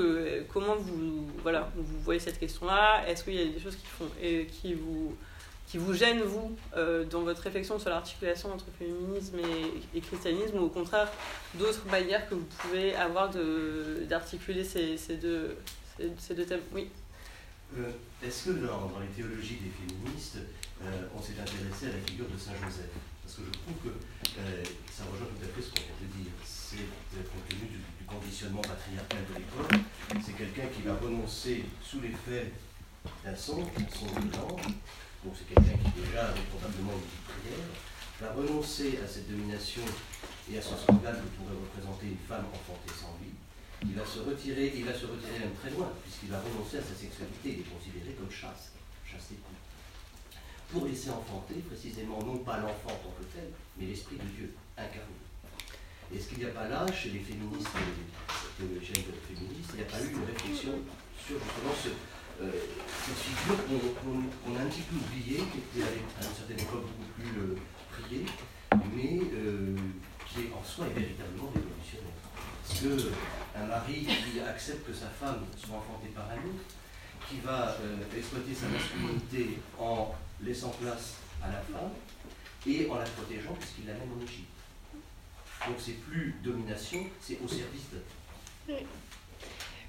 comment 0.53 0.75
vous 0.75 1.27
voilà 1.41 1.71
vous 1.75 1.99
voyez 2.01 2.19
cette 2.19 2.39
question-là. 2.39 3.07
Est-ce 3.07 3.23
qu'il 3.23 3.33
y 3.33 3.41
a 3.41 3.51
des 3.51 3.59
choses 3.59 3.75
qui 3.75 3.87
font 3.87 4.09
et 4.21 4.45
qui 4.45 4.75
vous 4.75 5.15
qui 5.75 5.81
vous 5.81 5.93
gênent 5.93 6.21
vous 6.21 6.55
euh, 6.77 7.03
dans 7.03 7.23
votre 7.23 7.41
réflexion 7.41 7.77
sur 7.77 7.89
l'articulation 7.89 8.49
entre 8.53 8.67
féminisme 8.79 9.39
et, 9.93 9.99
christianisme 9.99 10.57
ou 10.57 10.67
au 10.67 10.69
contraire 10.69 11.11
d'autres 11.55 11.85
manières 11.87 12.29
que 12.29 12.35
vous 12.35 12.47
pouvez 12.59 12.95
avoir 12.95 13.29
d'articuler 14.07 14.63
ces, 14.63 14.95
ces 14.95 15.17
deux 15.17 15.57
ces, 16.17 16.33
deux 16.33 16.45
thèmes? 16.45 16.61
Oui. 16.73 16.87
Euh, 17.77 17.91
Est-ce 18.23 18.45
que 18.45 18.51
dans, 18.51 18.89
les 19.01 19.21
théologies 19.21 19.57
des 19.57 19.71
féministes, 19.75 20.37
euh, 20.81 21.07
on 21.13 21.21
s'est 21.21 21.33
intéressé 21.33 21.87
à 21.87 21.97
la 21.97 22.07
figure 22.07 22.27
de 22.33 22.39
Saint 22.39 22.55
Joseph? 22.63 22.95
Parce 23.21 23.35
que 23.35 23.41
je 23.45 23.59
trouve 23.59 23.91
que 23.91 23.99
ça 24.93 25.03
rejoint 25.11 25.27
tout 25.27 25.43
à 25.43 25.49
fait 25.51 25.61
ce 25.61 25.71
qu'on 25.71 25.83
vient 25.91 26.07
de 26.07 26.23
dire. 26.23 26.31
C'est 26.45 26.77
compte 26.77 27.49
tenu 27.49 27.67
du, 27.67 28.05
conditionnement 28.07 28.61
patriarcal 28.61 29.19
de 29.27 29.39
l'époque, 29.39 29.81
c'est 30.23 30.37
quelqu'un 30.37 30.67
qui 30.73 30.83
va 30.83 30.93
renoncer 30.93 31.65
sous 31.83 31.99
l'effet 31.99 32.51
d'un 33.25 33.35
son, 33.35 33.65
son 33.91 34.05
l'ange, 34.31 34.61
donc 35.25 35.33
c'est 35.33 35.49
quelqu'un 35.49 35.73
qui 35.81 36.05
déjà 36.05 36.29
avait 36.29 36.45
probablement 36.53 36.93
une 36.93 37.09
prière, 37.25 37.65
va 38.21 38.29
renoncer 38.37 39.01
à 39.01 39.07
cette 39.09 39.25
domination 39.25 39.81
et 40.45 40.57
à 40.57 40.61
ce 40.61 40.77
scandale 40.77 41.17
que 41.17 41.29
pourrait 41.41 41.57
représenter 41.57 42.13
une 42.13 42.23
femme 42.29 42.45
enfantée 42.53 42.93
sans 42.93 43.17
vie. 43.17 43.33
Il 43.81 43.97
va 43.97 44.05
se 44.05 44.21
retirer, 44.21 44.71
il 44.77 44.85
va 44.85 44.93
se 44.93 45.09
retirer 45.09 45.41
même 45.41 45.57
très 45.57 45.73
loin, 45.73 45.89
puisqu'il 46.05 46.29
va 46.29 46.39
renoncer 46.39 46.77
à 46.77 46.85
sa 46.85 46.93
sexualité, 46.93 47.57
il 47.57 47.59
est 47.65 47.71
considéré 47.73 48.13
comme 48.13 48.29
chaste, 48.29 48.77
chaste 49.01 49.33
et 49.33 49.41
pure. 49.41 49.61
Pour 50.69 50.85
laisser 50.85 51.09
enfanter 51.09 51.65
précisément 51.65 52.21
non 52.21 52.37
pas 52.45 52.61
l'enfant 52.61 52.93
en 52.93 53.01
tant 53.01 53.15
que 53.17 53.25
tel, 53.33 53.49
mais 53.77 53.89
l'Esprit 53.89 54.21
de 54.21 54.29
Dieu 54.29 54.53
incarné. 54.77 55.17
Est-ce 56.13 56.29
qu'il 56.29 56.37
n'y 56.37 56.45
a 56.45 56.53
pas 56.53 56.69
là, 56.69 56.85
chez 56.93 57.09
les 57.09 57.19
féministes, 57.19 57.73
les 58.61 58.77
féministes, 58.77 59.73
il 59.73 59.81
n'y 59.81 59.81
a 59.81 59.89
pas 59.89 60.01
eu 60.01 60.13
une 60.13 60.25
réflexion 60.25 60.73
sur 61.17 61.41
justement 61.41 61.73
ce, 61.73 61.89
euh, 62.41 62.51
cette 63.05 63.17
figure 63.17 63.57
qu'on 63.65 64.55
a 64.55 64.61
un 64.61 64.65
petit 64.67 64.81
peu 64.81 64.95
oubliée, 64.95 65.43
qui 65.51 65.59
était 65.59 65.87
à 65.87 65.93
une 65.93 66.35
certaine 66.35 66.59
époque 66.59 66.83
beaucoup 66.83 67.11
plus 67.15 67.39
euh, 67.39 67.57
priée, 67.91 68.25
mais 68.95 69.21
euh, 69.33 69.75
qui 70.27 70.51
en 70.53 70.63
soi 70.63 70.87
est 70.87 70.99
véritablement 70.99 71.51
révolutionnaire. 71.53 72.19
Parce 72.67 72.79
que 72.81 73.11
un 73.55 73.65
mari 73.67 74.05
qui 74.05 74.39
accepte 74.39 74.87
que 74.87 74.93
sa 74.93 75.07
femme 75.07 75.45
soit 75.55 75.77
enfantée 75.77 76.09
par 76.13 76.25
un 76.25 76.37
autre, 76.37 76.75
qui 77.29 77.39
va 77.39 77.77
euh, 77.81 77.97
exploiter 78.15 78.53
sa 78.53 78.67
masculinité 78.67 79.59
en 79.79 80.13
laissant 80.41 80.69
place 80.81 81.15
à 81.41 81.47
la 81.47 81.61
femme 81.61 81.91
et 82.67 82.89
en 82.89 82.95
la 82.95 83.05
protégeant 83.05 83.53
puisqu'il 83.53 83.87
la 83.87 83.93
mène 83.93 84.09
en 84.17 84.23
Égypte. 84.23 84.49
Donc 85.67 85.77
c'est 85.79 85.99
plus 86.09 86.35
domination, 86.43 87.05
c'est 87.21 87.39
au 87.43 87.47
service 87.47 87.89
de. 87.93 88.73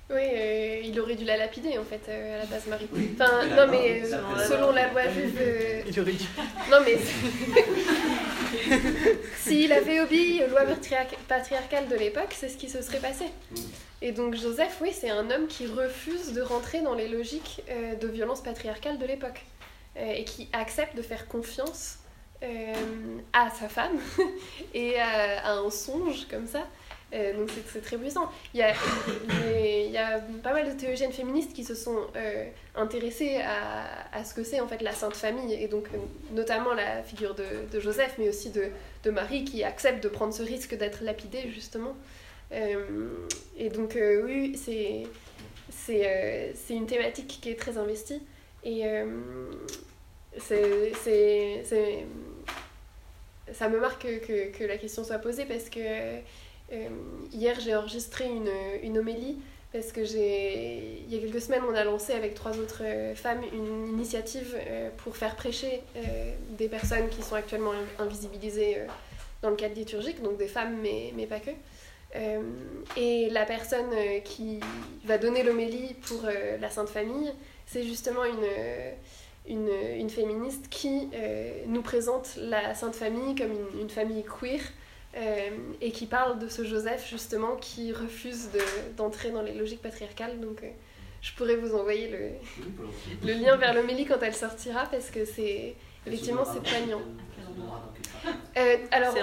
Oui, 0.08 0.20
euh, 0.22 0.80
il 0.84 1.00
aurait 1.00 1.16
dû 1.16 1.24
la 1.24 1.36
lapider 1.36 1.78
en 1.78 1.84
fait 1.84 2.02
euh, 2.08 2.36
à 2.36 2.38
la 2.38 2.44
base 2.46 2.66
Marie. 2.68 2.86
Oui, 2.92 3.10
Enfin, 3.18 3.44
non 3.56 3.66
mais 3.68 4.02
euh, 4.04 4.10
ça- 4.10 4.46
selon 4.48 4.70
la 4.70 4.88
loi 4.90 5.02
juive, 5.08 5.36
euh, 5.40 5.82
Il 5.88 5.98
aurait 6.00 6.12
dû. 6.12 6.24
non 6.70 6.78
mais 6.84 6.96
s'il 9.36 9.72
avait 9.72 10.00
obéi 10.00 10.42
aux 10.44 10.48
lois 10.50 10.64
patriarc- 10.64 11.16
patriarcales 11.28 11.88
de 11.88 11.96
l'époque, 11.96 12.34
c'est 12.36 12.48
ce 12.48 12.56
qui 12.56 12.68
se 12.68 12.82
serait 12.82 12.98
passé. 13.00 13.24
Et 14.02 14.12
donc 14.12 14.34
Joseph, 14.36 14.76
oui, 14.80 14.90
c'est 14.92 15.10
un 15.10 15.28
homme 15.30 15.46
qui 15.48 15.66
refuse 15.66 16.32
de 16.32 16.42
rentrer 16.42 16.80
dans 16.82 16.94
les 16.94 17.08
logiques 17.08 17.62
euh, 17.70 17.94
de 17.96 18.06
violence 18.06 18.42
patriarcale 18.42 18.98
de 18.98 19.06
l'époque 19.06 19.44
euh, 19.96 20.12
et 20.14 20.24
qui 20.24 20.48
accepte 20.52 20.96
de 20.96 21.02
faire 21.02 21.26
confiance 21.28 21.96
euh, 22.42 22.74
à 23.32 23.48
sa 23.58 23.68
femme 23.68 23.98
et 24.74 24.98
à, 25.00 25.46
à 25.46 25.52
un 25.54 25.70
songe 25.70 26.26
comme 26.30 26.46
ça. 26.46 26.66
Euh, 27.16 27.32
donc 27.34 27.50
c'est- 27.72 27.80
très 27.80 27.96
puissant. 27.96 28.30
Il 28.52 28.60
y, 28.60 28.62
a, 28.62 28.74
il 29.86 29.90
y 29.90 29.96
a 29.96 30.20
pas 30.42 30.52
mal 30.52 30.66
de 30.72 30.78
théologiennes 30.78 31.12
féministes 31.12 31.52
qui 31.54 31.64
se 31.64 31.74
sont 31.74 31.98
euh, 32.14 32.44
intéressées 32.74 33.36
à, 33.42 33.86
à 34.16 34.22
ce 34.24 34.34
que 34.34 34.44
c'est 34.44 34.60
en 34.60 34.68
fait 34.68 34.82
la 34.82 34.92
Sainte 34.92 35.14
Famille 35.16 35.54
et 35.54 35.66
donc 35.68 35.86
notamment 36.32 36.74
la 36.74 37.02
figure 37.02 37.34
de, 37.34 37.44
de 37.72 37.80
Joseph 37.80 38.14
mais 38.18 38.28
aussi 38.28 38.50
de, 38.50 38.66
de 39.04 39.10
Marie 39.10 39.44
qui 39.44 39.64
accepte 39.64 40.02
de 40.02 40.08
prendre 40.08 40.34
ce 40.34 40.42
risque 40.42 40.76
d'être 40.76 41.02
lapidée 41.02 41.48
justement. 41.54 41.94
Euh, 42.52 42.84
et 43.56 43.70
donc 43.70 43.96
euh, 43.96 44.22
oui, 44.24 44.56
c'est 44.56 45.04
c'est 45.70 46.54
une 46.74 46.86
thématique 46.86 47.38
qui 47.40 47.50
est 47.50 47.58
très 47.58 47.78
investie 47.78 48.20
et 48.64 48.82
c'est- 50.38 50.92
ça 53.52 53.68
me 53.68 53.78
marque 53.80 54.02
que, 54.02 54.50
que 54.50 54.64
la 54.64 54.76
question 54.76 55.04
soit 55.04 55.18
posée 55.18 55.44
parce 55.44 55.68
que 55.70 55.78
euh, 56.72 56.88
hier 57.32 57.58
j'ai 57.60 57.76
enregistré 57.76 58.26
une, 58.26 58.50
une 58.82 58.98
homélie 58.98 59.36
parce 59.72 59.92
que 59.92 60.04
j'ai 60.04 61.04
il 61.06 61.14
y 61.14 61.16
a 61.16 61.20
quelques 61.20 61.40
semaines 61.40 61.62
on 61.68 61.74
a 61.74 61.84
lancé 61.84 62.12
avec 62.12 62.34
trois 62.34 62.58
autres 62.58 62.82
euh, 62.82 63.14
femmes 63.14 63.42
une 63.52 63.88
initiative 63.88 64.56
euh, 64.56 64.90
pour 64.96 65.16
faire 65.16 65.36
prêcher 65.36 65.82
des 66.58 66.68
personnes 66.68 67.08
qui 67.08 67.22
sont 67.22 67.36
actuellement 67.36 67.72
invisibilisées 67.98 68.78
dans 69.42 69.50
le 69.50 69.56
cadre 69.56 69.74
liturgique, 69.74 70.22
donc 70.22 70.38
des 70.38 70.48
femmes 70.48 70.76
mais, 70.82 71.12
mais 71.16 71.26
pas 71.26 71.40
que. 71.40 71.50
Et 72.96 73.28
la 73.28 73.44
personne 73.44 73.90
qui 74.24 74.60
va 75.04 75.18
donner 75.18 75.42
l'homélie 75.42 75.94
pour 76.06 76.22
la 76.22 76.70
Sainte 76.70 76.88
Famille, 76.88 77.30
c'est 77.66 77.82
justement 77.82 78.24
une, 78.24 79.68
une, 80.00 80.08
féministe 80.08 80.68
qui 80.70 81.10
nous 81.66 81.82
présente 81.82 82.36
la 82.38 82.74
Sainte 82.74 82.94
Famille 82.94 83.34
comme 83.34 83.52
une 83.78 83.90
famille 83.90 84.24
queer 84.24 84.60
euh, 85.16 85.50
et 85.80 85.90
qui 85.92 86.06
parle 86.06 86.38
de 86.38 86.48
ce 86.48 86.64
Joseph 86.64 87.08
justement 87.08 87.56
qui 87.56 87.92
refuse 87.92 88.50
de- 88.52 88.96
d'entrer 88.96 89.30
dans 89.30 89.42
les 89.42 89.54
logiques 89.54 89.82
patriarcales. 89.82 90.38
Donc 90.40 90.62
euh, 90.62 90.68
je 91.22 91.32
pourrais 91.32 91.56
vous 91.56 91.74
envoyer 91.74 92.08
le, 92.08 92.30
le 93.26 93.32
lien 93.32 93.56
vers 93.56 93.72
l'homélie 93.74 94.04
quand 94.06 94.20
elle 94.22 94.34
sortira 94.34 94.84
parce 94.90 95.10
que 95.10 95.24
c'est 95.24 95.74
effectivement 96.06 96.44
c'est 96.44 96.62
poignant. 96.62 97.00
Euh, 98.56 98.76
alors 98.90 99.14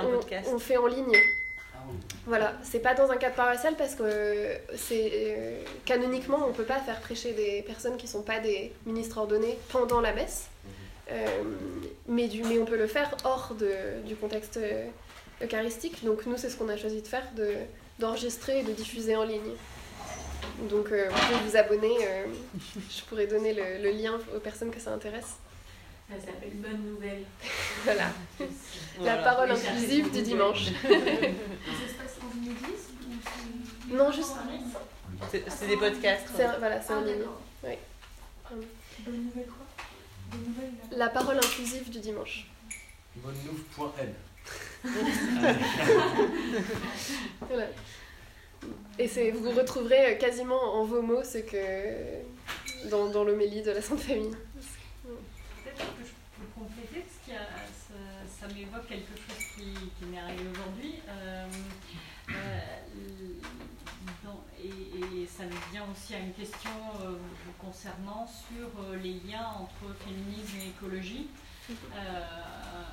on- 0.48 0.56
on 0.56 0.60
fait 0.60 0.78
en 0.78 0.88
ligne. 0.88 1.16
Voilà, 2.26 2.54
c'est 2.64 2.80
pas 2.80 2.94
dans 2.94 3.12
un 3.12 3.18
cadre 3.18 3.36
paroissial 3.36 3.76
parce 3.78 3.94
que 3.96 4.48
c'est 4.76 5.60
canoniquement 5.86 6.40
on 6.48 6.54
peut 6.54 6.64
pas 6.64 6.80
faire 6.80 7.00
prêcher 7.02 7.34
des 7.34 7.62
personnes 7.64 7.98
qui 7.98 8.08
sont 8.08 8.24
pas 8.24 8.40
des 8.40 8.72
ministres 8.86 9.18
ordonnés 9.18 9.58
pendant 9.70 10.00
la 10.00 10.14
messe, 10.14 10.48
mais, 12.08 12.28
du, 12.30 12.42
mais 12.44 12.58
on 12.60 12.66
peut 12.66 12.78
le 12.78 12.88
faire 12.88 13.16
hors 13.26 13.54
de, 13.60 14.02
du 14.08 14.16
contexte 14.16 14.58
eucharistique. 15.42 16.04
Donc 16.04 16.26
nous 16.26 16.38
c'est 16.38 16.50
ce 16.50 16.58
qu'on 16.58 16.70
a 16.70 16.78
choisi 16.78 17.02
de 17.02 17.08
faire, 17.08 17.26
de, 17.36 17.56
d'enregistrer 18.00 18.60
et 18.60 18.64
de 18.64 18.72
diffuser 18.74 19.16
en 19.16 19.24
ligne. 19.24 19.54
Donc 20.70 20.92
euh, 20.92 21.10
vous 21.10 21.20
pouvez 21.20 21.50
vous 21.50 21.58
abonner, 21.58 21.96
euh, 22.02 22.26
je 22.90 23.02
pourrais 23.04 23.28
donner 23.28 23.54
le, 23.54 23.82
le 23.82 23.92
lien 23.92 24.20
aux 24.36 24.40
personnes 24.40 24.72
que 24.72 24.80
ça 24.80 24.92
intéresse. 24.94 25.38
Ça 26.10 26.20
s'appelle 26.20 26.52
Bonne 26.56 26.84
Nouvelle. 26.94 27.24
Voilà, 27.86 28.10
Voilà. 28.98 29.16
la 29.16 29.24
parole 29.24 29.52
inclusive 29.52 30.12
du 30.12 30.22
dimanche. 30.22 30.66
Ça 30.84 30.90
se 30.90 31.94
passe 31.98 32.18
Non, 33.90 34.12
juste- 34.12 34.34
C'est 35.32 35.50
c'est 35.50 35.68
des 35.68 35.78
podcasts. 35.78 36.28
C'est, 36.36 36.46
voilà, 36.60 36.82
c'est 36.82 36.94
en 36.94 36.98
Ah, 37.02 37.06
ligne. 37.06 37.20
d'accord. 37.20 37.42
Oui. 37.64 37.78
Bonne 39.06 39.24
Nouvelle 39.26 39.46
quoi? 39.46 39.66
Bonne 40.32 40.42
Nouvelle 40.46 40.72
là. 40.92 40.98
La 40.98 41.10
parole 41.10 41.38
inclusive 41.38 41.90
du 41.90 42.00
dimanche. 42.00 42.46
Bonneneuf.n. 43.16 44.14
Voilà. 47.50 47.68
Et 49.00 49.08
c'est, 49.08 49.32
vous 49.32 49.52
retrouverez 49.52 50.18
quasiment 50.18 50.76
en 50.76 50.84
vos 50.86 51.02
mots 51.02 51.24
ce 51.24 51.40
que 51.40 52.22
dans, 52.90 53.10
dans 53.10 53.24
l'homélie 53.24 53.62
de 53.62 53.72
la 53.72 53.82
Sainte 53.82 54.02
Famille. 54.02 54.30
Peut-être 54.30 55.78
que 55.78 56.04
je 56.06 56.12
peux 56.38 56.48
compléter, 56.56 57.02
parce 57.02 57.20
que 57.26 57.32
ça, 57.32 57.96
ça 58.40 58.48
m'évoque 58.54 58.88
quelque 58.88 59.16
chose 59.16 59.44
qui, 59.56 59.74
qui 59.98 60.06
m'est 60.06 60.20
arrivé 60.20 60.44
aujourd'hui. 60.52 60.96
Euh, 61.08 61.48
euh, 62.30 62.34
et, 64.64 65.28
ça 65.28 65.44
me 65.46 65.72
vient 65.72 65.86
aussi 65.92 66.14
à 66.16 66.20
une 66.20 66.34
question 66.34 66.70
euh, 67.02 67.16
concernant 67.60 68.28
sur 68.28 68.68
euh, 68.80 68.98
les 68.98 69.20
liens 69.28 69.48
entre 69.60 69.96
féminisme 70.06 70.58
et 70.62 70.68
écologie. 70.70 71.28
Euh, 71.70 71.74
euh, 71.96 72.84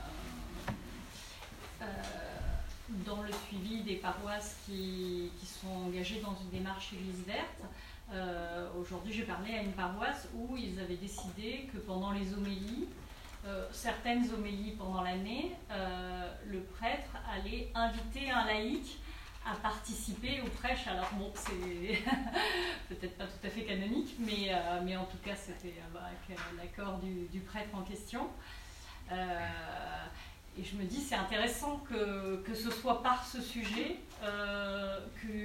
dans 3.07 3.23
le 3.23 3.31
suivi 3.47 3.83
des 3.83 3.97
paroisses 3.97 4.57
qui, 4.67 5.31
sont 5.45 5.87
engagées 5.87 6.21
dans 6.21 6.35
une 6.41 6.51
démarche 6.51 6.93
Église 6.93 7.25
verte, 7.27 7.63
euh, 8.13 8.69
aujourd'hui 8.79 9.13
j'ai 9.13 9.23
parlé 9.23 9.55
à 9.55 9.63
une 9.63 9.73
paroisse 9.73 10.29
où 10.35 10.57
ils 10.57 10.81
avaient 10.81 10.97
décidé 10.97 11.69
que 11.73 11.79
pendant 11.79 12.13
les 12.13 12.35
homélies, 12.35 12.89
euh, 13.47 13.67
certaines 13.73 14.29
homélies 14.33 14.75
pendant 14.79 15.03
l'année, 15.03 15.53
euh, 15.71 16.33
le 16.47 16.61
prêtre 16.61 17.11
allait 17.33 17.71
inviter 17.75 18.31
un 18.31 18.47
laïc 18.47 18.99
à 19.47 19.55
participer 19.57 20.41
aux 20.43 20.51
prêches. 20.51 20.87
Alors 20.87 21.11
bon, 21.15 21.31
c'est 21.35 22.03
peut-être 22.89 23.17
pas 23.17 23.25
tout 23.25 23.47
à 23.47 23.51
fait 23.51 23.63
canonique, 23.63 24.17
mais, 24.19 24.53
euh, 24.53 24.99
en 24.99 25.05
tout 25.05 25.19
cas 25.25 25.35
c'était 25.35 25.75
euh, 25.79 25.95
bah, 25.95 26.01
avec 26.07 26.39
euh, 26.39 26.43
l'accord 26.59 26.99
du 26.99 27.41
prêtre 27.41 27.75
en 27.75 27.83
question. 27.83 28.29
Et 30.59 30.65
je 30.65 30.77
me 30.77 30.85
dis, 30.85 31.01
c'est 31.01 31.15
intéressant 31.15 31.79
que, 31.89 32.37
que 32.43 32.55
ce 32.55 32.71
soit 32.71 33.03
par 33.03 33.25
ce 33.25 33.41
sujet 33.41 33.99
euh, 34.23 34.99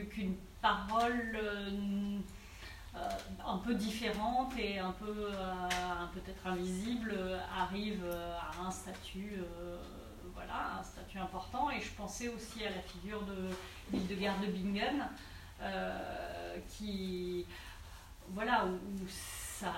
qu'une 0.10 0.36
parole 0.61 1.38
euh, 1.41 2.19
euh, 2.95 3.10
un 3.45 3.57
peu 3.60 3.76
différente 3.76 4.52
et 4.57 4.80
un 4.80 4.91
peu 4.91 5.30
peut-être 6.14 6.48
invisible 6.48 7.15
arrive 7.57 8.03
à 8.06 8.65
un 8.65 8.72
statut, 8.72 9.40
voilà, 10.34 10.80
un 10.80 10.84
statut 10.84 11.19
important. 11.19 11.69
Et 11.69 11.82
je 11.82 11.91
pensais 11.91 12.30
aussi 12.30 12.65
à 12.65 12.69
la 12.72 12.82
figure 12.82 13.22
de 13.23 13.49
l'Hildegard 13.94 14.40
de 14.40 14.48
Bingen, 14.48 15.07
qui, 16.69 17.45
voilà, 18.30 18.65
où, 18.65 18.73
où 18.73 19.07
ça, 19.07 19.73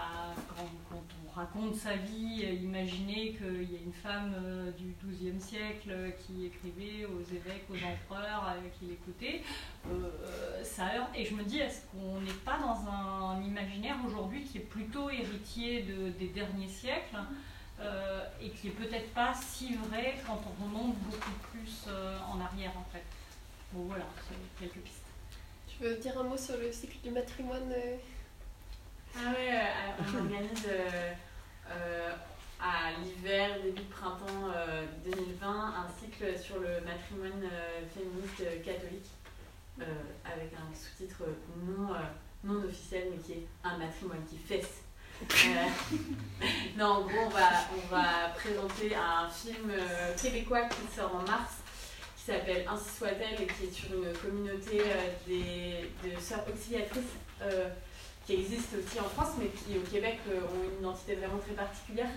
quand, 0.50 0.70
quand 0.90 1.04
on 1.26 1.27
raconte 1.38 1.76
sa 1.76 1.96
vie, 1.96 2.44
euh, 2.44 2.52
imaginez 2.54 3.34
qu'il 3.34 3.72
y 3.72 3.76
a 3.76 3.80
une 3.80 3.94
femme 3.94 4.34
euh, 4.44 4.72
du 4.72 4.96
XIIe 5.06 5.40
siècle 5.40 5.90
euh, 5.92 6.10
qui 6.12 6.46
écrivait 6.48 7.06
aux 7.06 7.22
évêques, 7.22 7.66
aux 7.70 7.76
empereurs, 7.76 8.56
qui 8.80 8.92
euh, 9.90 10.64
ça 10.64 10.96
heurte. 10.98 11.12
Et 11.16 11.24
je 11.26 11.36
me 11.36 11.44
dis, 11.44 11.60
est-ce 11.60 11.82
qu'on 11.92 12.20
n'est 12.22 12.40
pas 12.44 12.58
dans 12.58 12.90
un 12.92 13.42
imaginaire 13.44 13.98
aujourd'hui 14.06 14.44
qui 14.44 14.58
est 14.58 14.62
plutôt 14.62 15.10
héritier 15.10 15.84
de- 15.84 16.10
des 16.10 16.28
derniers 16.28 16.68
siècles 16.68 17.18
euh, 17.80 18.26
et 18.42 18.50
qui 18.50 18.70
est 18.70 18.72
peut-être 18.72 19.14
pas 19.14 19.34
si 19.36 19.76
vrai 19.76 20.16
quand 20.26 20.42
on 20.50 20.64
remonte 20.64 20.96
beaucoup 20.98 21.38
plus 21.52 21.86
euh, 21.88 22.18
en 22.34 22.42
arrière 22.42 22.72
en 22.76 22.86
fait? 22.92 23.04
Bon 23.74 23.84
voilà, 23.84 24.06
c'est 24.28 24.60
quelques 24.60 24.84
pistes. 24.84 25.04
Tu 25.68 25.84
veux 25.84 25.96
dire 25.98 26.18
un 26.20 26.24
mot 26.24 26.38
sur 26.38 26.58
le 26.58 26.72
cycle 26.72 26.98
du 27.04 27.12
matrimoine 27.12 27.72
euh, 27.72 27.98
Ah 29.16 29.30
ouais, 29.30 29.52
euh, 29.52 30.04
on 30.12 30.18
organise 30.24 30.66
à 32.60 32.92
l'hiver, 33.00 33.62
début 33.64 33.82
de 33.84 33.90
printemps 33.90 34.52
euh, 34.56 34.86
2020, 35.06 35.48
un 35.48 35.88
cycle 36.00 36.38
sur 36.40 36.60
le 36.60 36.82
matrimoine 36.82 37.44
euh, 37.44 37.82
féministe 37.94 38.42
euh, 38.42 38.64
catholique, 38.64 39.10
euh, 39.80 39.86
avec 40.26 40.52
un 40.54 40.74
sous-titre 40.74 41.24
non, 41.64 41.94
euh, 41.94 41.98
non 42.44 42.64
officiel, 42.64 43.10
mais 43.12 43.18
qui 43.18 43.34
est 43.34 43.48
un 43.64 43.78
matrimoine 43.78 44.26
qui 44.28 44.38
fesse. 44.38 44.82
Euh, 45.22 45.98
non, 46.78 46.86
en 46.86 47.02
gros, 47.02 47.26
on 47.26 47.30
va, 47.30 47.50
on 47.76 47.88
va 47.96 48.30
présenter 48.36 48.96
un 48.96 49.30
film 49.30 49.70
euh, 49.70 50.16
québécois 50.16 50.64
qui 50.64 50.96
sort 50.96 51.16
en 51.16 51.22
mars, 51.30 51.58
qui 52.18 52.24
s'appelle 52.24 52.66
Ainsi 52.68 52.98
soit-elle, 52.98 53.42
et 53.44 53.48
qui 53.48 53.66
est 53.66 53.72
sur 53.72 53.94
une 53.94 54.14
communauté 54.14 54.82
euh, 54.82 55.12
des, 55.28 56.10
de 56.10 56.20
sœurs 56.20 56.46
auxiliatrices. 56.52 57.14
Qui 58.28 58.34
existent 58.34 58.76
aussi 58.78 59.00
en 59.00 59.10
France, 59.10 59.36
mais 59.40 59.48
qui 59.48 59.78
au 59.78 59.90
Québec 59.90 60.20
euh, 60.30 60.42
ont 60.42 60.70
une 60.70 60.80
identité 60.82 61.16
vraiment 61.16 61.40
très 61.40 61.54
particulière, 61.54 62.12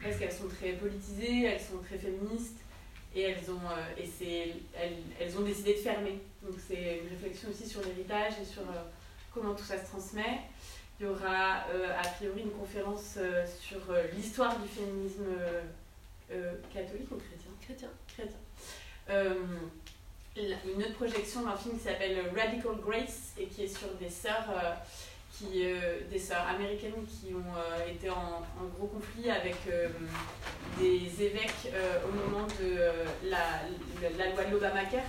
parce 0.00 0.16
qu'elles 0.16 0.32
sont 0.32 0.48
très 0.48 0.72
politisées, 0.72 1.44
elles 1.44 1.60
sont 1.60 1.78
très 1.78 1.98
féministes, 1.98 2.58
et 3.14 3.22
elles 3.22 3.50
ont, 3.50 3.66
euh, 3.70 4.02
et 4.02 4.06
c'est, 4.06 4.54
elles, 4.76 4.98
elles 5.20 5.38
ont 5.38 5.42
décidé 5.42 5.74
de 5.74 5.78
fermer. 5.78 6.20
Donc 6.42 6.54
c'est 6.66 7.00
une 7.02 7.08
réflexion 7.08 7.48
aussi 7.50 7.66
sur 7.66 7.80
l'héritage 7.82 8.34
et 8.42 8.44
sur 8.44 8.62
euh, 8.62 8.82
comment 9.32 9.54
tout 9.54 9.64
ça 9.64 9.78
se 9.78 9.86
transmet. 9.86 10.40
Il 11.00 11.06
y 11.06 11.08
aura 11.08 11.64
euh, 11.72 11.98
a 11.98 12.06
priori 12.08 12.42
une 12.42 12.52
conférence 12.52 13.18
sur 13.60 13.80
l'histoire 14.14 14.56
du 14.60 14.68
féminisme 14.68 15.26
catholique 16.72 17.10
ou 17.10 17.16
chrétien? 17.16 17.50
Chrétien 17.60 17.88
chrétien. 18.06 18.36
Une 20.36 20.82
autre 20.82 20.94
projection 20.94 21.42
d'un 21.42 21.56
film 21.56 21.76
qui 21.76 21.84
s'appelle 21.84 22.30
Radical 22.36 22.76
Grace 22.80 23.32
et 23.38 23.46
qui 23.46 23.64
est 23.64 23.68
sur 23.68 23.88
des 23.94 24.08
sœurs, 24.08 24.48
qui, 25.36 25.64
euh, 25.64 26.00
des 26.10 26.18
sœurs 26.18 26.46
américaines 26.48 27.04
qui 27.06 27.34
ont 27.34 27.56
euh, 27.56 27.90
été 27.90 28.08
en, 28.10 28.42
gros 28.76 28.86
conflit 28.86 29.30
avec 29.30 29.56
euh, 29.68 29.88
des 30.78 31.22
évêques 31.22 31.72
au 32.06 32.12
moment 32.12 32.46
de 32.60 33.28
la, 33.28 34.30
loi 34.32 34.44
de 34.44 34.50
l'Obamacare. 34.50 35.02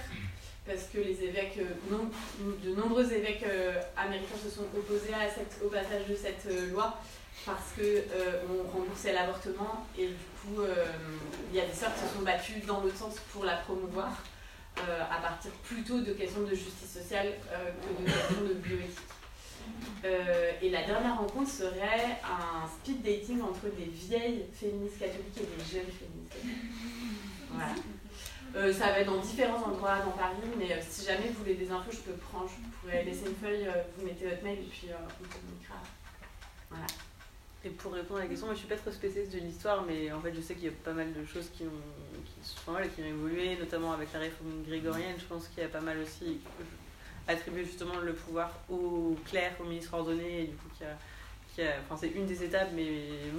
Parce 0.66 0.86
que 0.92 0.98
les 0.98 1.24
évêques, 1.24 1.60
de 1.60 2.76
nombreux 2.76 3.14
évêques 3.14 3.46
américains 3.96 4.38
se 4.44 4.50
sont 4.50 4.64
opposés 4.76 5.14
au 5.64 5.68
passage 5.68 6.08
de 6.10 6.16
cette 6.16 6.48
loi 6.72 6.98
parce 7.46 7.74
que 7.78 8.04
on 8.50 8.68
remboursait 8.76 9.14
l'avortement 9.14 9.86
et 9.96 10.08
du 10.08 10.14
coup 10.42 10.64
il 11.52 11.56
y 11.56 11.62
a 11.62 11.68
des 11.68 11.74
sœurs 11.74 11.94
qui 11.94 12.00
se 12.00 12.16
sont 12.16 12.24
battues 12.24 12.62
dans 12.66 12.82
l'autre 12.82 12.98
sens 12.98 13.16
pour 13.32 13.46
la 13.46 13.58
promouvoir 13.58 14.24
à 14.78 15.22
partir 15.22 15.52
plutôt 15.64 16.02
de 16.02 16.14
questions 16.14 16.42
de 16.42 16.56
justice 16.56 16.92
sociale 16.92 17.34
que 17.52 18.02
de 18.02 18.12
questions 18.12 18.42
de 18.42 18.54
bioéthique. 18.56 19.15
Euh, 20.04 20.52
et 20.62 20.70
la 20.70 20.84
dernière 20.84 21.18
rencontre 21.18 21.50
serait 21.50 22.20
un 22.24 22.68
speed 22.68 23.02
dating 23.02 23.42
entre 23.42 23.68
des 23.76 23.86
vieilles 23.86 24.46
féministes 24.54 25.00
catholiques 25.00 25.38
et 25.38 25.42
des 25.42 25.64
jeunes 25.64 25.92
féministes 25.92 26.30
catholiques. 26.30 26.58
Voilà. 27.52 27.74
Euh, 28.56 28.72
ça 28.72 28.92
va 28.92 29.00
être 29.00 29.12
dans 29.12 29.20
différents 29.20 29.64
endroits 29.64 30.00
dans 30.00 30.12
Paris, 30.12 30.36
mais 30.58 30.72
euh, 30.72 30.80
si 30.88 31.06
jamais 31.06 31.28
vous 31.30 31.40
voulez 31.40 31.56
des 31.56 31.72
infos, 31.72 31.92
je 31.92 32.00
peux 32.00 32.14
prendre, 32.14 32.50
je 32.50 32.80
pourrais 32.80 33.04
laisser 33.04 33.26
une 33.28 33.36
feuille, 33.36 33.68
vous 33.98 34.06
mettez 34.06 34.28
votre 34.28 34.44
mail 34.44 34.60
et 34.60 34.70
puis 34.72 34.88
on 34.94 35.24
communiquera. 35.24 35.82
Voilà. 36.70 36.86
Et 37.66 37.70
pour 37.70 37.94
répondre 37.94 38.20
à 38.20 38.24
la 38.24 38.30
question, 38.30 38.46
moi 38.46 38.54
je 38.54 38.60
suis 38.60 38.68
pas 38.68 38.76
trop 38.76 38.92
spécialiste 38.92 39.34
de 39.34 39.40
l'histoire, 39.40 39.84
mais 39.88 40.12
en 40.12 40.22
fait 40.22 40.34
je 40.36 40.40
sais 40.40 40.54
qu'il 40.54 40.66
y 40.66 40.68
a 40.68 40.72
pas 40.84 40.94
mal 40.94 41.12
de 41.12 41.26
choses 41.26 41.50
qui 41.50 41.64
ont, 41.64 42.22
qui 42.24 42.56
voilà, 42.68 42.88
qui 42.88 43.02
ont 43.02 43.08
évolué, 43.08 43.58
notamment 43.58 43.92
avec 43.92 44.14
la 44.14 44.20
réforme 44.20 44.62
grégorienne. 44.68 45.16
Je 45.18 45.26
pense 45.26 45.48
qu'il 45.48 45.64
y 45.64 45.66
a 45.66 45.70
pas 45.70 45.82
mal 45.82 45.98
aussi 45.98 46.40
attribué 47.28 47.66
justement 47.66 47.98
le 48.00 48.14
pouvoir 48.14 48.52
au 48.70 49.16
clerc, 49.26 49.54
au 49.60 49.64
ministre 49.64 49.94
ordonné, 49.94 50.44
et 50.44 50.48
du 50.48 50.56
coup 50.56 50.70
qui 50.78 50.84
a, 50.84 50.98
qui 51.54 51.62
a, 51.62 51.76
enfin 51.84 51.98
c'est 52.00 52.10
une 52.16 52.26
des 52.26 52.44
étapes, 52.44 52.70
mais 52.76 52.88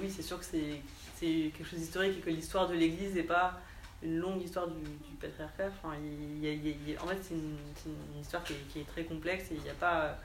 oui 0.01 0.09
c'est 0.09 0.21
sûr 0.21 0.39
que 0.39 0.45
c'est 0.45 0.81
c'est 1.15 1.51
quelque 1.55 1.67
chose 1.67 1.79
d'historique 1.79 2.17
et 2.19 2.21
que 2.21 2.29
l'histoire 2.29 2.67
de 2.67 2.75
l'Église 2.75 3.15
n'est 3.15 3.23
pas 3.23 3.59
une 4.03 4.17
longue 4.17 4.41
histoire 4.43 4.67
du, 4.67 4.83
du 4.83 5.15
patriarcat. 5.19 5.69
Enfin, 5.69 5.95
il 5.99 6.45
il 6.45 6.67
il 6.67 6.99
en 6.99 7.07
fait 7.07 7.17
c'est 7.21 7.33
une, 7.33 7.57
c'est 7.75 7.89
une 7.89 8.21
histoire 8.21 8.43
qui 8.43 8.79
est, 8.79 8.87
très 8.87 9.03
complexe 9.03 9.45
et 9.51 9.55
il 9.55 9.63
n'y 9.63 9.69
a 9.69 9.73
pas 9.73 10.17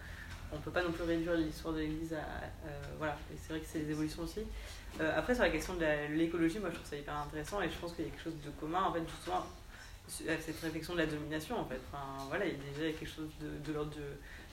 on 0.55 0.59
peut 0.59 0.71
pas 0.71 0.83
non 0.83 0.93
plus 0.93 1.05
réduire 1.05 1.35
l'histoire 1.35 1.73
de 1.73 1.81
l'Église 1.81 2.13
à. 2.13 2.27
voilà, 2.99 3.17
et 3.33 3.37
c'est 3.41 3.55
vrai 3.55 3.61
que 3.61 3.67
c'est 3.67 3.81
des 3.81 3.91
évolutions 3.91 4.23
aussi. 4.23 4.41
Euh, 5.01 5.19
après, 5.19 5.35
sur 5.35 5.45
la 5.45 5.51
question 5.51 5.75
de 5.75 5.81
la- 5.81 6.09
l'écologie, 6.09 6.59
moi 6.59 6.69
je 6.71 6.75
trouve 6.77 6.89
ça 6.89 6.97
hyper 6.97 7.17
intéressant 7.17 7.63
et 7.63 7.71
je 7.71 7.77
pense 7.79 7.95
qu'il 7.95 8.05
y 8.05 8.09
a 8.09 8.11
quelque 8.11 8.23
chose 8.23 8.41
de 8.45 8.51
commun, 8.61 8.83
en 8.85 8.93
fait, 8.93 9.03
justement, 9.09 9.47
cette 10.41 10.61
réflexion 10.61 10.95
de 10.95 10.99
la 10.99 11.07
domination, 11.07 11.59
en 11.59 11.65
fait. 11.65 11.81
Enfin, 11.91 12.25
voilà, 12.29 12.47
il 12.47 12.53
y 12.53 12.55
a 12.55 12.79
déjà 12.79 12.99
quelque 12.99 13.09
chose 13.11 13.31
de, 13.41 13.67
de 13.67 13.73
l'ordre. 13.75 13.93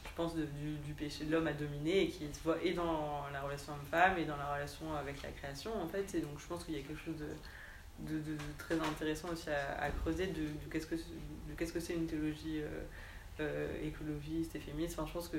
Je 0.05 0.15
pense 0.15 0.35
de- 0.35 0.45
du, 0.45 0.75
du 0.85 0.93
péché 0.93 1.25
de 1.25 1.31
l'homme 1.31 1.47
à 1.47 1.53
dominer 1.53 2.03
et 2.03 2.07
qui 2.09 2.25
se 2.33 2.41
voit 2.43 2.57
et 2.63 2.73
dans 2.73 3.25
la 3.33 3.41
relation 3.41 3.73
homme-femme 3.73 4.17
et 4.17 4.25
dans 4.25 4.37
la 4.37 4.53
relation 4.53 4.95
avec 4.95 5.21
la 5.21 5.29
création, 5.29 5.71
en 5.81 5.87
fait. 5.87 6.13
Et 6.15 6.21
donc, 6.21 6.39
je 6.39 6.47
pense 6.47 6.63
qu'il 6.63 6.75
y 6.75 6.79
a 6.79 6.81
quelque 6.81 7.03
chose 7.03 7.17
de, 7.17 7.27
de, 7.99 8.37
très 8.57 8.75
intéressant 8.75 9.29
aussi 9.29 9.49
à, 9.49 9.89
creuser 10.01 10.27
de, 10.27 10.43
qu'est-ce 10.71 10.87
que 10.87 10.95
qu'est-ce 11.57 11.73
que 11.73 11.79
c'est 11.79 11.93
une 11.93 12.07
théologie 12.07 12.61
euh, 12.61 12.83
euh, 13.41 13.67
écologiste 13.83 14.55
et 14.55 14.59
féministe. 14.59 14.95
Enfin, 14.97 15.07
je 15.07 15.13
pense 15.13 15.27
que 15.27 15.37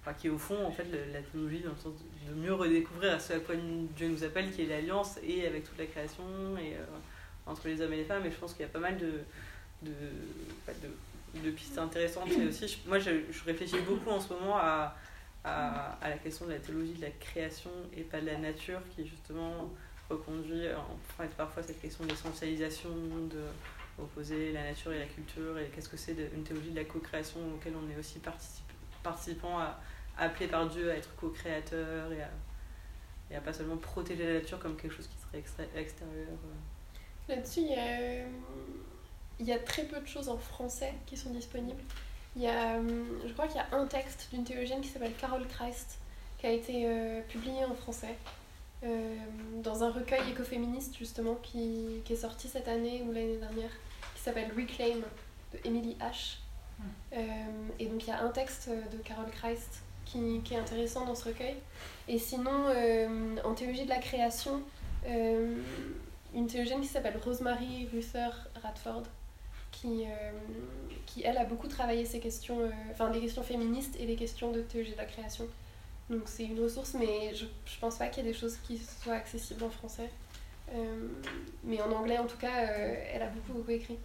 enfin, 0.00 0.12
qui 0.14 0.26
est 0.26 0.30
au 0.30 0.38
fond 0.38 0.64
en 0.64 0.70
fait 0.70 0.86
la, 1.12 1.22
théologie 1.22 1.60
dans 1.60 1.70
le 1.70 1.76
sens 1.76 1.94
de, 1.94 2.30
de 2.30 2.38
mieux 2.38 2.54
redécouvrir 2.54 3.14
à 3.14 3.18
ce 3.18 3.34
à 3.34 3.40
quoi 3.40 3.54
Dieu 3.96 4.08
nous 4.08 4.24
appelle, 4.24 4.50
qui 4.50 4.62
est 4.62 4.66
l'alliance 4.66 5.18
et 5.22 5.46
avec 5.46 5.64
toute 5.64 5.78
la 5.78 5.86
création 5.86 6.24
et 6.58 6.74
euh, 6.74 6.84
entre 7.46 7.68
les 7.68 7.80
hommes 7.80 7.92
et 7.92 7.98
les 7.98 8.04
femmes. 8.04 8.24
Et 8.26 8.30
je 8.30 8.36
pense 8.36 8.52
qu'il 8.52 8.62
y 8.62 8.68
a 8.68 8.72
pas 8.72 8.78
mal 8.80 8.98
de 8.98 9.20
de, 9.82 11.40
de, 11.40 11.50
pistes 11.50 11.78
intéressantes. 11.78 12.30
Et 12.32 12.46
aussi, 12.46 12.78
moi, 12.86 12.98
je, 12.98 13.10
réfléchis 13.44 13.80
beaucoup 13.80 14.10
en 14.10 14.20
ce 14.20 14.32
moment 14.32 14.56
à, 14.56 14.96
à, 15.44 15.96
la 16.08 16.18
question 16.18 16.46
de 16.46 16.52
la 16.52 16.58
théologie 16.58 16.94
de 16.94 17.02
la 17.02 17.10
création 17.10 17.70
et 17.96 18.02
pas 18.02 18.20
de 18.20 18.26
la 18.26 18.38
nature, 18.38 18.80
qui 18.94 19.06
justement 19.06 19.70
reconduit 20.08 20.68
en 20.72 20.98
fait, 21.16 21.28
parfois 21.36 21.62
cette 21.62 21.80
question 21.80 22.04
de 22.04 22.10
l'essentialisation, 22.10 22.90
de 23.30 23.42
opposer 23.98 24.52
la 24.52 24.64
nature 24.64 24.92
et 24.92 24.98
la 24.98 25.06
culture, 25.06 25.58
et 25.58 25.70
qu'est-ce 25.74 25.88
que 25.88 25.96
c'est 25.96 26.16
une 26.34 26.42
théologie 26.42 26.70
de 26.70 26.76
la 26.76 26.84
co-création 26.84 27.40
auquel 27.54 27.74
on 27.76 27.90
est 27.90 27.98
aussi 27.98 28.18
particip- 28.18 28.62
participant, 29.02 29.58
appelé 30.18 30.46
par 30.48 30.68
Dieu 30.68 30.90
à 30.90 30.96
être 30.96 31.14
co-créateur 31.16 32.12
et 32.12 32.22
à, 32.22 32.30
et 33.30 33.36
à 33.36 33.40
pas 33.40 33.52
seulement 33.52 33.76
protéger 33.76 34.26
la 34.26 34.40
nature 34.40 34.58
comme 34.58 34.76
quelque 34.76 34.94
chose 34.94 35.08
qui 35.08 35.16
serait 35.18 35.38
extérieur. 35.38 36.28
euh. 36.28 37.28
Là-dessus, 37.28 37.60
il 37.60 37.68
y, 37.68 37.74
a, 37.74 38.00
euh, 38.00 38.26
il 39.40 39.46
y 39.46 39.52
a 39.52 39.58
très 39.58 39.84
peu 39.84 40.00
de 40.00 40.06
choses 40.06 40.28
en 40.28 40.38
français 40.38 40.92
qui 41.06 41.16
sont 41.16 41.30
disponibles. 41.30 41.82
Il 42.36 42.42
y 42.42 42.48
a, 42.48 42.76
hum, 42.76 43.20
je 43.26 43.32
crois 43.32 43.46
qu'il 43.46 43.56
y 43.56 43.60
a 43.60 43.76
un 43.76 43.86
texte 43.86 44.28
d'une 44.32 44.44
théologienne 44.44 44.80
qui 44.80 44.88
s'appelle 44.88 45.14
Carol 45.14 45.46
Christ, 45.46 45.98
qui 46.38 46.46
a 46.46 46.50
été 46.50 46.84
euh, 46.86 47.20
publié 47.28 47.64
en 47.64 47.74
français, 47.74 48.16
euh, 48.84 49.16
dans 49.62 49.84
un 49.84 49.90
recueil 49.90 50.22
écoféministe 50.30 50.96
justement, 50.96 51.34
qui, 51.36 52.00
qui 52.04 52.14
est 52.14 52.16
sorti 52.16 52.48
cette 52.48 52.68
année 52.68 53.02
ou 53.06 53.12
l'année 53.12 53.36
dernière, 53.36 53.70
qui 54.14 54.22
s'appelle 54.22 54.50
Reclaim, 54.56 55.00
de 55.52 55.58
Emily 55.64 55.96
H. 56.00 56.38
Euh, 57.12 57.18
et 57.78 57.86
donc 57.86 58.02
il 58.04 58.08
y 58.08 58.12
a 58.12 58.22
un 58.22 58.30
texte 58.30 58.68
de 58.68 58.96
Carol 58.98 59.30
Christ 59.30 59.82
qui, 60.04 60.40
qui 60.44 60.54
est 60.54 60.58
intéressant 60.58 61.04
dans 61.04 61.14
ce 61.14 61.26
recueil. 61.26 61.56
Et 62.08 62.18
sinon, 62.18 62.66
euh, 62.66 63.36
en 63.44 63.54
théologie 63.54 63.84
de 63.84 63.90
la 63.90 63.98
création, 63.98 64.62
euh, 65.06 65.56
une 66.34 66.46
théologienne 66.46 66.80
qui 66.80 66.88
s'appelle 66.88 67.18
Rosemary 67.24 67.88
Ruther 67.92 68.30
Radford, 68.62 69.02
qui, 69.82 70.04
euh, 70.04 70.32
qui 71.06 71.22
elle 71.24 71.36
a 71.36 71.44
beaucoup 71.44 71.66
travaillé 71.66 72.04
ces 72.04 72.20
questions, 72.20 72.60
euh, 72.60 72.70
enfin 72.92 73.10
les 73.10 73.20
questions 73.20 73.42
féministes 73.42 73.96
et 73.98 74.06
les 74.06 74.16
questions 74.16 74.52
de 74.52 74.62
théologie 74.62 74.92
de 74.92 74.96
la 74.96 75.04
création. 75.04 75.46
Donc 76.08 76.22
c'est 76.26 76.44
une 76.44 76.60
ressource, 76.60 76.94
mais 76.94 77.34
je, 77.34 77.46
je 77.66 77.78
pense 77.80 77.98
pas 77.98 78.06
qu'il 78.08 78.24
y 78.24 78.28
ait 78.28 78.32
des 78.32 78.38
choses 78.38 78.56
qui 78.58 78.78
soient 78.78 79.14
accessibles 79.14 79.64
en 79.64 79.70
français. 79.70 80.10
Euh, 80.74 81.08
mais 81.64 81.80
en 81.82 81.90
anglais, 81.92 82.18
en 82.18 82.26
tout 82.26 82.36
cas, 82.38 82.64
euh, 82.64 83.04
elle 83.12 83.22
a 83.22 83.28
beaucoup, 83.28 83.52
beaucoup 83.52 83.70
écrit. 83.72 83.98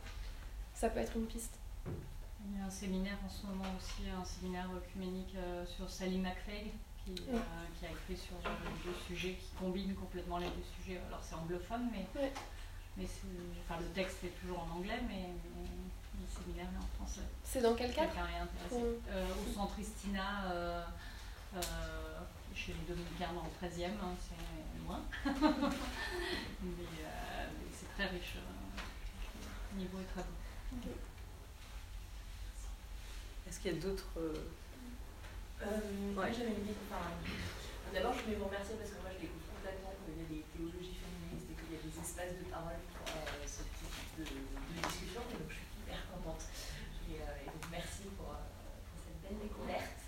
Ça 0.73 0.89
peut 0.89 0.99
être 0.99 1.15
une 1.15 1.25
piste. 1.25 1.57
Il 1.85 2.57
y 2.57 2.61
a 2.61 2.65
un 2.65 2.69
séminaire 2.69 3.17
en 3.25 3.29
ce 3.29 3.45
moment 3.45 3.69
aussi, 3.77 4.09
un 4.09 4.25
séminaire 4.25 4.69
œcuménique 4.75 5.33
euh, 5.37 5.65
sur 5.65 5.89
Sally 5.89 6.17
McFaig, 6.17 6.71
qui, 7.03 7.13
qui 7.13 7.85
a 7.85 7.89
écrit 7.89 8.17
sur 8.17 8.35
deux 8.85 8.95
sujets 9.07 9.33
qui 9.33 9.49
combinent 9.59 9.95
complètement 9.95 10.37
les 10.39 10.47
deux 10.47 10.65
sujets. 10.77 10.99
Alors 11.07 11.19
c'est 11.21 11.35
anglophone, 11.35 11.89
mais. 11.91 12.31
Mais 12.97 13.05
enfin, 13.65 13.79
le 13.79 13.87
texte 13.93 14.23
est 14.23 14.33
toujours 14.41 14.61
en 14.63 14.77
anglais, 14.77 14.99
mais, 15.07 15.29
mais 15.55 15.67
le 16.19 16.27
séminaire 16.27 16.65
est 16.73 16.83
en 16.83 16.87
français. 16.97 17.21
C'est 17.43 17.61
dans 17.61 17.75
quel 17.75 17.93
cadre 17.93 18.11
Quelqu'un 18.13 18.27
est 18.29 18.39
intéressé. 18.39 18.99
Euh, 19.09 19.25
au 19.47 19.53
centre 19.53 19.79
Istina, 19.79 20.45
euh, 20.51 20.83
euh, 21.55 21.59
chez 22.55 22.73
les 22.73 22.93
Dominicains 22.93 23.33
dans 23.33 23.43
le 23.43 23.67
13e, 23.67 23.91
hein, 24.01 24.15
c'est 24.19 24.83
loin. 24.85 25.01
mais 25.25 25.31
euh, 27.01 27.47
mais 27.59 27.69
c'est 27.71 27.89
très 27.93 28.07
riche. 28.07 28.35
euh, 28.37 28.81
le 29.73 29.79
niveau 29.79 29.99
est 29.99 30.11
très 30.13 30.23
bon. 30.23 30.89
Est-ce 33.47 33.59
qu'il 33.59 33.73
y 33.73 33.77
a 33.77 33.81
d'autres. 33.81 34.05
Ouais. 35.61 36.33
j'avais 36.33 36.49
une 36.51 36.61
idée. 36.65 36.75
Enfin, 36.89 37.05
D'abord, 37.93 38.13
je 38.13 38.23
voulais 38.23 38.35
vous 38.35 38.45
remercier 38.45 38.75
parce 38.75 38.89
que 38.91 38.99
moi, 39.01 39.09
je 39.15 39.21
découvre 39.21 39.47
complètement 39.55 39.93
qu'il 40.03 40.17
y 40.19 40.25
a 40.25 40.27
des 40.27 40.43
espaces 42.07 42.39
de 42.39 42.47
parole 42.47 42.79
pour 42.95 43.03
euh, 43.11 43.43
ce 43.43 43.63
type 43.75 43.99
de, 44.15 44.23
de 44.23 44.73
discussion. 44.87 45.21
Et 45.27 45.37
donc, 45.43 45.51
je 45.51 45.59
suis 45.59 45.71
hyper 45.83 45.99
contente. 46.07 46.43
Et, 47.11 47.19
euh, 47.19 47.43
et 47.43 47.47
donc, 47.51 47.63
merci 47.69 48.07
pour, 48.15 48.31
euh, 48.31 48.47
pour 48.87 48.97
cette 49.03 49.19
belle 49.19 49.39
découverte. 49.43 49.99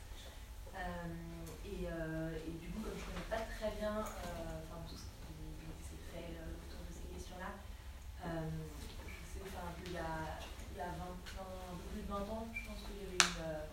Euh, 0.71 1.59
et, 1.67 1.91
euh, 1.91 2.47
et 2.47 2.55
du 2.55 2.71
coup, 2.71 2.79
comme 2.79 2.95
je 2.95 3.03
ne 3.03 3.09
connais 3.11 3.27
pas 3.27 3.43
très 3.51 3.71
bien 3.75 3.99
euh, 3.99 4.63
enfin, 4.63 4.79
tout 4.87 4.95
ce 4.95 5.11
qui 5.11 5.83
s'est 5.83 6.03
fait 6.07 6.39
euh, 6.39 6.55
autour 6.63 6.87
de 6.87 6.91
ces 6.95 7.07
questions-là, 7.11 7.51
euh, 8.23 8.47
je 9.03 9.19
sais 9.27 9.43
enfin, 9.43 9.75
qu'il 9.75 9.91
y 9.91 9.99
a, 9.99 10.39
il 10.71 10.77
y 10.77 10.81
a 10.81 10.95
20, 10.95 11.03
ans, 11.43 11.75
un 11.75 11.77
peu 11.83 11.87
plus 11.91 12.03
de 12.03 12.07
20 12.07 12.23
ans, 12.31 12.47
je 12.55 12.63
pense 12.63 12.79
qu'il 12.87 12.95
y 13.03 13.05
avait 13.11 13.27
une. 13.27 13.43
euh, 13.43 13.67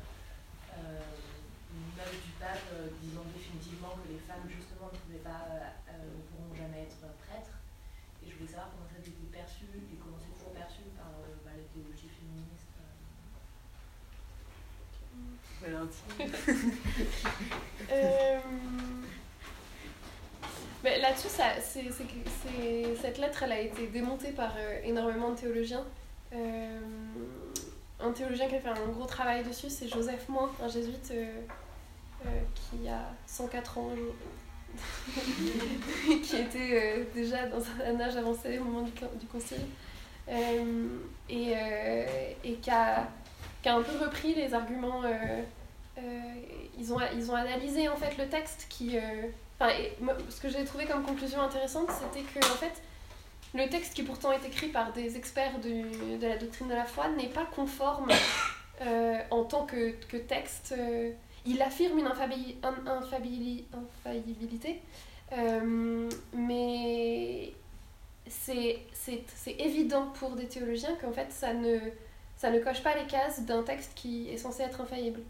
euh, 0.76 1.16
une 1.72 1.92
image 1.92 2.22
du 2.22 2.30
pape 2.38 2.68
euh, 2.72 2.88
disant 3.02 3.24
définitivement 3.34 3.98
que 3.98 4.08
les 4.08 4.18
femmes 4.18 4.48
justement 4.48 4.86
ne 4.92 4.98
pouvaient 4.98 5.24
pas, 5.24 5.44
euh, 5.50 5.60
euh, 5.90 6.16
ne 6.16 6.22
pourront 6.30 6.54
jamais 6.54 6.84
être 6.88 7.02
prêtres. 7.26 7.58
Et 8.22 8.30
je 8.30 8.34
voulais 8.36 8.48
savoir 8.48 8.70
comment 8.72 8.86
ça 8.86 8.96
a 8.96 9.04
été 9.04 9.26
perçu 9.32 9.66
et 9.92 9.96
comment 9.98 10.16
c'est 10.18 10.32
toujours 10.32 10.54
perçu 10.54 10.82
par 10.96 11.10
euh, 11.20 11.36
bah, 11.44 11.52
les 11.56 11.66
théologies 11.74 12.08
féministes. 12.08 12.76
Euh. 17.92 18.38
Mais 20.86 21.00
Là-dessus, 21.00 21.28
cette 23.00 23.18
lettre, 23.18 23.42
elle 23.42 23.52
a 23.52 23.60
été 23.60 23.88
démontée 23.88 24.30
par 24.30 24.54
euh, 24.56 24.78
énormément 24.84 25.30
de 25.30 25.36
théologiens. 25.36 25.84
Euh, 26.32 26.78
un 27.98 28.12
théologien 28.12 28.46
qui 28.46 28.54
a 28.54 28.60
fait 28.60 28.68
un 28.68 28.88
gros 28.92 29.06
travail 29.06 29.42
dessus, 29.42 29.68
c'est 29.68 29.88
Joseph 29.88 30.28
Moins, 30.28 30.48
un 30.62 30.68
jésuite 30.68 31.10
euh, 31.12 31.40
qui 32.54 32.88
a 32.88 33.02
104 33.26 33.78
ans, 33.78 33.90
qui 36.22 36.36
était 36.36 37.04
déjà 37.12 37.46
dans 37.46 37.62
un 37.84 38.00
âge 38.00 38.16
avancé 38.16 38.58
au 38.60 38.64
moment 38.64 38.82
du, 38.82 38.92
du 38.92 39.26
concile, 39.26 39.66
et, 41.28 41.54
et 42.44 42.54
qui, 42.62 42.70
a, 42.70 43.08
qui 43.66 43.70
a 43.70 43.74
un 43.74 43.82
peu 43.82 43.98
repris 44.04 44.32
les 44.34 44.54
arguments. 44.54 45.02
euh, 45.02 45.42
euh, 45.98 46.00
ils, 46.78 46.92
ont, 46.92 46.98
ils 47.16 47.30
ont 47.32 47.34
analysé 47.34 47.88
en 47.88 47.96
fait 47.96 48.16
le 48.16 48.28
texte 48.28 48.66
qui. 48.68 48.96
euh, 48.96 49.00
Enfin, 49.58 49.72
ce 50.28 50.38
que 50.40 50.48
j'ai 50.50 50.62
trouvé 50.66 50.84
comme 50.84 51.02
conclusion 51.02 51.40
intéressante, 51.40 51.88
c'était 51.90 52.22
que 52.22 52.38
en 52.44 52.56
fait, 52.56 52.82
le 53.54 53.66
texte 53.70 53.94
qui 53.94 54.02
pourtant 54.02 54.30
est 54.30 54.44
écrit 54.46 54.68
par 54.68 54.92
des 54.92 55.16
experts 55.16 55.58
du- 55.60 56.18
de 56.18 56.26
la 56.28 56.36
doctrine 56.36 56.68
de 56.68 56.74
la 56.74 56.84
foi 56.84 57.08
n'est 57.08 57.30
pas 57.30 57.46
conforme 57.56 58.10
en 59.30 59.44
tant 59.44 59.64
que, 59.64 59.92
que 60.08 60.18
texte. 60.18 60.74
il 61.46 61.62
affirme 61.62 61.98
une 61.98 62.06
infaillibilité, 62.06 64.82
euh, 65.32 66.10
mais 66.34 67.54
c'est 68.28 68.80
évident 69.58 70.08
pour 70.20 70.32
des 70.32 70.46
théologiens 70.46 70.94
qu'en 71.00 71.12
fait 71.12 71.32
ça 71.32 71.54
ne, 71.54 71.78
ça 72.36 72.50
ne 72.50 72.58
coche 72.60 72.82
pas 72.82 72.94
les 72.94 73.06
cases 73.06 73.40
d'un 73.42 73.62
texte 73.62 73.92
qui 73.94 74.28
est 74.30 74.36
censé 74.36 74.62
être 74.62 74.80
infaillible. 74.80 75.20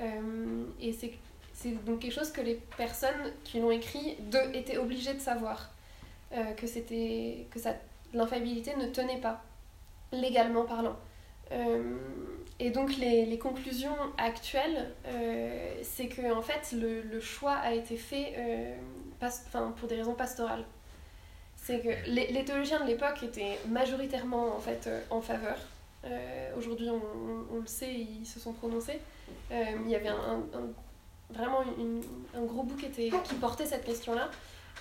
Euh, 0.00 0.64
et 0.80 0.92
c'est 0.92 1.12
c'est 1.54 1.70
donc 1.86 2.00
quelque 2.00 2.12
chose 2.12 2.30
que 2.30 2.42
les 2.42 2.56
personnes 2.76 3.32
qui 3.44 3.60
l'ont 3.60 3.70
écrit 3.70 4.16
de, 4.30 4.54
étaient 4.54 4.76
obligées 4.76 5.14
de 5.14 5.20
savoir. 5.20 5.70
Euh, 6.32 6.52
que 6.52 6.66
c'était 6.66 7.46
que 7.50 7.58
ça 7.58 7.74
l'infaillibilité 8.12 8.74
ne 8.76 8.86
tenait 8.88 9.20
pas, 9.20 9.42
légalement 10.12 10.64
parlant. 10.64 10.96
Euh, 11.52 11.96
et 12.58 12.70
donc 12.70 12.96
les, 12.96 13.24
les 13.26 13.38
conclusions 13.38 13.96
actuelles, 14.18 14.90
c'est 15.82 16.08
que 16.08 16.32
en 16.32 16.42
fait 16.42 16.72
le, 16.72 17.02
le 17.02 17.20
choix 17.20 17.52
a 17.54 17.72
été 17.72 17.96
fait 17.96 18.34
pas- 19.20 19.30
pour 19.76 19.88
des 19.88 19.96
raisons 19.96 20.14
pastorales. 20.14 20.64
C'est 21.56 21.80
que 21.80 22.10
les, 22.10 22.28
les 22.32 22.44
théologiens 22.44 22.80
de 22.80 22.86
l'époque 22.86 23.22
étaient 23.22 23.58
majoritairement 23.68 24.56
en 24.56 24.60
fait 24.60 24.88
en 25.10 25.20
faveur. 25.20 25.56
Euh, 26.06 26.50
Aujourd'hui, 26.56 26.88
on, 26.88 27.60
le 27.60 27.66
sait, 27.66 27.92
ils 27.92 28.26
se 28.26 28.40
sont 28.40 28.52
prononcés. 28.52 29.00
Euh, 29.50 29.64
il 29.84 29.90
y 29.90 29.94
avait 29.94 30.08
un, 30.08 30.42
vraiment 31.30 31.60
un 32.34 32.44
gros 32.44 32.62
bout 32.62 32.76
qui, 32.76 33.10
portait 33.40 33.66
cette 33.66 33.84
question-là. 33.84 34.30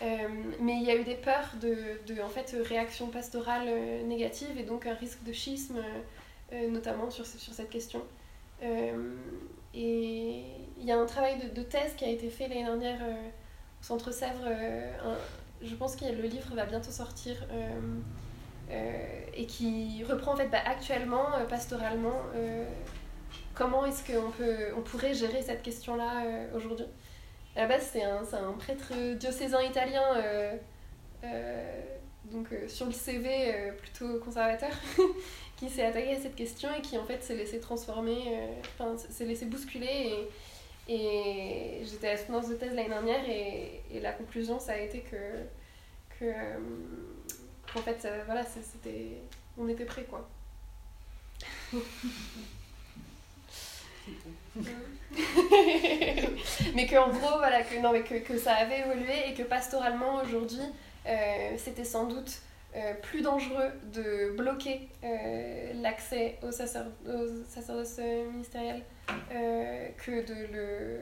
Euh, 0.01 0.27
mais 0.59 0.73
il 0.73 0.83
y 0.83 0.91
a 0.91 0.95
eu 0.95 1.03
des 1.03 1.15
peurs 1.15 1.51
de, 1.61 2.21
en 2.21 2.29
fait, 2.29 2.55
réactions 2.63 3.07
pastorales 3.07 3.69
négatives 4.05 4.57
et 4.57 4.63
donc 4.63 4.85
un 4.85 4.93
risque 4.93 5.23
de 5.23 5.33
schisme, 5.33 5.79
notamment 6.69 7.09
sur, 7.09 7.25
sur 7.25 7.53
cette 7.53 7.69
question. 7.69 8.01
Et 8.61 10.43
il 10.77 10.85
y 10.85 10.91
a 10.91 10.99
un 10.99 11.05
travail 11.05 11.37
de, 11.53 11.61
thèse 11.61 11.93
qui 11.97 12.05
a 12.05 12.09
été 12.09 12.29
fait 12.29 12.47
l'année 12.47 12.63
dernière 12.63 13.01
au 13.01 13.83
Centre 13.83 14.11
Sèvres. 14.11 14.49
je 15.61 15.75
pense 15.75 15.97
que 15.97 16.05
le 16.05 16.23
livre 16.23 16.55
va 16.55 16.65
bientôt 16.65 16.91
sortir. 16.91 17.35
Euh, 18.71 19.25
et 19.33 19.45
qui 19.45 20.03
reprend 20.03 20.33
en 20.33 20.35
fait 20.35 20.47
bah, 20.47 20.57
actuellement, 20.65 21.35
euh, 21.35 21.45
pastoralement, 21.45 22.21
euh, 22.35 22.65
comment 23.53 23.85
est-ce 23.85 24.03
qu'on 24.11 24.31
on 24.77 24.81
pourrait 24.81 25.13
gérer 25.13 25.41
cette 25.41 25.61
question-là 25.61 26.23
aujourd'hui? 26.55 26.85
À 27.55 27.61
la 27.61 27.67
base, 27.67 27.89
c'est 27.93 28.03
un, 28.03 28.21
un 28.21 28.53
prêtre 28.53 28.93
diocésain 29.15 29.61
italien, 29.61 30.03
donc 32.31 32.47
sur 32.67 32.87
le 32.87 32.91
CV 32.91 33.71
plutôt 33.77 34.19
conservateur, 34.19 34.71
qui 35.57 35.69
s'est 35.69 35.85
attaqué 35.85 36.15
à 36.15 36.19
cette 36.19 36.35
question 36.35 36.69
et 36.77 36.81
qui 36.81 36.97
en 36.97 37.05
fait 37.05 37.23
s'est 37.23 37.35
laissé 37.35 37.59
transformer, 37.59 38.39
enfin 38.77 38.97
s'est 38.97 39.25
laissé 39.25 39.45
bousculer. 39.45 40.27
Et, 40.87 41.81
j'étais 41.83 42.09
à 42.09 42.11
la 42.11 42.17
soutenance 42.17 42.49
de 42.49 42.55
thèse 42.55 42.73
l'année 42.73 42.89
dernière 42.89 43.27
et, 43.29 43.81
et 43.91 43.99
la 44.01 44.11
conclusion, 44.11 44.59
ça 44.59 44.73
a 44.73 44.77
été 44.77 44.99
que, 44.99 45.15
que 46.19 46.33
qu'en 47.75 47.81
fait, 47.81 48.05
euh, 48.05 48.23
voilà, 48.25 48.43
c'était, 48.43 49.17
on 49.57 49.67
était 49.67 49.85
prêts 49.85 50.05
quoi. 50.05 50.27
mais 56.75 56.87
qu'en 56.87 57.09
gros, 57.09 57.37
voilà, 57.37 57.63
que, 57.63 57.79
non, 57.81 57.91
mais 57.91 58.03
que, 58.03 58.15
que 58.15 58.37
ça 58.37 58.53
avait 58.53 58.79
évolué 58.79 59.29
et 59.29 59.33
que 59.33 59.43
pastoralement 59.43 60.21
aujourd'hui, 60.23 60.61
euh, 61.07 61.51
c'était 61.57 61.83
sans 61.83 62.05
doute 62.05 62.39
euh, 62.75 62.93
plus 62.95 63.21
dangereux 63.21 63.71
de 63.93 64.31
bloquer 64.35 64.89
euh, 65.03 65.73
l'accès 65.81 66.37
au, 66.43 66.51
sacer- 66.51 66.79
au 67.07 67.43
sacerdoce 67.47 67.97
ministériel 68.31 68.83
que 69.29 70.25
de 70.25 70.53
le 70.53 70.99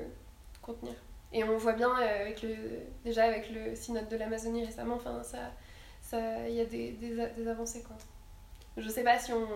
contenir. 0.61 0.93
Et 1.31 1.43
on 1.43 1.57
voit 1.57 1.73
bien 1.73 1.93
avec 1.95 2.43
le, 2.43 2.55
déjà 3.03 3.23
avec 3.23 3.49
le 3.49 3.75
synode 3.75 4.07
de 4.07 4.17
l'Amazonie 4.17 4.65
récemment, 4.65 4.95
enfin 4.95 5.21
ça, 5.23 5.37
ça, 5.39 5.51
il 6.13 6.53
y 6.53 6.61
a 6.61 6.65
des, 6.65 6.91
des, 6.91 7.47
avancées 7.47 7.81
quoi. 7.83 7.95
Je 8.77 8.89
sais 8.89 9.03
pas 9.03 9.19
si 9.19 9.33
on, 9.33 9.47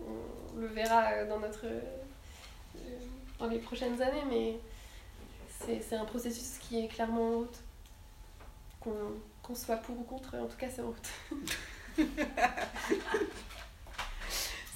on 0.00 0.58
le 0.58 0.66
verra 0.66 1.12
euh, 1.12 1.28
dans 1.28 1.38
notre 1.40 1.66
euh, 1.66 1.80
dans 3.38 3.48
les 3.48 3.58
prochaines 3.58 4.00
années, 4.00 4.24
mais 4.28 4.58
c'est 5.60 5.82
c'est 5.82 5.96
un 5.96 6.04
processus 6.04 6.58
qui 6.58 6.84
est 6.84 6.88
clairement 6.88 7.28
en 7.28 7.38
route. 7.38 7.58
Qu'on 8.80 9.20
qu'on 9.42 9.54
soit 9.54 9.76
pour 9.76 9.98
ou 9.98 10.02
contre, 10.02 10.34
en 10.36 10.46
tout 10.46 10.56
cas, 10.56 10.68
c'est 10.68 10.82
en 10.82 10.88
route. 10.88 11.08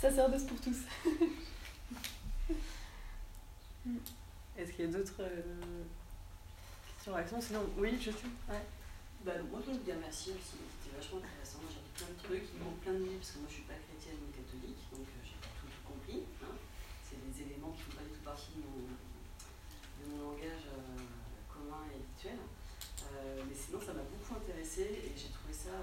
Sacerdoce 0.00 0.44
pour 0.44 0.60
tous. 0.60 0.78
Est-ce 4.56 4.72
qu'il 4.72 4.84
y 4.84 4.88
a 4.88 4.90
d'autres 4.90 5.20
euh, 5.20 5.42
questions, 6.94 7.14
réactions? 7.14 7.40
Sinon, 7.40 7.60
oui, 7.78 7.96
je 8.00 8.10
suis. 8.10 8.28
Ouais. 8.48 8.62
Bah, 9.24 9.32
moi, 9.50 9.60
je 9.66 9.72
veux 9.72 9.78
dire 9.78 9.96
merci 10.00 10.30
aussi, 10.30 10.56
vachement 10.96 11.18
intéressant. 11.18 11.60
J'ai 11.70 11.78
appris 11.80 11.94
plein 11.96 12.10
de 12.14 12.18
trucs, 12.22 12.46
il 12.54 12.58
manque 12.62 12.80
plein 12.80 12.94
de 12.94 13.04
livres 13.04 13.20
parce 13.20 13.32
que 13.34 13.38
moi 13.40 13.48
je 13.50 13.54
suis 13.60 13.68
pas 13.68 13.78
chrétienne 13.78 14.18
ni 14.24 14.30
catholique, 14.32 14.80
donc 14.92 15.06
euh, 15.06 15.22
j'ai 15.24 15.38
pas 15.40 15.52
tout, 15.58 15.70
compris. 15.86 16.22
hein. 16.42 16.54
C'est 17.02 17.18
des 17.20 17.36
éléments 17.42 17.72
qui 17.74 17.82
font 17.86 17.96
pas 17.98 18.06
du 18.06 18.14
tout 18.14 18.24
partie 18.24 18.54
de 18.54 18.62
mon, 18.62 18.86
de 18.86 20.04
mon 20.10 20.18
langage 20.32 20.66
euh, 20.70 21.02
commun 21.50 21.82
et 21.90 21.98
habituel. 21.98 22.38
Euh, 22.40 23.42
mais 23.48 23.54
sinon, 23.56 23.80
ça 23.80 23.92
m'a 23.92 24.06
beaucoup 24.06 24.34
intéressé 24.38 24.82
et 25.02 25.12
j'ai 25.16 25.30
trouvé 25.34 25.52
ça 25.52 25.74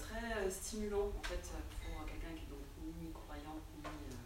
très 0.00 0.48
stimulant 0.50 1.12
en 1.12 1.22
fait 1.28 1.44
pour 1.44 2.00
quelqu'un 2.08 2.32
qui 2.32 2.48
est 2.48 2.50
donc 2.50 2.64
ni 2.80 3.12
croyant 3.12 3.60
ni 3.76 3.84
euh, 3.84 4.16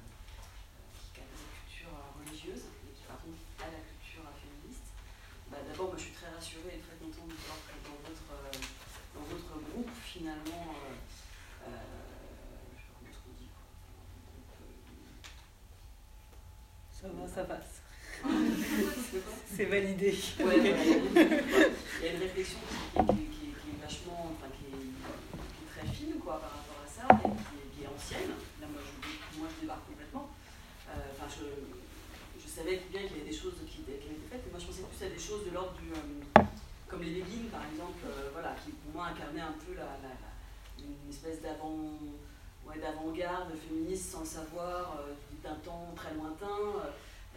qui 1.11 1.19
a 1.19 1.27
des 1.27 1.43
cultures 1.67 1.91
euh, 1.99 2.15
religieuses 2.23 2.71
et 2.87 2.95
qui 2.95 3.03
par 3.11 3.19
contre 3.19 3.43
a 3.59 3.67
la 3.67 3.83
culture 3.83 4.23
euh, 4.23 4.39
féministe. 4.39 4.95
Bah, 5.51 5.59
D'abord, 5.67 5.91
moi, 5.91 5.99
je 5.99 6.05
suis 6.07 6.15
très 6.15 6.31
rassurée 6.31 6.79
et 6.79 6.83
très 6.87 6.95
contente 6.95 7.27
de 7.27 7.35
voir 7.43 7.59
que 7.67 7.75
dans 7.83 7.99
votre, 8.07 8.31
euh, 8.39 8.55
dans 9.19 9.27
votre 9.27 9.55
groupe, 9.67 9.91
finalement, 10.07 10.79
euh, 10.79 10.95
euh, 11.67 11.75
je 12.79 12.87
sais 12.87 12.95
pas 12.95 13.03
comment 13.03 13.35
on 13.35 13.35
dit, 13.35 13.51
quoi. 13.51 13.67
Ça 17.35 17.45
passe. 17.45 17.81
C'est 18.23 19.25
quoi 19.25 19.33
C'est 19.57 19.65
validé. 19.65 20.15
Ouais, 20.39 20.45
ouais, 20.45 20.59
il 20.61 22.05
y 22.05 22.09
a 22.09 22.13
une- 22.13 22.21
réflexion 22.21 22.59
qui, 22.61 23.07
qui- 23.07 23.15
qui- 23.15 23.53
qui 23.57 23.69
est 23.73 23.83
vachement, 23.83 24.33
enfin, 24.37 24.49
qui 24.53 24.67
est, 24.69 24.79
qui 24.79 25.65
est 25.65 25.71
très 25.83 25.87
fine 25.95 26.15
quoi, 26.23 26.39
par 26.41 26.51
rapport 26.51 26.81
à 26.85 26.89
ça, 26.89 27.07
et 27.25 27.69
qui 27.75 27.85
est, 27.85 27.89
ancienne. 27.89 28.31
Là, 28.61 28.67
moi, 28.71 28.81
je, 28.85 29.39
moi, 29.39 29.49
je 29.57 29.61
débarque 29.63 29.87
complètement. 29.89 30.31
Euh, 30.89 30.93
Enfin, 31.17 31.27
je, 31.35 32.43
je 32.43 32.49
savais 32.49 32.83
bien 32.91 33.03
qu'il 33.09 33.17
y 33.17 33.21
avait 33.21 33.31
des 33.31 33.37
choses 33.37 33.55
qui, 33.67 33.83
avaient 33.89 33.97
été 33.99 34.09
faites, 34.31 34.43
mais 34.47 34.53
moi, 34.53 34.61
je 34.61 34.67
pensais 34.67 34.83
plus 34.85 35.07
à 35.07 35.09
des 35.11 35.19
choses 35.19 35.45
de 35.47 35.51
l'ordre 35.51 35.73
du, 35.81 35.91
euh, 35.91 36.43
comme 36.89 37.03
les 37.03 37.11
leggings, 37.17 37.49
par 37.51 37.65
exemple, 37.73 38.05
euh, 38.07 38.29
voilà, 38.33 38.55
qui 38.63 38.71
pour 38.73 38.93
moi 38.95 39.07
incarnaient 39.11 39.41
un 39.41 39.57
peu 39.67 39.75
la, 39.75 39.99
la- 40.05 40.15
la- 40.21 40.85
une 40.85 41.11
espèce 41.11 41.41
d'avant, 41.43 41.97
ouais, 42.67 42.79
d'avant-garde 42.79 43.51
féministe 43.67 44.11
sans 44.13 44.21
le 44.21 44.27
savoir, 44.27 45.01
d'un 45.43 45.57
temps 45.57 45.91
très 45.97 46.15
lointain. 46.15 46.87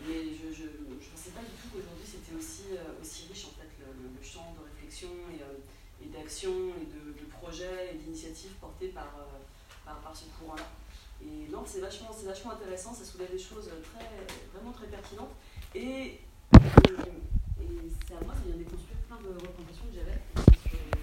Mais 0.01 0.35
je 0.35 0.63
ne 0.63 0.97
pensais 0.99 1.31
pas 1.31 1.41
du 1.41 1.55
tout 1.55 1.69
qu'aujourd'hui 1.71 2.05
c'était 2.05 2.35
aussi, 2.35 2.75
euh, 2.75 3.01
aussi 3.01 3.27
riche 3.29 3.45
en 3.45 3.55
fait 3.55 3.69
le, 3.79 4.23
champ 4.23 4.53
de 4.59 4.63
réflexion 4.65 5.09
et, 5.31 5.41
euh, 5.41 6.03
et 6.03 6.07
d'action 6.09 6.51
et 6.75 6.85
de, 6.85 7.13
de 7.13 7.25
projets 7.31 7.93
et 7.93 7.97
d'initiatives 7.97 8.53
portées 8.59 8.89
par, 8.89 9.15
euh, 9.17 9.39
par, 9.85 9.99
par 9.99 10.15
ce 10.15 10.25
courant-là. 10.37 10.67
Et 11.21 11.49
non, 11.49 11.63
c'est 11.65 11.79
vachement, 11.79 12.11
vachement 12.11 12.51
intéressant, 12.51 12.93
ça 12.93 13.05
soulève 13.05 13.31
des 13.31 13.39
choses 13.39 13.69
très, 13.93 14.09
vraiment 14.53 14.73
très 14.73 14.87
pertinentes. 14.87 15.33
Et, 15.73 15.79
et, 15.81 16.19
c'est 18.07 18.15
à 18.15 18.23
moi, 18.23 18.33
ça 18.35 18.41
vient 18.45 18.57
déconstruire 18.57 18.99
plein 19.07 19.17
de 19.17 19.33
représentations 19.33 19.85
que 19.89 19.95
j'avais. 19.95 20.54